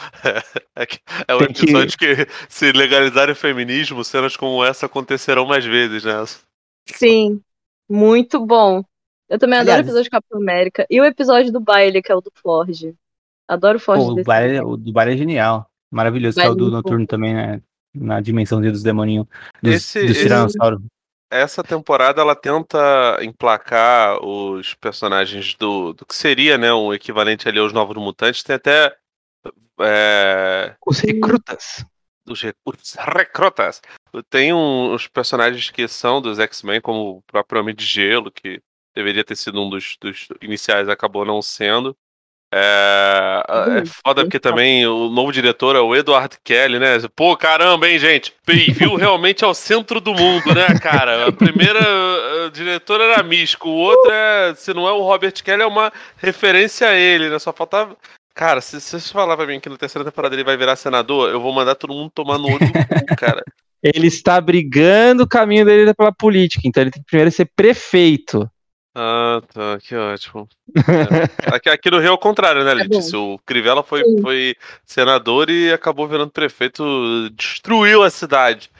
É, 0.74 0.86
é, 1.28 1.34
o 1.34 1.42
episódio 1.42 1.98
que... 1.98 2.24
que, 2.24 2.26
se 2.48 2.72
legalizarem 2.72 3.32
o 3.32 3.36
feminismo, 3.36 4.02
cenas 4.02 4.36
como 4.36 4.64
essa 4.64 4.86
acontecerão 4.86 5.44
mais 5.44 5.66
vezes, 5.66 6.04
né? 6.04 6.14
Sim, 6.86 7.42
muito 7.90 8.44
bom. 8.44 8.82
Eu 9.28 9.38
também 9.38 9.58
adoro 9.58 9.78
o 9.78 9.80
episódio 9.80 10.04
de 10.04 10.10
Capitão 10.10 10.40
América. 10.40 10.86
E 10.88 10.98
o 10.98 11.04
episódio 11.04 11.52
do 11.52 11.60
baile, 11.60 12.00
que 12.00 12.10
é 12.10 12.14
o 12.14 12.22
do 12.22 12.32
Forge. 12.34 12.94
Adoro 13.46 13.76
o 13.76 13.80
Forge. 13.80 14.04
Pô, 14.06 14.20
o, 14.20 14.24
baile, 14.24 14.60
o 14.60 14.76
do 14.76 14.92
baile 14.92 15.12
é 15.12 15.16
genial. 15.16 15.66
Maravilhoso. 15.90 16.40
Que 16.40 16.46
é 16.46 16.48
o 16.48 16.54
do 16.54 16.70
Noturno 16.70 17.06
também, 17.06 17.34
né? 17.34 17.60
na 17.94 18.20
dimensãozinha 18.20 18.72
dos 18.72 18.82
demoninhos, 18.82 19.26
dos, 19.62 19.74
Esse- 19.74 20.06
dos 20.06 20.16
esse-. 20.16 20.28
Essa 21.34 21.62
temporada 21.64 22.20
ela 22.20 22.36
tenta 22.36 23.16
emplacar 23.22 24.22
os 24.22 24.74
personagens 24.74 25.54
do, 25.54 25.94
do 25.94 26.04
que 26.04 26.14
seria, 26.14 26.58
né, 26.58 26.74
um 26.74 26.92
equivalente 26.92 27.48
ali 27.48 27.58
aos 27.58 27.72
Novos 27.72 27.96
Mutantes. 27.96 28.42
Tem 28.42 28.56
até 28.56 28.94
é, 29.80 30.76
Os 30.86 30.98
recrutas. 31.00 31.84
os, 32.28 32.42
os 32.66 32.94
recrutas. 32.94 33.80
Tem 34.28 34.52
um- 34.52 34.92
uns 34.92 35.08
personagens 35.08 35.70
que 35.70 35.88
são 35.88 36.20
dos 36.20 36.38
X-Men, 36.38 36.82
como 36.82 37.16
o 37.16 37.22
próprio 37.22 37.62
Homem 37.62 37.74
de 37.74 37.86
Gelo, 37.86 38.30
que 38.30 38.60
deveria 38.94 39.24
ter 39.24 39.34
sido 39.36 39.58
um 39.62 39.70
dos, 39.70 39.96
dos 39.98 40.28
iniciais, 40.42 40.86
acabou 40.88 41.24
não 41.24 41.40
sendo. 41.40 41.96
É, 42.54 43.42
é 43.48 43.80
Hum, 43.80 43.84
foda 44.04 44.22
porque 44.22 44.38
também 44.38 44.86
o 44.86 45.08
novo 45.08 45.32
diretor 45.32 45.74
é 45.74 45.80
o 45.80 45.96
Edward 45.96 46.36
Kelly, 46.44 46.78
né? 46.78 46.98
Pô, 47.16 47.34
caramba, 47.34 47.88
hein, 47.88 47.98
gente? 47.98 48.34
Viu 48.46 48.94
realmente 48.96 49.42
é 49.42 49.46
o 49.46 49.54
centro 49.54 50.00
do 50.00 50.12
mundo, 50.12 50.54
né, 50.54 50.66
cara? 50.78 51.28
A 51.28 51.32
primeira 51.32 51.80
eh, 51.80 52.50
diretora 52.50 53.04
era 53.04 53.22
Misco, 53.22 53.70
o 53.70 53.74
outro 53.74 54.10
é, 54.10 54.54
se 54.54 54.74
não 54.74 54.86
é 54.86 54.92
o 54.92 55.02
Robert 55.02 55.32
Kelly, 55.42 55.62
é 55.62 55.66
uma 55.66 55.90
referência 56.18 56.88
a 56.88 56.94
ele, 56.94 57.30
né? 57.30 57.38
Só 57.38 57.52
faltava. 57.52 57.96
Cara, 58.34 58.60
se 58.60 58.80
se 58.80 59.00
você 59.00 59.12
falar 59.12 59.36
pra 59.36 59.46
mim 59.46 59.60
que 59.60 59.68
na 59.68 59.76
terceira 59.76 60.04
temporada 60.04 60.34
ele 60.34 60.44
vai 60.44 60.56
virar 60.56 60.76
senador, 60.76 61.30
eu 61.30 61.40
vou 61.40 61.54
mandar 61.54 61.74
todo 61.74 61.94
mundo 61.94 62.10
tomar 62.14 62.36
no 62.36 62.48
olho 62.48 62.58
do 62.58 62.72
cu, 62.72 63.16
cara. 63.16 63.42
Ele 63.82 64.06
está 64.06 64.40
brigando 64.40 65.24
o 65.24 65.28
caminho 65.28 65.64
dele 65.64 65.92
pela 65.94 66.12
política, 66.12 66.68
então 66.68 66.82
ele 66.82 66.90
tem 66.90 67.02
que 67.02 67.08
primeiro 67.08 67.30
ser 67.30 67.50
prefeito. 67.56 68.48
Ah, 68.94 69.40
tá, 69.52 69.78
que 69.80 69.94
ótimo. 69.94 70.48
É. 70.76 70.76
Aqui, 71.56 71.68
aqui 71.70 71.90
no 71.90 71.98
Rio 71.98 72.08
é 72.08 72.12
o 72.12 72.18
contrário, 72.18 72.62
né, 72.62 72.70
Tá. 72.70 72.76
Letícia? 72.82 73.18
O 73.18 73.38
Crivella 73.38 73.82
foi, 73.82 74.04
Sim. 74.04 74.20
foi 74.20 74.56
senador 74.84 75.48
e 75.48 75.72
acabou 75.72 76.06
virando 76.06 76.30
prefeito, 76.30 77.30
destruiu 77.30 78.02
a 78.02 78.10
cidade. 78.10 78.70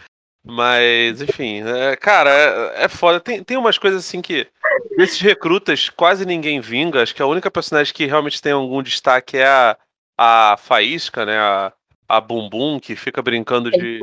Mas, 0.45 1.23
enfim, 1.23 1.63
é, 1.63 1.95
cara, 1.97 2.31
é, 2.31 2.85
é 2.85 2.89
foda. 2.89 3.21
Tem, 3.21 3.43
tem 3.45 3.57
umas 3.57 3.79
coisas 3.79 4.05
assim 4.05 4.21
que. 4.21 4.47
Desses 4.97 5.21
recrutas, 5.21 5.89
quase 5.89 6.27
ninguém 6.27 6.61
vinga. 6.61 7.03
Acho 7.03 7.15
que 7.15 7.23
a 7.23 7.27
única 7.27 7.51
personagem 7.51 7.95
que 7.95 8.07
realmente 8.07 8.43
tem 8.43 8.53
algum 8.53 8.83
destaque 8.83 9.39
é 9.39 9.47
a, 9.47 9.77
a 10.19 10.57
Faísca, 10.59 11.25
né? 11.25 11.39
A, 11.39 11.73
a 12.13 12.21
Bumbum, 12.21 12.79
que 12.79 12.95
fica 12.95 13.23
brincando 13.23 13.71
É 13.71 13.79
de. 13.79 14.01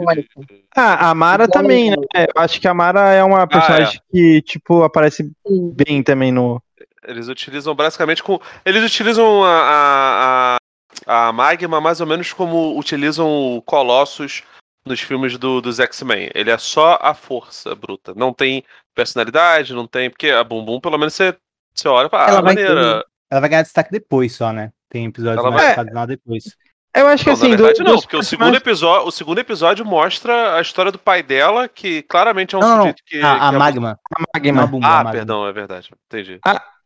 Ah, 0.76 1.12
a 1.12 1.14
Mara 1.14 1.48
também, 1.48 1.92
né? 1.92 1.96
Eu 2.16 2.42
acho 2.42 2.60
que 2.60 2.68
a 2.68 2.74
Mara 2.74 3.12
é 3.12 3.24
uma 3.24 3.46
personagem 3.46 4.02
que, 4.12 4.42
tipo, 4.42 4.82
aparece 4.82 5.32
bem 5.48 6.02
também 6.02 6.32
no. 6.32 6.60
Eles 7.06 7.28
utilizam 7.28 7.76
basicamente 7.76 8.24
com. 8.24 8.40
Eles 8.66 8.84
utilizam 8.84 9.44
a, 9.44 10.58
a, 11.06 11.28
a, 11.28 11.32
Magma 11.32 11.80
mais 11.80 12.02
ou 12.02 12.08
menos 12.08 12.34
como 12.34 12.80
utilizam 12.80 13.30
o 13.30 13.62
Colossus 13.62 14.42
nos 14.84 15.00
filmes 15.02 15.38
do, 15.38 15.62
dos 15.62 15.80
X-Men. 15.80 16.32
Ele 16.34 16.50
é 16.50 16.58
só 16.58 16.98
a 17.00 17.14
força 17.14 17.76
bruta. 17.76 18.16
Não 18.16 18.34
tem 18.34 18.64
personalidade, 18.96 19.72
não 19.72 19.86
tem. 19.86 20.10
Porque 20.10 20.32
a 20.32 20.44
Bumbum, 20.44 20.80
pelo 20.80 20.98
menos, 20.98 21.14
você, 21.14 21.38
você 21.76 21.88
olha 21.88 22.08
e 22.08 22.10
fala, 22.10 22.28
Ela 22.28 22.40
ah, 22.40 22.42
vai 22.42 22.56
maneira. 22.56 23.06
Ela 23.30 23.40
vai 23.40 23.50
ganhar 23.50 23.62
destaque 23.62 23.92
depois 23.92 24.36
só, 24.36 24.52
né? 24.52 24.72
Tem 24.90 25.06
episódios 25.06 25.46
Ela 25.46 25.52
mais 25.52 25.76
vai- 25.76 26.08
depois. 26.08 26.58
Eu 27.00 27.08
acho 27.08 27.24
que 27.24 27.30
Não, 27.30 27.34
assim, 27.38 27.48
na 27.50 27.56
verdade, 27.58 27.78
do, 27.80 27.84
não, 27.84 27.92
dos 27.96 28.02
porque 28.02 28.18
o 28.18 28.24
segundo, 28.24 28.56
episódio, 28.56 29.08
o 29.08 29.12
segundo 29.12 29.40
episódio 29.40 29.86
mostra 29.86 30.56
a 30.56 30.62
história 30.62 30.92
do 30.92 31.00
pai 31.00 31.24
dela, 31.24 31.68
que 31.68 32.02
claramente 32.04 32.56
é 32.56 32.58
um 32.58 32.62
Não, 32.62 32.78
sujeito 32.78 33.02
que. 33.06 33.22
a, 33.22 33.34
a 33.48 33.50
que 33.50 33.56
é- 33.56 33.58
Magma. 33.60 34.00
Magma. 34.34 34.64
A 34.64 34.68
Bumbum, 34.68 34.86
a 34.86 34.90
Ah, 34.90 34.94
Magma. 34.98 35.12
perdão, 35.12 35.48
é 35.48 35.52
verdade. 35.54 35.90
Entendi. 36.08 36.40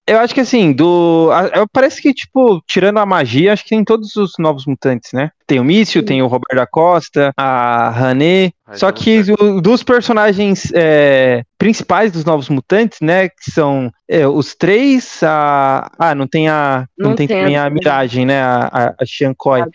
Eu 0.06 0.20
acho 0.20 0.34
que 0.34 0.42
assim, 0.42 0.74
do. 0.74 1.30
a- 1.32 1.60
eu- 1.60 1.68
Parece 1.72 2.02
que, 2.02 2.14
tipo, 2.14 2.62
tirando 2.68 3.00
a 3.00 3.06
magia, 3.06 3.54
acho 3.54 3.64
que 3.64 3.70
tem 3.70 3.84
todos 3.86 4.16
os 4.18 4.34
novos 4.38 4.66
mutantes, 4.66 5.14
né? 5.14 5.32
Tem 5.46 5.60
o 5.60 5.64
Mício, 5.64 6.04
tem 6.04 6.22
o 6.22 6.28
Roberto 6.28 6.56
da 6.56 6.66
Costa, 6.68 7.32
a 7.38 7.90
Hané. 7.90 8.52
Só 8.76 8.88
não 8.88 8.94
que 8.94 9.22
o- 9.40 9.62
dos 9.62 9.84
personagens 9.84 10.72
é, 10.74 11.44
principais 11.58 12.12
dos 12.12 12.24
novos 12.26 12.48
mutantes, 12.50 13.00
né? 13.02 13.28
Que 13.30 13.52
são 13.52 13.92
é, 14.10 14.26
os 14.28 14.56
três, 14.56 15.22
a. 15.22 15.92
Ah, 16.00 16.16
não 16.16 16.26
tem 16.28 16.48
a. 16.50 16.86
Não, 16.98 17.10
Não 17.10 17.16
tem, 17.16 17.28
tem 17.28 17.38
também 17.40 17.58
a- 17.58 17.66
a 17.66 17.70
Miragem, 17.70 18.26
né? 18.26 18.42
A, 18.42 18.70
a, 18.72 18.86
a 19.02 19.06
Shankoi. 19.06 19.60
Sabe? 19.60 19.72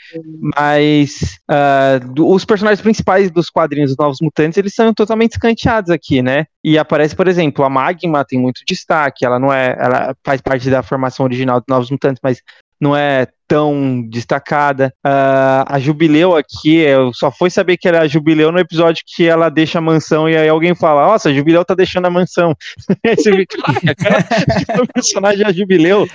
Mas 0.56 1.38
ah, 1.48 2.00
do- 2.02 2.28
os 2.28 2.44
personagens 2.44 2.80
principais 2.80 3.30
dos 3.30 3.50
quadrinhos 3.50 3.90
dos 3.90 3.98
Novos 3.98 4.18
Mutantes, 4.20 4.56
eles 4.58 4.74
são 4.74 4.92
totalmente 4.94 5.32
escanteados 5.32 5.90
aqui, 5.90 6.22
né? 6.22 6.46
E 6.64 6.78
aparece, 6.78 7.14
por 7.14 7.28
exemplo, 7.28 7.64
a 7.64 7.70
Magma 7.70 8.24
tem 8.24 8.38
muito 8.38 8.62
destaque, 8.66 9.24
ela 9.24 9.38
não 9.38 9.52
é, 9.52 9.76
ela 9.78 10.14
faz 10.24 10.40
parte 10.40 10.68
da 10.70 10.82
formação 10.82 11.24
original 11.24 11.58
dos 11.60 11.66
Novos 11.68 11.90
Mutantes, 11.90 12.20
mas 12.22 12.40
não 12.80 12.96
é 12.96 13.26
tão 13.46 14.02
destacada. 14.08 14.92
Ah, 15.02 15.64
a 15.66 15.78
Jubileu 15.78 16.36
aqui, 16.36 16.76
eu 16.76 17.12
só 17.14 17.30
fui 17.30 17.50
saber 17.50 17.76
que 17.76 17.88
era 17.88 18.02
a 18.02 18.08
Jubileu 18.08 18.52
no 18.52 18.58
episódio 18.58 19.02
que 19.06 19.26
ela 19.26 19.48
deixa 19.48 19.78
a 19.78 19.82
mansão 19.82 20.28
e 20.28 20.36
aí 20.36 20.48
alguém 20.48 20.74
fala, 20.74 21.06
nossa, 21.06 21.30
a 21.30 21.32
Jubileu 21.32 21.64
tá 21.64 21.74
deixando 21.74 22.06
a 22.06 22.10
mansão. 22.10 22.54
Aí 23.04 23.16
você 23.16 23.32
fica, 23.32 23.94
caraca, 23.94 24.82
o 24.82 24.92
personagem 24.92 25.44
é 25.44 25.48
a 25.48 25.52
Jubileu. 25.52 26.06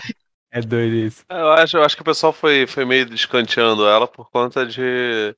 É 0.51 0.61
doido 0.61 0.95
isso. 0.95 1.23
Eu 1.29 1.51
acho, 1.51 1.77
eu 1.77 1.83
acho 1.83 1.95
que 1.95 2.03
o 2.03 2.05
pessoal 2.05 2.31
foi, 2.31 2.67
foi 2.67 2.85
meio 2.85 3.07
descanteando 3.07 3.87
ela 3.87 4.07
por 4.07 4.29
conta 4.29 4.65
de 4.65 5.35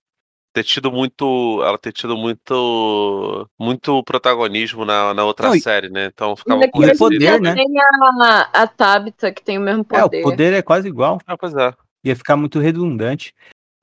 ter 0.56 0.64
tido 0.64 0.90
muito. 0.90 1.62
Ela 1.66 1.78
ter 1.78 1.92
tido 1.92 2.16
muito. 2.16 3.46
muito 3.60 4.02
protagonismo 4.04 4.86
na, 4.86 5.14
na 5.14 5.26
outra 5.26 5.50
Não, 5.50 5.60
série, 5.60 5.90
né? 5.90 6.06
Então 6.14 6.34
ficava 6.34 6.66
com 6.70 6.80
o 6.80 6.98
poder, 6.98 7.42
né? 7.42 7.54
Tem 7.54 7.66
a, 7.78 8.50
a 8.54 8.66
Tabitha, 8.66 9.34
que 9.34 9.44
tem 9.44 9.58
o 9.58 9.62
mesmo 9.62 9.86
É, 9.92 10.02
poder. 10.02 10.20
o 10.22 10.24
poder 10.24 10.54
é 10.54 10.62
quase 10.62 10.88
igual. 10.88 11.20
Ah, 11.28 11.38
pois 11.38 11.54
é. 11.54 11.74
Ia 12.06 12.16
ficar 12.16 12.38
muito 12.38 12.58
redundante. 12.60 13.34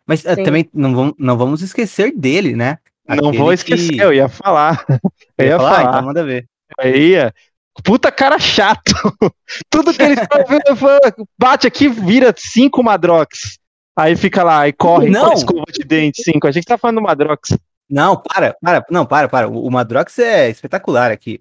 Mas 0.07 0.21
Sim. 0.21 0.43
também 0.43 0.69
não 0.73 0.95
vamos, 0.95 1.15
não 1.19 1.37
vamos 1.37 1.61
esquecer 1.61 2.11
dele, 2.17 2.57
né? 2.57 2.79
Não 3.07 3.29
Aquele 3.29 3.39
vou 3.39 3.53
esquecer, 3.53 3.93
que- 3.93 4.01
eu 4.03 4.13
ia 4.13 4.29
falar. 4.29 4.85
Eu 5.37 5.47
ia 5.47 5.57
falar, 5.59 5.77
falar. 5.77 5.91
então 5.91 6.03
manda 6.07 6.25
ver. 6.25 6.47
Aí, 6.79 7.15
é. 7.15 7.33
puta 7.85 8.11
cara 8.11 8.39
chato. 8.39 8.93
Tudo 9.69 9.93
que 9.93 10.03
ele 10.03 10.17
fala, 10.17 11.01
bate 11.39 11.67
aqui, 11.67 11.89
vira 11.89 12.33
cinco 12.37 12.83
Madrox. 12.83 13.59
Aí 13.97 14.17
fica 14.17 14.43
lá 14.43 14.67
e 14.67 14.73
corre 14.73 15.11
Não. 15.11 15.27
com 15.27 15.31
a 15.31 15.35
escova 15.35 15.73
de 15.73 15.85
dente, 15.85 16.23
cinco. 16.23 16.47
A 16.47 16.51
gente 16.51 16.65
tá 16.65 16.79
falando 16.79 16.97
do 16.97 17.03
Madrox. 17.03 17.57
Não, 17.89 18.17
para, 18.17 18.57
para, 18.63 18.85
não, 18.91 19.05
para, 19.05 19.29
para. 19.29 19.49
O 19.49 19.67
o 19.67 19.71
Madrox 19.71 20.19
é 20.19 20.49
espetacular 20.49 21.11
aqui. 21.11 21.41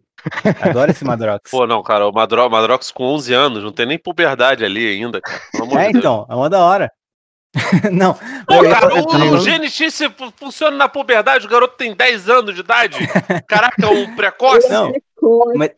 Adoro 0.62 0.92
esse 0.92 1.04
Madrox. 1.06 1.50
Pô, 1.50 1.66
não, 1.66 1.82
cara, 1.82 2.08
o 2.08 2.12
Madro, 2.12 2.50
Madrox 2.50 2.92
com 2.92 3.06
11 3.06 3.34
anos, 3.34 3.64
não 3.64 3.72
tem 3.72 3.86
nem 3.86 3.98
puberdade 3.98 4.64
ali 4.64 4.88
ainda, 4.88 5.22
cara. 5.22 5.42
É, 5.80 5.92
de 5.92 5.98
então, 5.98 6.26
é 6.30 6.36
uma 6.36 6.50
da 6.50 6.60
hora. 6.60 6.92
não, 7.92 8.14
Pô, 8.48 8.64
cara, 8.64 8.94
o, 8.94 9.36
o 9.36 9.44
GNX 9.44 10.00
funciona 10.38 10.78
na 10.78 10.88
puberdade, 10.88 11.46
o 11.46 11.50
garoto 11.50 11.76
tem 11.76 11.94
10 11.94 12.30
anos 12.30 12.56
de 12.56 12.62
idade. 12.62 12.98
Caraca, 13.46 13.90
um 13.90 14.16
precoce. 14.16 14.70
Não. 14.70 14.94
Mas-. 15.56 15.72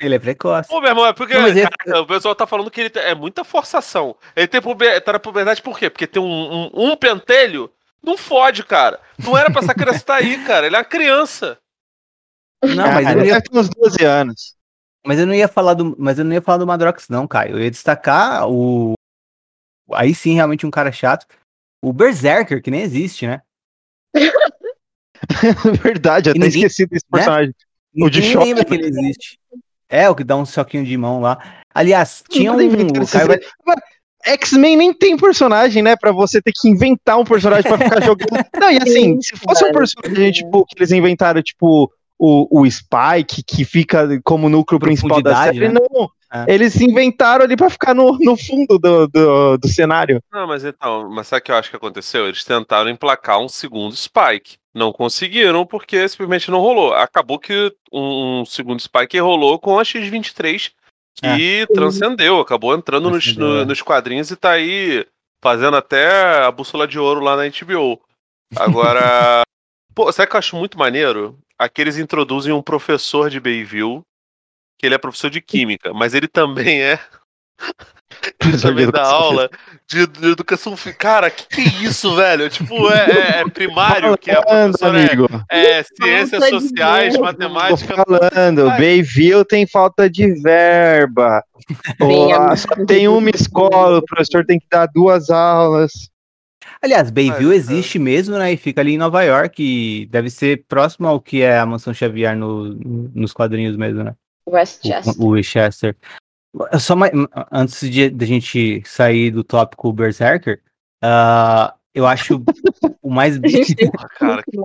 Ele 0.00 0.14
é 0.14 0.18
precoce. 0.18 0.68
Pô, 0.68 0.80
meu 0.80 0.90
irmão, 0.90 1.06
é 1.06 1.12
porque 1.12 1.34
Não, 1.34 1.46
ele- 1.48 1.64
o 1.98 2.06
pessoal 2.06 2.34
tá 2.34 2.46
falando 2.46 2.70
que 2.70 2.80
ele 2.80 2.90
tem- 2.90 3.02
é 3.02 3.14
muita 3.14 3.44
forçação. 3.44 4.16
Ele 4.34 4.46
tem 4.48 4.60
puber, 4.60 5.00
tá 5.02 5.12
na 5.14 5.18
puberdade 5.20 5.62
por 5.62 5.78
quê? 5.78 5.88
Porque 5.88 6.06
tem 6.06 6.20
um, 6.20 6.26
um, 6.26 6.70
um 6.92 6.96
pentelho. 6.96 7.70
Não 8.02 8.16
fode, 8.18 8.62
cara. 8.64 9.00
Não 9.18 9.36
era 9.38 9.50
pra 9.50 9.62
essa 9.62 9.72
criança 9.74 9.96
estar 9.96 10.16
aí, 10.16 10.44
cara. 10.44 10.66
Ele 10.66 10.76
é 10.76 10.78
uma 10.78 10.84
criança. 10.84 11.56
Não, 12.62 12.92
mas 12.92 13.06
ele 13.08 13.22
deve 13.24 13.42
ter 13.42 13.58
uns 13.58 13.68
12 13.70 14.04
anos. 14.04 14.54
mas 15.06 15.18
eu 15.18 15.26
não 15.26 15.34
ia 15.34 15.48
falar 15.48 15.74
do, 15.74 15.94
mas 15.98 16.18
eu 16.18 16.24
não 16.24 16.32
ia 16.32 16.42
falar 16.42 16.58
do 16.58 16.66
Madrox 16.66 17.08
não, 17.08 17.26
Caio. 17.26 17.56
Eu 17.56 17.62
ia 17.64 17.70
destacar 17.70 18.48
o 18.48 18.94
aí 19.92 20.14
sim 20.14 20.34
realmente 20.34 20.66
um 20.66 20.70
cara 20.70 20.90
chato, 20.90 21.26
o 21.82 21.92
Berserker, 21.92 22.62
que 22.62 22.70
nem 22.70 22.80
existe, 22.80 23.26
né? 23.26 23.42
Verdade, 25.82 26.30
até 26.30 26.38
ninguém- 26.38 26.64
esqueci 26.64 26.86
desse 26.86 27.04
né? 27.12 27.18
personagem. 27.18 27.54
O 27.96 28.10
de 28.10 28.18
Ninguém 28.20 28.32
choque, 28.32 28.44
lembra 28.46 28.64
que 28.64 28.74
ele 28.74 28.86
existe. 28.86 29.38
É, 29.94 30.10
o 30.10 30.14
que 30.14 30.24
dá 30.24 30.36
um 30.36 30.44
soquinho 30.44 30.84
de 30.84 30.96
mão 30.96 31.20
lá. 31.20 31.38
Aliás, 31.72 32.24
tinha 32.28 32.52
um. 32.52 32.58
X-Men 34.26 34.76
nem 34.76 34.92
tem 34.92 35.16
personagem, 35.16 35.82
né? 35.82 35.94
Pra 35.96 36.10
você 36.10 36.40
ter 36.40 36.52
que 36.52 36.68
inventar 36.68 37.18
um 37.18 37.24
personagem 37.24 37.62
pra 37.62 37.78
ficar 37.78 38.02
jogando. 38.02 38.30
Não, 38.58 38.70
e 38.70 38.78
assim, 38.78 39.20
se 39.20 39.36
fosse 39.36 39.64
um 39.64 39.72
personagem, 39.72 40.32
tipo, 40.32 40.64
que 40.64 40.78
eles 40.78 40.90
inventaram, 40.90 41.42
tipo, 41.42 41.92
o, 42.18 42.60
o 42.62 42.70
Spike, 42.70 43.42
que 43.46 43.64
fica 43.64 44.08
como 44.24 44.48
núcleo 44.48 44.80
principal 44.80 45.22
da 45.22 45.44
série, 45.44 45.68
né? 45.68 45.74
não. 45.74 46.08
É. 46.32 46.52
Eles 46.52 46.80
inventaram 46.80 47.44
ali 47.44 47.54
pra 47.56 47.70
ficar 47.70 47.94
no, 47.94 48.18
no 48.18 48.36
fundo 48.36 48.76
do, 48.78 49.06
do, 49.06 49.58
do 49.58 49.68
cenário. 49.68 50.20
Não, 50.32 50.48
mas 50.48 50.64
então, 50.64 51.08
mas 51.08 51.28
sabe 51.28 51.40
o 51.40 51.44
que 51.44 51.52
eu 51.52 51.56
acho 51.56 51.70
que 51.70 51.76
aconteceu? 51.76 52.26
Eles 52.26 52.42
tentaram 52.42 52.90
emplacar 52.90 53.38
um 53.38 53.48
segundo 53.48 53.94
Spike. 53.94 54.56
Não 54.74 54.92
conseguiram 54.92 55.64
porque 55.64 56.08
simplesmente 56.08 56.50
não 56.50 56.58
rolou. 56.60 56.92
Acabou 56.94 57.38
que 57.38 57.72
um, 57.92 58.40
um 58.40 58.44
segundo 58.44 58.80
Spike 58.80 59.18
rolou 59.18 59.58
com 59.58 59.78
a 59.78 59.84
X-23 59.84 60.72
que 61.14 61.66
transcendeu, 61.72 62.40
acabou 62.40 62.74
entrando 62.74 63.08
nos, 63.08 63.36
no- 63.36 63.60
é. 63.60 63.64
nos 63.64 63.80
quadrinhos 63.80 64.32
e 64.32 64.36
tá 64.36 64.50
aí 64.50 65.06
fazendo 65.42 65.76
até 65.76 66.42
a 66.44 66.50
bússola 66.50 66.88
de 66.88 66.98
ouro 66.98 67.20
lá 67.20 67.36
na 67.36 67.44
HBO. 67.48 68.00
Agora, 68.56 69.42
pô, 69.94 70.10
sabe 70.10 70.26
o 70.26 70.30
que 70.30 70.36
eu 70.36 70.38
acho 70.40 70.56
muito 70.56 70.76
maneiro? 70.76 71.38
Aqui 71.56 71.80
eles 71.82 71.98
introduzem 71.98 72.52
um 72.52 72.60
professor 72.62 73.30
de 73.30 73.38
Bayville, 73.38 74.02
que 74.76 74.86
ele 74.86 74.96
é 74.96 74.98
professor 74.98 75.30
de 75.30 75.40
química, 75.40 75.94
mas 75.94 76.14
ele 76.14 76.26
também 76.26 76.82
é 76.82 76.98
também 78.62 78.90
dá 78.90 79.02
aula 79.02 79.48
de, 79.88 80.06
de 80.06 80.28
educação 80.30 80.76
física. 80.76 80.98
Cara, 80.98 81.30
que 81.30 81.46
que 81.46 81.60
é 81.60 81.64
isso, 81.84 82.14
velho? 82.16 82.48
Tipo, 82.50 82.90
é, 82.90 83.06
é- 83.10 83.40
é 83.40 83.48
primário, 83.50 84.16
que 84.18 84.30
é 84.30 84.34
a 84.38 84.42
professora 84.42 85.00
é, 85.00 85.06
amigo. 85.06 85.28
é 85.50 85.82
ciências 85.82 86.40
Falta 86.48 86.60
sociais, 86.60 87.12
verba. 87.14 87.34
Tô 87.34 87.48
matemática. 87.48 87.94
falando, 88.04 88.68
Ai. 88.70 88.78
Bayville 88.78 89.44
tem 89.44 89.66
falta 89.66 90.08
de 90.08 90.32
verba. 90.40 91.42
Amigo. 92.00 92.56
só 92.56 92.84
tem 92.86 93.08
uma 93.08 93.30
escola, 93.30 93.98
o 93.98 94.04
professor 94.04 94.44
tem 94.44 94.58
que 94.58 94.66
dar 94.70 94.86
duas 94.86 95.30
aulas. 95.30 95.92
Aliás, 96.82 97.10
Bayville 97.10 97.46
Mas, 97.56 97.70
é. 97.70 97.72
existe 97.74 97.98
mesmo, 97.98 98.36
né? 98.36 98.52
E 98.52 98.56
fica 98.58 98.80
ali 98.82 98.92
em 98.94 98.98
Nova 98.98 99.22
York. 99.22 99.62
E 99.62 100.06
deve 100.06 100.28
ser 100.28 100.64
próximo 100.68 101.06
ao 101.08 101.18
que 101.20 101.40
é 101.40 101.58
a 101.58 101.64
Mansão 101.64 101.94
Xavier 101.94 102.36
no- 102.36 102.74
nos 103.14 103.32
quadrinhos 103.32 103.74
mesmo, 103.76 104.04
né? 104.04 104.14
Westchester. 104.46 105.14
O, 105.18 105.28
o 105.28 105.32
Winchester. 105.34 105.96
Só 106.78 106.94
mais, 106.94 107.12
antes 107.50 107.88
de, 107.90 108.10
de 108.10 108.24
a 108.24 108.28
gente 108.28 108.82
sair 108.86 109.30
do 109.30 109.42
tópico 109.42 109.92
Berserker, 109.92 110.60
ah, 111.02 111.74
eu 111.92 112.06
acho 112.06 112.42
o 113.02 113.10
mais. 113.10 113.36
A 113.36 113.40
gente 113.48 113.74
tem 113.74 113.90
Porra, 113.90 114.08
cara, 114.18 114.42
que 114.42 114.56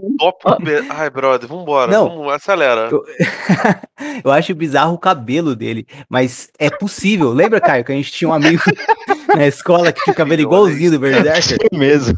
be- 0.63 0.87
Ai, 0.89 1.09
brother, 1.09 1.47
vambora. 1.49 1.91
Não. 1.91 2.09
Vamos, 2.09 2.33
acelera. 2.33 2.89
Eu- 2.91 3.03
eu 4.23 4.31
acho 4.31 4.53
bizarro 4.55 4.93
o 4.93 4.99
cabelo 4.99 5.55
dele, 5.55 5.87
mas 6.07 6.49
é 6.59 6.69
possível. 6.69 7.31
Lembra, 7.31 7.59
Caio, 7.61 7.83
que 7.83 7.91
a 7.91 7.95
gente 7.95 8.11
tinha 8.11 8.29
um 8.29 8.33
amigo 8.33 8.61
na 9.35 9.47
escola 9.47 9.91
que 9.91 10.01
tinha 10.03 10.13
o 10.13 10.17
cabelo 10.17 10.41
igualzinho 10.41 10.91
do 10.91 10.99
Berserker? 10.99 11.57
É 11.71 11.77
mesmo. 11.77 12.17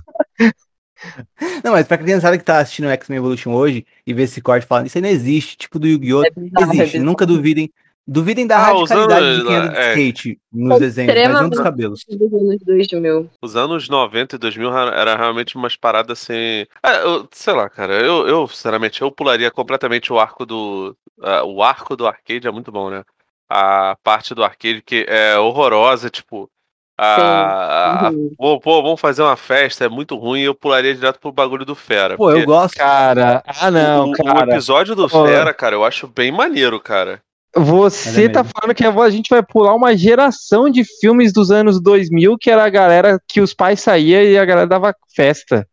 Não, 1.63 1.71
mas 1.71 1.87
pra 1.87 1.97
criançada 1.97 2.37
que 2.37 2.43
tá 2.43 2.59
assistindo 2.59 2.85
o 2.85 2.89
X-Men 2.91 3.17
Evolution 3.17 3.51
hoje 3.53 3.85
e 4.05 4.13
vê 4.13 4.23
esse 4.23 4.39
corte 4.39 4.67
falando, 4.67 4.85
isso 4.85 4.97
aí 4.97 5.01
não 5.01 5.09
existe, 5.09 5.57
tipo 5.57 5.79
do 5.79 5.87
Yu-Gi-Oh! 5.87 6.23
É 6.25 6.29
bizarro, 6.29 6.71
é 6.71 6.75
existe, 6.75 6.85
bizarro. 6.91 7.05
nunca 7.05 7.25
duvidem. 7.25 7.71
Duvidem 8.07 8.47
da 8.47 8.57
Ah, 8.57 8.59
radicalidade 8.73 9.25
usando- 9.25 9.39
de 9.41 9.45
quem 9.47 9.55
anda 9.55 9.69
de 9.69 9.77
é. 9.77 9.89
skate 9.91 10.39
nos 10.51 10.79
desenhos, 10.79 11.13
mas 11.15 11.41
não 11.41 11.49
dos 11.49 11.59
cabelos. 11.59 12.03
Dos 12.09 12.33
anos 12.33 12.57
2000. 12.65 13.29
Os 13.41 13.55
anos 13.55 13.87
90 13.89 14.35
e 14.35 14.39
2000 14.39 14.69
ra- 14.71 14.93
era 14.95 15.15
realmente 15.15 15.55
umas 15.55 15.75
paradas 15.77 16.19
assim. 16.19 16.65
É, 16.83 17.03
eu- 17.03 17.27
sei 17.31 17.53
lá, 17.53 17.69
cara. 17.69 17.93
Eu, 17.93 18.27
eu, 18.27 18.47
sinceramente, 18.47 19.01
eu 19.01 19.11
pularia 19.11 19.51
completamente 19.51 20.11
o 20.11 20.19
arco 20.19 20.45
do. 20.45 20.95
ah, 21.21 21.43
o 21.43 21.61
arco 21.61 21.95
do 21.95 22.07
arcade 22.07 22.47
é 22.47 22.51
muito 22.51 22.71
bom, 22.71 22.89
né? 22.89 23.03
A 23.49 23.95
parte 24.03 24.33
do 24.33 24.43
arcade 24.43 24.81
que 24.81 25.05
é 25.07 25.37
horrorosa, 25.37 26.09
tipo. 26.09 26.49
A, 26.97 28.07
a- 28.07 28.09
Uhum. 28.11 28.31
pô, 28.37 28.59
pô, 28.59 28.81
vamos 28.83 28.99
fazer 29.01 29.23
uma 29.23 29.35
festa, 29.35 29.85
é 29.85 29.89
muito 29.89 30.15
ruim. 30.15 30.41
Eu 30.41 30.53
pularia 30.53 30.93
direto 30.93 31.19
pro 31.19 31.31
bagulho 31.31 31.65
do 31.65 31.73
Fera. 31.75 32.15
Pô, 32.17 32.29
eu 32.29 32.33
porque 32.35 32.45
gosto. 32.45 32.75
Cara, 32.77 33.41
ah 33.45 33.71
não, 33.71 34.07
o, 34.07 34.11
o 34.11 34.13
cara. 34.13 34.51
episódio 34.51 34.95
do 34.95 35.09
Pô. 35.09 35.25
Fera, 35.25 35.53
cara, 35.53 35.75
eu 35.75 35.83
acho 35.83 36.07
bem 36.07 36.31
maneiro, 36.31 36.79
cara. 36.79 37.21
Você 37.55 38.29
tá 38.29 38.43
falando 38.43 38.73
que 38.75 38.85
a 38.85 39.09
gente 39.09 39.29
vai 39.29 39.43
pular 39.43 39.75
uma 39.75 39.95
geração 39.95 40.69
de 40.69 40.83
filmes 40.99 41.33
dos 41.33 41.51
anos 41.51 41.81
2000 41.81 42.37
que 42.37 42.49
era 42.49 42.63
a 42.63 42.69
galera 42.69 43.21
que 43.27 43.41
os 43.41 43.53
pais 43.53 43.81
saíam 43.81 44.21
e 44.23 44.37
a 44.37 44.45
galera 44.45 44.67
dava 44.67 44.95
festa. 45.13 45.67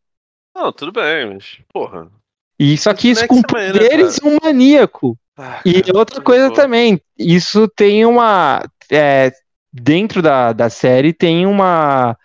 Não, 0.55 0.73
tudo 0.73 0.93
bem, 0.93 1.35
mas. 1.35 1.59
Porra. 1.73 2.11
E 2.59 2.77
só 2.77 2.93
que 2.93 3.09
isso 3.11 3.25
como 3.25 3.25
é 3.25 3.29
com 3.29 3.37
né, 3.37 3.43
poderes 3.73 4.19
um 4.25 4.37
maníaco. 4.43 5.17
Ah, 5.37 5.61
E 5.65 5.83
cara, 5.83 5.99
outra 5.99 6.21
coisa 6.21 6.51
favor. 6.51 6.57
também, 6.57 7.01
isso 7.17 7.69
tem 7.69 8.05
uma. 8.05 8.65
é, 8.91 9.33
dentro 9.73 10.21
da, 10.21 10.53
da 10.53 10.69
série 10.69 11.13
tem 11.13 11.47
uma, 11.47 12.17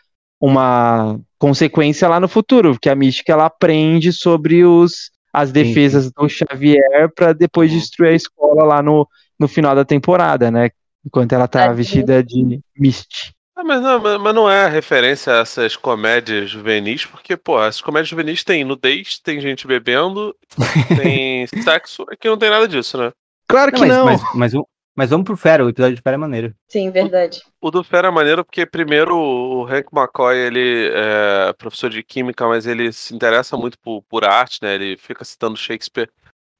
uma 0.42 1.20
consequência 1.38 2.08
lá 2.08 2.20
no 2.20 2.28
futuro, 2.28 2.78
que 2.82 2.90
a 2.90 2.96
Mística 2.96 3.32
ela 3.32 3.46
aprende 3.46 4.12
sobre 4.12 4.66
os, 4.66 5.12
as 5.32 5.52
defesas 5.52 6.12
do 6.12 6.28
Xavier 6.28 7.12
para 7.14 7.34
depois 7.34 7.72
Uhum. 7.72 7.78
destruir 7.78 8.10
a 8.10 8.16
escola 8.16 8.64
lá 8.64 8.82
no, 8.82 9.08
no 9.40 9.48
final 9.48 9.76
da 9.76 9.86
temporada, 9.86 10.50
né? 10.52 10.70
Enquanto 11.06 11.34
ela 11.34 11.48
tá 11.48 11.60
Tadinha. 11.60 11.76
vestida 11.76 12.24
de 12.24 12.60
Misty. 12.78 13.34
Ah, 13.56 13.64
mas, 13.64 13.82
não, 13.82 14.00
mas- 14.00 14.20
mas 14.22 14.34
não 14.36 14.50
é 14.50 14.68
referência 14.68 15.34
a 15.34 15.38
essas 15.40 15.76
comédias 15.76 16.50
juvenis, 16.50 17.06
porque, 17.06 17.38
pô, 17.38 17.62
essas 17.64 17.82
comédias 17.82 18.10
juvenis 18.10 18.44
tem 18.44 18.64
nudez, 18.64 19.20
tem 19.20 19.40
gente 19.40 19.68
bebendo, 19.68 20.36
tem 20.98 21.46
sexo, 21.62 22.04
aqui 22.10 22.28
não 22.28 22.38
tem 22.38 22.50
nada 22.50 22.68
disso, 22.68 22.98
né? 22.98 23.12
Claro 23.48 23.72
que 23.72 23.80
mas, 23.80 23.90
não. 23.90 24.06
Mas, 24.06 24.22
mas, 24.34 24.54
o- 24.56 24.68
mas 24.96 25.10
vamos 25.12 25.26
pro 25.26 25.38
Fera, 25.38 25.64
o 25.64 25.70
episódio 25.70 25.96
de 25.96 26.02
Fera 26.02 26.16
é 26.16 26.18
maneiro. 26.18 26.56
Sim, 26.68 26.90
verdade. 26.90 27.42
O 27.62 27.70
do 27.70 27.84
Fera 27.84 28.08
é 28.08 28.12
maneiro 28.12 28.44
porque, 28.44 28.66
primeiro, 28.66 29.16
o 29.16 29.66
Hank 29.68 29.88
McCoy, 29.94 30.36
ele 30.38 30.90
é 30.94 31.54
professor 31.54 31.90
de 31.92 32.02
química, 32.02 32.48
mas 32.48 32.66
ele 32.66 32.92
se 32.92 33.14
interessa 33.14 33.56
muito 33.56 33.78
por, 33.80 34.02
por 34.10 34.26
arte, 34.26 34.60
né? 34.64 34.74
Ele 34.74 34.98
fica 34.98 35.24
citando 35.24 35.58
Shakespeare 35.58 36.10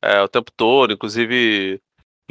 é, 0.04 0.22
o 0.22 0.28
tempo 0.28 0.52
todo, 0.56 0.94
inclusive 0.94 1.82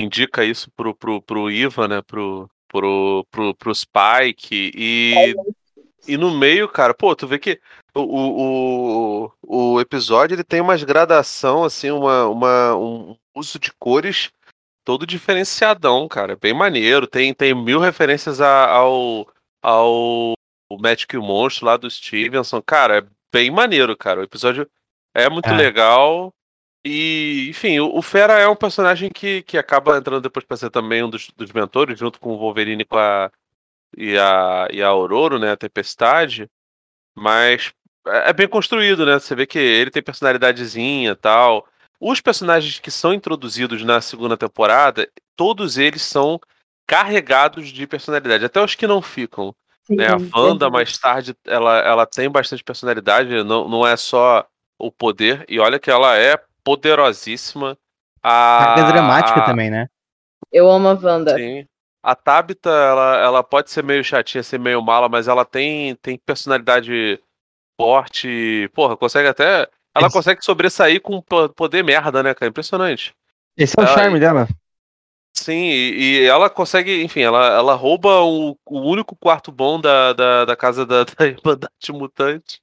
indica 0.03 0.45
isso 0.45 0.71
pro, 0.77 0.95
pro, 0.95 1.23
pro 1.23 1.51
Ivan, 1.51 1.89
né? 1.89 2.03
Pro, 2.03 2.49
pro, 2.69 3.27
pro, 3.31 3.55
pro 3.55 3.75
Spike. 3.75 4.73
E, 4.75 5.35
e 6.07 6.17
no 6.17 6.31
meio, 6.31 6.69
cara, 6.69 6.95
pô, 6.95 7.15
tu 7.15 7.27
vê 7.27 7.39
que 7.39 7.61
o, 7.95 8.01
o, 8.01 9.33
o, 9.75 9.81
episódio 9.81 10.35
ele 10.35 10.45
tem 10.45 10.61
umas 10.61 10.83
gradação, 10.83 11.65
assim, 11.65 11.91
uma, 11.91 12.27
uma, 12.27 12.77
um 12.77 13.17
uso 13.35 13.59
de 13.59 13.73
cores 13.79 14.31
todo 14.85 15.07
diferenciadão, 15.07 16.09
cara. 16.09 16.37
Bem 16.37 16.53
maneiro. 16.55 17.07
Tem, 17.07 17.33
tem 17.33 17.55
mil 17.55 17.79
referências 17.79 18.41
a- 18.41 18.69
ao, 18.69 19.29
ao 19.63 20.35
Magic 20.81 21.15
e 21.15 21.19
o 21.19 21.23
Monstro 21.23 21.67
lá 21.67 21.77
do 21.77 21.91
Stevenson. 21.91 22.61
Cara, 22.63 22.99
é 22.99 23.05
bem 23.33 23.51
maneiro, 23.51 23.97
cara. 23.97 24.21
O 24.21 24.25
episódio 24.25 24.69
é 25.15 25.29
muito 25.29 25.49
É. 25.49 25.57
legal. 25.57 26.33
E, 26.85 27.47
enfim, 27.51 27.79
o, 27.79 27.97
o 27.97 28.03
Fera 28.03 28.39
é 28.39 28.49
um 28.49 28.57
personagem 28.57 29.11
que, 29.11 29.43
que 29.43 29.57
acaba 29.57 29.97
entrando 29.97 30.23
depois 30.23 30.45
pra 30.45 30.57
ser 30.57 30.71
também 30.71 31.03
um 31.03 31.11
dos, 31.11 31.31
dos 31.37 31.53
mentores, 31.53 31.99
junto 31.99 32.19
com 32.19 32.31
o 32.31 32.39
Wolverine 32.39 32.83
e 32.83 32.87
com 32.87 32.99
a, 32.99 33.31
e 33.97 34.19
a, 34.19 34.69
e 34.71 34.83
a 34.83 34.89
Aurora, 34.89 35.39
né? 35.39 35.53
A 35.53 35.57
Tempestade. 35.57 36.51
Mas 37.15 37.73
é 38.07 38.31
é 38.31 38.33
bem 38.33 38.49
construído, 38.49 39.07
né? 39.07 39.19
Você 39.19 39.35
vê 39.35 39.47
que 39.47 39.59
ele 39.59 39.91
tem 39.91 40.03
personalidadezinha 40.03 41.13
e 41.13 41.17
tal. 41.17 41.67
Os 42.01 42.21
personagens 42.21 42.81
que 42.81 42.91
são 42.91 43.15
introduzidos 43.15 43.85
na 43.85 44.01
segunda 44.01 44.37
temporada, 44.37 45.09
todos 45.37 45.79
eles 45.79 46.03
são 46.03 46.41
carregados 46.87 47.69
de 47.69 47.87
personalidade, 47.87 48.45
até 48.45 48.61
os 48.63 48.75
que 48.75 48.87
não 48.87 49.01
ficam. 49.01 49.55
Sim, 49.85 49.97
Né? 49.97 50.09
A 50.09 50.17
Wanda, 50.17 50.67
verdade. 50.67 50.73
mais 50.73 50.99
tarde, 50.99 51.37
ela, 51.47 51.79
ela 51.79 52.07
tem 52.07 52.29
bastante 52.29 52.65
personalidade, 52.65 53.45
não, 53.45 53.69
não 53.69 53.87
é 53.87 53.97
só 53.97 54.45
o 54.79 54.91
poder, 54.91 55.45
e 55.49 55.61
olha 55.61 55.79
que 55.79 55.91
ela 55.91 56.17
é 56.19 56.37
poderosíssima. 56.65 57.77
A, 58.23 58.75
Carga 58.77 58.93
dramática 58.93 59.41
a- 59.41 59.45
também, 59.45 59.71
né? 59.71 59.89
Eu 60.53 60.71
amo 60.71 60.89
a 60.89 60.93
Wanda. 60.93 61.35
Sim. 61.37 61.67
A 62.03 62.15
Tabitha, 62.17 62.69
ela, 62.71 63.17
ela 63.19 63.43
pode 63.45 63.71
ser 63.71 63.83
meio 63.85 64.03
chatinha, 64.05 64.43
ser 64.43 64.59
meio 64.59 64.83
mala, 64.83 65.09
mas 65.09 65.29
ela 65.29 65.45
tem, 65.45 65.95
tem 65.97 66.19
personalidade 66.19 67.19
forte. 67.81 68.69
Porra, 68.75 68.97
consegue 68.97 69.29
até. 69.29 69.69
Ela 69.95 70.07
Esse- 70.07 70.17
consegue 70.17 70.45
sobressair 70.45 71.01
com 71.01 71.21
po- 71.23 71.49
poder 71.51 71.83
merda, 71.85 72.23
né, 72.23 72.35
cara? 72.35 72.51
Impressionante. 72.51 73.15
Esse 73.57 73.79
é 73.79 73.83
o 73.83 73.87
Ai. 73.87 73.95
charme 73.95 74.19
dela. 74.21 74.49
Sim, 75.35 75.55
e, 75.55 76.21
e 76.23 76.25
ela 76.27 76.51
consegue, 76.51 77.03
enfim, 77.03 77.21
ela, 77.21 77.47
ela 77.55 77.75
rouba 77.75 78.21
o, 78.23 78.57
o 78.67 78.81
único 78.81 79.17
quarto 79.17 79.51
bom 79.51 79.81
da, 79.81 80.13
da, 80.13 80.45
da 80.45 80.57
casa 80.57 80.85
da, 80.87 81.05
da 81.19 81.27
Irmandade 81.27 81.93
Mutante, 81.93 82.61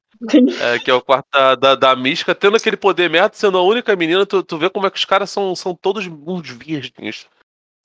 é, 0.62 0.80
que 0.80 0.92
é 0.92 0.94
o 0.94 1.02
quarto 1.02 1.28
da, 1.32 1.56
da, 1.56 1.76
da 1.76 1.96
Mística, 1.96 2.36
tendo 2.36 2.58
aquele 2.58 2.78
poder 2.78 3.10
merda, 3.10 3.32
sendo 3.34 3.58
a 3.58 3.64
única 3.64 3.96
menina, 3.96 4.26
tu, 4.26 4.44
tu 4.44 4.58
vê 4.58 4.70
como 4.70 4.86
é 4.86 4.92
que 4.92 4.98
os 4.98 5.06
caras 5.06 5.30
são, 5.30 5.56
são 5.56 5.74
todos 5.74 6.06
uns 6.08 6.50
virgens. 6.50 7.28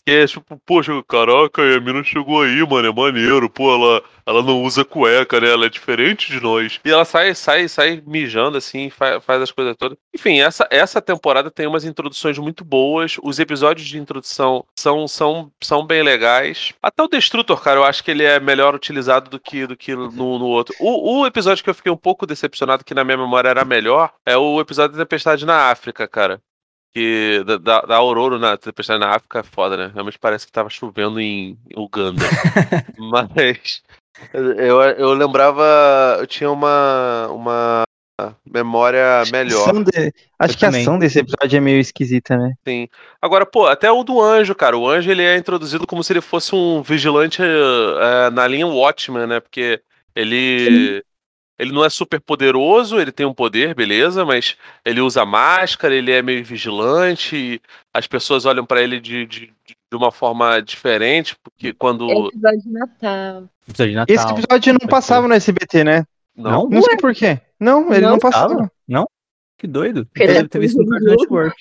Que 0.06 0.12
é 0.12 0.26
tipo, 0.26 0.60
poxa, 0.66 0.93
caraca, 1.09 1.62
a 1.62 1.81
mina 1.81 2.05
chegou 2.05 2.43
aí, 2.43 2.60
mano, 2.68 2.89
é 2.89 2.93
maneiro, 2.93 3.48
pô, 3.48 3.74
ela, 3.74 4.02
ela 4.26 4.43
não 4.43 4.62
usa 4.62 4.85
cueca, 4.85 5.40
né? 5.40 5.51
Ela 5.51 5.64
é 5.64 5.68
diferente 5.70 6.31
de 6.31 6.40
nós. 6.43 6.78
E 6.85 6.90
ela 6.90 7.06
sai, 7.06 7.35
sai, 7.35 7.68
sai 7.68 8.02
mijando 8.06 8.59
assim, 8.59 8.90
faz, 8.90 9.24
faz 9.24 9.40
as 9.40 9.51
coisas 9.51 9.74
todas. 9.78 9.97
Enfim, 10.14 10.40
essa, 10.40 10.68
essa 10.70 11.01
temporada 11.01 11.51
tem 11.51 11.66
umas 11.66 11.85
introduções 11.85 12.39
muito 12.39 12.64
boas. 12.64 13.16
Os 13.22 13.39
episódios 13.39 13.89
de 13.89 13.98
introdução 13.98 14.66
são, 14.78 15.09
são, 15.09 15.51
são 15.62 15.86
bem 15.86 16.02
legais. 16.02 16.74
Até 16.82 17.02
o 17.02 17.09
Destrutor, 17.09 17.62
cara, 17.62 17.81
eu 17.81 17.85
acho 17.85 18.05
que 18.05 18.10
ele 18.10 18.24
é 18.24 18.39
melhor 18.39 18.74
utilizado 18.74 19.31
do 19.31 19.40
que, 19.40 19.66
do 19.66 19.74
que 19.76 19.94
no, 19.94 20.39
no 20.39 20.47
outro. 20.47 20.74
O, 20.81 21.20
o 21.20 21.26
episódio 21.26 21.64
que 21.64 21.70
eu 21.70 21.74
fiquei 21.74 21.90
um 21.90 21.97
pouco 21.97 22.26
decepcionado, 22.26 22.85
que 22.85 22.94
na 22.94 23.05
minha 23.05 23.16
memória 23.16 23.48
era 23.48 23.64
melhor, 23.64 24.12
é 24.26 24.36
o 24.36 24.60
episódio 24.60 24.98
da 24.98 25.05
Tempestade 25.05 25.47
na 25.47 25.70
África, 25.70 26.06
cara 26.06 26.43
que 26.94 27.42
da, 27.44 27.56
da, 27.58 27.80
da 27.80 27.96
Aurora 27.96 28.38
na 28.38 28.56
tempestade 28.56 29.00
na 29.00 29.10
África 29.14 29.40
é 29.40 29.42
foda, 29.42 29.76
né? 29.76 29.90
Realmente 29.92 30.18
parece 30.18 30.46
que 30.46 30.52
tava 30.52 30.70
chovendo 30.70 31.20
em 31.20 31.58
Uganda. 31.76 32.22
Mas 32.96 33.82
eu, 34.32 34.80
eu 34.82 35.12
lembrava, 35.12 36.16
eu 36.20 36.26
tinha 36.26 36.50
uma, 36.50 37.28
uma 37.30 37.82
memória 38.48 39.22
melhor. 39.32 39.72
De- 39.84 40.12
Acho 40.38 40.54
Eu 40.54 40.58
que 40.58 40.64
a 40.64 40.68
também. 40.68 40.82
ação 40.82 40.98
desse 40.98 41.18
episódio 41.18 41.56
é 41.56 41.60
meio 41.60 41.80
esquisita, 41.80 42.36
né? 42.36 42.54
Sim. 42.66 42.88
Agora, 43.20 43.44
pô, 43.44 43.66
até 43.66 43.90
o 43.90 44.04
do 44.04 44.20
anjo, 44.22 44.54
cara. 44.54 44.76
O 44.78 44.88
anjo 44.88 45.10
ele 45.10 45.22
é 45.22 45.36
introduzido 45.36 45.86
como 45.86 46.02
se 46.04 46.12
ele 46.12 46.20
fosse 46.20 46.54
um 46.54 46.80
vigilante 46.80 47.42
eh, 47.42 48.30
na 48.30 48.46
linha 48.46 48.66
Watchman, 48.68 49.26
né? 49.26 49.40
Porque 49.40 49.80
ele. 50.14 51.02
Ele 51.59 51.72
não 51.72 51.85
é 51.85 51.90
super 51.90 52.20
poderoso, 52.20 52.98
ele 52.98 53.12
tem 53.12 53.24
um 53.24 53.35
poder, 53.35 53.74
beleza, 53.74 54.24
mas 54.24 54.56
ele 54.85 55.01
usa 55.01 55.24
máscara, 55.24 55.94
ele 55.94 56.10
é 56.10 56.20
meio 56.20 56.44
vigilante, 56.44 57.62
as 57.93 58.06
pessoas 58.06 58.44
olham 58.44 58.66
pra 58.66 58.82
ele 58.82 58.98
de, 58.98 59.24
de, 59.26 59.52
de 59.66 59.76
uma 59.97 60.10
forma 60.10 60.60
diferente, 60.60 61.36
porque 61.43 61.72
quando. 61.72 62.10
É 62.10 62.26
episódio 62.28 62.60
de 62.62 62.72
Natal. 62.72 63.48
Episódio 63.68 63.93
de 63.93 63.97
Natal. 63.97 64.14
Esse 64.14 64.32
episódio 64.32 64.72
não 64.72 64.89
passava 64.89 65.28
no 65.28 65.35
SBT, 65.35 65.85
né? 65.85 66.05
Não? 66.36 66.68
Não 66.68 66.82
sei 66.82 66.97
por 66.97 67.14
quê. 67.14 67.40
Não, 67.60 67.93
ele 67.93 68.01
não, 68.01 68.12
Não 68.12 68.18
passava. 68.18 68.70
Não? 68.89 69.09
Que 69.56 69.66
doido. 69.66 70.09
Ele 70.16 70.26
Deve 70.26 70.39
é 70.40 70.48
ter 70.48 70.59
visto 70.59 70.82
no 70.82 70.89
Cartoon 70.89 71.10
Network. 71.10 71.56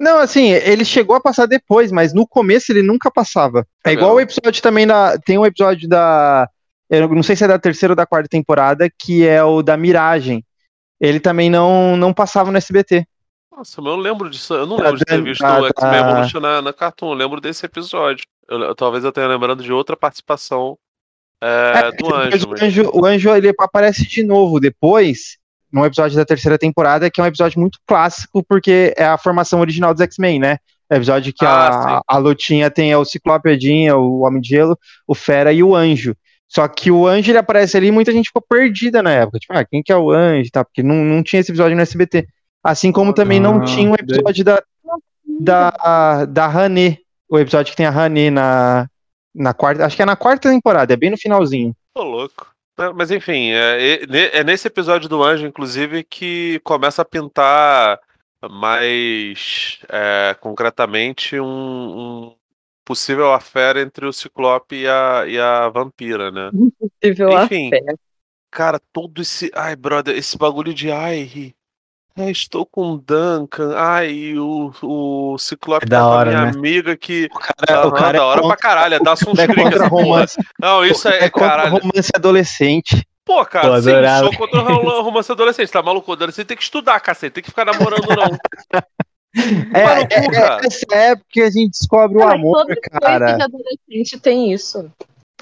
Não, 0.00 0.18
assim, 0.18 0.48
ele 0.48 0.84
chegou 0.84 1.14
a 1.14 1.20
passar 1.20 1.46
depois, 1.46 1.92
mas 1.92 2.12
no 2.12 2.26
começo 2.26 2.72
ele 2.72 2.82
nunca 2.82 3.10
passava. 3.10 3.60
É 3.60 3.64
Tá 3.84 3.92
igual 3.92 4.14
o 4.14 4.20
episódio 4.20 4.62
também 4.62 4.86
da. 4.86 5.18
Tem 5.18 5.38
um 5.38 5.46
episódio 5.46 5.88
da. 5.88 6.48
Eu 6.98 7.08
não 7.08 7.22
sei 7.22 7.36
se 7.36 7.44
é 7.44 7.48
da 7.48 7.58
terceira 7.58 7.92
ou 7.92 7.96
da 7.96 8.06
quarta 8.06 8.28
temporada, 8.28 8.88
que 8.98 9.26
é 9.26 9.42
o 9.42 9.62
da 9.62 9.76
Miragem. 9.76 10.44
Ele 11.00 11.20
também 11.20 11.50
não, 11.50 11.96
não 11.96 12.12
passava 12.12 12.50
no 12.50 12.56
SBT. 12.58 13.06
Nossa, 13.56 13.80
mas 13.80 13.92
eu 13.92 13.98
lembro 13.98 14.28
disso. 14.30 14.54
Eu 14.54 14.66
não 14.66 14.76
lembro 14.76 14.96
de 14.98 15.04
ter 15.04 15.22
visto 15.22 15.44
o 15.44 15.66
X-Men 15.66 16.00
Evolution 16.00 16.40
na, 16.40 16.60
na 16.62 16.72
Cartoon. 16.72 17.10
Eu 17.10 17.14
lembro 17.14 17.40
desse 17.40 17.64
episódio. 17.66 18.24
Eu- 18.48 18.60
eu- 18.60 18.74
talvez 18.74 19.04
eu 19.04 19.12
tenha 19.12 19.26
lembrando 19.28 19.62
de 19.62 19.72
outra 19.72 19.96
participação 19.96 20.76
é, 21.42 21.90
do 21.92 21.96
Depois 21.96 22.34
Anjo. 22.34 22.46
o 22.46 22.50
mas- 22.50 22.62
anjo, 22.62 22.90
o 22.94 23.04
anjo 23.06 23.30
ele 23.36 23.52
aparece 23.58 24.06
de 24.06 24.22
novo 24.22 24.58
depois, 24.58 25.36
num 25.72 25.84
episódio 25.84 26.16
da 26.16 26.24
terceira 26.24 26.56
temporada, 26.58 27.10
que 27.10 27.20
é 27.20 27.24
um 27.24 27.26
episódio 27.26 27.60
muito 27.60 27.78
clássico, 27.86 28.42
porque 28.42 28.94
é 28.96 29.04
a 29.04 29.18
formação 29.18 29.60
original 29.60 29.92
dos 29.92 30.00
X-Men, 30.02 30.38
né? 30.38 30.58
É 30.88 30.94
o 30.94 30.96
episódio 30.98 31.32
que 31.32 31.44
Ah, 31.44 31.98
a, 31.98 32.02
a 32.06 32.18
Lutinha 32.18 32.70
tem 32.70 32.94
o 32.94 33.04
Ciclope, 33.04 33.50
a 33.50 33.58
Jean, 33.58 33.96
o 33.96 34.20
Homem 34.20 34.40
de 34.40 34.48
Gelo, 34.48 34.78
o 35.06 35.14
Fera 35.14 35.52
e 35.52 35.62
o 35.62 35.74
Anjo. 35.74 36.14
Só 36.54 36.68
que 36.68 36.90
o 36.90 37.06
Anjo 37.06 37.30
ele 37.30 37.38
aparece 37.38 37.76
ali 37.76 37.88
e 37.88 37.92
muita 37.92 38.12
gente 38.12 38.26
ficou 38.26 38.42
perdida 38.48 39.02
na 39.02 39.10
época. 39.10 39.38
Tipo, 39.38 39.54
ah, 39.54 39.64
quem 39.64 39.82
que 39.82 39.92
é 39.92 39.96
o 39.96 40.10
Anjo? 40.12 40.50
Tá? 40.52 40.64
Porque 40.64 40.82
não, 40.82 40.94
não 40.96 41.22
tinha 41.22 41.40
esse 41.40 41.50
episódio 41.50 41.74
no 41.74 41.82
SBT. 41.82 42.26
Assim 42.62 42.92
como 42.92 43.12
também 43.12 43.40
não 43.40 43.60
Ah, 43.60 43.64
tinha 43.64 43.90
um 43.90 43.94
episódio 43.94 44.44
da, 44.44 44.62
da, 45.40 46.24
da 46.26 46.46
Hané. 46.46 46.98
O 47.28 47.38
episódio 47.38 47.70
que 47.72 47.76
tem 47.76 47.86
a 47.86 47.90
Hané 47.90 48.30
na, 48.30 48.86
na 49.34 49.52
quarta. 49.52 49.84
Acho 49.84 49.96
que 49.96 50.02
é 50.02 50.06
na 50.06 50.14
quarta 50.16 50.48
temporada, 50.48 50.92
é 50.92 50.96
bem 50.96 51.10
no 51.10 51.18
finalzinho. 51.18 51.74
Tô 51.92 52.04
louco. 52.04 52.46
Mas 52.94 53.10
enfim, 53.10 53.50
é, 53.50 54.00
é- 54.04 54.38
é 54.40 54.44
nesse 54.44 54.66
episódio 54.68 55.08
do 55.08 55.22
Anjo, 55.22 55.46
inclusive, 55.46 56.02
que 56.04 56.60
começa 56.64 57.02
a 57.02 57.04
pintar 57.04 57.98
mais 58.50 59.78
é, 59.88 60.36
concretamente 60.40 61.38
um, 61.38 61.46
um 61.46 62.34
possível 62.84 63.32
affair 63.32 63.76
entre 63.76 64.06
o 64.06 64.12
Ciclope 64.12 64.76
e 64.76 64.88
a, 64.88 65.24
e 65.26 65.38
a 65.38 65.68
vampira, 65.68 66.30
né? 66.30 66.50
Possível 66.78 67.30
Enfim, 67.30 67.68
afé. 67.68 67.80
cara, 68.50 68.80
todo 68.92 69.22
esse. 69.22 69.50
Ai, 69.54 69.74
brother, 69.76 70.16
esse 70.16 70.36
bagulho 70.38 70.72
de 70.74 70.90
ai. 70.90 71.54
é, 72.16 72.30
estou 72.30 72.64
com 72.66 72.92
o 72.92 72.98
Duncan. 72.98 73.74
Ai, 73.76 74.34
o, 74.38 74.72
o 74.82 75.38
Ciclope 75.38 75.86
É 75.86 75.88
da 75.88 75.98
tá 75.98 76.02
com 76.02 76.12
a 76.12 76.16
hora, 76.16 76.30
minha 76.30 76.42
né? 76.44 76.50
amiga 76.50 76.96
que. 76.96 77.28
O 77.32 77.38
cara, 77.38 77.80
Aham, 77.80 77.88
o 77.88 77.92
cara 77.92 78.18
da 78.18 78.24
hora 78.26 78.40
é 78.40 78.46
pra 78.46 78.56
caralho. 78.56 79.00
Dá-se 79.02 79.28
uns 79.28 79.38
é 79.38 79.46
cliques 79.46 79.64
contra 79.64 79.88
romance. 79.88 80.36
Não, 80.58 80.84
isso 80.84 81.08
é, 81.08 81.24
é 81.24 81.30
contra 81.30 81.48
caralho. 81.48 81.72
romance 81.82 82.10
adolescente. 82.14 83.06
Pô, 83.24 83.42
cara, 83.46 83.68
Pô, 83.68 83.80
sim, 83.82 83.90
sou 84.20 84.32
contra 84.34 84.60
o 84.60 84.64
rom- 84.64 85.02
romance 85.02 85.32
adolescente, 85.32 85.72
tá 85.72 85.82
maluco? 85.82 86.12
Adolescente 86.12 86.46
tem 86.46 86.56
que 86.58 86.62
estudar, 86.62 87.00
cacete, 87.00 87.32
tem 87.32 87.42
que 87.42 87.48
ficar 87.48 87.64
namorando, 87.64 88.06
não. 88.14 88.38
É, 89.74 89.94
no 89.96 90.08
cu, 90.08 90.14
é, 90.14 90.30
cara. 90.30 90.60
é 90.62 90.66
essa 90.66 90.94
época 90.94 91.26
que 91.30 91.42
a 91.42 91.50
gente 91.50 91.70
descobre 91.70 92.18
o 92.18 92.20
Cara, 92.20 92.34
amor, 92.34 92.66
todo 92.66 92.76
cara. 92.80 93.18
coisa 93.18 93.36
de 93.36 93.42
adolescente 93.42 94.20
tem 94.20 94.52
isso. 94.52 94.90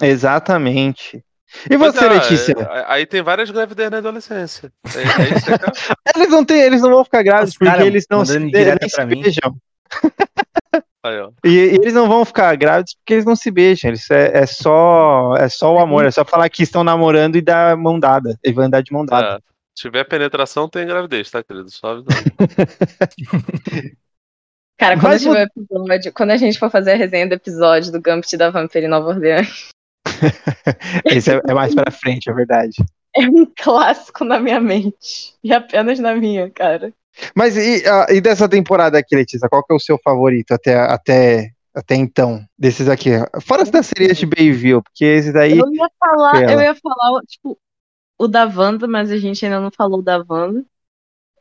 Exatamente. 0.01 1.23
E 1.69 1.77
você, 1.77 2.03
ah, 2.03 2.13
Letícia? 2.13 2.55
é- 2.57 2.85
aí 2.87 3.05
tem 3.05 3.21
várias 3.21 3.51
gravidez 3.51 3.91
na 3.91 3.97
adolescência. 3.97 4.71
É, 4.95 4.99
é 4.99 5.37
isso, 5.37 5.45
cara. 5.45 5.71
Eles 6.15 6.29
não, 6.29 6.43
têm, 6.43 6.61
eles 6.61 6.81
não 6.81 6.89
vão 6.91 7.03
ficar 7.03 7.23
grávidos 7.23 7.51
Os 7.53 7.57
porque 7.57 7.71
cara 7.71 7.85
eles 7.85 8.05
não 8.09 8.23
se, 8.25 8.37
nem 8.37 8.49
se 8.87 9.05
beijam. 9.05 9.55
E, 11.43 11.49
e 11.49 11.75
eles 11.75 11.93
não 11.93 12.07
vão 12.07 12.23
ficar 12.23 12.55
grávidos 12.55 12.95
porque 12.95 13.13
eles 13.13 13.25
não 13.25 13.35
se 13.35 13.49
beijam. 13.49 13.89
Eles 13.89 14.09
é, 14.11 14.37
é 14.39 14.45
só 14.45 15.35
é 15.37 15.49
só 15.49 15.73
o 15.73 15.79
amor. 15.79 16.05
É 16.05 16.11
só 16.11 16.23
falar 16.23 16.49
que 16.49 16.63
estão 16.63 16.83
namorando 16.83 17.35
e 17.35 17.41
dar 17.41 17.75
mão 17.75 17.99
dada. 17.99 18.37
E 18.43 18.51
vai 18.51 18.65
andar 18.65 18.81
de 18.81 18.91
mão 18.91 19.05
dada. 19.05 19.41
Se 19.75 19.83
tiver 19.83 20.03
penetração, 20.03 20.69
tem 20.69 20.85
gravidez, 20.85 21.29
tá, 21.31 21.43
querido? 21.43 21.69
Só 21.71 21.91
avisando. 21.91 22.07
Cara, 24.77 24.99
quando 24.99 25.11
Mas 25.13 25.25
episódio, 25.25 26.13
quando 26.13 26.31
a 26.31 26.37
gente 26.37 26.59
for 26.59 26.69
fazer 26.69 26.91
a 26.91 26.95
resenha 26.95 27.27
do 27.27 27.33
episódio 27.33 27.91
do 27.91 28.01
Gambit 28.01 28.35
da 28.35 28.49
Vampira 28.49 28.85
em 28.85 28.89
Nova 28.89 29.09
Orleans, 29.09 29.71
Esse 31.05 31.31
é, 31.31 31.41
é 31.47 31.53
mais 31.53 31.73
pra 31.73 31.91
frente, 31.91 32.29
é 32.29 32.33
verdade. 32.33 32.75
é 33.15 33.21
um 33.27 33.45
clássico 33.55 34.23
na 34.23 34.39
minha 34.39 34.59
mente. 34.59 35.33
E 35.43 35.53
apenas 35.53 35.99
na 35.99 36.15
minha, 36.15 36.49
cara. 36.49 36.93
Mas 37.35 37.55
e, 37.55 37.83
e 38.09 38.21
dessa 38.21 38.49
temporada 38.49 38.97
aqui, 38.97 39.15
Letícia, 39.15 39.47
qual 39.47 39.63
que 39.63 39.71
é 39.71 39.75
o 39.75 39.79
seu 39.79 39.99
favorito 40.03 40.51
até, 40.51 40.75
até, 40.75 41.51
até 41.73 41.95
então? 41.95 42.43
Desses 42.57 42.89
aqui. 42.89 43.11
Fora 43.41 43.61
as 43.61 43.69
das 43.69 43.85
séries 43.85 44.17
de 44.17 44.25
Bayville, 44.25 44.81
porque 44.81 45.05
esse 45.05 45.31
daí. 45.31 45.57
Eu 45.59 45.71
ia 45.71 45.89
falar, 45.99 46.51
eu 46.51 46.59
ia 46.59 46.75
falar, 46.75 47.21
tipo, 47.27 47.57
o 48.23 48.27
da 48.27 48.45
Wanda, 48.45 48.87
mas 48.87 49.11
a 49.11 49.17
gente 49.17 49.43
ainda 49.45 49.59
não 49.59 49.71
falou 49.71 50.01
da 50.01 50.23
Wanda. 50.27 50.63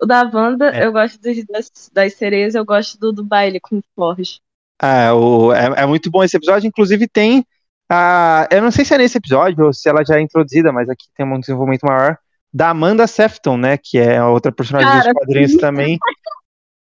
O 0.00 0.06
da 0.06 0.22
Wanda, 0.24 0.70
É. 0.76 0.84
eu 0.86 0.92
gosto 0.92 1.20
dos- 1.20 1.44
das, 1.46 1.70
das 1.92 2.14
sereias, 2.14 2.54
eu 2.54 2.64
gosto 2.64 2.98
do, 2.98 3.12
do 3.12 3.24
baile 3.24 3.60
com 3.60 3.80
Forge. 3.94 4.40
Ah, 4.80 5.14
o, 5.14 5.52
é, 5.52 5.82
é 5.82 5.86
muito 5.86 6.10
bom 6.10 6.24
esse 6.24 6.36
episódio. 6.36 6.66
Inclusive 6.66 7.06
tem. 7.06 7.44
A, 7.88 8.48
eu 8.50 8.60
não 8.62 8.70
sei 8.70 8.84
se 8.84 8.94
é 8.94 8.98
nesse 8.98 9.18
episódio 9.18 9.66
ou 9.66 9.72
se 9.72 9.88
ela 9.88 10.04
já 10.04 10.16
é 10.16 10.20
introduzida, 10.20 10.72
mas 10.72 10.88
aqui 10.88 11.06
tem 11.14 11.24
um 11.26 11.38
desenvolvimento 11.38 11.82
maior. 11.86 12.16
Da 12.52 12.70
Amanda 12.70 13.06
Sefton, 13.06 13.56
né? 13.56 13.78
Que 13.78 13.98
é 13.98 14.22
outra 14.24 14.50
personagem 14.50 14.90
Cara, 14.90 15.04
dos 15.04 15.12
quadrinhos 15.12 15.52
sim. 15.52 15.58
também. 15.58 15.98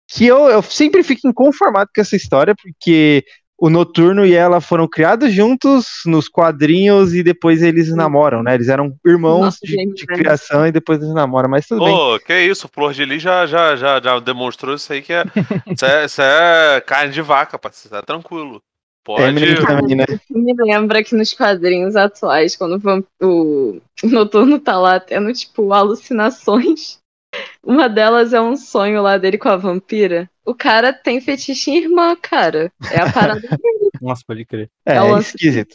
Que 0.09 0.27
eu, 0.27 0.49
eu 0.51 0.63
sempre 0.63 1.03
fico 1.03 1.27
inconformado 1.29 1.89
com 1.95 2.01
essa 2.01 2.17
história, 2.17 2.55
porque 2.55 3.25
o 3.59 3.71
Noturno 3.71 4.27
e 4.27 4.35
ela 4.35 4.61
foram 4.61 4.87
criados 4.89 5.33
juntos 5.33 6.03
nos 6.07 6.29
quadrinhos 6.29 7.15
e 7.15 7.23
depois 7.23 7.63
eles 7.63 7.95
namoram, 7.95 8.43
né? 8.43 8.55
Eles 8.55 8.69
eram 8.69 8.95
irmãos 9.07 9.45
Nossa, 9.45 9.59
de, 9.63 9.73
gente, 9.73 10.05
de 10.05 10.07
né? 10.11 10.19
criação 10.19 10.67
e 10.67 10.73
depois 10.73 11.01
eles 11.01 11.15
namoram, 11.15 11.49
mas 11.49 11.67
tudo 11.67 11.85
bem. 11.85 11.95
Pô, 11.95 12.19
que 12.19 12.39
isso, 12.41 12.69
Flor 12.69 12.93
de 12.93 13.05
Lis 13.05 13.23
já, 13.23 13.47
já, 13.47 13.77
já, 13.77 14.01
já 14.01 14.19
demonstrou 14.19 14.75
isso 14.75 14.93
aí 14.93 15.03
que 15.03 15.13
é. 15.13 15.25
Isso 15.67 15.85
é, 15.85 16.05
isso 16.05 16.23
é 16.23 16.81
carne 16.81 17.13
de 17.13 17.23
vaca, 17.23 17.59
parceiro. 17.59 17.97
Tá 17.97 18.03
tranquilo. 18.03 18.63
Pode. 19.05 19.23
Emily 19.23 19.55
também, 19.57 19.97
né? 19.97 20.05
Me 20.31 20.55
lembra 20.59 21.05
que 21.05 21.15
nos 21.15 21.35
quadrinhos 21.35 21.95
atuais, 21.95 22.57
quando 22.57 22.81
o 23.21 23.81
o 24.03 24.09
Noturno 24.09 24.59
tá 24.59 24.79
lá 24.79 24.99
tendo, 24.99 25.33
tipo, 25.33 25.73
alucinações, 25.73 26.99
uma 27.63 27.89
delas 27.89 28.33
é 28.33 28.41
um 28.41 28.57
sonho 28.57 29.03
lá 29.03 29.19
dele 29.19 29.39
com 29.39 29.49
a 29.49 29.57
vampira. 29.57 30.29
O 30.45 30.55
cara 30.55 30.93
tem 30.93 31.21
fetiche 31.21 31.71
em 31.71 31.77
irmã, 31.79 32.17
cara. 32.21 32.71
É 32.91 33.01
a 33.01 33.11
parada. 33.11 33.41
Nossa, 34.01 34.23
pode 34.27 34.45
crer. 34.45 34.71
É, 34.85 34.97
É 34.97 34.99
é 34.99 35.19
esquisito. 35.19 35.75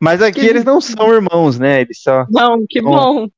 Mas 0.00 0.22
aqui 0.22 0.40
eles 0.40 0.64
não 0.64 0.80
são 0.80 1.12
irmãos, 1.12 1.58
né? 1.58 1.80
Eles 1.80 2.00
só. 2.02 2.26
Não, 2.30 2.64
que 2.68 2.80
bom. 2.80 3.28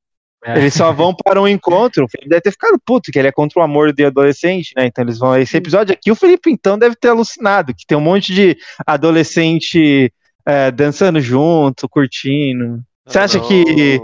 É. 0.45 0.57
Eles 0.57 0.73
só 0.73 0.91
vão 0.91 1.13
para 1.13 1.41
um 1.41 1.47
encontro. 1.47 2.05
O 2.05 2.09
Felipe 2.09 2.29
deve 2.29 2.41
ter 2.41 2.51
ficado 2.51 2.79
puto, 2.85 3.11
que 3.11 3.19
ele 3.19 3.27
é 3.27 3.31
contra 3.31 3.59
o 3.59 3.63
amor 3.63 3.91
de 3.91 4.05
adolescente, 4.05 4.73
né? 4.75 4.85
Então 4.85 5.03
eles 5.03 5.17
vão. 5.17 5.35
Esse 5.37 5.57
episódio 5.57 5.93
aqui, 5.93 6.11
o 6.11 6.15
Felipe 6.15 6.49
então 6.51 6.77
deve 6.77 6.95
ter 6.95 7.09
alucinado, 7.09 7.73
que 7.73 7.85
tem 7.85 7.97
um 7.97 8.01
monte 8.01 8.33
de 8.33 8.57
adolescente 8.85 10.13
é, 10.45 10.71
dançando 10.71 11.19
junto, 11.19 11.89
curtindo. 11.89 12.81
Você 13.05 13.19
acha 13.19 13.39
que 13.39 13.99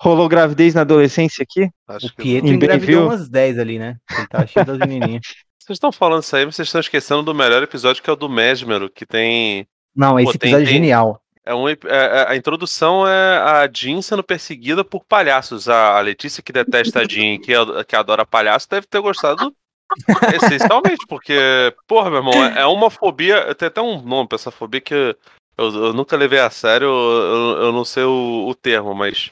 rolou 0.00 0.28
gravidez 0.28 0.74
na 0.74 0.82
adolescência 0.82 1.42
aqui? 1.42 1.68
Acho 1.88 2.06
O 2.06 2.10
que 2.10 2.16
Pietro 2.16 2.48
Em 2.48 2.54
engravidou 2.54 3.06
Bayville? 3.06 3.20
umas 3.20 3.28
10 3.28 3.58
ali, 3.58 3.78
né? 3.78 3.96
Ele 4.18 4.26
tava 4.28 4.46
cheio 4.46 4.66
das 4.66 4.78
menininhas. 4.78 5.22
Vocês 5.62 5.76
estão 5.76 5.92
falando 5.92 6.22
isso 6.22 6.34
aí, 6.34 6.44
mas 6.44 6.56
vocês 6.56 6.68
estão 6.68 6.80
esquecendo 6.80 7.22
do 7.22 7.34
melhor 7.34 7.62
episódio 7.62 8.02
que 8.02 8.10
é 8.10 8.12
o 8.12 8.16
do 8.16 8.28
Mesmero, 8.28 8.90
que 8.90 9.06
tem. 9.06 9.66
Não, 9.94 10.18
esse 10.18 10.32
Pô, 10.32 10.38
tem- 10.38 10.50
episódio 10.50 10.68
é 10.68 10.72
genial. 10.72 11.20
É 11.44 11.54
um, 11.54 11.68
é- 11.68 11.76
é- 11.84 12.26
a 12.28 12.36
introdução 12.36 13.06
é 13.06 13.38
a 13.38 13.68
Jean 13.72 14.00
sendo 14.02 14.22
perseguida 14.22 14.84
por 14.84 15.04
palhaços. 15.04 15.68
A, 15.68 15.98
a 15.98 16.00
Letícia, 16.00 16.42
que 16.42 16.52
detesta 16.52 17.00
a 17.00 17.04
Jean, 17.04 17.38
que, 17.38 17.52
que 17.86 17.96
adora 17.96 18.24
palhaço, 18.26 18.68
deve 18.68 18.86
ter 18.86 19.00
gostado 19.00 19.52
essencialmente, 20.34 21.06
porque, 21.08 21.34
porra, 21.86 22.10
meu 22.10 22.18
irmão, 22.20 22.32
é, 22.44 22.60
é 22.62 22.66
uma 22.66 22.90
fobia. 22.90 23.54
Tem 23.54 23.68
até 23.68 23.80
um 23.80 24.00
nome 24.02 24.28
pra 24.28 24.36
essa 24.36 24.50
fobia 24.50 24.80
que 24.80 24.94
eu, 24.94 25.16
eu 25.58 25.92
nunca 25.92 26.16
levei 26.16 26.38
a 26.40 26.50
sério, 26.50 26.86
eu, 26.88 27.62
eu 27.64 27.72
não 27.72 27.84
sei 27.84 28.04
o, 28.04 28.46
o 28.48 28.54
termo, 28.54 28.94
mas. 28.94 29.30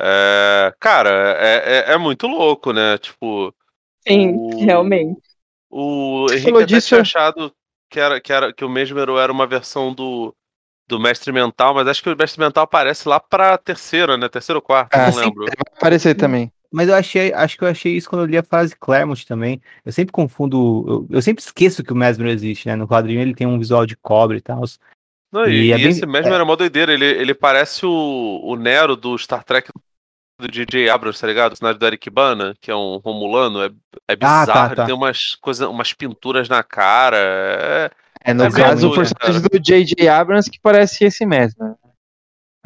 É, 0.00 0.74
cara, 0.80 1.36
é, 1.38 1.84
é, 1.90 1.92
é 1.92 1.96
muito 1.96 2.26
louco, 2.26 2.72
né? 2.72 2.98
Tipo. 2.98 3.54
Sim, 4.06 4.34
o- 4.36 4.64
realmente. 4.64 5.20
O 5.76 6.26
Henrique 6.30 6.44
falou 6.44 6.60
até 6.60 6.66
disso- 6.66 6.88
tinha 6.88 7.00
achado 7.00 7.52
que, 7.90 7.98
era, 7.98 8.20
que, 8.20 8.32
era, 8.32 8.52
que 8.52 8.64
o 8.64 8.68
Mesmero 8.68 9.18
era 9.18 9.32
uma 9.32 9.46
versão 9.46 9.92
do, 9.92 10.32
do 10.86 11.00
Mestre 11.00 11.32
Mental, 11.32 11.74
mas 11.74 11.88
acho 11.88 12.02
que 12.02 12.08
o 12.10 12.16
Mestre 12.16 12.40
Mental 12.40 12.62
aparece 12.64 13.08
lá 13.08 13.18
pra 13.18 13.58
terceira, 13.58 14.16
né? 14.16 14.28
Terceira 14.28 14.58
ou 14.58 14.62
quarta, 14.62 14.96
Ah, 14.96 15.10
não 15.10 15.12
sim. 15.12 15.18
lembro. 15.18 15.44
Vai 15.46 15.54
aparecer 15.76 16.14
também. 16.14 16.52
Mas 16.72 16.88
eu 16.88 16.94
achei, 16.94 17.32
acho 17.32 17.56
que 17.56 17.64
eu 17.64 17.68
achei 17.68 17.96
isso 17.96 18.08
quando 18.08 18.22
eu 18.22 18.26
li 18.26 18.36
a 18.36 18.42
fase 18.42 18.74
Claremont 18.76 19.24
também. 19.26 19.60
Eu 19.84 19.92
sempre 19.92 20.12
confundo, 20.12 21.06
eu, 21.10 21.16
eu 21.16 21.22
sempre 21.22 21.42
esqueço 21.42 21.84
que 21.84 21.92
o 21.92 21.96
Mesmer 21.96 22.28
existe, 22.28 22.66
né? 22.66 22.74
No 22.74 22.86
quadrinho 22.88 23.20
ele 23.20 23.34
tem 23.34 23.46
um 23.46 23.58
visual 23.58 23.86
de 23.86 23.96
cobre 23.96 24.38
e 24.38 24.40
tal. 24.40 24.62
Não, 25.32 25.48
E 25.48 25.66
e 25.66 25.72
é 25.72 25.78
e 25.78 25.82
bem- 25.82 25.88
esse 25.90 26.06
Mesmer 26.06 26.40
é 26.40 26.44
mó 26.44 26.56
doideira, 26.56 26.92
ele, 26.92 27.04
ele 27.04 27.34
parece 27.34 27.86
o, 27.86 28.40
o 28.44 28.56
Nero 28.56 28.96
do 28.96 29.16
Star 29.18 29.44
Trek 29.44 29.70
do 30.46 30.52
DJ 30.52 30.88
Abrams, 30.88 31.20
tá 31.20 31.26
ligado? 31.26 31.46
O 31.46 31.50
personagem 31.50 31.78
do 31.78 31.86
Eric 31.86 32.10
Bana, 32.10 32.54
que 32.60 32.70
é 32.70 32.76
um 32.76 32.98
Romulano, 33.04 33.62
é, 33.62 33.66
é 34.08 34.12
Ah, 34.12 34.16
tá, 34.16 34.40
bizarro, 34.46 34.74
tá. 34.76 34.82
ele 34.82 34.86
tem 34.86 34.94
umas 34.94 35.34
coisas, 35.40 35.66
umas 35.68 35.92
pinturas 35.92 36.48
na 36.48 36.62
cara, 36.62 37.16
é, 37.18 37.90
É, 38.24 38.32
no 38.34 38.44
É 38.44 38.50
caso, 38.50 38.90
o 38.90 38.94
personagem 38.94 39.40
cara. 39.42 39.48
do 39.48 39.58
J.J. 39.60 40.08
Abrams 40.08 40.50
que 40.50 40.58
parece 40.60 41.04
esse 41.04 41.24
mesmo. 41.26 41.76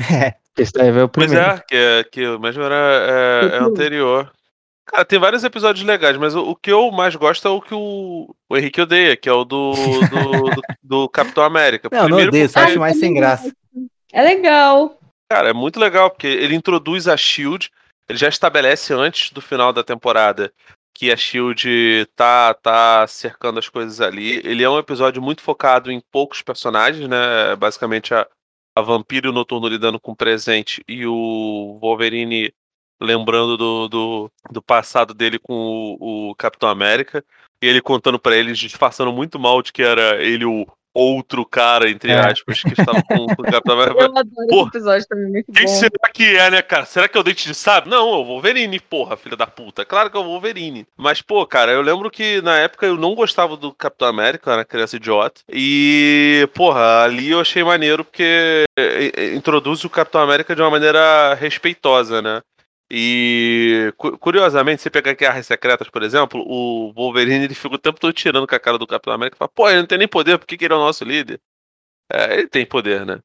É. 0.01 0.35
Esse 0.57 0.73
daí 0.73 0.91
veio 0.91 1.07
o 1.07 1.09
Pois 1.09 1.27
primeiro. 1.31 1.53
é, 1.53 1.61
que, 1.69 1.75
é- 1.77 2.05
que 2.05 2.27
o 2.27 2.39
mesmo 2.41 2.63
era 2.63 2.75
é, 2.75 3.57
é 3.57 3.59
anterior. 3.61 4.31
Cara, 4.87 5.05
tem 5.05 5.19
vários 5.19 5.45
episódios 5.45 5.85
legais, 5.87 6.17
mas 6.17 6.35
o, 6.35 6.41
o 6.51 6.57
que 6.57 6.73
eu 6.73 6.91
mais 6.91 7.15
gosto 7.15 7.47
é 7.47 7.51
o 7.51 7.61
que 7.61 7.75
o, 7.75 8.35
o 8.49 8.57
Henrique 8.57 8.81
odeia, 8.81 9.17
que 9.17 9.29
é 9.29 9.33
o 9.33 9.45
do, 9.45 9.73
do, 9.75 10.51
do, 10.55 10.63
do 10.83 11.09
Capitão 11.11 11.45
América. 11.45 11.89
Não, 11.93 11.99
não 12.01 12.07
Primeiro 12.07 12.31
odeio, 12.31 12.49
só 12.49 12.61
acho 12.61 12.81
mais 12.81 12.99
sem 12.99 13.13
graça. 13.15 13.53
É 14.13 14.23
legal. 14.23 14.98
Cara, 15.31 15.51
é 15.51 15.53
muito 15.53 15.79
legal, 15.79 16.11
porque 16.11 16.27
ele 16.27 16.55
introduz 16.55 17.07
a 17.07 17.17
Shield, 17.17 17.71
ele 18.09 18.19
já 18.19 18.29
estabelece 18.29 18.95
antes 18.95 19.31
do 19.31 19.43
final 19.43 19.73
da 19.73 19.85
temporada 19.85 20.53
que 20.95 21.13
a 21.13 21.17
Shield 21.17 22.07
tá, 22.17 22.55
tá 22.55 23.07
cercando 23.07 23.59
as 23.59 23.69
coisas 23.69 24.01
ali. 24.01 24.39
Ele 24.39 24.65
é 24.65 24.71
um 24.71 24.79
episódio 24.79 25.23
muito 25.23 25.43
focado 25.43 25.93
em 25.93 26.01
poucos 26.11 26.43
personagens, 26.43 27.09
né? 27.09 27.55
Basicamente 27.57 28.15
a, 28.15 28.27
a 28.77 28.81
Vampiro 28.81 29.33
Noturno 29.33 29.69
lidando 29.69 30.01
com 30.01 30.13
o 30.13 30.17
presente 30.17 30.83
e 30.89 31.07
o 31.07 31.79
Wolverine 31.81 32.53
lembrando 33.01 33.57
do, 33.57 33.89
do, 33.89 34.33
do 34.51 34.63
passado 34.63 35.15
dele 35.15 35.39
com 35.39 35.55
o, 36.01 36.31
o 36.31 36.35
Capitão 36.35 36.69
América. 36.69 37.25
E 37.63 37.67
ele 37.67 37.81
contando 37.81 38.19
pra 38.19 38.37
eles, 38.37 38.59
disfarçando 38.59 39.13
muito 39.13 39.39
mal 39.39 39.63
de 39.63 39.73
que 39.73 39.83
era 39.83 40.21
ele 40.23 40.45
o 40.45 40.67
outro 40.99 41.45
cara, 41.45 41.89
entre 41.89 42.13
É. 42.13 42.19
aspas, 42.19 42.63
que 42.63 42.69
estava 42.81 43.03
com, 43.03 43.25
o 43.25 43.37
Capitão 43.43 43.75
América. 43.81 44.01
Eu 44.03 44.07
adoro 44.07 44.47
Porra. 44.49 44.69
esse 44.69 44.77
episódio 44.79 45.07
também, 45.09 45.31
muito 45.33 45.53
Quem 45.53 45.67
bom. 45.67 45.73
será 45.73 46.11
que 46.13 46.37
é, 46.37 46.51
né, 46.51 46.63
cara? 46.63 46.85
Será 46.85 47.09
que 47.09 47.17
é 47.17 47.21
o 47.21 47.25
Dente 47.25 47.47
de 47.49 47.55
Sábio? 47.55 47.91
Não, 47.91 48.09
é 48.15 48.17
o 48.17 48.25
Wolverine, 48.25 48.81
porra, 48.81 49.17
filha 49.17 49.37
da 49.37 49.47
puta. 49.47 49.85
Claro 49.85 50.11
que 50.11 50.17
é 50.17 50.21
o 50.21 50.25
Wolverine. 50.25 50.87
Mas, 50.97 51.23
pô, 51.23 51.45
cara, 51.47 51.73
eu 51.73 51.83
lembro 51.83 52.11
que 52.11 52.41
na 52.43 52.59
época 52.59 52.87
eu 52.87 52.97
não 52.97 53.15
gostava 53.15 53.57
do 53.57 53.73
Capitão 53.73 54.09
América, 54.09 54.51
eu 54.51 54.55
era 54.55 54.65
criança 54.65 54.97
idiota. 54.97 55.41
E, 55.51 56.49
porra, 56.55 57.03
ali 57.05 57.31
eu 57.31 57.41
achei 57.41 57.63
maneiro 57.63 58.05
porque 58.05 58.65
eh, 58.79 59.13
eh, 59.17 59.35
introduz 59.35 59.85
o 59.85 59.91
Capitão 59.91 60.21
América 60.21 60.55
de 60.55 60.63
uma 60.63 60.71
maneira 60.71 61.35
respeitosa, 61.35 62.21
né? 62.23 62.41
E, 62.91 63.93
cu- 63.99 64.17
curiosamente, 64.19 64.81
você 64.81 64.89
pegar 64.89 65.13
Guerras 65.15 65.47
Secretas, 65.47 65.91
por 65.91 66.03
exemplo, 66.03 66.43
o 66.47 66.93
Wolverine 66.95 67.45
ele 67.45 67.55
fica 67.55 67.75
o 67.75 67.79
tempo 67.79 68.01
todo 68.01 68.13
tirando 68.15 68.47
com 68.47 68.55
a 68.55 68.61
cara 68.61 68.79
do 68.79 68.87
Capitão 68.87 69.13
América 69.13 69.37
e 69.37 69.39
fala, 69.39 69.51
pô, 69.55 69.69
ele 69.69 69.81
não 69.81 69.87
tem 69.87 69.99
nem 69.99 70.09
poder, 70.09 70.39
por 70.39 70.47
que, 70.47 70.57
que 70.57 70.65
ele 70.65 70.73
é 70.73 70.77
o 70.77 70.81
nosso 70.81 71.05
líder? 71.05 71.41
É, 72.11 72.39
ele 72.39 72.49
tem 72.49 72.65
poder, 72.65 73.05
né? 73.05 73.21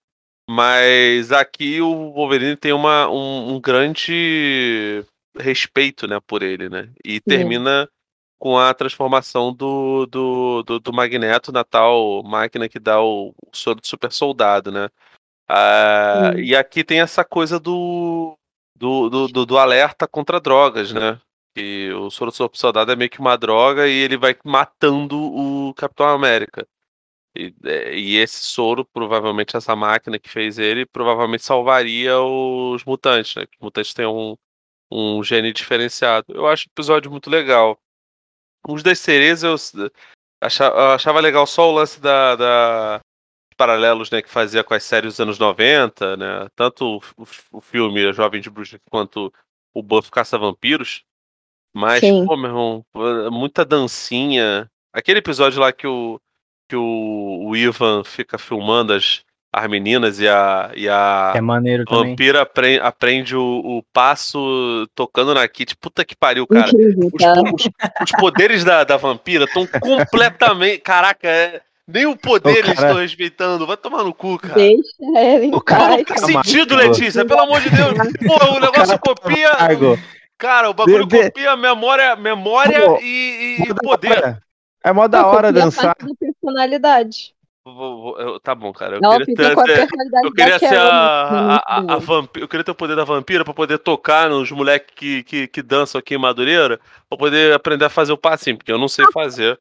Mas 0.49 1.31
aqui 1.31 1.79
o 1.79 2.11
Wolverine 2.11 2.57
tem 2.57 2.73
uma, 2.73 3.09
um, 3.09 3.55
um 3.55 3.61
grande 3.61 5.05
respeito, 5.37 6.05
né, 6.07 6.19
por 6.27 6.43
ele, 6.43 6.67
né? 6.67 6.89
E 7.03 7.21
termina 7.21 7.89
com 8.37 8.57
a 8.57 8.73
transformação 8.73 9.53
do, 9.53 10.05
do, 10.05 10.63
do, 10.63 10.79
do 10.81 10.91
Magneto 10.93 11.49
na 11.53 11.63
tal 11.63 12.21
máquina 12.23 12.67
que 12.67 12.77
dá 12.77 13.01
o, 13.01 13.33
soro 13.53 13.79
de 13.79 13.87
super 13.87 14.11
soldado, 14.11 14.69
né? 14.69 14.89
Ah, 15.47 16.33
e 16.35 16.53
aqui 16.53 16.83
tem 16.83 16.99
essa 16.99 17.23
coisa 17.23 17.57
do, 17.57 18.37
do, 18.75 19.09
do, 19.09 19.27
do, 19.27 19.45
do 19.45 19.57
alerta 19.57 20.07
contra 20.07 20.39
drogas, 20.39 20.91
né? 20.91 21.19
Que 21.55 21.91
o 21.93 22.09
soro 22.09 22.31
super 22.31 22.57
soldado 22.57 22.91
é 22.91 22.95
meio 22.95 23.09
que 23.09 23.19
uma 23.19 23.37
droga 23.37 23.87
e 23.87 23.91
ele 23.93 24.17
vai 24.17 24.35
matando 24.43 25.15
o 25.21 25.73
Capitão 25.75 26.07
América. 26.07 26.67
E, 27.35 27.53
é, 27.63 27.95
e 27.97 28.17
esse 28.17 28.43
soro, 28.43 28.85
provavelmente 28.85 29.55
essa 29.57 29.75
máquina 29.75 30.19
que 30.19 30.29
fez 30.29 30.57
ele, 30.59 30.85
provavelmente 30.85 31.43
salvaria 31.43 32.19
os 32.19 32.83
mutantes, 32.85 33.35
né? 33.35 33.43
Os 33.43 33.59
mutantes 33.59 33.93
têm 33.93 34.05
um, 34.05 34.35
um 34.91 35.23
gene 35.23 35.51
diferenciado. 35.53 36.25
Eu 36.29 36.47
acho 36.47 36.65
o 36.67 36.71
episódio 36.73 37.09
muito 37.11 37.29
legal. 37.29 37.77
Os 38.67 38.81
das 38.83 38.99
cerezas 38.99 39.43
eu 39.43 39.55
s- 39.55 39.91
acha- 40.41 40.65
eu 40.67 40.91
achava 40.91 41.19
legal 41.19 41.45
só 41.47 41.69
o 41.69 41.73
lance 41.75 41.99
da, 41.99 42.35
da- 42.35 42.99
paralelos 43.53 44.09
né, 44.11 44.21
que 44.21 44.29
fazia 44.29 44.63
com 44.63 44.73
as 44.73 44.83
séries 44.83 45.13
dos 45.13 45.19
anos 45.19 45.39
90, 45.39 46.17
né? 46.17 46.47
Tanto 46.55 46.85
o, 47.17 47.21
o- 47.23 47.27
o 47.57 47.61
filme 47.61 48.05
A 48.05 48.11
Jovem 48.11 48.41
de 48.41 48.49
Bruxa 48.49 48.79
quanto 48.89 49.31
o 49.73 49.81
Buff 49.83 50.09
Caça-Vampiros. 50.11 51.03
Mas, 51.75 52.01
Sim. 52.01 52.25
pô, 52.25 52.35
meu 52.37 52.49
irmão, 52.49 52.85
pô, 52.91 53.31
muita 53.31 53.65
dancinha. 53.65 54.69
Aquele 54.93 55.19
episódio 55.19 55.59
lá 55.59 55.71
que 55.71 55.87
o, 55.87 56.19
que 56.69 56.75
o, 56.75 57.45
o 57.47 57.55
Ivan 57.55 58.03
fica 58.03 58.37
filmando 58.37 58.93
as, 58.93 59.23
as 59.51 59.67
meninas 59.67 60.19
e 60.19 60.27
a, 60.27 60.71
e 60.75 60.87
a 60.87 61.33
É 61.35 61.41
maneiro 61.41 61.83
vampira 61.89 62.43
apre- 62.43 62.79
aprende 62.79 63.35
o, 63.35 63.41
o 63.41 63.83
passo 63.91 64.87
tocando 64.93 65.33
na 65.33 65.47
Kit. 65.47 65.75
Puta 65.77 66.05
que 66.05 66.15
pariu, 66.15 66.45
cara. 66.45 66.69
Incrível, 66.69 67.09
Os, 67.11 67.63
os- 67.65 67.69
os 68.03 68.11
poderes 68.19 68.63
da, 68.63 68.83
da 68.83 68.97
vampira 68.97 69.45
estão 69.45 69.65
completamente. 69.81 70.77
Caraca, 70.79 71.27
é- 71.27 71.59
nem 71.87 72.05
o 72.05 72.15
poder 72.15 72.49
Ô, 72.49 72.57
eles 72.57 72.73
cara. 72.73 72.87
estão 72.87 73.01
respeitando. 73.01 73.67
Vai 73.67 73.77
tomar 73.77 74.03
no 74.03 74.13
cu, 74.13 74.37
cara. 74.37 74.53
Deixa 74.55 74.81
ela 75.15 75.45
em 75.45 75.53
O 75.53 75.61
cara. 75.61 75.97
Não 75.97 76.05
faz 76.05 76.21
Calma, 76.21 76.43
sentido. 76.43 76.75
Letícia. 76.75 77.25
Pelo 77.25 77.41
amor 77.41 77.61
de 77.61 77.69
Deus. 77.69 77.93
Pô, 78.25 78.55
o 78.55 78.59
negócio 78.59 78.99
copia. 78.99 79.49
Cargo. 79.51 79.99
Cara, 80.37 80.69
o 80.69 80.73
bagulho 80.73 81.05
De- 81.05 81.17
de- 81.17 81.23
copia 81.25 81.55
memória, 81.55 82.15
memória 82.15 82.81
Pô, 82.85 82.97
e, 83.01 83.57
e 83.59 83.67
Mó 83.69 83.73
da 83.73 83.81
poder. 83.83 84.43
É 84.85 84.91
mó 84.91 85.07
da 85.07 85.21
Não, 85.21 85.27
hora 85.29 85.47
copia 85.47 85.61
a 85.61 85.65
dançar. 85.65 85.95
parte 85.95 86.05
da 86.05 86.13
personalidade. 86.19 87.33
Vou- 87.65 88.01
vou- 88.01 88.19
eu- 88.19 88.39
tá 88.41 88.53
bom, 88.53 88.73
cara. 88.73 88.97
Eu 88.97 88.99
Ela 89.01 89.19
queria 89.19 89.35
ter, 89.35 89.53
com 89.55 89.61
a 89.61 89.63
ter- 89.63 89.75
personalidade 89.77 90.25
eu 90.27 90.33
queria 90.33 90.59
ser 90.59 90.65
daquela, 90.69 90.89
a, 90.89 91.31
né? 91.31 91.59
a, 91.65 91.93
a, 91.93 91.95
a 91.95 91.97
vampi- 91.97 92.41
Eu 92.41 92.47
queria 92.49 92.63
ter 92.65 92.71
o 92.71 92.75
poder 92.75 92.95
da 92.97 93.05
vampira 93.05 93.45
pra 93.45 93.53
poder 93.53 93.77
tocar 93.77 94.29
nos 94.29 94.51
moleques 94.51 94.93
que, 94.93 95.23
que, 95.23 95.47
que 95.47 95.61
dançam 95.61 95.99
aqui 95.99 96.15
em 96.15 96.17
Madureira, 96.17 96.77
pra 97.07 97.17
poder 97.17 97.53
aprender 97.53 97.85
a 97.85 97.89
fazer 97.89 98.11
o 98.11 98.17
passinho, 98.17 98.57
porque 98.57 98.71
eu 98.71 98.77
não 98.77 98.89
sei 98.89 99.05
fazer. 99.13 99.57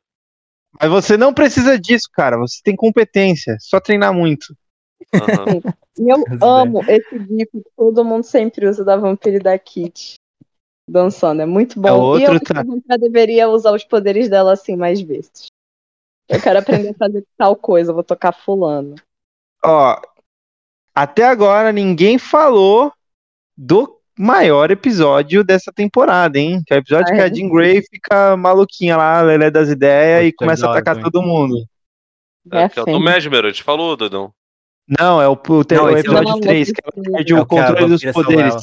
Mas 0.81 0.90
você 0.90 1.16
não 1.16 1.35
precisa 1.35 1.78
disso, 1.78 2.09
cara. 2.12 2.36
Você 2.39 2.61
tem 2.62 2.74
competência. 2.74 3.57
Só 3.61 3.81
treinar 3.81 4.12
muito. 4.12 4.57
E 5.99 6.09
eu 6.11 6.20
é. 6.20 6.39
amo 6.40 6.82
esse 6.89 7.19
gif 7.19 7.51
que 7.53 7.70
todo 7.77 8.05
mundo 8.05 8.24
sempre 8.24 8.66
usa 8.66 8.82
da 8.82 8.97
Vampira 8.97 9.36
e 9.36 9.40
da 9.40 9.59
Kit 9.59 10.15
dançando. 10.89 11.43
É 11.43 11.47
muito 11.47 11.78
bom. 11.78 11.89
É 11.89 11.90
e 11.90 11.94
eu 11.94 12.01
outro, 12.01 12.31
acho 12.32 12.40
que 12.40 12.55
tá? 12.55 12.61
a 12.61 12.65
Vampira 12.65 12.99
deveria 12.99 13.49
usar 13.49 13.73
os 13.73 13.85
poderes 13.85 14.28
dela 14.28 14.55
assim 14.55 14.74
mais 14.77 15.01
vezes. 15.01 15.47
Eu 16.28 16.40
quero 16.40 16.59
aprender 16.61 16.90
a 16.90 16.94
fazer 16.94 17.27
tal 17.36 17.55
coisa, 17.55 17.90
eu 17.90 17.94
vou 17.94 18.05
tocar 18.05 18.32
fulano. 18.32 18.94
Ó, 19.62 20.01
até 20.94 21.24
agora 21.24 21.73
ninguém 21.73 22.19
falou 22.19 22.93
do 23.57 24.01
maior 24.19 24.71
episódio 24.71 25.43
dessa 25.45 25.73
temporada, 25.73 26.39
hein? 26.39 26.63
Que 26.67 26.75
é 26.75 26.77
o 26.77 26.81
episódio 26.81 27.13
Ah, 27.13 27.17
que 27.17 27.21
é? 27.21 27.25
a 27.25 27.33
Jean 27.33 27.49
Grey 27.49 27.83
fica 27.83 28.37
maluquinha 28.37 28.97
lá, 28.97 29.21
Lelé 29.23 29.51
das 29.51 29.69
ideias, 29.69 30.27
e 30.27 30.33
começa 30.33 30.67
a 30.67 30.71
atacar 30.71 30.95
também. 30.97 31.11
todo 31.11 31.23
mundo. 31.27 31.57
É, 32.51 32.69
que 32.69 32.79
é 32.79 32.83
o 32.83 32.85
do 32.87 32.93
sempre. 32.93 33.05
Mesmer, 33.13 33.45
a 33.45 33.49
gente 33.49 33.63
falou, 33.63 33.97
Dodão. 33.97 34.33
Não, 34.99 35.23
é 35.23 35.29
o, 35.29 35.33
o, 35.33 35.65
te- 35.65 35.75
Não, 35.77 35.85
o 35.85 35.89
é 35.91 35.93
o 35.93 35.99
episódio 35.99 36.29
Não, 36.31 36.41
3, 36.41 36.69
não, 36.69 36.75
que 36.75 36.81
ela 36.85 37.17
perde 37.17 37.33
É 37.33 37.41
o 37.41 37.47
controle 37.47 37.87
dos 37.89 38.05
poderes. 38.13 38.53
ela. 38.53 38.61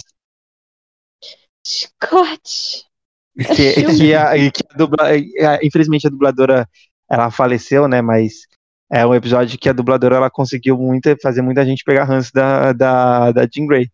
Scott! 1.66 2.86
Que, 3.56 3.74
que 3.98 4.14
a, 4.14 4.34
que 4.52 4.64
a 4.70 4.78
dubla, 4.78 5.08
a- 5.08 5.60
infelizmente 5.64 6.06
a 6.08 6.10
dubladora 6.10 6.68
ela 7.10 7.32
faleceu, 7.32 7.88
né? 7.88 8.02
Mas 8.02 8.48
é 8.92 9.06
um 9.06 9.16
episódio 9.16 9.58
que 9.58 9.70
a 9.70 9.74
dubladora 9.74 10.18
ela 10.18 10.30
conseguiu 10.30 10.78
muita, 10.78 11.16
fazer 11.22 11.42
muita 11.42 11.66
gente 11.66 11.84
pegar 11.84 12.04
ranço 12.04 12.32
da, 12.34 12.74
da, 12.74 13.32
da 13.32 13.42
Jean 13.52 13.66
Grey. 13.66 13.90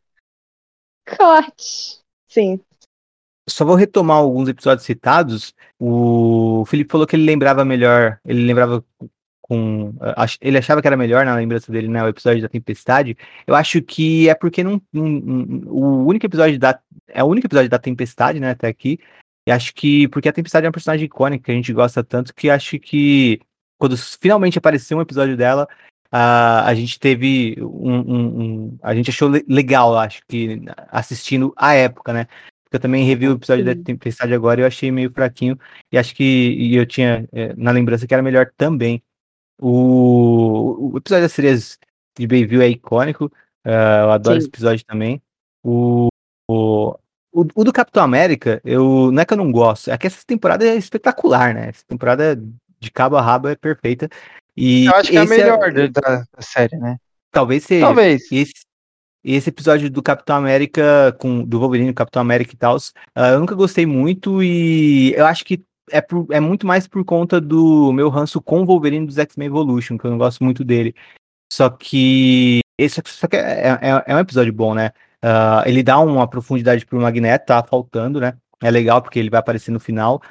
Scott! 1.10 2.00
Sim. 2.28 2.60
Só 3.48 3.64
vou 3.64 3.76
retomar 3.76 4.18
alguns 4.18 4.50
episódios 4.50 4.86
citados. 4.86 5.54
O 5.80 6.64
Felipe 6.66 6.92
falou 6.92 7.06
que 7.06 7.16
ele 7.16 7.26
lembrava 7.26 7.64
melhor, 7.64 8.20
ele 8.26 8.44
lembrava 8.44 8.84
com. 9.42 9.94
Ele 10.42 10.58
achava 10.58 10.82
que 10.82 10.88
era 10.88 10.98
melhor 10.98 11.24
na 11.26 11.36
lembrança 11.36 11.72
dele, 11.72 11.88
né? 11.88 12.04
O 12.04 12.08
episódio 12.08 12.42
da 12.42 12.50
Tempestade. 12.50 13.16
Eu 13.46 13.54
acho 13.54 13.82
que 13.84 14.28
é 14.28 14.34
porque 14.34 14.64
não, 14.64 14.82
não- 14.92 15.08
não- 15.08 15.72
o 15.72 16.06
único 16.08 16.26
episódio 16.26 16.58
da. 16.58 16.80
É 17.08 17.24
o 17.24 17.28
único 17.28 17.46
episódio 17.46 17.70
da 17.70 17.78
Tempestade, 17.78 18.40
né? 18.40 18.50
Até 18.52 18.68
aqui. 18.68 19.00
E 19.48 19.52
acho 19.52 19.74
que. 19.76 20.08
Porque 20.08 20.28
a 20.28 20.34
Tempestade 20.34 20.66
é 20.66 20.70
uma 20.70 20.74
personagem 20.74 21.06
icônica 21.06 21.46
que 21.46 21.52
a 21.52 21.56
gente 21.56 21.72
gosta 21.72 22.04
tanto 22.04 22.34
que 22.34 22.50
acho 22.50 22.80
que 22.80 23.40
quando 23.78 23.96
finalmente 23.96 24.58
apareceu 24.58 24.98
um 24.98 25.02
episódio 25.02 25.38
dela. 25.38 25.68
A 26.18 26.66
a 26.68 26.74
gente 26.76 26.98
teve 27.00 27.58
um, 27.60 27.94
um- 28.00 28.42
um- 28.42 28.78
A 28.82 28.96
gente 28.96 29.10
achou 29.10 29.28
le- 29.30 29.46
legal, 29.50 29.98
acho 29.98 30.22
que 30.28 30.62
assistindo 30.90 31.54
a 31.58 31.74
época, 31.74 32.14
né? 32.14 32.26
Porque 32.64 32.78
eu 32.78 32.80
também 32.80 33.04
revi 33.06 33.28
o 33.28 33.34
episódio 33.34 33.66
da 33.66 33.74
Sim. 33.74 33.84
Tempestade 33.84 34.34
agora 34.34 34.62
e 34.62 34.64
eu 34.64 34.68
achei 34.68 34.92
meio 34.92 35.12
fraquinho. 35.12 35.60
E 35.92 35.98
acho 35.98 36.16
que 36.16 36.24
e 36.24 36.76
eu 36.76 36.86
tinha 36.86 37.28
eh, 37.34 37.54
na 37.58 37.72
lembrança 37.72 38.08
que 38.08 38.14
era 38.14 38.24
melhor 38.24 38.50
também. 38.58 39.04
O, 39.62 40.94
o 40.94 40.98
episódio 40.98 41.24
das 41.24 41.34
sereias 41.34 41.78
de 42.18 42.26
Bayview 42.28 42.62
é 42.62 42.70
icônico. 42.70 43.32
ah, 43.66 44.02
eu 44.04 44.12
adoro 44.12 44.36
Sim. 44.36 44.40
esse 44.40 44.48
episódio 44.48 44.86
também. 44.86 45.22
O, 45.64 46.08
o, 46.50 46.96
o, 47.34 47.46
o 47.56 47.64
do 47.64 47.74
Capitão 47.74 48.04
América, 48.04 48.62
eu, 48.64 49.12
não 49.12 49.22
é 49.22 49.26
que 49.26 49.34
eu 49.34 49.38
não 49.38 49.52
gosto, 49.52 49.92
é 49.92 49.98
que 49.98 50.08
essa 50.08 50.24
temporada 50.26 50.66
é 50.66 50.76
espetacular, 50.76 51.54
né? 51.54 51.70
Essa 51.70 51.84
temporada 51.88 52.42
de 52.80 52.92
cabo 52.92 53.18
a 53.18 53.22
rabo 53.22 53.48
é 53.50 53.56
perfeita. 53.56 54.10
E 54.56 54.86
Eu 54.86 54.96
acho 54.96 55.10
que 55.12 55.18
é 55.18 55.20
a 55.20 55.24
esse 55.24 55.38
melhor 55.38 55.72
da, 55.74 55.88
da 55.90 56.42
série, 56.42 56.78
né? 56.78 56.98
talvez 57.32 57.64
seja. 57.66 57.86
Talvez. 57.86 58.32
Esse, 58.32 58.54
esse 59.24 59.50
episódio 59.50 59.90
do 59.90 60.02
Capitão 60.02 60.38
América, 60.38 61.16
com 61.20 61.44
do 61.44 61.60
Wolverine, 61.60 61.94
Capitão 61.94 62.22
América 62.22 62.54
e 62.54 62.58
tal, 62.58 62.78
eu 63.34 63.40
nunca 63.40 63.56
gostei 63.56 63.86
muito 63.86 64.42
e 64.42 65.14
eu 65.14 65.26
acho 65.26 65.44
que 65.44 65.62
é, 65.92 66.00
por- 66.00 66.28
é 66.32 66.40
muito 66.40 66.66
mais 66.66 66.88
por 66.88 67.04
conta 67.04 67.42
do 67.42 67.92
meu 67.92 68.10
ranço 68.10 68.42
com 68.42 68.62
o 68.62 68.66
Wolverine 68.66 69.06
dos 69.06 69.18
X-Men 69.18 69.48
Evolution, 69.48 69.98
que 69.98 70.06
eu 70.06 70.12
não 70.12 70.18
gosto 70.18 70.44
muito 70.44 70.64
dele. 70.64 70.96
Só 71.52 71.70
que 71.70 72.60
esse 72.80 73.02
só 73.06 73.28
que 73.28 73.36
é, 73.36 73.70
é, 73.82 74.04
é 74.08 74.16
um 74.16 74.20
episódio 74.20 74.52
bom, 74.54 74.74
né? 74.74 74.92
Ah, 75.22 75.64
ele 75.66 75.82
dá 75.84 76.00
uma 76.00 76.28
profundidade 76.28 76.86
pro 76.86 77.00
Magneto, 77.02 77.48
tá 77.48 77.64
faltando, 77.64 78.20
né? 78.20 78.36
É 78.64 78.70
legal 78.72 79.02
porque 79.02 79.20
ele 79.20 79.30
vai 79.30 79.40
aparecer 79.40 79.72
no 79.72 79.80
final. 79.80 80.22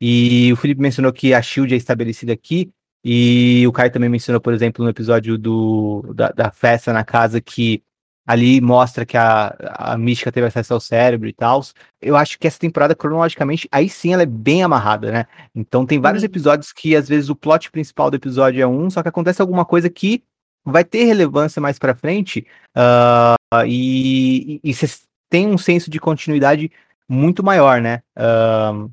E 0.00 0.52
o 0.52 0.56
Felipe 0.56 0.80
mencionou 0.80 1.12
que 1.12 1.34
a 1.34 1.42
Shield 1.42 1.74
é 1.74 1.76
estabelecida 1.76 2.32
aqui. 2.32 2.70
E 3.10 3.66
o 3.66 3.72
Caio 3.72 3.90
também 3.90 4.10
mencionou, 4.10 4.38
por 4.38 4.52
exemplo, 4.52 4.84
no 4.84 4.90
episódio 4.90 5.38
do, 5.38 6.12
da, 6.14 6.28
da 6.28 6.50
festa 6.50 6.92
na 6.92 7.02
casa 7.02 7.40
que 7.40 7.82
ali 8.26 8.60
mostra 8.60 9.06
que 9.06 9.16
a, 9.16 9.56
a 9.78 9.96
Mística 9.96 10.30
teve 10.30 10.46
acesso 10.46 10.74
ao 10.74 10.80
cérebro 10.80 11.26
e 11.26 11.32
tal. 11.32 11.62
Eu 12.02 12.18
acho 12.18 12.38
que 12.38 12.46
essa 12.46 12.58
temporada, 12.58 12.94
cronologicamente, 12.94 13.66
aí 13.72 13.88
sim 13.88 14.12
ela 14.12 14.24
é 14.24 14.26
bem 14.26 14.62
amarrada, 14.62 15.10
né? 15.10 15.26
Então 15.54 15.86
tem 15.86 15.98
vários 15.98 16.22
Uhum. 16.22 16.26
episódios 16.26 16.70
que 16.70 16.94
às 16.94 17.08
vezes 17.08 17.30
o 17.30 17.34
plot 17.34 17.70
principal 17.70 18.10
do 18.10 18.16
episódio 18.16 18.60
é 18.60 18.66
um, 18.66 18.90
só 18.90 19.02
que 19.02 19.08
acontece 19.08 19.40
alguma 19.40 19.64
coisa 19.64 19.88
que 19.88 20.22
vai 20.62 20.84
ter 20.84 21.04
relevância 21.04 21.62
mais 21.62 21.78
pra 21.78 21.94
frente 21.94 22.46
ah, 22.76 23.36
e, 23.66 24.60
você 24.64 24.86
tem 25.30 25.46
um 25.46 25.56
senso 25.56 25.88
de 25.88 25.98
continuidade 25.98 26.70
muito 27.08 27.42
maior, 27.42 27.80
né? 27.80 28.02
Ah, 28.14 28.86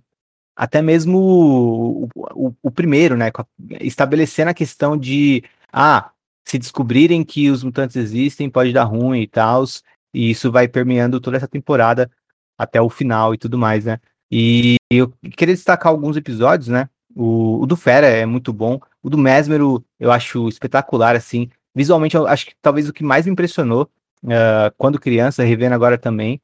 até 0.55 0.81
mesmo 0.81 1.17
o, 1.19 2.09
o- 2.49 2.55
o 2.63 2.71
primeiro, 2.71 3.15
né? 3.17 3.31
Estabelecendo 3.81 4.49
a 4.51 4.53
questão 4.53 4.97
de 4.97 5.43
ah, 5.71 6.11
se 6.45 6.57
descobrirem 6.57 7.23
que 7.23 7.49
os 7.49 7.63
mutantes 7.63 7.95
existem, 7.95 8.49
pode 8.49 8.71
dar 8.73 8.83
ruim 8.85 9.21
e 9.21 9.27
tal. 9.27 9.63
E 10.13 10.29
isso 10.31 10.51
vai 10.51 10.67
permeando 10.67 11.19
toda 11.19 11.37
essa 11.37 11.47
temporada 11.47 12.09
até 12.57 12.81
o 12.81 12.89
final 12.89 13.33
e 13.33 13.37
tudo 13.37 13.57
mais, 13.57 13.85
né? 13.85 13.99
E 14.31 14.75
eu 14.89 15.11
queria 15.35 15.53
destacar 15.53 15.91
alguns 15.91 16.15
episódios, 16.17 16.69
né? 16.69 16.89
O, 17.15 17.61
o 17.61 17.65
do 17.65 17.75
Fera 17.75 18.07
é 18.07 18.25
muito 18.25 18.51
bom. 18.53 18.79
O 19.03 19.09
do 19.09 19.17
Mesmero 19.17 19.83
eu 19.99 20.11
acho 20.11 20.47
espetacular, 20.49 21.15
assim. 21.15 21.49
Visualmente, 21.75 22.15
eu 22.15 22.25
acho 22.27 22.45
que 22.47 22.53
talvez 22.61 22.87
o 22.87 22.93
que 22.93 23.03
mais 23.03 23.25
me 23.25 23.31
impressionou 23.33 23.89
ah, 24.29 24.71
quando 24.77 24.99
criança, 24.99 25.43
revendo 25.43 25.75
agora 25.75 25.97
também. 25.97 26.41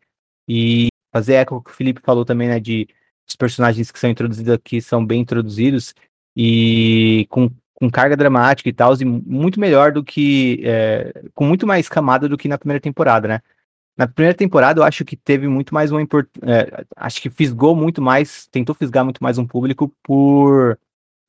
E 0.48 0.88
fazer 1.14 1.36
eco 1.36 1.62
que 1.62 1.72
o 1.72 1.74
Felipe 1.74 2.02
falou 2.04 2.26
também, 2.26 2.48
né? 2.50 2.60
De 2.60 2.88
os 3.32 3.36
personagens 3.36 3.92
que 3.92 4.00
são 4.00 4.10
introduzidos 4.10 4.54
aqui 4.54 4.82
são 4.82 5.06
bem 5.06 5.22
introduzidos 5.22 5.94
e 6.36 7.26
com, 7.30 7.50
com 7.74 7.90
carga 7.90 8.16
dramática 8.16 8.70
e 8.70 8.74
tal, 8.74 8.94
e 9.00 9.06
muito 9.06 9.60
melhor 9.60 9.92
do 9.92 10.04
que. 10.04 10.62
é, 10.64 11.24
com 11.34 11.46
muito 11.46 11.66
mais 11.66 11.90
camada 11.90 12.30
do 12.30 12.38
que 12.38 12.48
na 12.48 12.58
primeira 12.58 12.80
temporada, 12.80 13.28
né? 13.28 13.42
Na 13.98 14.08
primeira 14.08 14.36
temporada, 14.38 14.80
eu 14.80 14.84
acho 14.84 15.04
que 15.04 15.16
teve 15.16 15.48
muito 15.48 15.74
mais 15.74 15.92
uma 15.92 16.02
import... 16.02 16.28
é, 16.44 16.86
acho 16.96 17.22
que 17.22 17.30
fisgou 17.30 17.76
muito 17.76 18.02
mais, 18.02 18.48
tentou 18.48 18.74
fisgar 18.74 19.04
muito 19.04 19.22
mais 19.22 19.38
um 19.38 19.46
público 19.46 19.94
por 20.02 20.80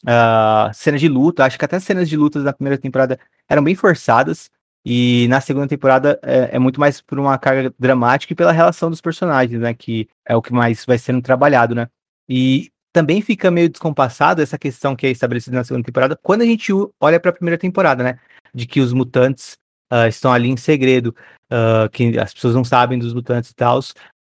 ah, 0.06 0.70
cenas 0.72 1.00
de 1.00 1.08
luta. 1.08 1.44
Acho 1.44 1.58
que 1.58 1.64
até 1.64 1.76
as 1.76 1.84
cenas 1.84 2.08
de 2.08 2.16
lutas 2.16 2.44
da 2.44 2.52
primeira 2.52 2.78
temporada 2.78 3.18
eram 3.48 3.62
bem 3.64 3.74
forçadas. 3.74 4.50
E 4.84 5.26
na 5.28 5.40
segunda 5.40 5.68
temporada 5.68 6.18
é, 6.22 6.56
é 6.56 6.58
muito 6.58 6.80
mais 6.80 7.00
por 7.00 7.18
uma 7.18 7.38
carga 7.38 7.72
dramática 7.78 8.32
e 8.32 8.36
pela 8.36 8.52
relação 8.52 8.90
dos 8.90 9.00
personagens, 9.00 9.60
né? 9.60 9.72
Que 9.74 10.08
é 10.26 10.34
o 10.34 10.42
que 10.42 10.52
mais 10.52 10.84
vai 10.84 10.98
sendo 10.98 11.22
trabalhado, 11.22 11.74
né? 11.74 11.88
E 12.28 12.70
também 12.92 13.22
fica 13.22 13.50
meio 13.50 13.68
descompassado 13.68 14.42
essa 14.42 14.58
questão 14.58 14.94
que 14.94 15.06
é 15.06 15.10
estabelecida 15.10 15.56
na 15.56 15.64
segunda 15.64 15.84
temporada 15.84 16.18
quando 16.20 16.42
a 16.42 16.46
gente 16.46 16.72
olha 17.00 17.18
para 17.20 17.30
a 17.30 17.34
primeira 17.34 17.58
temporada, 17.58 18.02
né? 18.02 18.18
De 18.52 18.66
que 18.66 18.80
os 18.80 18.92
mutantes 18.92 19.56
ah, 19.90 20.08
estão 20.08 20.32
ali 20.32 20.48
em 20.48 20.56
segredo, 20.56 21.14
ah, 21.50 21.88
que 21.90 22.18
as 22.18 22.34
pessoas 22.34 22.54
não 22.54 22.64
sabem 22.64 22.98
dos 22.98 23.14
mutantes 23.14 23.50
e 23.50 23.54
tal, 23.54 23.80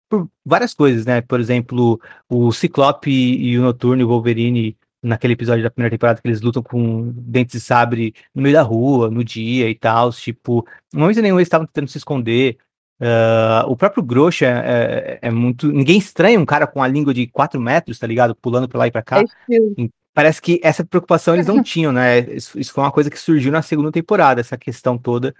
por 0.09 0.29
várias 0.45 0.73
coisas, 0.73 1.05
né? 1.05 1.21
Por 1.21 1.39
exemplo, 1.39 1.99
o 2.29 2.51
Ciclope 2.51 3.11
e 3.11 3.57
o 3.57 3.61
Noturno 3.61 4.01
e 4.01 4.05
o 4.05 4.07
Wolverine 4.07 4.77
naquele 5.07 5.33
episódio 5.33 5.63
da 5.63 5.71
primeira 5.71 5.91
temporada 5.95 6.21
que 6.21 6.27
eles 6.27 6.41
lutam 6.41 6.61
com 6.61 7.11
dentes 7.15 7.53
de 7.53 7.59
sabre 7.61 8.13
no 8.35 8.41
meio 8.41 8.53
da 8.55 8.61
rua, 8.61 9.09
no 9.09 9.23
dia 9.23 9.69
e 9.69 9.75
tal, 9.75 10.11
tipo, 10.11 10.67
no 10.93 11.01
momento 11.01 11.21
nenhum 11.21 11.37
eles 11.37 11.47
estavam 11.47 11.65
tentando 11.67 11.89
se 11.89 11.97
esconder. 11.97 12.57
Ah, 12.99 13.63
o 13.67 13.75
próprio 13.77 14.03
Groxa 14.03 14.45
é, 14.47 15.19
é- 15.23 15.27
é 15.27 15.31
muito. 15.31 15.71
Ninguém 15.71 15.97
estranha 15.97 16.39
um 16.39 16.45
cara 16.45 16.65
com 16.67 16.81
a 16.81 16.87
língua 16.87 17.13
de 17.13 17.27
4 17.27 17.59
metros, 17.61 17.99
tá 17.99 18.07
ligado? 18.07 18.35
Pulando 18.35 18.67
pra 18.67 18.79
lá 18.79 18.87
e 18.87 18.91
pra 18.91 19.01
cá. 19.03 19.19
É. 19.19 19.87
Parece 20.13 20.41
que 20.41 20.59
essa 20.63 20.83
preocupação 20.83 21.35
eles 21.35 21.45
não 21.45 21.61
tinham, 21.63 21.91
né? 21.91 22.19
Isso, 22.21 22.59
isso 22.59 22.73
foi 22.73 22.83
uma 22.83 22.91
coisa 22.91 23.09
que 23.09 23.19
surgiu 23.19 23.51
na 23.51 23.61
segunda 23.61 23.91
temporada, 23.91 24.41
essa 24.41 24.57
questão 24.57 24.97
toda 24.97 25.33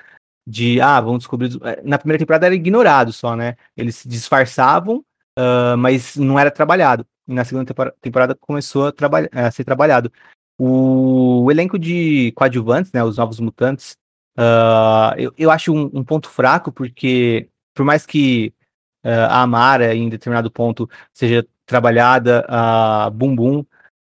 de, 0.48 0.80
ah, 0.80 1.02
vamos 1.02 1.19
descobrir. 1.19 1.49
eh, 1.64 1.81
Na 1.84 1.98
primeira 1.98 2.19
temporada 2.19 2.45
era 2.45 2.56
ignorado 2.56 3.11
só, 3.11 3.35
né? 3.35 3.56
Eles 3.76 3.95
se 3.98 4.07
disfarçavam, 4.07 5.03
ah, 5.38 5.78
mas 5.78 6.16
não 6.18 6.40
era 6.40 6.52
trabalhado. 6.52 7.06
E 7.28 7.34
na 7.34 7.46
segunda 7.46 7.66
tempora- 7.66 7.94
temporada 8.02 8.36
começou 8.36 8.88
a, 8.88 8.94
a 9.48 9.52
ser 9.52 9.64
trabalhado. 9.64 10.12
O, 10.58 11.44
o 11.46 11.52
elenco 11.52 11.78
de 11.78 12.32
coadjuvantes, 12.34 12.92
né? 12.92 13.04
Os 13.04 13.18
novos 13.18 13.40
mutantes, 13.40 13.96
ah, 14.38 15.14
eu, 15.18 15.34
eu 15.38 15.52
acho 15.52 15.74
um, 15.74 15.90
um 15.94 16.04
ponto 16.04 16.30
fraco, 16.30 16.72
porque 16.72 17.50
por 17.76 17.86
mais 17.86 18.06
que 18.06 18.54
ah, 19.04 19.40
a 19.40 19.42
Amara, 19.44 19.96
em 19.96 20.10
determinado 20.10 20.52
ponto, 20.52 20.90
seja 21.14 21.46
trabalhada, 21.66 22.46
a 22.50 23.10
Bumbum, 23.12 23.66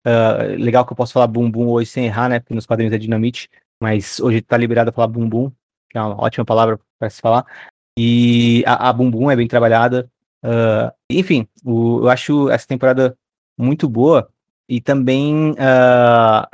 ah, 0.05 0.43
legal 0.57 0.87
que 0.87 0.93
eu 0.93 0.97
posso 0.97 1.13
falar 1.13 1.27
bumbum 1.27 1.69
hoje 1.69 1.91
sem 1.91 2.07
errar, 2.07 2.29
né? 2.29 2.41
Porque 2.41 2.55
nos 2.55 2.67
quadrinhos 2.67 2.95
é 2.95 2.99
dinamite, 2.99 3.49
mas 3.83 4.21
hoje 4.21 4.41
tá 4.41 4.57
liberado 4.57 4.91
a 4.91 4.93
falar 4.93 5.09
bumbum, 5.09 5.51
que 5.91 5.99
é 5.99 6.01
uma 6.03 6.21
ótima 6.23 6.45
palavra 6.45 6.79
para 6.99 7.11
se 7.11 7.21
falar. 7.21 7.45
E 7.99 8.63
a, 8.67 8.89
a 8.89 8.93
bumbum 8.93 9.31
é 9.31 9.37
bem 9.37 9.49
trabalhada. 9.49 10.11
Ah, 10.43 10.93
enfim, 11.11 11.47
o- 11.65 12.01
eu 12.03 12.09
acho 12.09 12.49
essa 12.51 12.67
temporada 12.67 13.17
muito 13.59 13.89
boa. 13.89 14.29
E 14.69 14.81
também, 14.81 15.55
ah, 15.59 16.49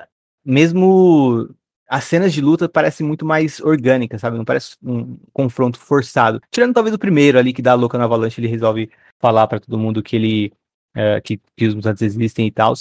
mesmo 0.45 1.49
as 1.89 2.05
cenas 2.05 2.33
de 2.33 2.41
luta 2.41 2.69
parecem 2.69 3.07
muito 3.07 3.25
mais 3.27 3.61
orgânicas, 3.61 4.21
sabe? 4.21 4.37
Não 4.39 4.45
parece 4.45 4.77
um 4.83 5.17
confronto 5.33 5.79
forçado. 5.79 6.41
Tirando 6.51 6.75
talvez 6.75 6.95
o 6.95 6.99
primeiro 6.99 7.39
ali, 7.39 7.53
que 7.53 7.61
dá 7.63 7.73
a 7.73 7.75
louca 7.75 7.99
na 7.99 8.05
avalanche, 8.05 8.41
ele 8.41 8.49
resolve 8.49 8.91
falar 9.21 9.47
para 9.47 9.61
todo 9.61 9.79
mundo 9.79 10.03
que 10.03 10.17
ele. 10.17 10.53
eh, 10.97 11.21
que, 11.21 11.41
que 11.57 11.67
os 11.67 11.75
mutantes 11.75 12.03
existem 12.03 12.47
e 12.47 12.51
tal. 12.53 12.73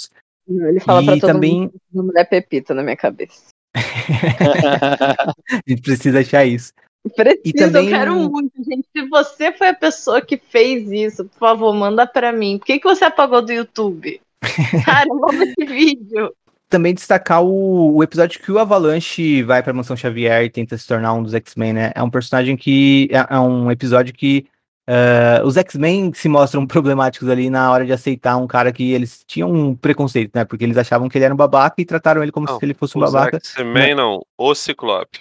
Ele 0.48 0.78
fala 0.80 1.02
E 1.02 1.06
pra 1.06 1.14
todo 1.18 1.32
também- 1.32 1.60
mundo 1.92 2.06
mulher 2.06 2.24
Pepita 2.28 2.72
na 2.74 2.82
minha 2.82 2.96
cabeça. 2.96 3.42
A 3.74 5.34
gente 5.66 5.82
precisa 5.82 6.20
achar 6.20 6.44
isso. 6.44 6.72
Preciso, 7.16 7.52
também- 7.56 7.84
eu 7.84 7.90
quero 7.90 8.14
muito, 8.30 8.52
gente. 8.64 8.86
Se 8.96 9.06
você 9.08 9.52
foi 9.52 9.68
a 9.68 9.74
pessoa 9.74 10.20
que 10.22 10.36
fez 10.36 10.90
isso, 10.90 11.24
por 11.26 11.38
favor, 11.38 11.72
manda 11.74 12.06
pra 12.06 12.32
mim. 12.32 12.58
Por 12.58 12.64
que, 12.66 12.78
que 12.78 12.88
você 12.88 13.04
apagou 13.04 13.42
do 13.42 13.52
YouTube? 13.52 14.20
Cara, 14.84 15.06
eu 15.08 15.28
amo 15.28 15.42
esse 15.42 15.64
vídeo. 15.66 16.32
Também 16.68 16.94
destacar 16.94 17.42
o, 17.44 17.96
o 17.96 18.02
episódio 18.02 18.40
que 18.40 18.50
o 18.50 18.58
Avalanche 18.58 19.42
vai 19.42 19.62
pra 19.62 19.72
Mansão 19.72 19.96
Xavier 19.96 20.44
e 20.44 20.50
tenta 20.50 20.76
se 20.78 20.86
tornar 20.86 21.12
um 21.12 21.22
dos 21.22 21.34
X-Men, 21.34 21.72
né? 21.72 21.92
É 21.94 22.02
um 22.02 22.10
personagem 22.10 22.56
que. 22.56 23.08
É, 23.12 23.34
é 23.34 23.38
um 23.38 23.70
episódio 23.70 24.12
que. 24.14 24.46
eh, 24.88 25.40
os 25.44 25.56
X-Men 25.56 26.12
se 26.14 26.28
mostram 26.28 26.66
problemáticos 26.66 27.28
ali 27.28 27.48
na 27.50 27.70
hora 27.70 27.84
de 27.86 27.92
aceitar 27.92 28.36
um 28.38 28.46
cara 28.46 28.72
que 28.72 28.92
eles 28.92 29.22
tinham 29.26 29.52
um 29.52 29.74
preconceito, 29.76 30.32
né? 30.34 30.44
Porque 30.44 30.64
eles 30.64 30.76
achavam 30.78 31.08
que 31.08 31.16
ele 31.18 31.26
era 31.26 31.34
um 31.34 31.36
babaca 31.36 31.80
e 31.80 31.84
trataram 31.84 32.22
ele 32.22 32.32
como 32.32 32.46
Não, 32.46 32.58
se 32.58 32.64
ele 32.64 32.74
fosse 32.74 32.98
um 32.98 33.04
Os 33.04 33.12
babaca. 33.12 33.36
X-Men 33.36 33.94
não, 33.94 34.22
o 34.38 34.54
Ciclope. 34.54 35.20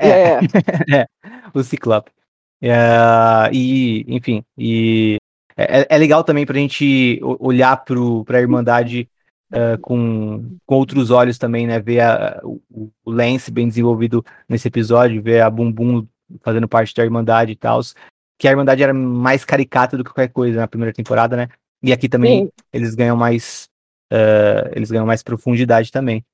É. 0.00 0.38
É. 1.02 1.06
o 1.54 1.62
Ciclope. 1.62 2.10
É, 2.62 3.50
e, 3.52 4.04
enfim, 4.08 4.42
e 4.56 5.16
é, 5.56 5.86
é 5.94 5.98
legal 5.98 6.22
também 6.24 6.44
pra 6.44 6.58
gente 6.58 7.18
olhar 7.22 7.76
pro, 7.84 8.24
pra 8.24 8.40
Irmandade 8.40 9.08
é, 9.52 9.76
com, 9.78 10.56
com 10.66 10.74
outros 10.74 11.10
olhos 11.10 11.38
também, 11.38 11.66
né? 11.66 11.80
Ver 11.80 12.00
a- 12.00 12.40
o, 12.44 12.60
o 13.04 13.10
Lance 13.10 13.50
bem 13.50 13.66
desenvolvido 13.68 14.24
nesse 14.48 14.68
episódio, 14.68 15.22
ver 15.22 15.40
a 15.40 15.50
Bumbum 15.50 16.06
fazendo 16.42 16.68
parte 16.68 16.94
da 16.94 17.02
Irmandade 17.04 17.52
e 17.52 17.56
tal. 17.56 17.80
Que 18.38 18.46
a 18.48 18.50
Irmandade 18.52 18.82
era 18.82 18.94
mais 18.94 19.44
caricata 19.44 19.96
do 19.96 20.04
que 20.04 20.10
qualquer 20.10 20.32
coisa 20.32 20.60
na 20.60 20.68
primeira 20.68 20.92
temporada, 20.94 21.36
né? 21.36 21.48
E 21.82 21.92
aqui 21.92 22.08
também 22.08 22.44
Sim. 22.44 22.50
eles 22.72 22.94
ganham 22.94 23.16
mais. 23.16 23.68
é, 24.12 24.70
eles 24.74 24.90
ganham 24.90 25.06
mais 25.06 25.22
profundidade 25.22 25.90
também. 25.90 26.24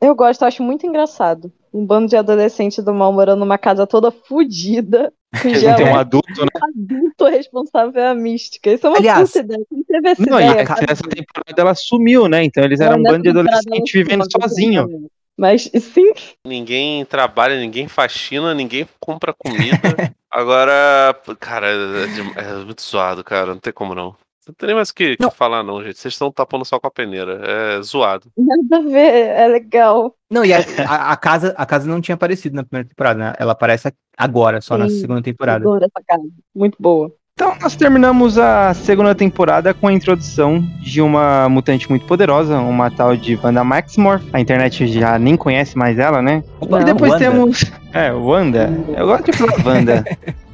Eu 0.00 0.14
gosto, 0.14 0.42
eu 0.42 0.48
acho 0.48 0.62
muito 0.62 0.86
engraçado. 0.86 1.52
Um 1.72 1.84
bando 1.84 2.08
de 2.08 2.16
adolescentes 2.16 2.82
do 2.82 2.92
mal 2.92 3.12
morando 3.12 3.40
numa 3.40 3.58
casa 3.58 3.86
toda 3.86 4.10
fodida. 4.10 5.12
Que 5.40 5.52
Tem 5.52 5.66
é 5.66 5.92
um 5.92 5.96
adulto, 5.98 6.40
né? 6.40 6.48
adulto 6.60 7.26
responsável 7.26 8.02
é 8.02 8.08
a 8.08 8.14
mística. 8.14 8.72
Isso 8.72 8.86
é 8.86 8.90
uma 8.90 8.98
Aliás, 8.98 9.30
puta 9.30 9.40
ideia. 9.40 9.64
Quem 9.68 9.82
teve 9.84 10.08
essa 10.08 10.22
Não, 10.22 10.40
e 10.40 10.44
ideia? 10.44 10.60
essa, 10.62 10.74
cara? 10.74 10.86
essa 10.92 11.02
temporada 11.02 11.60
ela 11.62 11.74
sumiu, 11.74 12.28
né? 12.28 12.42
Então 12.42 12.64
eles 12.64 12.80
eram 12.80 12.96
um 12.96 13.02
Nessa 13.02 13.12
bando 13.12 13.32
de 13.32 13.38
ela 13.38 13.82
vivendo 13.92 14.24
sozinho. 14.40 15.08
Mas 15.36 15.70
sim, 15.74 16.12
Ninguém 16.46 17.04
trabalha, 17.04 17.58
ninguém 17.58 17.88
faxina, 17.88 18.52
ninguém 18.52 18.86
compra 18.98 19.32
comida. 19.32 19.78
Agora, 20.30 21.18
cara, 21.38 21.66
é, 21.68 22.40
é 22.40 22.64
muito 22.64 22.82
zoado, 22.82 23.24
cara. 23.24 23.46
Não 23.54 23.58
tem 23.58 23.72
como 23.72 23.94
não. 23.94 24.14
Não 24.50 24.54
tem 24.58 24.66
nem 24.66 24.74
mais 24.76 24.90
o 24.90 24.94
que, 24.94 25.16
que 25.16 25.30
falar, 25.30 25.62
não, 25.62 25.82
gente. 25.82 25.98
Vocês 25.98 26.12
estão 26.14 26.30
tapando 26.30 26.64
só 26.64 26.78
com 26.80 26.86
a 26.86 26.90
peneira. 26.90 27.40
É 27.44 27.82
zoado. 27.82 28.26
nada 28.36 28.84
a 28.84 28.90
ver, 28.90 29.28
é 29.28 29.46
legal. 29.48 30.14
Não, 30.30 30.44
e 30.44 30.52
a, 30.52 30.58
a- 30.86 31.12
a 31.12 31.16
casa, 31.16 31.54
a 31.56 31.64
casa 31.64 31.88
não 31.88 32.00
tinha 32.00 32.14
aparecido 32.14 32.54
na 32.56 32.64
primeira 32.64 32.88
temporada, 32.88 33.18
né? 33.18 33.32
Ela 33.38 33.52
aparece 33.52 33.92
agora, 34.16 34.60
só 34.60 34.76
na 34.76 34.88
Sim, 34.88 35.00
segunda 35.00 35.22
temporada. 35.22 35.64
Adoro 35.64 35.84
essa 35.84 36.04
casa. 36.06 36.22
Muito 36.54 36.76
boa. 36.80 37.12
Então, 37.34 37.56
nós 37.62 37.74
terminamos 37.74 38.36
a 38.36 38.74
segunda 38.74 39.14
temporada 39.14 39.72
com 39.72 39.88
a 39.88 39.92
introdução 39.94 40.60
de 40.82 41.00
uma 41.00 41.48
mutante 41.48 41.88
muito 41.88 42.04
poderosa, 42.04 42.58
uma 42.58 42.90
tal 42.90 43.16
de 43.16 43.34
Wanda 43.42 43.64
Maximoff. 43.64 44.28
A 44.30 44.40
internet 44.40 44.86
já 44.88 45.18
nem 45.18 45.36
conhece 45.38 45.78
mais 45.78 45.98
ela, 45.98 46.20
né? 46.20 46.44
Não, 46.68 46.80
e 46.80 46.84
depois 46.84 47.12
Wanda. 47.12 47.24
temos. 47.24 47.64
É, 47.92 48.12
Wanda. 48.12 48.70
Eu 48.96 49.04
gosto 49.06 49.24
de 49.24 49.32
falar 49.36 49.54
Wanda. 49.66 50.04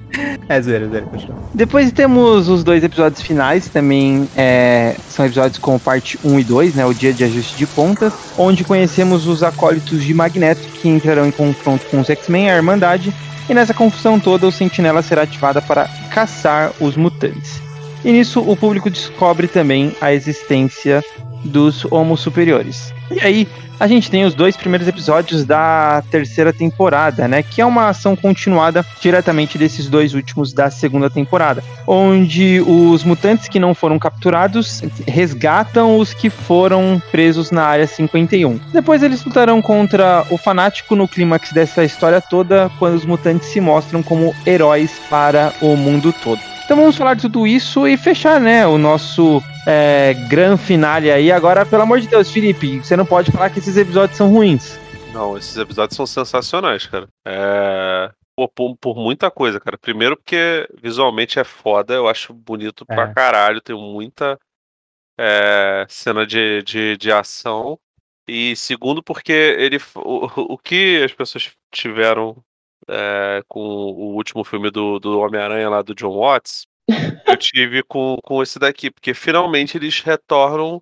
É 0.49 0.61
zoeira, 0.61 0.89
zoeira, 0.89 1.07
continua. 1.07 1.37
Depois 1.53 1.91
temos 1.93 2.49
os 2.49 2.63
dois 2.63 2.83
episódios 2.85 3.21
finais, 3.21 3.69
também 3.69 4.29
é, 4.37 4.95
são 5.09 5.27
episódios 5.27 5.59
com 5.59 5.79
parte 5.79 6.19
1 6.25 6.41
e 6.41 6.45
2, 6.45 6.75
né? 6.75 6.87
O 6.87 6.95
Dia 6.95 7.13
de 7.13 7.25
Ajuste 7.25 7.57
de 7.57 7.67
Contas, 7.67 8.13
onde 8.39 8.65
conhecemos 8.65 9.27
os 9.27 9.43
acólitos 9.43 10.03
de 10.05 10.15
Magneto 10.15 10.63
que 10.81 10.89
entrarão 10.89 11.27
em 11.27 11.31
confronto 11.31 11.85
com 11.87 12.01
os 12.01 12.09
X-Men, 12.09 12.51
a 12.51 12.57
Irmandade, 12.57 13.13
e 13.49 13.55
nessa 13.55 13.75
confusão 13.75 14.19
toda 14.19 14.47
o 14.47 14.53
Sentinela 14.53 15.03
será 15.03 15.23
ativada 15.23 15.61
para 15.61 15.89
caçar 16.11 16.73
os 16.81 16.97
mutantes. 16.97 17.61
E 18.05 18.13
nisso 18.13 18.41
o 18.41 18.57
público 18.57 18.89
descobre 18.91 19.49
também 19.49 19.97
a 20.01 20.13
existência 20.13 21.03
dos 21.45 21.85
Homos 21.91 22.21
Superiores. 22.21 22.93
E 23.11 23.21
aí 23.21 23.49
a 23.79 23.87
gente 23.87 24.11
tem 24.11 24.25
os 24.25 24.35
dois 24.35 24.57
primeiros 24.57 24.89
episódios 24.89 25.45
da 25.45 26.03
terceira 26.11 26.53
temporada, 26.53 27.29
né? 27.29 27.43
Que 27.43 27.61
é 27.61 27.67
uma 27.67 27.89
ação 27.89 28.17
continuada 28.17 28.85
diretamente 29.01 29.59
desses 29.59 29.89
dois 29.89 30.15
últimos 30.15 30.53
da 30.53 30.71
segunda 30.71 31.11
temporada, 31.11 31.63
onde 31.87 32.61
os 32.61 33.05
mutantes 33.05 33.49
que 33.49 33.59
não 33.59 33.75
foram 33.75 33.99
capturados 33.99 34.83
resgatam 35.07 35.99
os 35.99 36.15
que 36.15 36.31
foram 36.31 37.01
presos 37.11 37.51
na 37.51 37.65
área 37.65 37.87
51. 37.87 38.59
Depois 38.73 39.03
eles 39.03 39.25
lutarão 39.25 39.61
contra 39.61 40.25
o 40.31 40.39
fanático 40.39 40.97
no 40.97 41.07
clímax 41.07 41.53
dessa 41.53 41.85
história 41.85 42.21
toda, 42.21 42.71
quando 42.79 42.95
os 42.95 43.05
mutantes 43.05 43.49
se 43.49 43.61
mostram 43.61 44.03
como 44.03 44.35
heróis 44.47 44.93
para 45.11 45.53
o 45.61 45.77
mundo 45.77 46.15
todo. 46.25 46.56
Então 46.67 46.77
vamos 46.77 46.97
falar 46.97 47.15
de 47.15 47.23
tudo 47.23 47.47
isso 47.47 47.87
e 47.87 47.97
fechar, 47.97 48.41
né, 48.41 48.67
o 48.67 48.77
nosso 48.77 49.41
é, 49.69 50.15
gran 50.29 50.57
finale 50.57 51.13
aí. 51.13 51.31
Agora, 51.31 51.65
pelo 51.65 51.83
amor 51.83 52.01
de 52.01 52.09
Deus, 52.09 52.29
Felipe, 52.29 52.79
você 52.81 52.97
não 52.97 53.07
pode 53.07 53.31
falar 53.31 53.51
que 53.51 53.61
esses 53.61 53.77
episódios 53.77 54.19
são 54.19 54.29
ruins. 54.29 54.77
Não, 55.15 55.39
esses 55.39 55.57
episódios 55.57 55.97
são 55.97 56.05
sensacionais, 56.05 56.85
cara. 56.85 57.07
É. 57.25 58.11
Pô, 58.35 58.49
por, 58.49 58.77
por 58.79 58.97
muita 58.97 59.31
coisa, 59.31 59.61
cara. 59.61 59.79
Primeiro 59.79 60.17
porque 60.17 60.69
visualmente 60.83 61.39
é 61.39 61.45
foda, 61.45 61.95
eu 61.95 62.09
acho 62.09 62.35
bonito 62.35 62.85
É. 62.91 62.95
pra 62.97 63.15
caralho, 63.15 63.61
tem 63.61 63.77
muita 63.77 64.37
é, 65.17 65.87
cena 65.89 66.27
de, 66.27 66.65
de, 66.65 66.97
de 66.97 67.13
ação. 67.13 67.79
E 68.29 68.57
segundo 68.57 69.05
porque 69.05 69.33
ele. 69.33 69.79
O, 69.95 70.55
o 70.55 70.59
que 70.59 71.01
as 71.05 71.13
pessoas 71.13 71.49
tiveram 71.73 72.37
é, 72.89 73.43
com 73.49 73.61
o 73.61 74.15
último 74.15 74.45
filme 74.45 74.71
do, 74.71 74.99
do 74.99 75.21
Homem-Aranha 75.21 75.69
lá 75.69 75.83
do 75.83 75.95
John 75.95 76.19
Watts, 76.19 76.67
eu 77.27 77.37
tive 77.37 77.83
com, 77.83 78.17
com 78.23 78.43
esse 78.43 78.59
daqui, 78.59 78.91
porque 78.91 79.15
finalmente 79.15 79.77
eles 79.77 80.01
retornam. 80.01 80.81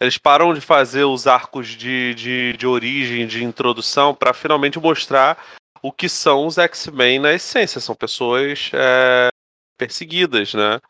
Eles 0.00 0.18
param 0.18 0.52
de 0.52 0.60
fazer 0.60 1.04
os 1.04 1.28
arcos 1.28 1.68
de, 1.68 2.12
de, 2.14 2.56
de 2.56 2.66
origem, 2.66 3.26
de 3.26 3.44
introdução, 3.44 4.12
pra 4.12 4.34
finalmente 4.34 4.78
mostrar 4.80 5.38
o 5.80 5.92
que 5.92 6.08
são 6.08 6.44
os 6.46 6.58
X-Men 6.58 7.20
na 7.20 7.32
essência. 7.32 7.80
São 7.80 7.94
pessoas 7.94 8.70
é, 8.72 9.28
perseguidas, 9.78 10.54
né? 10.54 10.80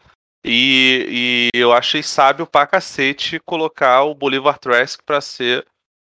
E, 0.44 1.50
e 1.54 1.58
eu 1.58 1.72
achei 1.72 2.02
sábio 2.02 2.46
pra 2.46 2.66
cacete 2.66 3.38
colocar 3.40 4.02
o 4.02 4.14
Bolivar 4.14 4.58
Trask 4.58 5.00
pra 5.04 5.20
ser 5.20 5.64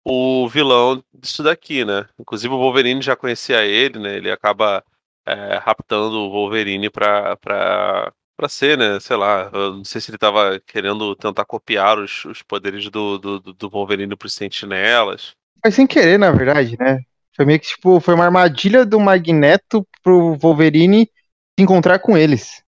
o 0.05 0.49
vilão 0.49 1.03
disso 1.12 1.43
daqui, 1.43 1.85
né? 1.85 2.07
Inclusive 2.19 2.53
o 2.53 2.59
Wolverine 2.59 3.03
já 3.03 3.15
conhecia 3.16 3.65
ele, 3.65 3.99
né? 3.99 4.16
Ele 4.16 4.31
acaba 4.31 4.85
é, 5.27 5.57
raptando 5.59 6.16
o 6.16 6.31
Wolverine 6.31 6.91
pra, 6.91 7.37
pra, 7.37 8.12
pra 8.37 8.49
ser, 8.49 8.77
né? 8.77 8.99
Sei 9.01 9.16
lá, 9.16 9.51
eu 9.53 9.74
não 9.74 9.85
sei 9.85 10.01
se 10.01 10.11
ele 10.11 10.19
tava 10.19 10.61
querendo 10.66 11.15
tentar 11.16 11.45
copiar 11.45 11.99
os, 11.99 12.24
os 12.24 12.43
poderes 12.43 12.89
do, 12.91 13.19
do, 13.19 13.41
do 13.41 13.70
Wolverine 13.70 14.16
pros 14.16 14.35
sentinelas. 14.35 15.33
Foi 15.62 15.70
sem 15.70 15.87
querer, 15.87 16.19
na 16.19 16.31
verdade, 16.31 16.77
né? 16.79 17.01
Foi 17.35 17.45
meio 17.45 17.61
que 17.61 17.69
tipo, 17.69 18.01
foi 18.01 18.15
uma 18.15 18.24
armadilha 18.24 18.85
do 18.85 19.01
Magneto 19.01 19.87
pro 20.03 20.35
Wolverine 20.37 21.07
se 21.07 21.62
encontrar 21.62 21.99
com 21.99 22.16
eles. 22.16 22.62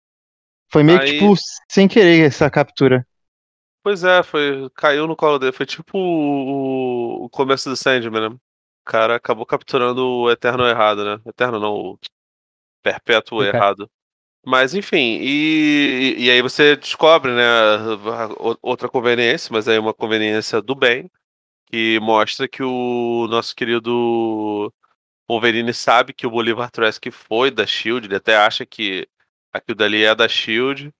Foi 0.70 0.82
meio 0.82 0.98
que 0.98 1.04
Aí- 1.06 1.12
tipo 1.12 1.34
sem 1.70 1.88
querer 1.88 2.26
essa 2.26 2.50
captura. 2.50 3.06
Pois 3.82 4.04
é, 4.04 4.22
foi, 4.22 4.68
caiu 4.74 5.06
no 5.06 5.16
colo 5.16 5.38
dele. 5.38 5.52
Foi 5.52 5.66
tipo 5.66 5.98
o, 5.98 7.24
o 7.24 7.30
começo 7.30 7.68
do 7.70 7.76
Sandman, 7.76 8.30
né? 8.30 8.36
O 8.36 8.40
cara 8.84 9.16
acabou 9.16 9.46
capturando 9.46 10.06
o 10.06 10.30
Eterno 10.30 10.66
errado, 10.66 11.04
né? 11.04 11.20
Eterno 11.26 11.58
não, 11.58 11.74
o 11.74 11.98
Perpétuo 12.82 13.38
Perpétuo. 13.38 13.42
errado. 13.42 13.90
Mas 14.44 14.74
enfim, 14.74 15.18
e, 15.20 16.16
e 16.18 16.30
aí 16.30 16.40
você 16.40 16.74
descobre, 16.76 17.30
né, 17.32 17.42
outra 18.62 18.88
conveniência, 18.88 19.50
mas 19.52 19.68
aí 19.68 19.78
uma 19.78 19.92
conveniência 19.92 20.62
do 20.62 20.74
bem, 20.74 21.10
que 21.66 22.00
mostra 22.00 22.48
que 22.48 22.62
o 22.62 23.26
nosso 23.28 23.54
querido 23.54 24.72
Wolverine 25.28 25.74
sabe 25.74 26.14
que 26.14 26.26
o 26.26 26.30
Bolivar 26.30 26.70
Trask 26.70 27.04
foi 27.12 27.50
da 27.50 27.66
SHIELD, 27.66 28.06
ele 28.06 28.16
até 28.16 28.36
acha 28.36 28.64
que 28.66 29.06
aquilo 29.52 29.76
dali 29.76 30.04
é 30.04 30.14
da 30.14 30.26
SHIELD, 30.28 30.90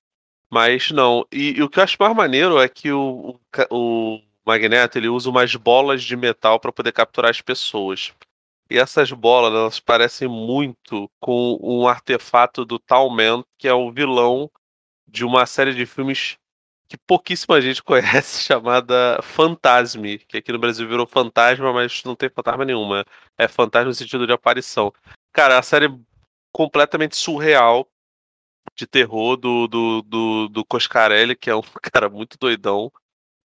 mas 0.50 0.90
não. 0.90 1.26
E, 1.32 1.58
e 1.58 1.62
o 1.62 1.68
que 1.68 1.78
eu 1.78 1.84
acho 1.84 1.96
mais 2.00 2.14
maneiro 2.14 2.60
é 2.60 2.68
que 2.68 2.90
o, 2.92 3.38
o, 3.70 4.16
o 4.16 4.20
Magneto 4.44 4.98
ele 4.98 5.08
usa 5.08 5.30
umas 5.30 5.54
bolas 5.54 6.02
de 6.02 6.16
metal 6.16 6.58
para 6.58 6.72
poder 6.72 6.92
capturar 6.92 7.30
as 7.30 7.40
pessoas. 7.40 8.12
E 8.70 8.78
essas 8.78 9.10
bolas, 9.12 9.52
elas 9.52 9.80
parecem 9.80 10.28
muito 10.28 11.10
com 11.20 11.58
um 11.60 11.88
artefato 11.88 12.64
do 12.64 12.78
Talman, 12.78 13.44
que 13.58 13.66
é 13.66 13.74
o 13.74 13.90
vilão 13.90 14.50
de 15.08 15.24
uma 15.24 15.44
série 15.46 15.74
de 15.74 15.86
filmes 15.86 16.38
que 16.88 16.96
pouquíssima 16.96 17.60
gente 17.60 17.82
conhece, 17.84 18.42
chamada 18.44 19.20
Fantasme, 19.22 20.18
que 20.18 20.38
aqui 20.38 20.52
no 20.52 20.58
Brasil 20.58 20.88
virou 20.88 21.06
Fantasma, 21.06 21.72
mas 21.72 22.02
não 22.04 22.16
tem 22.16 22.28
fantasma 22.28 22.64
nenhuma. 22.64 23.04
É 23.38 23.48
fantasma 23.48 23.88
no 23.88 23.94
sentido 23.94 24.26
de 24.26 24.32
aparição. 24.32 24.92
Cara, 25.32 25.58
a 25.58 25.62
série 25.62 25.86
é 25.86 25.98
completamente 26.52 27.16
surreal 27.16 27.88
de 28.80 28.86
terror 28.86 29.36
do, 29.36 29.68
do, 29.68 30.02
do, 30.02 30.48
do 30.48 30.64
Coscarelli, 30.64 31.36
que 31.36 31.50
é 31.50 31.54
um 31.56 31.62
cara 31.92 32.08
muito 32.08 32.36
doidão, 32.38 32.92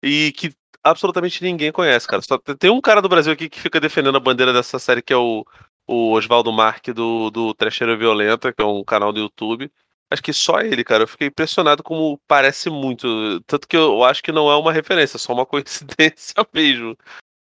e 0.03 0.32
que 0.34 0.53
absolutamente 0.84 1.44
ninguém 1.44 1.72
conhece, 1.72 2.07
cara. 2.07 2.22
Só 2.22 2.38
tem- 2.38 2.70
um 2.72 2.82
cara 2.82 3.02
do 3.02 3.10
Brasil 3.10 3.34
aqui 3.34 3.49
que 3.49 3.60
fica 3.60 3.80
defendendo 3.80 4.18
a 4.18 4.20
bandeira 4.20 4.53
dessa 4.53 4.80
série, 4.80 5.02
que 5.02 5.14
é 5.14 5.18
o, 5.18 5.45
o 5.88 6.12
Oswaldo 6.14 6.52
Marque 6.52 6.94
do, 6.94 7.30
do 7.32 7.53
Trecheira 7.53 7.98
Violenta, 7.98 8.53
que 8.53 8.62
é 8.62 8.66
um 8.66 8.84
canal 8.84 9.12
do 9.12 9.20
YouTube. 9.20 9.72
Acho 10.12 10.22
que 10.22 10.34
só 10.34 10.62
ele, 10.62 10.84
cara. 10.84 11.03
Eu 11.03 11.07
fiquei 11.07 11.28
impressionado 11.28 11.84
como 11.84 12.20
parece 12.28 12.70
muito. 12.70 13.41
Tanto 13.48 13.68
que 13.68 13.76
eu 13.76 14.03
acho 14.03 14.22
que 14.24 14.32
não 14.32 14.49
é 14.52 14.56
uma 14.56 14.72
referência, 14.72 15.18
é 15.18 15.20
só 15.20 15.34
uma 15.34 15.45
coincidência 15.48 16.36
mesmo. 16.53 16.98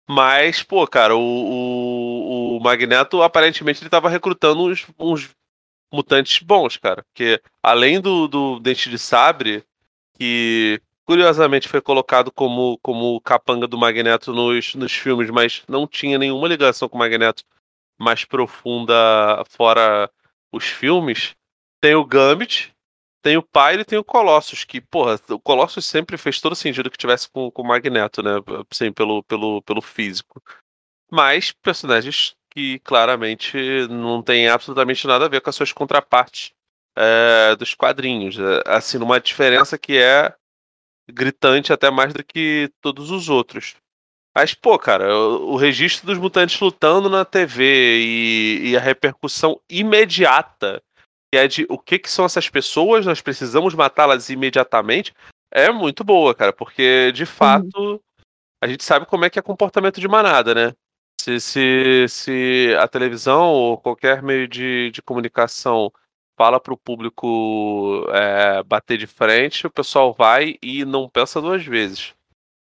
Mas, 0.09 0.63
pô, 0.63 0.87
cara, 0.87 1.17
o, 1.17 1.21
o, 1.21 2.57
o 2.59 2.61
Magneto 2.61 3.23
aparentemente 3.23 3.83
ele 3.83 3.91
tava 3.91 4.09
recrutando 4.09 4.63
uns, 4.65 4.87
uns 4.99 5.31
mutantes 5.95 6.43
bons, 6.43 6.77
cara. 6.77 7.03
Porque 7.05 7.41
além 7.63 8.01
do, 8.01 8.29
do 8.29 8.61
Dente 8.61 8.91
de 8.91 8.99
Sabre, 8.99 9.65
que 10.19 10.81
curiosamente 11.05 11.69
foi 11.69 11.81
colocado 11.81 12.33
como, 12.33 12.79
como 12.83 13.21
capanga 13.21 13.67
do 13.67 13.79
Magneto 13.79 14.33
nos, 14.33 14.75
nos 14.75 14.93
filmes, 14.93 15.31
mas 15.31 15.63
não 15.69 15.87
tinha 15.87 16.19
nenhuma 16.19 16.49
ligação 16.49 16.89
com 16.89 16.97
o 16.97 16.99
Magneto 16.99 17.45
mais 17.99 18.25
profunda 18.25 18.95
fora 19.49 20.11
os 20.53 20.65
filmes, 20.65 21.35
tem 21.81 21.95
o 21.95 22.05
Gambit, 22.05 22.75
tem 23.23 23.37
o 23.37 23.43
Pyre 23.43 23.83
e 23.83 23.85
tem 23.85 23.99
o 23.99 24.05
Colossus, 24.05 24.65
que, 24.65 24.81
porra, 24.81 25.19
o 25.31 25.41
Colossus 25.41 25.85
sempre 25.85 26.17
fez 26.17 26.41
todo 26.41 26.55
sentido 26.55 26.91
que 26.91 26.99
tivesse 26.99 27.29
com, 27.29 27.51
com 27.51 27.63
o 27.63 27.67
Magneto, 27.67 28.23
né? 28.23 28.33
Assim, 28.71 28.93
pelo, 28.93 29.23
pelo, 29.25 29.63
pelo 29.63 29.81
físico. 29.81 30.43
Mas 31.11 31.53
personagens 31.53 32.37
que 32.55 32.79
claramente 32.81 33.89
não 33.89 34.23
tem 34.23 34.49
absolutamente 34.49 35.07
nada 35.07 35.27
a 35.27 35.29
ver 35.29 35.41
com 35.41 35.51
as 35.51 35.57
suas 35.57 35.73
contrapartes 35.73 36.53
é, 36.97 37.57
dos 37.57 37.75
quadrinhos. 37.75 38.39
É, 38.39 38.63
assim, 38.67 38.99
numa 38.99 39.21
diferença 39.21 39.77
que 39.77 39.99
é 39.99 40.35
gritante 41.11 41.73
até 41.73 41.91
mais 41.91 42.15
do 42.15 42.25
que 42.25 42.71
todos 42.81 43.11
os 43.11 43.29
outros. 43.29 43.75
Mas, 44.37 44.53
pô, 44.53 44.79
cara, 44.79 45.17
o, 45.17 45.57
registro 45.57 46.07
dos 46.07 46.19
mutantes 46.19 46.59
lutando 46.59 47.09
na 47.09 47.25
TV 47.25 48.01
e, 48.01 48.71
e 48.71 48.77
a 48.77 48.81
repercussão 48.81 49.61
imediata, 49.71 50.83
que 51.33 51.39
é 51.39 51.47
de 51.47 51.67
o 51.69 51.79
que, 51.79 52.01
que 52.01 52.11
são 52.11 52.25
essas 52.25 52.49
pessoas, 52.49 53.07
nós 53.07 53.21
precisamos 53.21 53.75
matá-las 53.75 54.31
imediatamente, 54.31 55.15
é 55.53 55.71
muito 55.71 56.03
boa, 56.03 56.35
cara, 56.35 56.53
porque 56.53 57.13
de 57.13 57.25
fato 57.25 58.03
a 58.61 58.67
gente 58.67 58.83
sabe 58.83 59.07
como 59.07 59.25
é 59.25 59.31
que 59.31 59.39
é 59.39 59.43
comportamento 59.43 60.01
de 60.01 60.09
manada, 60.09 60.53
né? 60.53 60.75
Se, 61.25 61.41
se, 61.41 62.07
se 62.07 62.77
a 62.79 62.87
televisão 62.87 63.51
ou 63.51 63.79
qualquer 63.79 64.23
meio 64.23 64.47
de, 64.47 64.91
de 64.91 65.01
comunicação 65.01 65.91
fala 66.37 66.61
para 66.61 66.75
o 66.75 66.77
público 66.77 68.05
é, 68.11 68.63
bater 68.63 68.99
de 68.99 69.07
frente, 69.07 69.67
o 69.67 69.71
pessoal 69.71 70.13
vai 70.13 70.59
e 70.63 70.85
não 70.85 71.09
pensa 71.09 71.41
duas 71.41 71.65
vezes. 71.65 72.13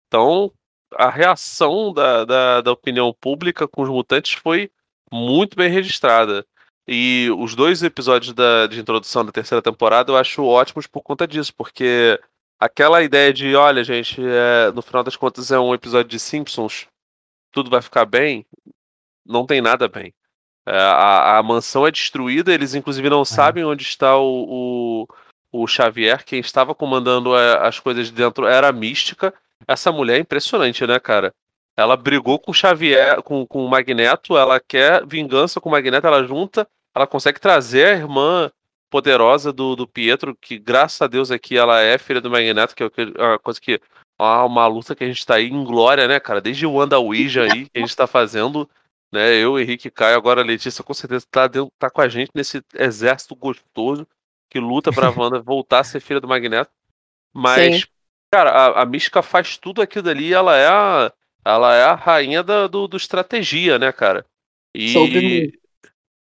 Então, 0.07 0.51
a 0.95 1.11
reação 1.11 1.93
da, 1.93 2.25
da, 2.25 2.61
da 2.63 2.73
opinião 2.73 3.13
pública 3.13 3.69
com 3.69 3.83
os 3.83 3.91
mutantes 3.91 4.33
foi 4.33 4.71
muito 5.13 5.55
bem 5.55 5.71
registrada. 5.71 6.47
E 6.89 7.29
os 7.37 7.55
dois 7.55 7.83
episódios 7.83 8.33
da, 8.33 8.67
de 8.67 8.81
introdução 8.81 9.23
da 9.23 9.33
terceira 9.33 9.61
temporada 9.61 10.13
eu 10.13 10.17
acho 10.17 10.43
ótimos 10.43 10.87
por 10.87 11.03
conta 11.03 11.29
disso, 11.29 11.53
porque 11.55 12.19
aquela 12.59 13.03
ideia 13.03 13.35
de, 13.35 13.55
olha, 13.55 13.85
gente, 13.85 14.19
é, 14.19 14.73
no 14.73 14.81
final 14.81 15.05
das 15.05 15.15
contas 15.17 15.51
é 15.51 15.59
um 15.61 15.75
episódio 15.75 16.09
de 16.09 16.19
Simpsons, 16.19 16.89
tudo 17.57 17.71
vai 17.71 17.81
ficar 17.81 18.05
bem, 18.05 18.45
não 19.25 19.47
tem 19.47 19.63
nada 19.63 19.89
bem. 19.89 20.13
É, 20.67 20.79
a, 20.79 21.39
a, 21.39 21.43
mansão 21.43 21.87
é 21.87 21.91
destruída, 21.91 22.53
eles 22.53 22.75
inclusive 22.75 23.09
não 23.09 23.23
é. 23.23 23.25
sabem 23.25 23.65
onde 23.65 23.83
está 23.83 24.15
o, 24.19 25.07
o, 25.53 25.63
o, 25.63 25.67
Xavier, 25.67 26.23
quem 26.23 26.39
estava 26.39 26.75
comandando 26.75 27.35
a, 27.35 27.67
as 27.67 27.81
coisas 27.81 28.09
de 28.09 28.13
dentro 28.13 28.47
era 28.47 28.69
a 28.69 28.73
Mística. 28.73 29.33
Essa 29.67 29.91
mulher 29.91 30.19
é 30.19 30.21
impressionante, 30.21 30.87
né, 30.87 31.01
cara? 31.01 31.33
Ela 31.75 31.97
brigou 31.97 32.39
com 32.39 32.51
o 32.51 32.55
Xavier, 32.55 33.23
com, 33.23 33.47
com 33.47 33.65
o 33.65 33.71
Magneto, 33.71 34.37
ela 34.37 34.61
quer 34.61 35.07
vingança 35.07 35.59
com 35.59 35.71
o 35.71 35.73
Magneto, 35.73 36.07
ela 36.07 36.25
junta, 36.25 36.69
ela 36.95 37.07
consegue 37.07 37.41
trazer 37.41 37.87
a 37.87 37.93
irmã 37.93 38.51
poderosa 38.91 39.51
do, 39.51 39.75
do 39.75 39.89
Pietro, 39.89 40.37
que 40.39 40.59
graças 40.59 41.01
a 41.01 41.07
Deus 41.07 41.31
aqui 41.31 41.57
ela 41.57 41.81
é 41.81 41.97
filha 41.97 42.21
do 42.21 42.31
Magneto, 42.31 42.75
que 42.77 42.83
é 42.83 42.91
uma 43.19 43.39
coisa 43.39 43.59
que. 43.59 43.81
Ó, 44.19 44.47
uma 44.47 44.67
luta 44.67 44.95
que 44.95 45.05
a 45.05 45.07
gente 45.07 45.25
tá 45.25 45.35
aí 45.35 45.49
em 45.49 45.65
glória, 45.65 46.09
né, 46.09 46.19
cara? 46.19 46.41
Desde 46.41 46.67
o 46.67 46.73
WandaVision 46.73 47.51
aí 47.51 47.69
que 47.69 47.79
a 47.79 47.81
gente 47.81 47.97
tá 47.97 48.07
fazendo, 48.07 48.69
né? 49.13 49.35
Eu, 49.35 49.59
Henrique 49.59 49.91
Caio, 49.91 50.17
agora 50.17 50.41
a 50.41 50.45
Letícia 50.45 50.83
com 50.83 50.95
certeza 50.95 51.27
tá, 51.31 51.47
dentro, 51.47 51.71
tá 51.79 51.91
com 51.91 52.01
a 52.01 52.09
gente 52.09 52.31
nesse 52.35 52.63
exército 52.75 53.35
gostoso 53.35 54.07
que 54.51 54.59
luta 54.59 54.93
pra 54.93 55.11
Wanda 55.17 55.41
voltar 55.41 55.81
a 55.81 55.85
ser 55.85 56.01
filha 56.01 56.21
do 56.21 56.29
Magneto. 56.29 56.71
Mas, 57.35 57.81
Sim. 57.81 57.87
cara, 58.31 58.51
a, 58.51 58.83
a 58.83 58.87
Mística 58.87 59.23
faz 59.23 59.59
tudo 59.59 59.83
aquilo 59.83 60.05
dali 60.05 60.33
ela 60.33 60.57
é 60.57 60.67
a, 60.67 61.13
ela 61.45 61.75
é 61.75 61.85
a 61.85 61.95
rainha 61.95 62.43
da, 62.43 62.67
do, 62.67 62.89
do 62.89 62.97
estratégia, 62.97 63.79
né, 63.79 63.93
cara? 63.93 64.25
E, 64.75 64.93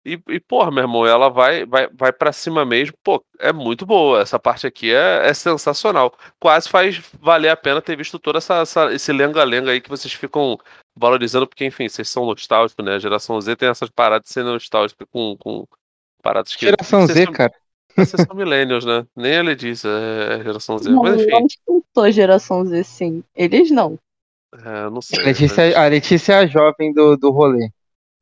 e, 0.03 0.19
e, 0.29 0.39
porra, 0.39 0.71
meu 0.71 0.83
irmão, 0.83 1.05
ela 1.05 1.29
vai, 1.29 1.63
vai, 1.65 1.87
vai 1.93 2.11
para 2.11 2.31
cima 2.31 2.65
mesmo. 2.65 2.95
Pô, 3.03 3.23
é 3.39 3.53
muito 3.53 3.85
boa. 3.85 4.21
Essa 4.21 4.39
parte 4.39 4.65
aqui 4.65 4.91
é, 4.91 5.27
é 5.27 5.33
sensacional. 5.33 6.13
Quase 6.39 6.67
faz 6.67 6.99
valer 7.19 7.49
a 7.49 7.55
pena 7.55 7.81
ter 7.81 7.95
visto 7.95 8.17
todo 8.17 8.37
essa, 8.37 8.61
essa 8.61 8.91
esse 8.91 9.13
lenga-lenga 9.13 9.71
aí 9.71 9.79
que 9.79 9.89
vocês 9.89 10.11
ficam 10.13 10.57
valorizando, 10.95 11.47
porque, 11.47 11.65
enfim, 11.65 11.87
vocês 11.87 12.09
são 12.09 12.25
nostálgicos, 12.25 12.83
né? 12.83 12.95
A 12.95 12.99
geração 12.99 13.39
Z 13.39 13.55
tem 13.55 13.69
essas 13.69 13.89
paradas 13.89 14.27
de 14.27 14.33
ser 14.33 14.43
nostálgica 14.43 15.05
com, 15.05 15.37
com 15.37 15.67
paradas 16.23 16.55
que. 16.55 16.65
Geração 16.65 17.05
Z, 17.05 17.23
são, 17.25 17.33
cara. 17.33 17.53
Vocês 17.95 18.25
são 18.25 18.35
millennials, 18.35 18.85
né? 18.85 19.05
Nem 19.15 19.33
ele 19.33 19.55
disse, 19.55 19.87
é 19.87 20.43
geração 20.43 20.79
Z. 20.79 20.89
Não, 20.89 21.03
Mas 21.03 21.21
enfim. 21.21 21.29
Eu 21.29 21.37
acho 21.37 21.47
que 21.47 21.71
eu 21.71 21.83
sou 21.93 22.11
geração 22.11 22.65
Z, 22.65 22.83
sim. 22.83 23.23
Eles 23.35 23.69
não. 23.69 23.99
É, 24.65 24.89
não 24.89 25.01
sei. 25.01 25.19
A 25.19 25.25
Letícia, 25.25 25.65
mas... 25.65 25.75
a 25.75 25.87
Letícia 25.87 26.33
é 26.33 26.37
a 26.37 26.47
jovem 26.47 26.91
do, 26.91 27.15
do 27.17 27.29
rolê. 27.29 27.69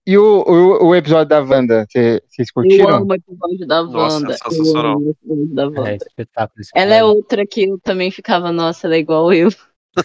E 0.09 0.17
o, 0.17 0.43
o, 0.47 0.87
o 0.87 0.95
episódio 0.95 1.29
da 1.29 1.39
Wanda, 1.39 1.85
vocês 1.87 2.49
curtiram? 2.49 2.89
Eu 2.89 2.95
amo 2.95 3.11
o 3.11 3.13
episódio 3.13 3.67
da 3.67 3.81
Wanda. 3.83 3.93
Nossa, 3.93 4.25
é 4.25 4.49
sensacional. 4.49 4.93
Eu 4.93 4.97
amo 4.97 5.05
o 5.05 5.11
episódio 5.11 5.47
da 5.53 5.67
Wanda. 5.67 5.97
É, 6.17 6.81
ela 6.81 6.95
é 6.95 7.03
outra 7.03 7.45
que 7.45 7.65
eu 7.65 7.77
também 7.77 8.09
ficava, 8.09 8.51
nossa, 8.51 8.87
ela 8.87 8.95
é 8.95 8.97
igual 8.97 9.31
eu. 9.31 9.49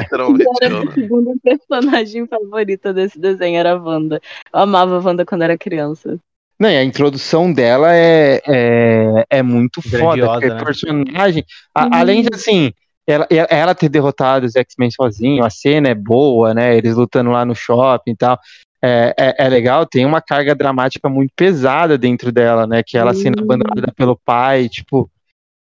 Literalmente. 0.00 0.48
Era 0.62 0.82
a 0.82 0.94
segunda 0.94 1.32
personagem 1.42 2.26
favorita 2.26 2.94
desse 2.94 3.18
desenho, 3.18 3.58
era 3.58 3.72
a 3.72 3.76
Wanda. 3.76 4.22
Eu 4.54 4.60
amava 4.60 4.96
a 4.96 5.06
Wanda 5.06 5.26
quando 5.26 5.42
era 5.42 5.58
criança. 5.58 6.18
Não, 6.58 6.70
a 6.70 6.82
introdução 6.82 7.52
dela 7.52 7.94
é, 7.94 8.40
é, 8.48 9.26
é 9.28 9.42
muito 9.42 9.82
Grandiosa, 9.86 10.32
foda, 10.32 10.40
porque 10.40 10.48
né? 10.48 10.64
personagem, 10.64 11.44
a, 11.74 11.84
uhum. 11.84 11.90
além 11.92 12.22
de 12.22 12.30
assim, 12.32 12.72
ela, 13.06 13.28
ela 13.28 13.74
ter 13.74 13.90
derrotado 13.90 14.46
os 14.46 14.56
X-Men 14.56 14.90
sozinho, 14.90 15.44
a 15.44 15.50
cena 15.50 15.90
é 15.90 15.94
boa, 15.94 16.54
né? 16.54 16.74
Eles 16.74 16.96
lutando 16.96 17.30
lá 17.30 17.44
no 17.44 17.54
shopping 17.54 18.12
e 18.12 18.16
tal 18.16 18.40
é, 18.84 19.14
é, 19.16 19.34
é, 19.46 19.48
legal, 19.48 19.86
tem 19.86 20.04
uma 20.04 20.20
carga 20.20 20.54
dramática 20.54 21.08
muito 21.08 21.32
pesada 21.36 21.96
dentro 21.96 22.32
dela, 22.32 22.66
né? 22.66 22.82
Que 22.84 22.98
ela 22.98 23.14
sendo 23.14 23.40
abandonada 23.42 23.92
pelo 23.96 24.16
pai, 24.16 24.68
tipo, 24.68 25.08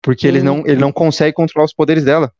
porque 0.01 0.27
ele 0.27 0.41
não, 0.41 0.59
ele 0.65 0.81
não 0.81 0.91
consegue 0.91 1.33
controlar 1.33 1.65
os 1.65 1.73
poderes 1.73 2.03
dela. 2.03 2.31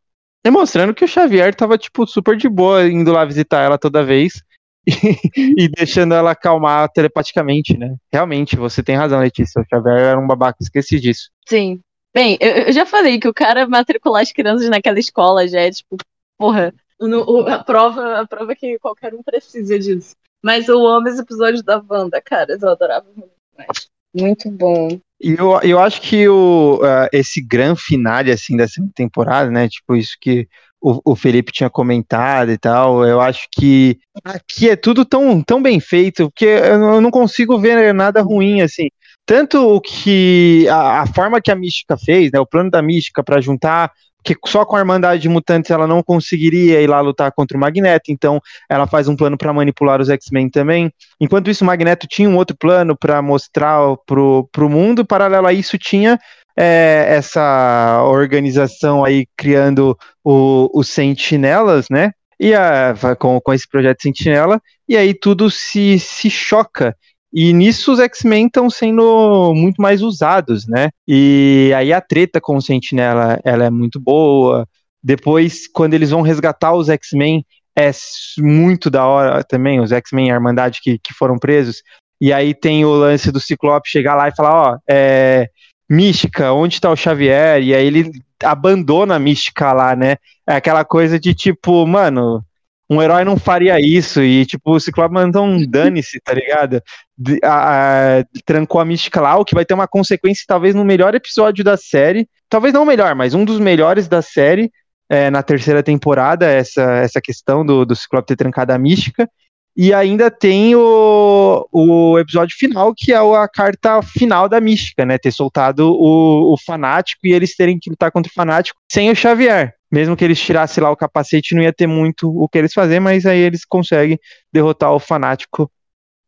Demonstrando 0.44 0.94
que 0.94 1.06
o 1.06 1.08
Xavier 1.08 1.54
tava, 1.54 1.78
tipo, 1.78 2.08
super 2.08 2.36
de 2.36 2.50
boa 2.50 2.88
indo 2.88 3.12
lá 3.12 3.24
visitar 3.24 3.62
ela 3.62 3.78
toda 3.78 4.04
vez 4.04 4.42
e, 4.88 5.66
e 5.66 5.70
deixando 5.70 6.16
ela 6.16 6.32
acalmar 6.32 6.90
telepaticamente, 6.90 7.78
né? 7.78 7.96
Realmente, 8.12 8.56
você 8.56 8.82
tem 8.82 8.96
razão, 8.96 9.20
Letícia. 9.20 9.62
O 9.62 9.66
Xavier 9.70 10.00
era 10.00 10.20
um 10.20 10.26
babaca, 10.26 10.58
esqueci 10.60 11.00
disso. 11.00 11.30
Sim. 11.48 11.80
Bem, 12.12 12.38
eu, 12.42 12.50
eu 12.50 12.74
já 12.74 12.88
falei 12.88 13.20
que 13.20 13.28
o 13.28 13.34
cara 13.34 13.68
matricular 13.68 14.24
as 14.24 14.32
crianças 14.32 14.68
naquela 14.68 15.00
escola 15.00 15.48
já 15.48 15.62
é, 15.62 15.70
tipo, 15.70 15.96
porra, 16.40 16.74
no, 17.00 17.48
a 17.48 17.64
prova, 17.64 18.22
a 18.22 18.28
prova 18.28 18.56
que 18.56 18.78
qualquer 18.80 19.14
um 19.14 19.24
precisa 19.24 19.78
disso. 19.78 20.16
Mas 20.42 20.68
eu 20.68 20.86
amo 20.88 21.08
os 21.08 21.20
episódios 21.20 21.64
da 21.64 21.82
Wanda, 21.88 22.22
cara. 22.22 22.58
Eu 22.60 22.70
adorava 22.70 23.06
muito 23.16 23.32
mais. 23.58 23.90
Muito 24.14 24.50
bom. 24.50 25.00
E 25.22 25.36
eu, 25.38 25.60
eu 25.62 25.80
acho 25.80 26.02
que 26.02 26.28
o, 26.28 26.80
uh, 26.82 27.08
esse 27.14 27.42
grande 27.42 27.82
finale, 27.82 28.32
assim, 28.32 28.58
dessa 28.58 28.82
temporada, 28.96 29.50
né? 29.50 29.70
Tipo, 29.70 29.96
isso 29.96 30.18
que 30.20 30.48
o, 30.82 31.12
o, 31.12 31.16
Felipe 31.16 31.52
tinha 31.52 31.70
comentado 31.70 32.52
e 32.52 32.58
tal, 32.58 33.06
eu 33.06 33.22
acho 33.22 33.48
que 33.52 34.00
aqui 34.24 34.68
é 34.68 34.76
tudo 34.76 35.06
tão, 35.06 35.42
tão 35.44 35.62
bem 35.62 35.80
feito, 35.80 36.28
porque 36.30 36.46
eu 36.46 37.00
não 37.00 37.12
consigo 37.12 37.60
ver 37.60 37.94
nada 37.94 38.22
ruim, 38.22 38.62
assim. 38.62 38.90
Tanto 39.26 39.76
o 39.76 39.80
que. 39.80 40.68
A, 40.70 41.02
a 41.02 41.08
forma 41.08 41.40
que 41.40 41.52
a 41.52 41.56
Mística 41.56 41.96
fez, 41.98 42.32
né? 42.32 42.40
O 42.40 42.46
plano 42.46 42.72
da 42.72 42.82
Mística 42.82 43.24
para 43.24 43.40
juntar 43.40 43.92
que 44.24 44.36
só 44.46 44.66
com 44.66 44.76
a 44.76 44.80
Irmandade 44.80 45.22
de 45.22 45.30
Mutantes 45.30 45.72
ela 45.72 45.88
não 45.88 46.04
conseguiria 46.04 46.82
ir 46.82 46.88
lá 46.88 47.02
lutar 47.02 47.32
contra 47.32 47.58
o 47.58 47.60
Magneto, 47.60 48.12
então 48.12 48.40
ela 48.70 48.88
faz 48.88 49.08
um 49.08 49.16
plano 49.16 49.38
para 49.38 49.54
manipular 49.54 50.00
os 50.00 50.10
X-Men 50.10 50.50
também. 50.50 50.92
Enquanto 51.20 51.50
isso, 51.50 51.64
o 51.64 51.68
Magneto 51.68 52.08
tinha 52.08 52.30
um 52.30 52.38
outro 52.38 52.56
plano 52.56 52.96
para 52.96 53.22
mostrar 53.22 53.80
pro, 54.06 54.48
pro 54.52 54.70
mundo, 54.70 55.06
paralelo 55.06 55.48
a 55.48 55.54
isso 55.54 55.78
tinha 55.78 56.20
é, 56.58 57.06
essa 57.10 58.04
organização 58.06 59.04
aí 59.04 59.26
criando 59.36 59.98
os 60.24 60.90
Sentinelas, 60.90 61.88
né? 61.90 62.12
E 62.40 62.54
a, 62.56 62.96
com, 63.20 63.40
com 63.40 63.54
esse 63.54 63.68
projeto 63.70 64.02
Sentinela, 64.02 64.60
e 64.90 64.98
aí 64.98 65.14
tudo 65.14 65.50
se, 65.50 66.00
se 66.00 66.30
choca. 66.30 66.96
E 67.34 67.54
nisso 67.54 67.94
os 67.94 68.00
X-Men 68.00 68.48
estão 68.48 68.70
sendo 68.70 69.54
muito 69.56 69.82
mais 69.82 70.02
usados, 70.02 70.68
né? 70.68 70.90
E 71.08 71.72
aí 71.76 71.94
a 71.94 72.02
treta 72.02 72.42
com 72.42 72.58
o 72.58 72.62
Sentinela, 72.62 73.40
ela 73.44 73.66
é 73.66 73.70
muito 73.70 74.00
boa. 74.00 74.68
Depois, 75.02 75.68
quando 75.68 75.94
eles 75.94 76.10
vão 76.10 76.22
resgatar 76.22 76.74
os 76.74 76.90
X-Men, 76.90 77.46
é 77.78 77.90
muito 78.38 78.90
da 78.90 79.06
hora 79.06 79.44
também, 79.44 79.80
os 79.80 79.92
X-Men 79.92 80.32
a 80.32 80.36
Irmandade 80.36 80.80
que, 80.84 81.00
que 81.00 81.14
foram 81.14 81.38
presos. 81.38 81.82
E 82.20 82.32
aí 82.32 82.54
tem 82.54 82.86
o 82.86 82.92
lance 82.92 83.32
do 83.32 83.40
Ciclope 83.40 83.90
chegar 83.90 84.16
lá 84.16 84.28
e 84.28 84.36
falar, 84.36 84.54
ó, 84.54 84.78
é, 84.90 85.50
Mística, 85.90 86.54
onde 86.54 86.80
tá 86.80 86.92
o 86.92 86.96
Xavier? 86.96 87.64
E 87.64 87.74
aí 87.74 87.86
ele 87.86 88.12
abandona 88.44 89.16
a 89.16 89.20
Mística 89.20 89.74
lá, 89.74 89.96
né? 89.96 90.18
É 90.48 90.56
aquela 90.56 90.86
coisa 90.86 91.20
de 91.20 91.34
tipo, 91.34 91.86
mano, 91.88 92.44
um 92.92 93.02
herói 93.02 93.24
não 93.24 93.38
faria 93.38 93.80
isso. 93.80 94.22
E, 94.22 94.46
tipo, 94.46 94.76
o 94.76 94.80
Ciclope 94.80 95.14
mandou 95.14 95.46
um 95.46 95.64
dane-se, 95.66 96.20
tá 96.20 96.34
ligado? 96.34 96.84
De, 97.18 97.40
a, 97.42 98.20
a, 98.20 98.26
trancou 98.46 98.82
a 98.82 98.86
mística 98.86 99.22
lá, 99.22 99.38
o 99.38 99.46
que 99.46 99.56
vai 99.56 99.64
ter 99.64 99.74
uma 99.74 99.88
consequência, 99.88 100.44
talvez, 100.46 100.76
no 100.76 100.84
melhor 100.84 101.16
episódio 101.16 101.64
da 101.64 101.78
série. 101.78 102.28
Talvez 102.50 102.74
não 102.74 102.84
o 102.84 102.86
melhor, 102.86 103.16
mas 103.16 103.34
um 103.34 103.46
dos 103.46 103.60
melhores 103.60 104.10
da 104.10 104.22
série. 104.22 104.70
É, 105.10 105.30
na 105.30 105.44
terceira 105.44 105.84
temporada, 105.84 106.46
essa, 106.46 106.82
essa 106.82 107.22
questão 107.22 107.66
do, 107.66 107.86
do 107.86 107.96
Ciclope 107.96 108.28
ter 108.28 108.36
trancado 108.36 108.74
a 108.74 108.78
mística. 108.78 109.30
E 109.76 109.94
ainda 109.94 110.30
tem 110.30 110.76
o, 110.76 111.68
o 111.72 112.20
episódio 112.20 112.56
final, 112.58 112.94
que 112.96 113.14
é 113.14 113.18
a 113.18 113.48
carta 113.48 114.02
final 114.02 114.50
da 114.50 114.60
mística, 114.60 115.06
né? 115.06 115.18
Ter 115.18 115.32
soltado 115.32 115.94
o, 115.94 116.54
o 116.54 116.58
fanático 116.58 117.26
e 117.26 117.34
eles 117.34 117.56
terem 117.56 117.80
que 117.80 117.90
lutar 117.90 118.12
contra 118.12 118.30
o 118.30 118.34
fanático 118.34 118.80
sem 118.92 119.10
o 119.10 119.16
Xavier. 119.16 119.74
Mesmo 119.90 120.16
que 120.16 120.24
eles 120.24 120.40
tirassem 120.40 120.84
lá 120.84 120.90
o 120.90 120.96
capacete, 120.96 121.56
não 121.56 121.62
ia 121.62 121.74
ter 121.74 121.88
muito 121.88 122.30
o 122.30 122.48
que 122.48 122.58
eles 122.58 122.74
fazer, 122.74 123.00
mas 123.00 123.26
aí 123.26 123.40
eles 123.40 123.66
conseguem 123.66 124.20
derrotar 124.52 124.94
o 124.94 125.00
fanático 125.00 125.72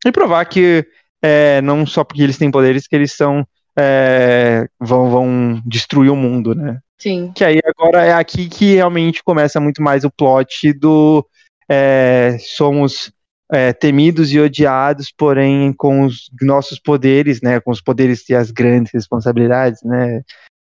e 0.05 0.11
provar 0.11 0.45
que 0.45 0.85
é, 1.21 1.61
não 1.61 1.85
só 1.85 2.03
porque 2.03 2.21
eles 2.21 2.37
têm 2.37 2.51
poderes, 2.51 2.87
que 2.87 2.95
eles 2.95 3.13
são. 3.13 3.45
É, 3.77 4.67
vão, 4.79 5.09
vão 5.09 5.61
destruir 5.65 6.11
o 6.11 6.15
mundo, 6.15 6.53
né? 6.53 6.79
Sim. 6.99 7.31
Que 7.35 7.43
aí 7.43 7.59
agora 7.65 8.05
é 8.05 8.13
aqui 8.13 8.47
que 8.47 8.75
realmente 8.75 9.23
começa 9.23 9.59
muito 9.59 9.81
mais 9.81 10.03
o 10.03 10.11
plot 10.11 10.71
do 10.73 11.25
é, 11.67 12.37
somos 12.39 13.11
é, 13.51 13.73
temidos 13.73 14.31
e 14.31 14.39
odiados, 14.39 15.11
porém 15.15 15.73
com 15.73 16.05
os 16.05 16.29
nossos 16.41 16.79
poderes, 16.79 17.41
né, 17.41 17.59
com 17.59 17.71
os 17.71 17.81
poderes 17.81 18.27
e 18.29 18.35
as 18.35 18.51
grandes 18.51 18.91
responsabilidades, 18.93 19.81
né, 19.83 20.21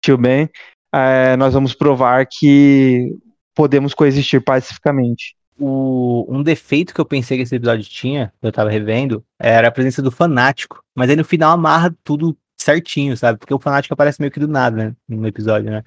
tio 0.03 0.17
Ben, 0.17 0.49
é, 0.93 1.35
nós 1.37 1.53
vamos 1.53 1.73
provar 1.73 2.25
que 2.27 3.15
podemos 3.55 3.93
coexistir 3.93 4.43
pacificamente. 4.43 5.35
O, 5.59 6.25
um 6.27 6.41
defeito 6.41 6.93
que 6.93 6.99
eu 6.99 7.05
pensei 7.05 7.37
que 7.37 7.43
esse 7.43 7.55
episódio 7.55 7.85
tinha, 7.85 8.33
eu 8.41 8.51
tava 8.51 8.69
revendo, 8.69 9.23
era 9.39 9.67
a 9.67 9.71
presença 9.71 10.01
do 10.01 10.11
fanático. 10.11 10.83
Mas 10.95 11.09
aí 11.09 11.15
no 11.15 11.23
final 11.23 11.51
amarra 11.51 11.95
tudo 12.03 12.37
certinho, 12.59 13.15
sabe? 13.15 13.37
Porque 13.37 13.53
o 13.53 13.59
fanático 13.59 13.93
aparece 13.93 14.19
meio 14.19 14.31
que 14.31 14.39
do 14.39 14.47
nada, 14.47 14.75
né? 14.75 14.95
No 15.07 15.27
episódio, 15.27 15.69
né? 15.69 15.83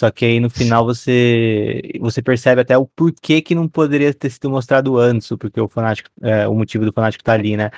Só 0.00 0.10
que 0.10 0.24
aí 0.24 0.40
no 0.40 0.48
final 0.48 0.82
você 0.82 1.82
você 2.00 2.22
percebe 2.22 2.62
até 2.62 2.76
o 2.78 2.86
porquê 2.86 3.42
que 3.42 3.54
não 3.54 3.68
poderia 3.68 4.14
ter 4.14 4.30
sido 4.30 4.48
mostrado 4.48 4.96
antes, 4.96 5.28
porque 5.38 5.60
o 5.60 5.68
fanático, 5.68 6.08
é, 6.22 6.48
o 6.48 6.54
motivo 6.54 6.86
do 6.86 6.92
fanático 6.92 7.22
tá 7.22 7.34
ali, 7.34 7.54
né? 7.54 7.70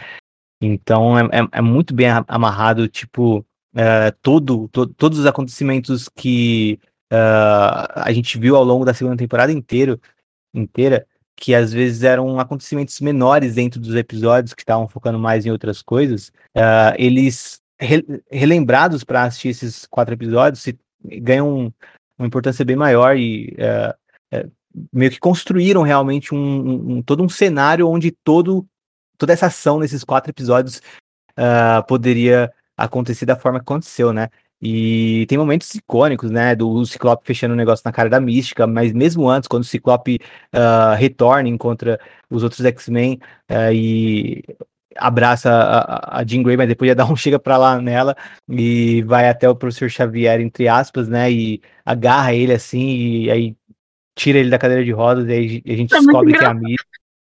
Então 0.62 1.18
é, 1.18 1.22
é, 1.24 1.48
é 1.50 1.60
muito 1.60 1.92
bem 1.92 2.06
amarrado, 2.28 2.86
tipo, 2.86 3.44
é, 3.74 4.12
todo, 4.22 4.68
to, 4.68 4.86
todos 4.86 5.18
os 5.18 5.26
acontecimentos 5.26 6.08
que 6.08 6.78
uh, 7.12 7.90
a 7.96 8.12
gente 8.12 8.38
viu 8.38 8.54
ao 8.54 8.62
longo 8.62 8.84
da 8.84 8.94
segunda 8.94 9.16
temporada 9.16 9.50
inteiro, 9.50 10.00
inteira, 10.54 11.04
que 11.36 11.56
às 11.56 11.72
vezes 11.72 12.04
eram 12.04 12.38
acontecimentos 12.38 13.00
menores 13.00 13.56
dentro 13.56 13.80
dos 13.80 13.96
episódios, 13.96 14.54
que 14.54 14.62
estavam 14.62 14.86
focando 14.86 15.18
mais 15.18 15.44
em 15.44 15.50
outras 15.50 15.82
coisas, 15.82 16.28
uh, 16.56 16.94
eles 16.96 17.60
re, 17.80 18.04
relembrados 18.30 19.02
para 19.02 19.24
assistir 19.24 19.48
esses 19.48 19.86
quatro 19.86 20.14
episódios 20.14 20.62
se, 20.62 20.78
ganham 21.04 21.72
uma 22.18 22.26
importância 22.26 22.64
bem 22.64 22.76
maior 22.76 23.16
e 23.16 23.56
uh, 23.58 24.50
meio 24.92 25.10
que 25.10 25.18
construíram 25.18 25.82
realmente 25.82 26.34
um, 26.34 26.38
um, 26.38 26.92
um, 26.96 27.02
todo 27.02 27.22
um 27.22 27.28
cenário 27.28 27.88
onde 27.88 28.10
todo, 28.10 28.66
toda 29.18 29.32
essa 29.32 29.46
ação 29.46 29.78
nesses 29.78 30.04
quatro 30.04 30.30
episódios 30.30 30.80
uh, 31.32 31.84
poderia 31.86 32.52
acontecer 32.76 33.26
da 33.26 33.36
forma 33.36 33.58
que 33.58 33.64
aconteceu, 33.64 34.12
né? 34.12 34.28
E 34.64 35.26
tem 35.28 35.36
momentos 35.36 35.74
icônicos, 35.74 36.30
né? 36.30 36.54
Do 36.54 36.84
Ciclope 36.86 37.26
fechando 37.26 37.52
o 37.52 37.56
negócio 37.56 37.82
na 37.84 37.92
cara 37.92 38.08
da 38.08 38.20
mística, 38.20 38.64
mas 38.64 38.92
mesmo 38.92 39.28
antes, 39.28 39.48
quando 39.48 39.62
o 39.64 39.66
Ciclope 39.66 40.20
uh, 40.54 40.94
retorna, 40.96 41.48
encontra 41.48 41.98
os 42.30 42.44
outros 42.44 42.64
X-Men 42.64 43.18
uh, 43.50 43.72
e 43.72 44.44
abraça 44.96 45.50
a, 45.50 46.20
a 46.20 46.24
Jean 46.24 46.42
Grey, 46.42 46.56
mas 46.56 46.68
depois 46.68 46.88
ia 46.88 46.94
dar 46.94 47.10
um 47.10 47.16
chega 47.16 47.38
pra 47.38 47.56
lá 47.56 47.80
nela 47.80 48.16
e 48.48 49.02
vai 49.02 49.28
até 49.28 49.48
o 49.48 49.56
professor 49.56 49.90
Xavier, 49.90 50.40
entre 50.40 50.68
aspas, 50.68 51.08
né? 51.08 51.30
E 51.30 51.60
agarra 51.84 52.34
ele 52.34 52.52
assim, 52.52 52.96
e 52.96 53.30
aí 53.30 53.56
tira 54.16 54.38
ele 54.38 54.50
da 54.50 54.58
cadeira 54.58 54.84
de 54.84 54.92
rodas, 54.92 55.26
e 55.28 55.32
aí 55.32 55.62
a 55.66 55.76
gente 55.76 55.94
é 55.94 55.98
descobre 55.98 56.32
que 56.32 56.44
é 56.44 56.46
amigo. 56.46 56.84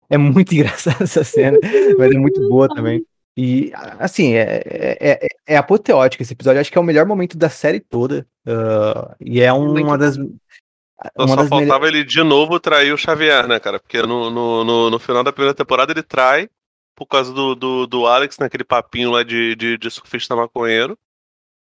É 0.10 0.18
muito 0.18 0.53
engraçada 0.56 1.03
essa 1.03 1.23
cena, 1.23 1.57
mas 1.98 2.11
é 2.11 2.18
muito 2.18 2.48
boa 2.48 2.68
também. 2.68 3.03
E, 3.38 3.72
assim, 3.99 4.34
é, 4.34 4.61
é, 4.65 4.98
é, 5.26 5.27
é 5.48 5.57
apoteótico 5.57 6.23
esse 6.23 6.34
episódio. 6.34 6.61
Acho 6.61 6.72
que 6.72 6.77
é 6.77 6.82
o 6.82 6.86
melhor 6.86 7.06
momento 7.06 7.38
da 7.38 7.49
série 7.49 7.82
toda. 7.82 8.26
Uh, 8.48 9.14
e 9.19 9.41
é 9.41 9.52
um, 9.52 9.73
uma 9.73 9.98
das. 9.98 10.18
Uma 10.18 11.27
só 11.27 11.36
das 11.36 11.49
faltava 11.49 11.88
ele 11.88 12.06
de 12.06 12.23
novo 12.23 12.60
trair 12.61 12.94
o 12.94 12.98
Xavier, 12.98 13.45
né, 13.45 13.60
cara? 13.60 13.77
Porque 13.77 14.02
no, 14.02 14.30
no, 14.30 14.64
no, 14.64 14.90
no, 14.90 14.99
final 14.99 15.22
da 15.22 15.34
primeira 15.34 15.53
temporada 15.53 15.91
ele 15.91 16.02
trai 16.02 16.48
por 16.96 17.06
causa 17.06 17.34
do, 17.34 17.56
do, 17.56 17.86
do 17.86 18.08
Alex, 18.08 18.38
naquele 18.38 18.64
papinho 18.64 19.12
lá 19.12 19.24
de, 19.24 19.56
de, 19.56 19.78
de 19.78 19.92
surfista 19.92 20.36
maconheiro. 20.36 20.98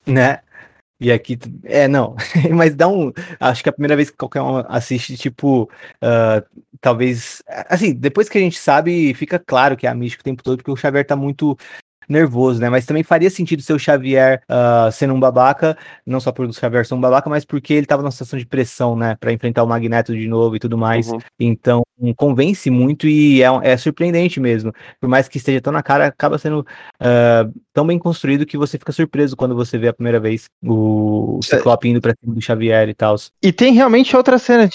Né? 0.07 0.41
E 1.03 1.11
aqui, 1.11 1.37
é, 1.65 1.89
não, 1.89 2.15
mas 2.55 2.77
dá 2.77 2.87
um. 2.87 3.13
Acho 3.41 3.63
que 3.63 3.69
é 3.69 3.71
a 3.71 3.73
primeira 3.73 3.97
vez 3.97 4.09
que 4.09 4.17
qualquer 4.17 4.41
um 4.41 4.59
assiste, 4.69 5.17
tipo, 5.17 5.65
uh, 5.65 6.61
talvez. 6.81 7.43
Assim, 7.69 7.93
depois 7.93 8.29
que 8.29 8.39
a 8.39 8.41
gente 8.41 8.57
sabe, 8.57 9.13
fica 9.15 9.37
claro 9.37 9.77
que 9.77 9.85
é 9.85 9.91
a 9.91 9.95
mística 9.95 10.21
o 10.21 10.25
tempo 10.25 10.45
todo, 10.45 10.59
porque 10.59 10.71
o 10.71 10.77
Xavier 10.77 11.05
tá 11.05 11.17
muito 11.17 11.59
nervoso, 12.09 12.61
né? 12.61 12.69
Mas 12.69 12.87
também 12.87 13.03
faria 13.03 13.31
sentido 13.31 13.63
ser 13.63 13.73
o 13.73 13.79
Xavier 13.79 14.43
uh, 14.49 14.93
sendo 14.93 15.15
um 15.15 15.19
babaca, 15.19 15.77
não 16.07 16.21
só 16.21 16.31
por 16.31 16.47
o 16.47 16.53
Xavier 16.53 16.87
ser 16.87 16.95
um 16.95 17.01
babaca, 17.01 17.29
mas 17.29 17.45
porque 17.45 17.75
ele 17.75 17.87
tava 17.87 18.03
numa 18.03 18.13
situação 18.13 18.39
de 18.39 18.47
pressão, 18.47 18.95
né? 18.95 19.17
Pra 19.17 19.33
enfrentar 19.33 19.65
o 19.65 19.67
Magneto 19.67 20.15
de 20.15 20.29
novo 20.29 20.55
e 20.55 20.61
tudo 20.61 20.79
mais. 20.79 21.09
Uhum. 21.09 21.19
Então, 21.41 21.83
convence 22.17 22.69
muito 22.71 23.07
e 23.07 23.43
é, 23.43 23.47
é, 23.63 23.77
surpreendente 23.77 24.41
mesmo. 24.41 24.73
Por 25.01 25.09
mais 25.09 25.29
que 25.29 25.37
esteja 25.37 25.61
tão 25.61 25.73
na 25.73 25.83
cara, 25.83 26.07
acaba 26.07 26.39
sendo 26.39 26.61
uh, 26.61 27.61
tão 27.73 27.87
bem 27.87 27.99
construído 27.99 28.47
que 28.47 28.57
você 28.57 28.79
fica 28.79 28.93
surpreso 28.93 29.37
quando 29.37 29.55
você 29.55 29.79
vê 29.79 29.89
a 29.89 29.93
primeira 29.93 30.19
vez 30.19 30.47
o, 30.63 31.39
o 31.39 31.43
Ciclope 31.43 31.89
indo 31.89 32.01
pra 32.01 32.15
cima 32.19 32.35
do 32.35 32.41
Xavier 32.41 32.89
e 32.89 32.95
tal. 32.95 33.15
E 33.43 33.53
tem 33.53 33.73
realmente 33.73 34.17
outras 34.17 34.43
cenas, 34.43 34.71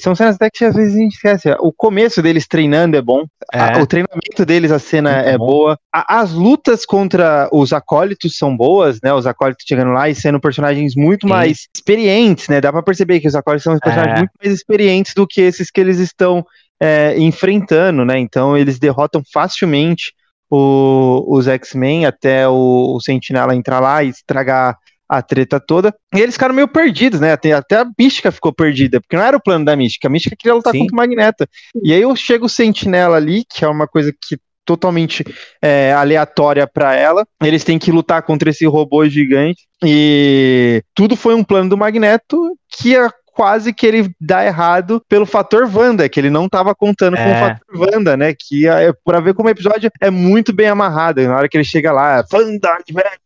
são 0.00 0.14
cenas 0.14 0.36
até 0.36 0.48
que 0.48 0.64
às 0.64 0.74
vezes 0.74 0.94
a 0.94 0.98
gente 0.98 1.14
esquece. 1.14 1.50
O 1.60 1.72
começo 1.72 2.22
deles 2.22 2.46
treinando 2.46 2.96
é 2.96 3.02
bom, 3.02 3.24
é. 3.52 3.58
A, 3.58 3.82
o 3.82 3.86
treinamento 3.86 4.46
deles, 4.46 4.70
a 4.70 4.78
cena 4.78 5.12
muito 5.12 5.28
é 5.28 5.38
bom. 5.38 5.46
boa. 5.46 5.78
A, 5.92 6.20
as 6.20 6.32
lutas 6.32 6.84
contra 6.86 7.48
os 7.52 7.72
acólitos 7.72 8.36
são 8.36 8.56
boas, 8.56 8.98
né? 9.02 9.12
Os 9.12 9.26
acólitos 9.26 9.64
chegando 9.66 9.92
lá 9.92 10.08
e 10.08 10.14
sendo 10.14 10.40
personagens 10.40 10.94
muito 10.94 11.26
Sim. 11.26 11.32
mais 11.32 11.68
experientes, 11.74 12.48
né? 12.48 12.60
Dá 12.60 12.72
pra 12.72 12.82
perceber 12.82 13.20
que 13.20 13.28
os 13.28 13.34
acólitos 13.34 13.64
são 13.64 13.78
personagens 13.78 14.16
é. 14.16 14.18
muito 14.18 14.32
mais 14.42 14.54
experientes 14.54 15.14
do 15.14 15.26
que 15.26 15.40
esses 15.40 15.70
que 15.70 15.80
eles 15.80 15.98
estão 15.98 16.44
é, 16.80 17.18
enfrentando, 17.18 18.04
né? 18.04 18.18
Então 18.18 18.56
eles 18.56 18.78
derrotam 18.78 19.22
facilmente 19.32 20.12
o, 20.50 21.24
os 21.28 21.46
X-Men 21.46 22.06
até 22.06 22.48
o, 22.48 22.96
o 22.96 23.00
Sentinela 23.00 23.54
entrar 23.54 23.80
lá 23.80 24.02
e 24.02 24.08
estragar 24.08 24.76
a 25.08 25.20
treta 25.20 25.58
toda. 25.58 25.92
E 26.14 26.20
eles 26.20 26.36
ficaram 26.36 26.54
meio 26.54 26.68
perdidos, 26.68 27.20
né? 27.20 27.32
Até, 27.32 27.52
até 27.52 27.76
a 27.76 27.86
Mística 27.98 28.30
ficou 28.30 28.52
perdida, 28.52 29.00
porque 29.00 29.16
não 29.16 29.24
era 29.24 29.36
o 29.36 29.42
plano 29.42 29.64
da 29.64 29.74
Mística. 29.74 30.06
A 30.06 30.10
Mística 30.10 30.36
queria 30.36 30.54
lutar 30.54 30.72
Sim. 30.72 30.80
contra 30.80 30.94
o 30.94 30.96
Magneto. 30.96 31.48
E 31.82 31.92
aí 31.92 32.02
chega 32.16 32.44
o 32.44 32.48
Sentinela 32.48 33.16
ali, 33.16 33.44
que 33.44 33.64
é 33.64 33.68
uma 33.68 33.88
coisa 33.88 34.12
que 34.12 34.38
totalmente 34.64 35.24
é, 35.60 35.92
aleatória 35.92 36.64
para 36.64 36.94
ela. 36.94 37.26
Eles 37.42 37.64
têm 37.64 37.76
que 37.76 37.90
lutar 37.90 38.22
contra 38.22 38.50
esse 38.50 38.64
robô 38.66 39.04
gigante. 39.08 39.66
E 39.84 40.80
tudo 40.94 41.16
foi 41.16 41.34
um 41.34 41.42
plano 41.42 41.70
do 41.70 41.76
Magneto 41.76 42.56
que 42.68 42.96
a 42.96 43.10
quase 43.40 43.72
que 43.72 43.86
ele 43.86 44.14
dá 44.20 44.44
errado 44.44 45.02
pelo 45.08 45.24
fator 45.24 45.64
Wanda, 45.74 46.06
que 46.10 46.20
ele 46.20 46.28
não 46.28 46.44
estava 46.44 46.74
contando 46.74 47.16
é. 47.16 47.24
com 47.24 47.30
o 47.30 47.32
é. 47.32 47.40
fator 47.40 47.80
Wanda, 47.80 48.14
né? 48.14 48.34
Que 48.38 48.68
é 48.68 48.92
para 49.02 49.18
ver 49.18 49.32
como 49.32 49.48
o 49.48 49.50
episódio 49.50 49.90
é 49.98 50.10
muito 50.10 50.52
bem 50.52 50.66
amarrado. 50.68 51.22
Na 51.22 51.38
hora 51.38 51.48
que 51.48 51.56
ele 51.56 51.64
chega 51.64 51.90
lá, 51.90 52.22
Wanda, 52.30 52.68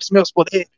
os 0.01 0.11
meus 0.13 0.31
poderes. 0.31 0.69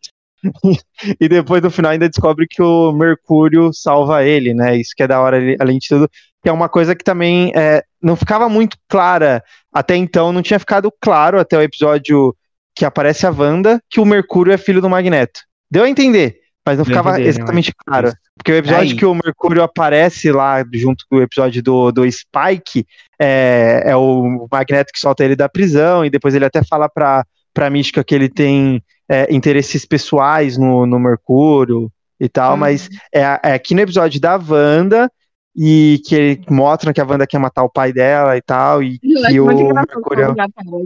e 1.20 1.28
depois 1.28 1.62
no 1.62 1.70
final 1.70 1.92
ainda 1.92 2.08
descobre 2.08 2.46
que 2.48 2.62
o 2.62 2.92
Mercúrio 2.92 3.74
salva 3.74 4.24
ele, 4.24 4.54
né? 4.54 4.74
Isso 4.74 4.94
que 4.96 5.02
é 5.02 5.06
da 5.06 5.20
hora, 5.20 5.36
além 5.60 5.76
de 5.80 5.86
tudo, 5.86 6.08
que 6.42 6.48
é 6.48 6.52
uma 6.52 6.70
coisa 6.70 6.96
que 6.96 7.04
também 7.04 7.52
é, 7.54 7.84
não 8.00 8.16
ficava 8.16 8.48
muito 8.48 8.78
clara 8.88 9.44
até 9.70 9.96
então, 9.96 10.32
não 10.32 10.40
tinha 10.40 10.58
ficado 10.58 10.90
claro 10.98 11.38
até 11.38 11.58
o 11.58 11.62
episódio 11.62 12.34
que 12.74 12.86
aparece 12.86 13.26
a 13.26 13.30
Wanda 13.30 13.82
que 13.90 14.00
o 14.00 14.06
Mercúrio 14.06 14.54
é 14.54 14.56
filho 14.56 14.80
do 14.80 14.88
Magneto. 14.88 15.40
Deu 15.70 15.84
a 15.84 15.90
entender, 15.90 16.38
mas 16.66 16.78
não 16.78 16.84
ficava 16.84 17.12
né, 17.12 17.22
exatamente 17.22 17.72
claro. 17.72 18.12
Porque 18.36 18.51
o 18.51 18.56
episódio 18.56 18.90
Aí. 18.90 18.97
que 18.97 19.06
o 19.06 19.14
Mercúrio 19.14 19.62
aparece 19.62 20.32
lá, 20.32 20.64
junto 20.74 21.05
com 21.09 21.18
o 21.18 21.22
episódio 21.22 21.62
do, 21.62 21.93
do 21.93 22.10
Spike, 22.10 22.84
é, 23.20 23.84
é 23.86 23.97
o 23.97 24.48
Magneto 24.51 24.93
que 24.93 24.98
solta 24.98 25.24
ele 25.24 25.36
da 25.36 25.48
prisão, 25.48 26.05
e 26.05 26.10
depois 26.10 26.34
ele 26.34 26.44
até 26.44 26.64
fala 26.64 26.88
pra, 26.88 27.24
pra 27.55 27.70
Mística 27.70 28.02
que 28.02 28.14
ele 28.14 28.28
tem 28.28 28.82
é, 29.09 29.32
interesses 29.32 29.84
pessoais 29.84 30.59
no, 30.59 30.84
no 30.86 30.98
Mercúrio 30.98 31.90
e 32.18 32.28
tal, 32.28 32.55
hum. 32.55 32.59
mas 32.59 32.88
é, 33.14 33.20
é 33.20 33.55
aqui 33.55 33.72
no 33.72 33.82
episódio 33.82 34.20
da 34.20 34.36
Wanda 34.36 35.09
e 35.55 36.02
que 36.05 36.40
mostram 36.51 36.93
que 36.93 37.01
a 37.01 37.06
Wanda 37.06 37.26
quer 37.26 37.38
matar 37.38 37.62
o 37.62 37.70
pai 37.70 37.93
dela 37.93 38.36
e 38.36 38.43
tal, 38.43 38.82
e 38.82 38.98
que 38.98 39.40
o 39.40 39.47
Mercúrio... 39.72 40.34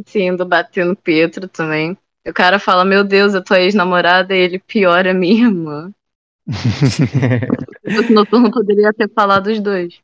Sendo 0.06 0.44
batendo 0.44 0.94
Pietro 0.94 1.48
também. 1.48 1.96
O 2.30 2.34
cara 2.34 2.58
fala, 2.58 2.84
meu 2.84 3.02
Deus, 3.02 3.34
a 3.34 3.42
tua 3.42 3.60
ex-namorada, 3.60 4.34
e 4.34 4.38
ele 4.38 4.58
piora 4.58 5.10
a 5.10 5.14
minha 5.14 5.44
irmã. 5.44 5.92
o 8.08 8.12
Noturno 8.12 8.50
poderia 8.50 8.92
ter 8.92 9.10
falado 9.12 9.48
os 9.48 9.60
dois. 9.60 10.00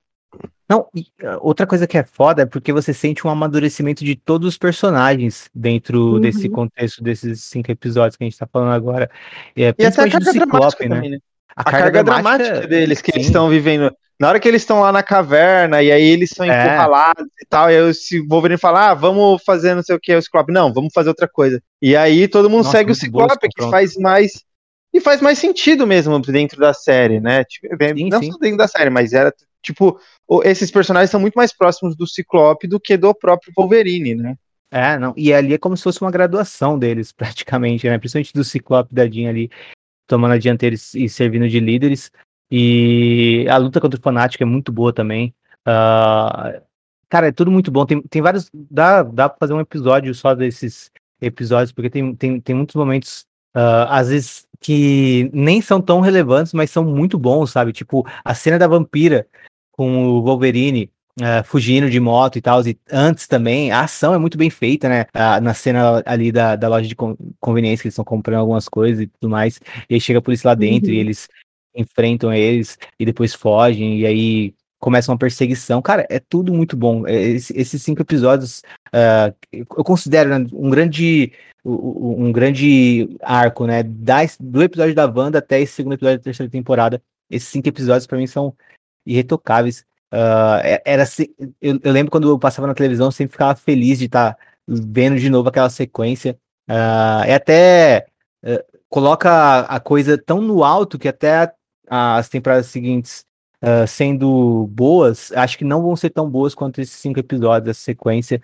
Não, 0.69 0.89
ah, 1.23 1.39
outra 1.41 1.67
coisa 1.67 1.87
que 1.87 1.97
é 1.97 2.03
foda 2.03 2.43
é 2.43 2.47
porque 2.47 2.73
você 2.73 2.93
sente 2.93 3.25
um 3.25 3.31
amadurecimento 3.31 4.05
de 4.05 4.17
todos 4.17 4.49
os 4.49 4.59
personagens 4.59 5.49
dentro 5.55 6.15
uhum. 6.15 6.21
desse 6.21 6.49
contexto 6.49 7.03
desses 7.03 7.43
cinco 7.45 7.71
episódios 7.71 8.17
que 8.17 8.25
a 8.25 8.27
gente 8.27 8.39
tá 8.39 8.49
falando 8.53 8.73
agora. 8.73 9.09
É, 9.55 9.63
e 9.63 9.67
até 9.67 9.87
a 9.87 9.93
carga 9.93 10.21
Ciclope, 10.21 10.89
né? 10.89 10.97
Também, 10.97 11.11
né? 11.11 11.19
A, 11.55 11.61
a 11.61 11.65
carga, 11.65 11.79
carga 11.79 12.05
dramática, 12.05 12.45
dramática, 12.45 12.69
deles 12.69 13.01
que 13.01 13.13
sim. 13.13 13.19
eles 13.19 13.27
estão 13.29 13.49
vivendo. 13.49 13.95
Na 14.19 14.29
hora 14.29 14.41
que 14.41 14.49
eles 14.49 14.63
estão 14.63 14.81
lá 14.81 14.91
na 14.91 15.03
caverna, 15.03 15.83
e 15.83 15.93
aí 15.93 16.03
eles 16.03 16.31
são 16.31 16.47
é. 16.47 16.49
encurralados 16.49 17.27
e 17.41 17.47
tal, 17.47 17.71
e 17.71 17.77
aí 17.77 17.83
o 17.83 18.29
Wolverine 18.29 18.59
fala, 18.59 18.91
ah, 18.91 18.95
vamos 18.95 19.43
fazer 19.45 19.75
não 19.75 19.83
sei 19.83 19.95
o 19.95 20.01
que, 20.01 20.15
o 20.15 20.23
Ciclope, 20.23 20.53
não, 20.53 20.73
vamos 20.73 20.93
fazer 20.95 21.11
outra 21.11 21.29
coisa. 21.29 21.63
E 21.83 21.95
aí 21.95 22.27
todo 22.27 22.49
mundo 22.49 22.65
Nossa, 22.65 22.79
segue 22.79 22.93
o 22.93 22.95
Ciclope, 22.95 23.49
que 23.55 23.71
faz 23.71 23.95
mais, 23.97 24.43
e 24.93 25.01
faz 25.01 25.21
mais 25.21 25.39
sentido 25.39 25.87
mesmo 25.87 26.19
dentro 26.21 26.59
da 26.59 26.73
série, 26.73 27.21
né? 27.21 27.45
Tipo, 27.45 27.69
sim, 27.69 28.09
não 28.09 28.23
sim. 28.23 28.33
só 28.33 28.39
dentro 28.39 28.57
da 28.57 28.69
série, 28.69 28.89
mas 28.89 29.13
era, 29.13 29.33
tipo, 29.63 30.01
esses 30.45 30.71
personagens 30.71 31.11
são 31.11 31.21
muito 31.21 31.35
mais 31.35 31.55
próximos 31.55 31.95
do 31.95 32.07
Ciclope 32.07 32.67
do 32.67 32.81
que 32.81 32.97
do 32.97 33.15
próprio 33.15 33.53
Wolverine, 33.55 34.15
né? 34.15 34.35
É, 34.71 34.99
não, 34.99 35.13
e 35.17 35.33
ali 35.33 35.55
é 35.55 35.59
como 35.59 35.77
se 35.77 35.83
fosse 35.83 36.01
uma 36.01 36.11
graduação 36.11 36.79
deles, 36.79 37.13
praticamente, 37.17 37.87
né? 37.87 37.99
Principalmente 37.99 38.33
do 38.33 38.45
Ciclope 38.45 38.95
da 38.95 39.07
Jean 39.07 39.29
ali, 39.29 39.51
tomando 40.07 40.33
a 40.33 40.39
dianteira 40.39 40.75
e 40.95 41.09
servindo 41.09 41.49
de 41.49 41.61
líderes. 41.61 42.11
E 42.51 43.47
a 43.51 43.57
luta 43.57 43.81
contra 43.81 43.99
o 43.99 44.03
Fanático 44.03 44.43
é 44.43 44.47
muito 44.47 44.73
boa 44.73 44.93
também. 44.93 45.35
Uh, 45.67 46.63
cara, 47.09 47.29
é 47.29 47.33
tudo 47.33 47.51
muito 47.51 47.71
bom. 47.71 47.85
Tem, 47.85 48.01
tem 48.03 48.23
vários. 48.23 48.51
Dá, 48.53 49.03
dá 49.03 49.29
pra 49.29 49.39
fazer 49.39 49.53
um 49.53 49.61
episódio 49.61 50.15
só 50.15 50.35
desses 50.35 50.91
episódios, 51.21 51.73
porque 51.73 51.91
tem, 51.91 52.15
tem, 52.15 52.41
tem 52.41 52.55
muitos 52.55 52.77
momentos, 52.77 53.27
uh, 53.57 53.89
às 53.89 54.09
vezes, 54.09 54.47
que 54.61 55.31
nem 55.33 55.61
são 55.61 55.81
tão 55.81 56.01
relevantes, 56.01 56.53
mas 56.53 56.71
são 56.71 56.85
muito 56.85 57.19
bons, 57.19 57.51
sabe? 57.51 57.73
Tipo, 57.73 58.07
a 58.25 58.35
cena 58.35 58.59
da 58.59 58.69
vampira 58.69 59.27
com 59.73 60.07
o 60.07 60.23
Wolverine. 60.23 60.91
Uh, 61.19 61.43
fugindo 61.47 61.89
de 61.89 61.99
moto 61.99 62.37
e 62.37 62.43
tal, 62.43 62.61
e 62.67 62.79
antes 62.93 63.27
também, 63.27 63.73
a 63.73 63.85
ação 63.85 64.13
é 64.13 64.19
muito 64.19 64.37
bem 64.37 64.51
feita, 64.51 64.87
né? 64.87 65.07
Uh, 65.15 65.41
na 65.41 65.55
cena 65.55 66.03
ali 66.05 66.31
da, 66.31 66.57
da 66.57 66.69
loja 66.69 66.87
de 66.87 66.95
conveniência, 67.41 67.81
que 67.81 67.87
eles 67.87 67.95
estão 67.95 68.05
comprando 68.05 68.41
algumas 68.41 68.69
coisas 68.69 69.01
e 69.01 69.07
tudo 69.07 69.31
mais, 69.31 69.59
e 69.89 69.95
aí 69.95 70.01
chega 70.01 70.19
a 70.19 70.23
polícia 70.23 70.47
lá 70.47 70.55
dentro 70.55 70.91
uhum. 70.91 70.95
e 70.95 70.99
eles 70.99 71.27
enfrentam 71.77 72.33
eles 72.33 72.79
e 72.99 73.05
depois 73.05 73.35
fogem, 73.35 74.01
e 74.01 74.07
aí 74.07 74.55
começa 74.79 75.11
uma 75.11 75.19
perseguição. 75.19 75.83
Cara, 75.83 76.07
é 76.11 76.19
tudo 76.19 76.53
muito 76.53 76.77
bom. 76.77 77.07
É, 77.07 77.15
esse, 77.15 77.57
esses 77.59 77.83
cinco 77.83 78.03
episódios 78.03 78.63
uh, 78.89 79.35
eu 79.53 79.85
considero 79.85 80.31
né, 80.31 80.47
um 80.53 80.71
grande 80.71 81.33
um 81.69 82.31
grande 82.31 83.17
arco, 83.21 83.67
né? 83.67 83.83
do 83.83 84.63
episódio 84.63 84.95
da 84.95 85.07
Wanda 85.07 85.39
até 85.39 85.61
esse 85.61 85.73
segundo 85.73 85.95
episódio 85.95 86.19
da 86.19 86.23
terceira 86.23 86.51
temporada. 86.51 87.03
Esses 87.29 87.49
cinco 87.49 87.69
episódios 87.69 88.07
para 88.07 88.19
mim 88.19 88.27
são 88.27 88.55
irretocáveis. 89.05 89.85
Uh, 90.13 90.63
era 90.85 91.05
eu, 91.61 91.81
eu, 91.83 91.93
lembro 91.93 92.11
quando 92.11 92.29
eu 92.29 92.39
passava 92.39 92.69
na 92.69 92.75
televisão, 92.75 93.09
eu 93.09 93.13
sempre 93.13 93.33
ficava 93.33 93.57
feliz 93.57 93.99
de 93.99 94.05
estar 94.05 94.35
tá 94.35 94.39
vendo 94.67 95.19
de 95.19 95.29
novo 95.29 95.49
aquela 95.49 95.69
sequência. 95.69 96.39
Uh, 96.71 97.25
é 97.27 97.35
até 97.35 98.07
uh, 98.45 98.63
coloca 98.89 99.61
a 99.61 99.81
coisa 99.81 100.17
tão 100.17 100.41
no 100.41 100.63
alto 100.63 100.99
que 100.99 101.09
até 101.09 101.53
as 101.89 102.29
temporadas 102.29 102.67
seguintes 102.67 103.25
uh, 103.63 103.87
sendo 103.87 104.67
boas, 104.69 105.33
acho 105.33 105.59
que 105.59 105.65
não 105.65 105.83
vão 105.83 105.97
ser 105.97 106.11
tão 106.11 106.29
boas 106.29 106.55
quanto 106.55 106.81
esses 106.81 106.97
cinco 106.97 107.21
episódios, 107.21 107.71
essa 107.71 107.81
sequência. 107.81 108.43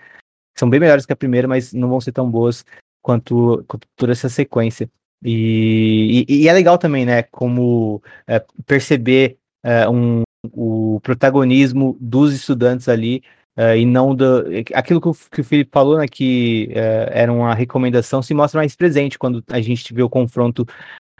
São 0.56 0.68
bem 0.68 0.80
melhores 0.80 1.06
que 1.06 1.12
a 1.12 1.16
primeira, 1.16 1.48
mas 1.48 1.72
não 1.72 1.88
vão 1.88 2.00
ser 2.00 2.12
tão 2.12 2.30
boas 2.30 2.64
quanto, 3.00 3.64
quanto 3.66 3.86
toda 3.96 4.12
essa 4.12 4.28
sequência. 4.28 4.90
E, 5.24 6.24
e, 6.28 6.42
e 6.42 6.48
é 6.48 6.52
legal 6.52 6.76
também, 6.78 7.06
né, 7.06 7.22
como 7.22 8.02
é, 8.26 8.44
perceber 8.66 9.38
é, 9.62 9.88
um, 9.88 10.22
o 10.52 11.00
protagonismo 11.02 11.96
dos 12.00 12.34
estudantes 12.34 12.88
ali 12.88 13.22
Uh, 13.54 13.76
e 13.76 13.84
não 13.84 14.14
do, 14.14 14.46
aquilo 14.72 14.98
que 14.98 15.08
o, 15.08 15.14
que 15.30 15.42
o 15.42 15.44
Felipe 15.44 15.70
falou, 15.70 15.98
né, 15.98 16.06
que 16.08 16.70
era 16.72 17.30
uma 17.30 17.54
recomendação, 17.54 18.22
se 18.22 18.32
mostra 18.32 18.58
mais 18.58 18.74
presente 18.74 19.18
quando 19.18 19.44
a 19.46 19.60
gente 19.60 19.92
vê 19.92 20.02
o 20.02 20.08
confronto 20.08 20.66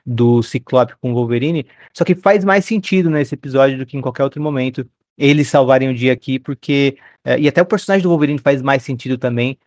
do 0.05 0.43
Ciclope 0.43 0.95
com 1.01 1.13
o 1.13 1.15
Wolverine, 1.15 1.67
só 1.93 2.05
que 2.05 2.15
faz 2.15 2.45
mais 2.45 2.65
sentido 2.65 3.09
nesse 3.09 3.35
episódio 3.35 3.79
do 3.79 3.87
que 3.87 3.97
em 3.97 4.01
qualquer 4.01 4.25
outro 4.25 4.43
momento 4.43 4.89
eles 5.17 5.49
salvarem 5.49 5.89
o 5.89 5.95
dia 5.95 6.13
aqui, 6.13 6.39
porque 6.39 6.97
uh, 7.27 7.39
e 7.39 7.47
até 7.47 7.63
o 7.63 7.67
personagem 7.67 8.03
do 8.03 8.09
Wolverine 8.09 8.39
faz 8.39 8.63
mais 8.63 8.83
sentido 8.83 9.17
também, 9.19 9.59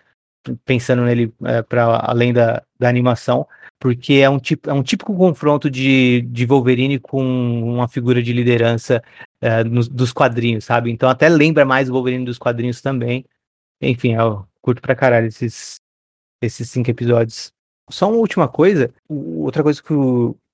pensando 0.66 1.04
nele 1.04 1.34
para 1.68 2.00
além 2.04 2.32
da, 2.34 2.64
da 2.80 2.88
animação, 2.88 3.48
porque 3.80 4.16
é 4.16 4.30
um, 4.30 4.40
tipo, 4.40 4.70
é 4.70 4.74
um 4.74 4.84
típico 4.84 5.16
confronto 5.16 5.70
de, 5.70 6.22
de 6.22 6.46
Wolverine 6.46 7.00
com 7.00 7.24
uma 7.64 7.88
figura 7.88 8.22
de 8.22 8.34
liderança 8.34 9.02
uh, 9.42 9.68
nos, 9.70 9.88
dos 9.88 10.14
quadrinhos, 10.14 10.66
sabe? 10.66 10.92
Então 10.92 11.10
até 11.10 11.30
lembra 11.30 11.66
mais 11.66 11.90
o 11.90 11.94
Wolverine 11.94 12.26
dos 12.26 12.38
quadrinhos 12.38 12.82
também. 12.82 13.26
Enfim, 13.82 14.14
eu 14.14 14.48
curto 14.62 14.82
pra 14.82 14.96
caralho 14.96 15.28
esses, 15.28 15.80
esses 16.42 16.70
cinco 16.70 16.90
episódios. 16.90 17.52
Só 17.90 18.10
uma 18.10 18.18
última 18.18 18.48
coisa, 18.48 18.92
outra 19.08 19.64
coisa 19.64 19.82
que, 19.82 19.94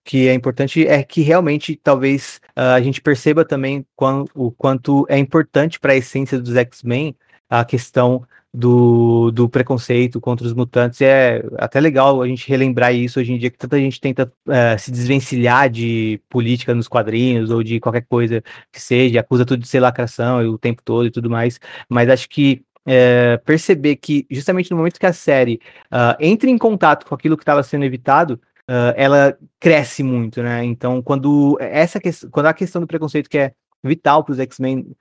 que 0.03 0.27
é 0.27 0.33
importante 0.33 0.85
é 0.85 1.03
que 1.03 1.21
realmente 1.21 1.75
talvez 1.75 2.41
uh, 2.57 2.75
a 2.75 2.81
gente 2.81 3.01
perceba 3.01 3.45
também 3.45 3.85
quão, 3.95 4.25
o 4.35 4.51
quanto 4.51 5.05
é 5.09 5.17
importante 5.17 5.79
para 5.79 5.93
a 5.93 5.95
essência 5.95 6.39
dos 6.39 6.55
X-Men 6.55 7.15
a 7.49 7.65
questão 7.65 8.25
do, 8.53 9.31
do 9.31 9.47
preconceito 9.49 10.19
contra 10.19 10.45
os 10.45 10.53
mutantes. 10.53 11.01
É 11.01 11.43
até 11.57 11.79
legal 11.79 12.21
a 12.21 12.27
gente 12.27 12.47
relembrar 12.49 12.93
isso 12.93 13.19
hoje 13.19 13.33
em 13.33 13.37
dia, 13.37 13.49
que 13.49 13.57
tanta 13.57 13.79
gente 13.79 13.99
tenta 13.99 14.31
é, 14.49 14.77
se 14.77 14.91
desvencilhar 14.91 15.69
de 15.69 16.21
política 16.29 16.73
nos 16.75 16.87
quadrinhos 16.87 17.49
ou 17.49 17.63
de 17.63 17.79
qualquer 17.79 18.05
coisa 18.07 18.43
que 18.71 18.81
seja, 18.81 19.21
acusa 19.21 19.45
tudo 19.45 19.61
de 19.61 19.67
ser 19.67 19.79
lacração 19.79 20.41
o 20.49 20.57
tempo 20.57 20.81
todo 20.83 21.05
e 21.05 21.11
tudo 21.11 21.29
mais. 21.29 21.59
Mas 21.89 22.09
acho 22.09 22.27
que 22.29 22.63
é, 22.85 23.37
perceber 23.45 23.95
que 23.97 24.25
justamente 24.29 24.71
no 24.71 24.77
momento 24.77 24.99
que 24.99 25.05
a 25.05 25.13
série 25.13 25.59
uh, 25.91 26.15
entra 26.19 26.49
em 26.49 26.57
contato 26.57 27.05
com 27.05 27.15
aquilo 27.15 27.37
que 27.37 27.43
estava 27.43 27.63
sendo 27.63 27.85
evitado, 27.85 28.39
uh, 28.69 28.93
ela 28.95 29.37
cresce 29.59 30.03
muito, 30.03 30.41
né? 30.41 30.63
Então, 30.63 31.01
quando 31.01 31.57
essa 31.59 31.99
quando 32.31 32.47
a 32.47 32.53
questão 32.53 32.81
do 32.81 32.87
preconceito 32.87 33.29
que 33.29 33.37
é 33.37 33.53
vital 33.83 34.23
para 34.23 34.33
os 34.33 34.39
X-Men 34.39 34.95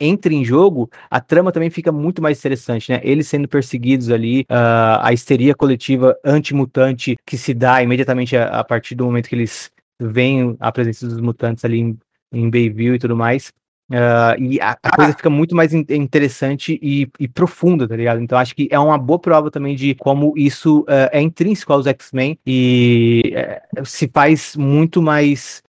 entre 0.00 0.34
em 0.34 0.44
jogo, 0.44 0.90
a 1.10 1.20
trama 1.20 1.52
também 1.52 1.68
fica 1.68 1.92
muito 1.92 2.22
mais 2.22 2.38
interessante, 2.38 2.90
né? 2.90 3.00
Eles 3.02 3.26
sendo 3.28 3.46
perseguidos 3.46 4.10
ali, 4.10 4.40
uh, 4.42 5.00
a 5.02 5.12
histeria 5.12 5.54
coletiva 5.54 6.16
anti-mutante 6.24 7.16
que 7.26 7.36
se 7.36 7.52
dá 7.52 7.82
imediatamente 7.82 8.36
a, 8.36 8.60
a, 8.60 8.64
partir 8.64 8.94
do 8.94 9.04
momento 9.04 9.28
que 9.28 9.34
eles 9.34 9.70
veem 10.00 10.56
a 10.60 10.72
presença 10.72 11.06
dos 11.06 11.20
mutantes 11.20 11.64
ali 11.64 11.80
em, 11.80 11.98
em 12.32 12.50
Bayville 12.50 12.96
e 12.96 12.98
tudo 12.98 13.16
mais. 13.16 13.52
Uh, 13.88 14.34
e 14.40 14.60
a, 14.60 14.76
a, 14.82 14.96
coisa 14.96 15.12
fica 15.12 15.30
muito 15.30 15.54
mais 15.54 15.72
in 15.72 15.86
interessante 15.90 16.76
e, 16.82 17.08
e, 17.20 17.28
profunda, 17.28 17.86
tá 17.86 17.94
ligado? 17.94 18.20
Então 18.20 18.36
acho 18.36 18.54
que 18.54 18.66
é 18.68 18.78
uma 18.78 18.98
boa 18.98 19.18
prova 19.18 19.48
também 19.48 19.76
de 19.76 19.94
como 19.94 20.34
isso 20.36 20.80
uh, 20.80 21.08
é 21.12 21.20
intrínseco 21.20 21.72
aos 21.72 21.86
X-Men 21.86 22.36
e 22.44 23.32
uh, 23.78 23.86
se 23.86 24.08
faz 24.08 24.56
muito 24.56 25.00
mais 25.00 25.64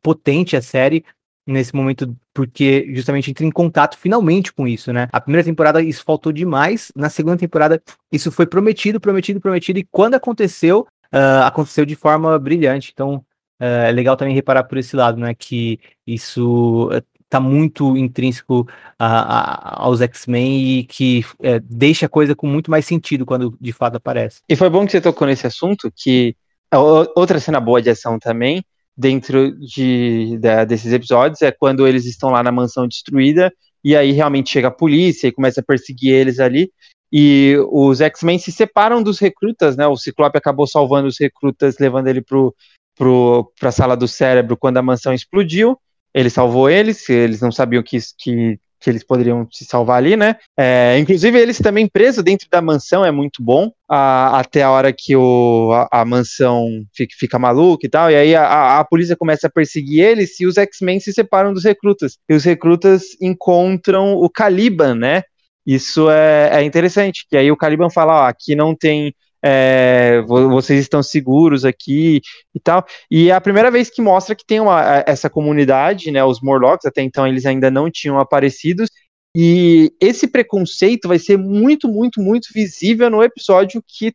potente 0.00 0.56
a 0.56 0.62
série 0.62 1.04
nesse 1.44 1.74
momento, 1.74 2.16
porque 2.32 2.88
justamente 2.94 3.32
entra 3.32 3.44
em 3.44 3.50
contato 3.50 3.98
finalmente 3.98 4.52
com 4.52 4.64
isso, 4.64 4.92
né? 4.92 5.08
A 5.10 5.20
primeira 5.20 5.44
temporada 5.44 5.82
isso 5.82 6.04
faltou 6.04 6.30
demais, 6.30 6.92
na 6.94 7.10
segunda 7.10 7.36
temporada 7.36 7.82
isso 8.12 8.30
foi 8.30 8.46
prometido, 8.46 9.00
prometido, 9.00 9.40
prometido, 9.40 9.80
e 9.80 9.88
quando 9.90 10.14
aconteceu, 10.14 10.86
aconteceu 11.44 11.84
de 11.84 11.96
forma 11.96 12.38
brilhante. 12.38 12.92
Então 12.92 13.24
é 13.58 13.90
legal 13.90 14.16
também 14.16 14.36
reparar 14.36 14.62
por 14.62 14.78
esse 14.78 14.94
lado, 14.94 15.18
né? 15.18 15.34
Que 15.34 15.80
isso 16.06 16.88
uh, 16.90 17.02
tá 17.28 17.40
muito 17.40 17.96
intrínseco 17.96 18.66
aos 18.98 20.00
X-Men 20.00 20.78
e 20.78 20.84
que 20.84 21.24
é, 21.42 21.58
deixa 21.60 22.06
a 22.06 22.08
coisa 22.08 22.34
com 22.34 22.46
muito 22.46 22.70
mais 22.70 22.86
sentido 22.86 23.26
quando 23.26 23.56
de 23.60 23.72
fato 23.72 23.96
aparece. 23.96 24.40
E 24.48 24.56
foi 24.56 24.70
bom 24.70 24.86
que 24.86 24.92
você 24.92 25.00
tocou 25.00 25.26
nesse 25.26 25.46
assunto, 25.46 25.92
que 25.94 26.36
outra 27.14 27.40
cena 27.40 27.60
boa 27.60 27.82
de 27.82 27.90
ação 27.90 28.18
também 28.18 28.64
dentro 28.96 29.52
de, 29.58 30.38
de, 30.38 30.66
desses 30.66 30.92
episódios 30.92 31.42
é 31.42 31.50
quando 31.50 31.86
eles 31.86 32.06
estão 32.06 32.30
lá 32.30 32.42
na 32.42 32.50
mansão 32.50 32.88
destruída 32.88 33.52
e 33.84 33.94
aí 33.94 34.12
realmente 34.12 34.50
chega 34.50 34.68
a 34.68 34.72
polícia 34.72 35.28
e 35.28 35.32
começa 35.32 35.60
a 35.60 35.64
perseguir 35.64 36.12
eles 36.12 36.40
ali. 36.40 36.70
E 37.12 37.56
os 37.70 38.00
X-Men 38.00 38.38
se 38.38 38.50
separam 38.50 39.00
dos 39.00 39.18
recrutas, 39.20 39.76
né? 39.76 39.86
O 39.86 39.96
Ciclope 39.96 40.36
acabou 40.36 40.66
salvando 40.66 41.06
os 41.06 41.20
recrutas, 41.20 41.76
levando 41.78 42.08
ele 42.08 42.20
pro, 42.20 42.52
pro, 42.96 43.52
pra 43.60 43.70
sala 43.70 43.96
do 43.96 44.08
cérebro 44.08 44.56
quando 44.56 44.78
a 44.78 44.82
mansão 44.82 45.14
explodiu. 45.14 45.78
Ele 46.16 46.30
salvou 46.30 46.68
eles, 46.68 47.08
eles 47.08 47.40
não 47.40 47.52
sabiam 47.52 47.82
que, 47.82 47.98
que 48.18 48.58
que 48.86 48.90
eles 48.90 49.02
poderiam 49.02 49.48
se 49.50 49.64
salvar 49.64 49.96
ali, 49.98 50.16
né? 50.16 50.36
É, 50.56 50.98
inclusive, 50.98 51.38
eles 51.38 51.58
também 51.58 51.88
presos 51.88 52.22
dentro 52.22 52.46
da 52.50 52.60
mansão 52.60 53.04
é 53.04 53.10
muito 53.10 53.42
bom, 53.42 53.70
a, 53.88 54.38
até 54.38 54.62
a 54.62 54.70
hora 54.70 54.92
que 54.92 55.16
o, 55.16 55.72
a, 55.72 56.02
a 56.02 56.04
mansão 56.04 56.68
fica, 56.94 57.14
fica, 57.18 57.38
maluca 57.38 57.86
e 57.86 57.90
tal, 57.90 58.10
e 58.10 58.14
aí 58.14 58.34
a, 58.34 58.78
a, 58.78 58.84
polícia 58.84 59.16
começa 59.16 59.46
a 59.46 59.50
perseguir 59.50 60.04
eles 60.04 60.38
e 60.40 60.46
os 60.46 60.56
X-Men 60.56 61.00
se 61.00 61.12
separam 61.12 61.52
dos 61.52 61.64
recrutas. 61.64 62.18
E 62.28 62.34
os 62.34 62.44
recrutas 62.44 63.02
encontram 63.20 64.14
o 64.14 64.28
Caliban, 64.30 64.94
né? 64.94 65.22
Isso 65.66 66.08
é, 66.10 66.60
é 66.60 66.62
interessante, 66.62 67.26
que 67.28 67.36
aí 67.36 67.50
o 67.50 67.56
Caliban 67.56 67.90
fala, 67.90 68.22
ó, 68.22 68.28
aqui 68.28 68.54
não 68.54 68.74
tem 68.74 69.12
é, 69.48 70.22
vocês 70.22 70.80
estão 70.80 71.02
seguros 71.04 71.64
aqui 71.64 72.20
e 72.52 72.58
tal. 72.58 72.84
E 73.08 73.30
é 73.30 73.32
a 73.32 73.40
primeira 73.40 73.70
vez 73.70 73.88
que 73.88 74.02
mostra 74.02 74.34
que 74.34 74.44
tem 74.44 74.58
uma, 74.58 75.04
essa 75.06 75.30
comunidade, 75.30 76.10
né? 76.10 76.24
Os 76.24 76.40
Morlocks, 76.40 76.84
até 76.84 77.00
então 77.00 77.26
eles 77.26 77.46
ainda 77.46 77.70
não 77.70 77.88
tinham 77.88 78.18
aparecido. 78.18 78.84
E 79.36 79.92
esse 80.00 80.26
preconceito 80.26 81.06
vai 81.06 81.18
ser 81.18 81.36
muito, 81.36 81.86
muito, 81.86 82.20
muito 82.20 82.48
visível 82.52 83.08
no 83.08 83.22
episódio 83.22 83.82
que 83.86 84.12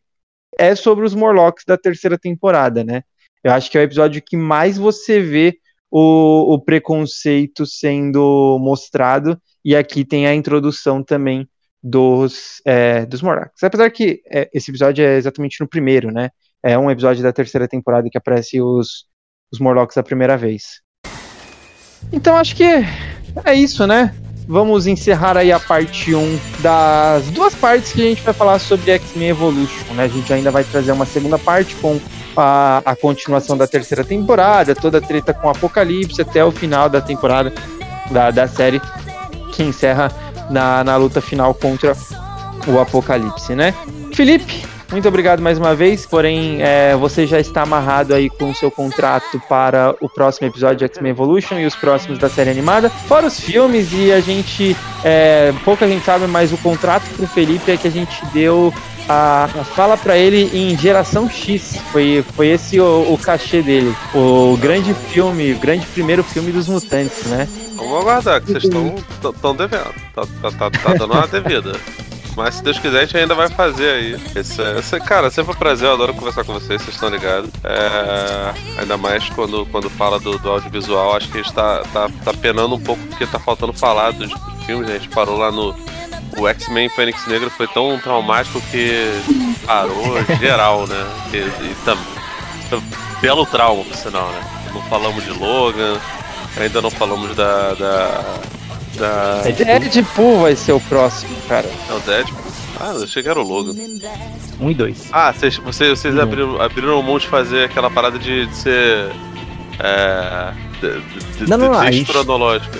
é 0.58 0.74
sobre 0.74 1.06
os 1.06 1.14
Morlocks 1.14 1.64
da 1.66 1.78
terceira 1.78 2.18
temporada, 2.18 2.84
né? 2.84 3.02
Eu 3.42 3.52
acho 3.52 3.70
que 3.70 3.78
é 3.78 3.80
o 3.80 3.84
episódio 3.84 4.22
que 4.22 4.36
mais 4.36 4.76
você 4.76 5.20
vê 5.20 5.56
o, 5.90 6.54
o 6.54 6.60
preconceito 6.60 7.64
sendo 7.64 8.58
mostrado. 8.60 9.40
E 9.64 9.74
aqui 9.74 10.04
tem 10.04 10.26
a 10.26 10.34
introdução 10.34 11.02
também 11.02 11.48
dos, 11.82 12.62
é, 12.64 13.04
dos 13.06 13.22
Morlocks. 13.22 13.62
Apesar 13.62 13.90
que 13.90 14.22
é, 14.30 14.48
esse 14.52 14.70
episódio 14.70 15.04
é 15.04 15.16
exatamente 15.16 15.60
no 15.60 15.68
primeiro, 15.68 16.12
né? 16.12 16.30
É 16.62 16.78
um 16.78 16.90
episódio 16.90 17.22
da 17.22 17.32
terceira 17.32 17.66
temporada 17.66 18.08
que 18.10 18.16
aparece 18.16 18.60
os, 18.60 19.06
os 19.52 19.58
Morlocks 19.58 19.98
a 19.98 20.02
primeira 20.02 20.36
vez. 20.36 20.80
Então 22.12 22.36
acho 22.36 22.54
que 22.54 22.64
é 23.44 23.54
isso, 23.54 23.86
né? 23.86 24.14
Vamos 24.46 24.86
encerrar 24.86 25.36
aí 25.36 25.52
a 25.52 25.58
parte 25.58 26.14
1 26.14 26.38
das 26.60 27.30
duas 27.30 27.54
partes 27.54 27.92
que 27.92 28.02
a 28.02 28.04
gente 28.04 28.22
vai 28.22 28.34
falar 28.34 28.58
sobre 28.58 28.90
X-Men 28.92 29.30
Evolution, 29.30 29.94
né? 29.94 30.04
A 30.04 30.08
gente 30.08 30.32
ainda 30.32 30.50
vai 30.50 30.64
trazer 30.64 30.92
uma 30.92 31.06
segunda 31.06 31.38
parte 31.38 31.74
com 31.76 32.00
a, 32.36 32.82
a 32.84 32.96
continuação 32.96 33.56
da 33.56 33.66
terceira 33.66 34.04
temporada, 34.04 34.74
toda 34.74 34.98
a 34.98 35.00
treta 35.00 35.32
com 35.32 35.46
o 35.46 35.50
Apocalipse 35.50 36.20
até 36.20 36.44
o 36.44 36.50
final 36.50 36.88
da 36.88 37.00
temporada 37.00 37.52
da, 38.10 38.30
da 38.30 38.46
série 38.48 38.80
que 39.52 39.62
encerra 39.62 40.10
na, 40.50 40.84
na 40.84 40.96
luta 40.96 41.20
final 41.20 41.54
contra 41.54 41.96
o 42.66 42.78
Apocalipse, 42.78 43.54
né? 43.54 43.74
Felipe, 44.12 44.62
muito 44.92 45.08
obrigado 45.08 45.40
mais 45.40 45.58
uma 45.58 45.74
vez, 45.74 46.04
porém 46.04 46.60
é, 46.60 46.94
você 46.94 47.26
já 47.26 47.40
está 47.40 47.62
amarrado 47.62 48.14
aí 48.14 48.28
com 48.28 48.50
o 48.50 48.54
seu 48.54 48.70
contrato 48.70 49.40
para 49.48 49.96
o 50.02 50.08
próximo 50.08 50.46
episódio 50.46 50.76
de 50.76 50.84
X-Men 50.84 51.12
Evolution 51.12 51.58
e 51.58 51.64
os 51.64 51.74
próximos 51.74 52.18
da 52.18 52.28
série 52.28 52.50
animada, 52.50 52.90
fora 52.90 53.26
os 53.26 53.40
filmes 53.40 53.88
e 53.94 54.12
a 54.12 54.20
gente, 54.20 54.76
é, 55.02 55.50
pouca 55.64 55.88
gente 55.88 56.04
sabe, 56.04 56.26
mas 56.26 56.52
o 56.52 56.58
contrato 56.58 57.04
para 57.16 57.24
o 57.24 57.26
Felipe 57.28 57.72
é 57.72 57.76
que 57.78 57.88
a 57.88 57.90
gente 57.90 58.22
deu 58.34 58.72
a, 59.08 59.48
fala 59.74 59.96
para 59.96 60.16
ele 60.16 60.50
em 60.52 60.76
Geração 60.76 61.28
X, 61.28 61.76
foi, 61.90 62.24
foi 62.34 62.48
esse 62.48 62.80
o, 62.80 63.12
o 63.12 63.18
cachê 63.18 63.62
dele, 63.62 63.94
o 64.14 64.56
grande 64.60 64.94
filme, 64.94 65.52
o 65.52 65.58
grande 65.58 65.86
primeiro 65.86 66.22
filme 66.22 66.52
dos 66.52 66.68
mutantes, 66.68 67.24
né? 67.26 67.48
Vamos 67.76 68.00
aguardar, 68.00 68.40
que 68.40 68.52
vocês 68.52 68.64
estão 68.64 69.56
devendo. 69.56 69.92
Tá, 70.14 70.22
tá, 70.40 70.50
tá, 70.50 70.70
tá 70.70 70.94
dando 70.94 71.12
uma 71.12 71.26
devida. 71.26 71.72
Mas 72.36 72.56
se 72.56 72.62
Deus 72.62 72.78
quiser, 72.78 73.00
a 73.00 73.04
gente 73.04 73.16
ainda 73.16 73.34
vai 73.34 73.48
fazer 73.48 73.90
aí. 73.90 74.20
Esse, 74.34 74.62
esse, 74.78 75.00
cara, 75.00 75.30
sempre 75.30 75.52
um 75.52 75.56
prazer, 75.56 75.88
eu 75.88 75.94
adoro 75.94 76.14
conversar 76.14 76.44
com 76.44 76.54
vocês, 76.54 76.80
vocês 76.80 76.94
estão 76.94 77.10
ligados. 77.10 77.50
É, 77.62 78.80
ainda 78.80 78.96
mais 78.96 79.28
quando, 79.30 79.66
quando 79.66 79.90
fala 79.90 80.18
do, 80.18 80.38
do 80.38 80.50
audiovisual, 80.50 81.16
acho 81.16 81.28
que 81.28 81.38
a 81.38 81.42
gente 81.42 81.52
tá, 81.52 81.82
tá, 81.92 82.08
tá 82.24 82.32
penando 82.32 82.74
um 82.74 82.80
pouco 82.80 83.02
porque 83.08 83.26
tá 83.26 83.38
faltando 83.38 83.72
falar 83.72 84.12
dos 84.12 84.32
filmes, 84.64 84.88
a 84.88 84.94
gente 84.94 85.08
parou 85.08 85.36
lá 85.36 85.50
no. 85.50 85.74
O 86.36 86.48
X-Men 86.48 86.88
Fênix 86.88 87.26
Negro 87.26 87.50
foi 87.50 87.66
tão 87.68 87.98
traumático 87.98 88.60
que 88.70 89.06
parou 89.66 90.22
geral, 90.40 90.86
né? 90.86 91.06
E, 91.32 91.36
e 91.36 91.76
também. 91.84 92.04
Belo 93.20 93.46
trauma, 93.46 93.84
por 93.84 93.94
sinal, 93.96 94.30
né? 94.30 94.40
Não 94.72 94.82
falamos 94.84 95.22
de 95.24 95.30
Logan, 95.30 96.00
ainda 96.56 96.80
não 96.80 96.90
falamos 96.90 97.36
da, 97.36 97.74
da 97.74 98.40
da. 98.96 99.42
Deadpool 99.42 100.42
vai 100.42 100.56
ser 100.56 100.72
o 100.72 100.80
próximo, 100.80 101.34
cara. 101.48 101.68
É 101.88 101.92
o 101.92 102.00
Deadpool? 102.00 102.52
Ah, 102.80 102.92
eu 102.94 103.04
achei 103.04 103.22
que 103.22 103.28
era 103.28 103.40
o 103.40 103.46
Logan. 103.46 103.74
Um 104.60 104.70
e 104.70 104.74
dois. 104.74 105.08
Ah, 105.12 105.32
vocês, 105.32 105.56
vocês, 105.58 105.98
vocês 105.98 106.18
abriram, 106.18 106.60
abriram 106.60 107.02
mão 107.02 107.18
de 107.18 107.28
fazer 107.28 107.64
aquela 107.64 107.90
parada 107.90 108.18
de, 108.18 108.46
de 108.46 108.56
ser. 108.56 109.10
É. 109.78 110.52
De, 110.80 111.00
de, 111.44 111.48
não, 111.48 111.56
não, 111.58 111.84
de, 111.84 112.00
de 112.00 112.04
cronológica. 112.04 112.78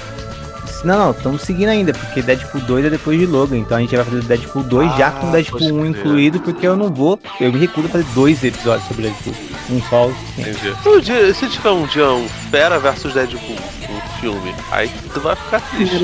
Não, 0.84 0.98
não, 0.98 1.10
estamos 1.12 1.42
seguindo 1.42 1.68
ainda, 1.68 1.92
porque 1.92 2.22
Deadpool 2.22 2.60
2 2.62 2.86
é 2.86 2.90
depois 2.90 3.18
de 3.18 3.26
Logan, 3.26 3.58
então 3.58 3.76
a 3.76 3.80
gente 3.80 3.94
vai 3.94 4.04
fazer 4.04 4.18
o 4.18 4.22
Deadpool 4.22 4.62
2 4.64 4.90
ah, 4.90 4.96
já 4.96 5.10
com 5.12 5.28
o 5.28 5.32
Deadpool 5.32 5.72
1 5.72 5.86
incluído, 5.86 6.40
porque 6.40 6.66
eu 6.66 6.76
não 6.76 6.92
vou, 6.92 7.18
eu 7.40 7.52
me 7.52 7.58
recuso 7.58 7.86
a 7.86 7.90
fazer 7.90 8.06
dois 8.14 8.42
episódios 8.42 8.86
sobre 8.88 9.04
Deadpool. 9.04 9.34
Um 9.70 9.80
só. 9.82 10.10
Entendi. 10.38 10.74
Um 10.84 11.00
dia, 11.00 11.32
se 11.34 11.48
tiver 11.48 11.70
um 11.70 11.86
dia 11.86 12.10
um 12.10 12.28
Fera 12.50 12.78
versus 12.78 13.14
Deadpool, 13.14 13.56
um 13.88 14.20
filme, 14.20 14.54
aí 14.70 14.90
tu 15.14 15.20
vai 15.20 15.36
ficar 15.36 15.60
triste. 15.60 15.96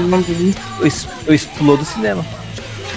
Eu, 0.80 0.88
eu 1.26 1.34
explodo 1.34 1.82
o 1.82 1.86
cinema. 1.86 2.24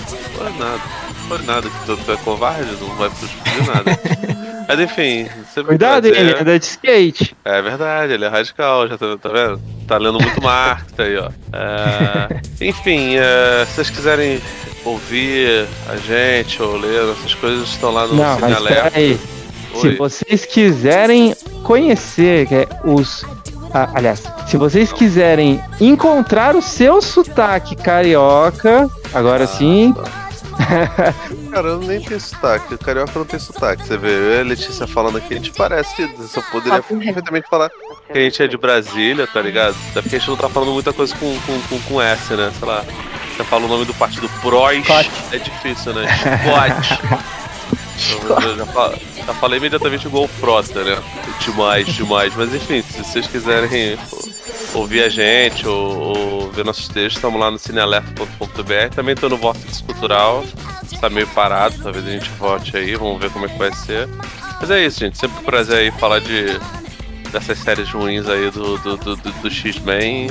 Não 0.09 0.17
foi 0.17 0.59
nada. 0.59 0.81
Não 1.07 1.37
foi 1.37 1.45
nada, 1.45 1.69
que 1.69 1.85
tu, 1.85 1.97
tu 1.97 2.11
é 2.11 2.17
covarde, 2.17 2.71
não 2.79 2.95
vai 2.95 3.09
explodir 3.09 3.67
nada. 3.67 4.41
Mas 4.72 4.80
enfim, 4.80 5.27
Cuidado, 5.65 6.07
ele 6.07 6.34
anda 6.34 6.57
de 6.57 6.65
skate. 6.65 7.35
É 7.43 7.61
verdade, 7.61 8.14
ele 8.14 8.23
é 8.23 8.30
radical, 8.30 8.88
já 8.88 8.98
tá, 8.98 9.18
tá 9.18 9.27
vendo? 9.27 9.61
Tá 9.85 9.98
lendo 9.98 10.18
muito 10.18 10.39
Marx 10.41 10.85
aí, 10.98 11.18
ó. 11.18 11.30
É, 11.52 12.41
enfim, 12.61 13.18
é, 13.18 13.65
se 13.65 13.73
vocês 13.73 13.89
quiserem 13.89 14.41
ouvir 14.85 15.68
a 15.89 15.98
gente 15.98 16.64
ou 16.64 16.77
ler 16.77 17.11
essas 17.11 17.34
coisas, 17.35 17.68
estão 17.68 17.91
lá 17.91 18.07
no 18.07 18.15
Não, 18.15 18.39
Cine 18.39 18.53
Alerta. 18.53 18.98
Aí. 18.98 19.19
Se 19.76 19.89
vocês 19.98 20.45
quiserem 20.45 21.35
conhecer 21.64 22.48
é, 22.53 22.65
os. 22.85 23.26
Ah, 23.73 23.89
aliás, 23.93 24.23
se 24.48 24.56
vocês 24.56 24.93
quiserem 24.93 25.61
encontrar 25.81 26.56
o 26.56 26.61
seu 26.61 27.02
sotaque 27.02 27.76
carioca, 27.76 28.89
agora 29.14 29.43
ah, 29.43 29.48
sim. 29.48 29.93
Tá 29.93 30.30
Cara, 31.51 31.67
eu 31.69 31.79
nem 31.79 32.01
tenho 32.01 32.19
sotaque. 32.19 32.73
O 32.73 32.77
carioca 32.77 33.11
não 33.15 33.25
tem 33.25 33.39
sotaque. 33.39 33.85
Você 33.85 33.97
vê, 33.97 34.09
eu 34.09 34.33
e 34.33 34.39
a 34.39 34.43
Letícia 34.43 34.88
falando 34.88 35.17
aqui, 35.17 35.33
a 35.33 35.38
gente 35.38 35.51
parece 35.51 35.95
que 35.95 36.01
eu 36.03 36.43
poderia 36.51 36.81
perfeitamente 36.81 37.49
falar 37.49 37.69
que 37.69 38.17
a 38.17 38.21
gente 38.21 38.41
é 38.43 38.47
de 38.47 38.57
Brasília, 38.57 39.27
tá 39.27 39.41
ligado? 39.41 39.75
Até 39.91 40.01
porque 40.01 40.15
a 40.15 40.19
gente 40.19 40.29
não 40.29 40.38
tá 40.38 40.49
falando 40.49 40.71
muita 40.73 40.93
coisa 40.93 41.15
com, 41.15 41.39
com, 41.41 41.61
com, 41.61 41.79
com 41.81 42.01
S, 42.01 42.33
né? 42.33 42.51
Sei 42.57 42.67
lá. 42.67 42.83
Você 43.35 43.43
fala 43.45 43.65
o 43.65 43.67
nome 43.67 43.85
do 43.85 43.93
partido 43.93 44.29
PROS, 44.41 44.85
é 45.31 45.38
difícil, 45.38 45.93
né? 45.93 46.07
Chicote. 46.17 47.31
eu 48.09 48.57
já, 48.57 48.65
falo, 48.65 48.97
já 49.15 49.33
falei 49.35 49.59
imediatamente 49.59 50.07
igual 50.07 50.23
o 50.23 50.27
Frota, 50.27 50.83
né? 50.83 50.97
Demais, 51.39 51.87
demais. 51.87 52.35
Mas 52.35 52.53
enfim, 52.53 52.81
se 52.81 53.03
vocês 53.03 53.27
quiserem 53.27 53.97
ouvir 54.73 55.03
a 55.03 55.09
gente 55.09 55.67
ou, 55.67 56.17
ou 56.17 56.51
ver 56.51 56.65
nossos 56.65 56.87
textos, 56.87 57.15
estamos 57.15 57.39
lá 57.39 57.51
no 57.51 57.59
cinealerta.com.br. 57.59 58.95
Também 58.95 59.13
estou 59.13 59.29
no 59.29 59.37
Vortex 59.37 59.81
Cultural, 59.81 60.43
está 60.91 61.09
meio 61.09 61.27
parado, 61.27 61.75
talvez 61.81 62.05
a 62.07 62.09
gente 62.09 62.29
volte 62.31 62.75
aí, 62.75 62.95
vamos 62.95 63.19
ver 63.19 63.29
como 63.31 63.45
é 63.45 63.49
que 63.49 63.57
vai 63.57 63.73
ser. 63.73 64.07
Mas 64.59 64.69
é 64.69 64.85
isso, 64.85 64.99
gente. 64.99 65.17
Sempre 65.17 65.39
um 65.39 65.43
prazer 65.43 65.77
aí 65.77 65.91
falar 65.91 66.19
de 66.19 66.59
dessas 67.31 67.57
séries 67.59 67.89
ruins 67.89 68.27
aí 68.27 68.51
do, 68.51 68.77
do, 68.77 68.97
do, 68.97 69.15
do, 69.15 69.31
do 69.31 69.49
X-Men. 69.49 70.29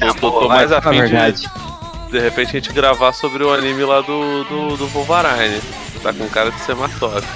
Eu 0.00 0.14
tô, 0.14 0.30
tô 0.30 0.48
mais 0.48 0.70
afim 0.70 1.02
de, 1.02 2.10
de 2.10 2.18
repente 2.18 2.48
a 2.48 2.52
gente 2.52 2.72
gravar 2.72 3.12
sobre 3.12 3.42
o 3.42 3.52
anime 3.52 3.84
lá 3.84 4.00
do, 4.00 4.44
do, 4.44 4.76
do 4.76 4.86
Wolverine. 4.88 5.60
Tá 6.02 6.12
com 6.12 6.28
cara 6.28 6.50
de 6.50 6.60
ser 6.60 6.76
top. 6.98 7.26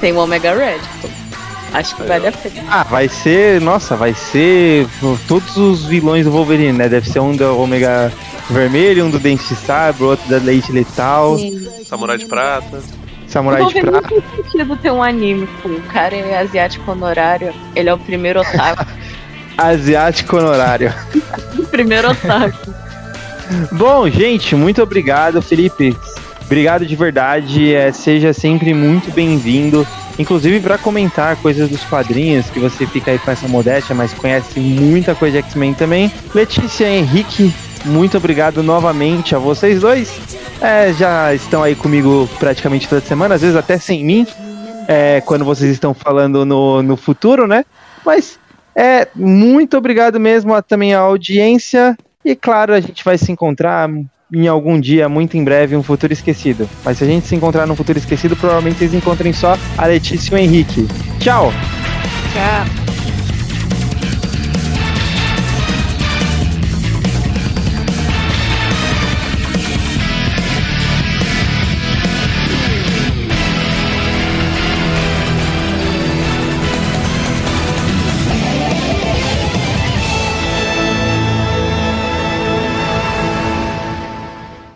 Tem 0.00 0.12
o 0.12 0.18
Omega 0.18 0.54
Red. 0.54 0.80
Acho 1.72 1.96
que 1.96 2.02
vale 2.04 2.28
a 2.28 2.32
pena. 2.32 2.62
Ah, 2.70 2.82
vai 2.84 3.08
ser. 3.08 3.60
Nossa, 3.60 3.96
vai 3.96 4.14
ser. 4.14 4.86
Todos 5.26 5.56
os 5.56 5.84
vilões 5.84 6.24
do 6.24 6.30
Wolverine, 6.30 6.72
né? 6.72 6.88
Deve 6.88 7.08
ser 7.10 7.20
um 7.20 7.36
do 7.36 7.58
Ômega 7.58 8.12
Vermelho, 8.48 9.04
um 9.04 9.10
do 9.10 9.18
Dente 9.18 9.46
de 9.46 9.56
Sabre, 9.56 10.02
outro 10.04 10.28
da 10.28 10.38
Leite 10.38 10.72
Letal. 10.72 11.36
Sim. 11.36 11.68
Samurai 11.84 12.16
de 12.16 12.24
Prata. 12.24 12.82
Samurai 13.26 13.64
de 13.66 13.80
Prata. 13.80 14.08
Não 14.14 14.22
faz 14.22 14.34
sentido 14.36 14.76
ter 14.78 14.90
um 14.90 15.02
anime, 15.02 15.46
pô. 15.62 15.68
O 15.68 15.82
cara 15.82 16.16
é 16.16 16.38
asiático 16.38 16.90
honorário. 16.90 17.52
Ele 17.76 17.88
é 17.90 17.94
o 17.94 17.98
primeiro 17.98 18.40
otaku. 18.40 18.86
asiático 19.58 20.36
honorário. 20.38 20.94
primeiro 21.70 22.10
otaku. 22.10 22.72
Bom, 23.72 24.08
gente, 24.08 24.54
muito 24.54 24.82
obrigado, 24.82 25.42
Felipe. 25.42 25.96
Obrigado 26.48 26.86
de 26.86 26.96
verdade. 26.96 27.74
É, 27.74 27.92
seja 27.92 28.32
sempre 28.32 28.72
muito 28.72 29.12
bem-vindo. 29.12 29.86
Inclusive 30.18 30.60
para 30.60 30.78
comentar 30.78 31.36
coisas 31.36 31.68
dos 31.68 31.84
quadrinhos, 31.84 32.48
que 32.48 32.58
você 32.58 32.86
fica 32.86 33.10
aí 33.10 33.18
com 33.18 33.30
essa 33.30 33.46
modéstia, 33.46 33.94
mas 33.94 34.14
conhece 34.14 34.58
muita 34.58 35.14
coisa 35.14 35.42
de 35.42 35.46
X-Men 35.46 35.74
também. 35.74 36.10
Letícia 36.34 36.88
Henrique, 36.88 37.52
muito 37.84 38.16
obrigado 38.16 38.62
novamente 38.62 39.36
a 39.36 39.38
vocês 39.38 39.82
dois. 39.82 40.18
É, 40.58 40.90
já 40.94 41.34
estão 41.34 41.62
aí 41.62 41.74
comigo 41.74 42.26
praticamente 42.38 42.88
toda 42.88 43.02
semana, 43.02 43.34
às 43.34 43.42
vezes 43.42 43.54
até 43.54 43.76
sem 43.76 44.02
mim, 44.02 44.26
é, 44.88 45.20
quando 45.20 45.44
vocês 45.44 45.70
estão 45.70 45.92
falando 45.92 46.46
no, 46.46 46.82
no 46.82 46.96
futuro, 46.96 47.46
né? 47.46 47.62
Mas 48.06 48.40
é 48.74 49.06
muito 49.14 49.76
obrigado 49.76 50.18
mesmo 50.18 50.54
a, 50.54 50.62
também 50.62 50.94
à 50.94 51.00
audiência. 51.00 51.94
E 52.24 52.34
claro, 52.34 52.72
a 52.72 52.80
gente 52.80 53.04
vai 53.04 53.18
se 53.18 53.30
encontrar 53.30 53.86
em 54.32 54.46
algum 54.46 54.78
dia, 54.78 55.08
muito 55.08 55.36
em 55.36 55.44
breve, 55.44 55.76
um 55.76 55.82
futuro 55.82 56.12
esquecido. 56.12 56.68
Mas 56.84 56.98
se 56.98 57.04
a 57.04 57.06
gente 57.06 57.26
se 57.26 57.34
encontrar 57.34 57.66
no 57.66 57.76
futuro 57.76 57.98
esquecido, 57.98 58.36
provavelmente 58.36 58.78
vocês 58.78 58.94
encontrem 58.94 59.32
só 59.32 59.56
a 59.76 59.86
Letícia 59.86 60.32
e 60.32 60.34
o 60.34 60.38
Henrique. 60.38 60.86
Tchau! 61.18 61.52
Tchau! 62.32 62.87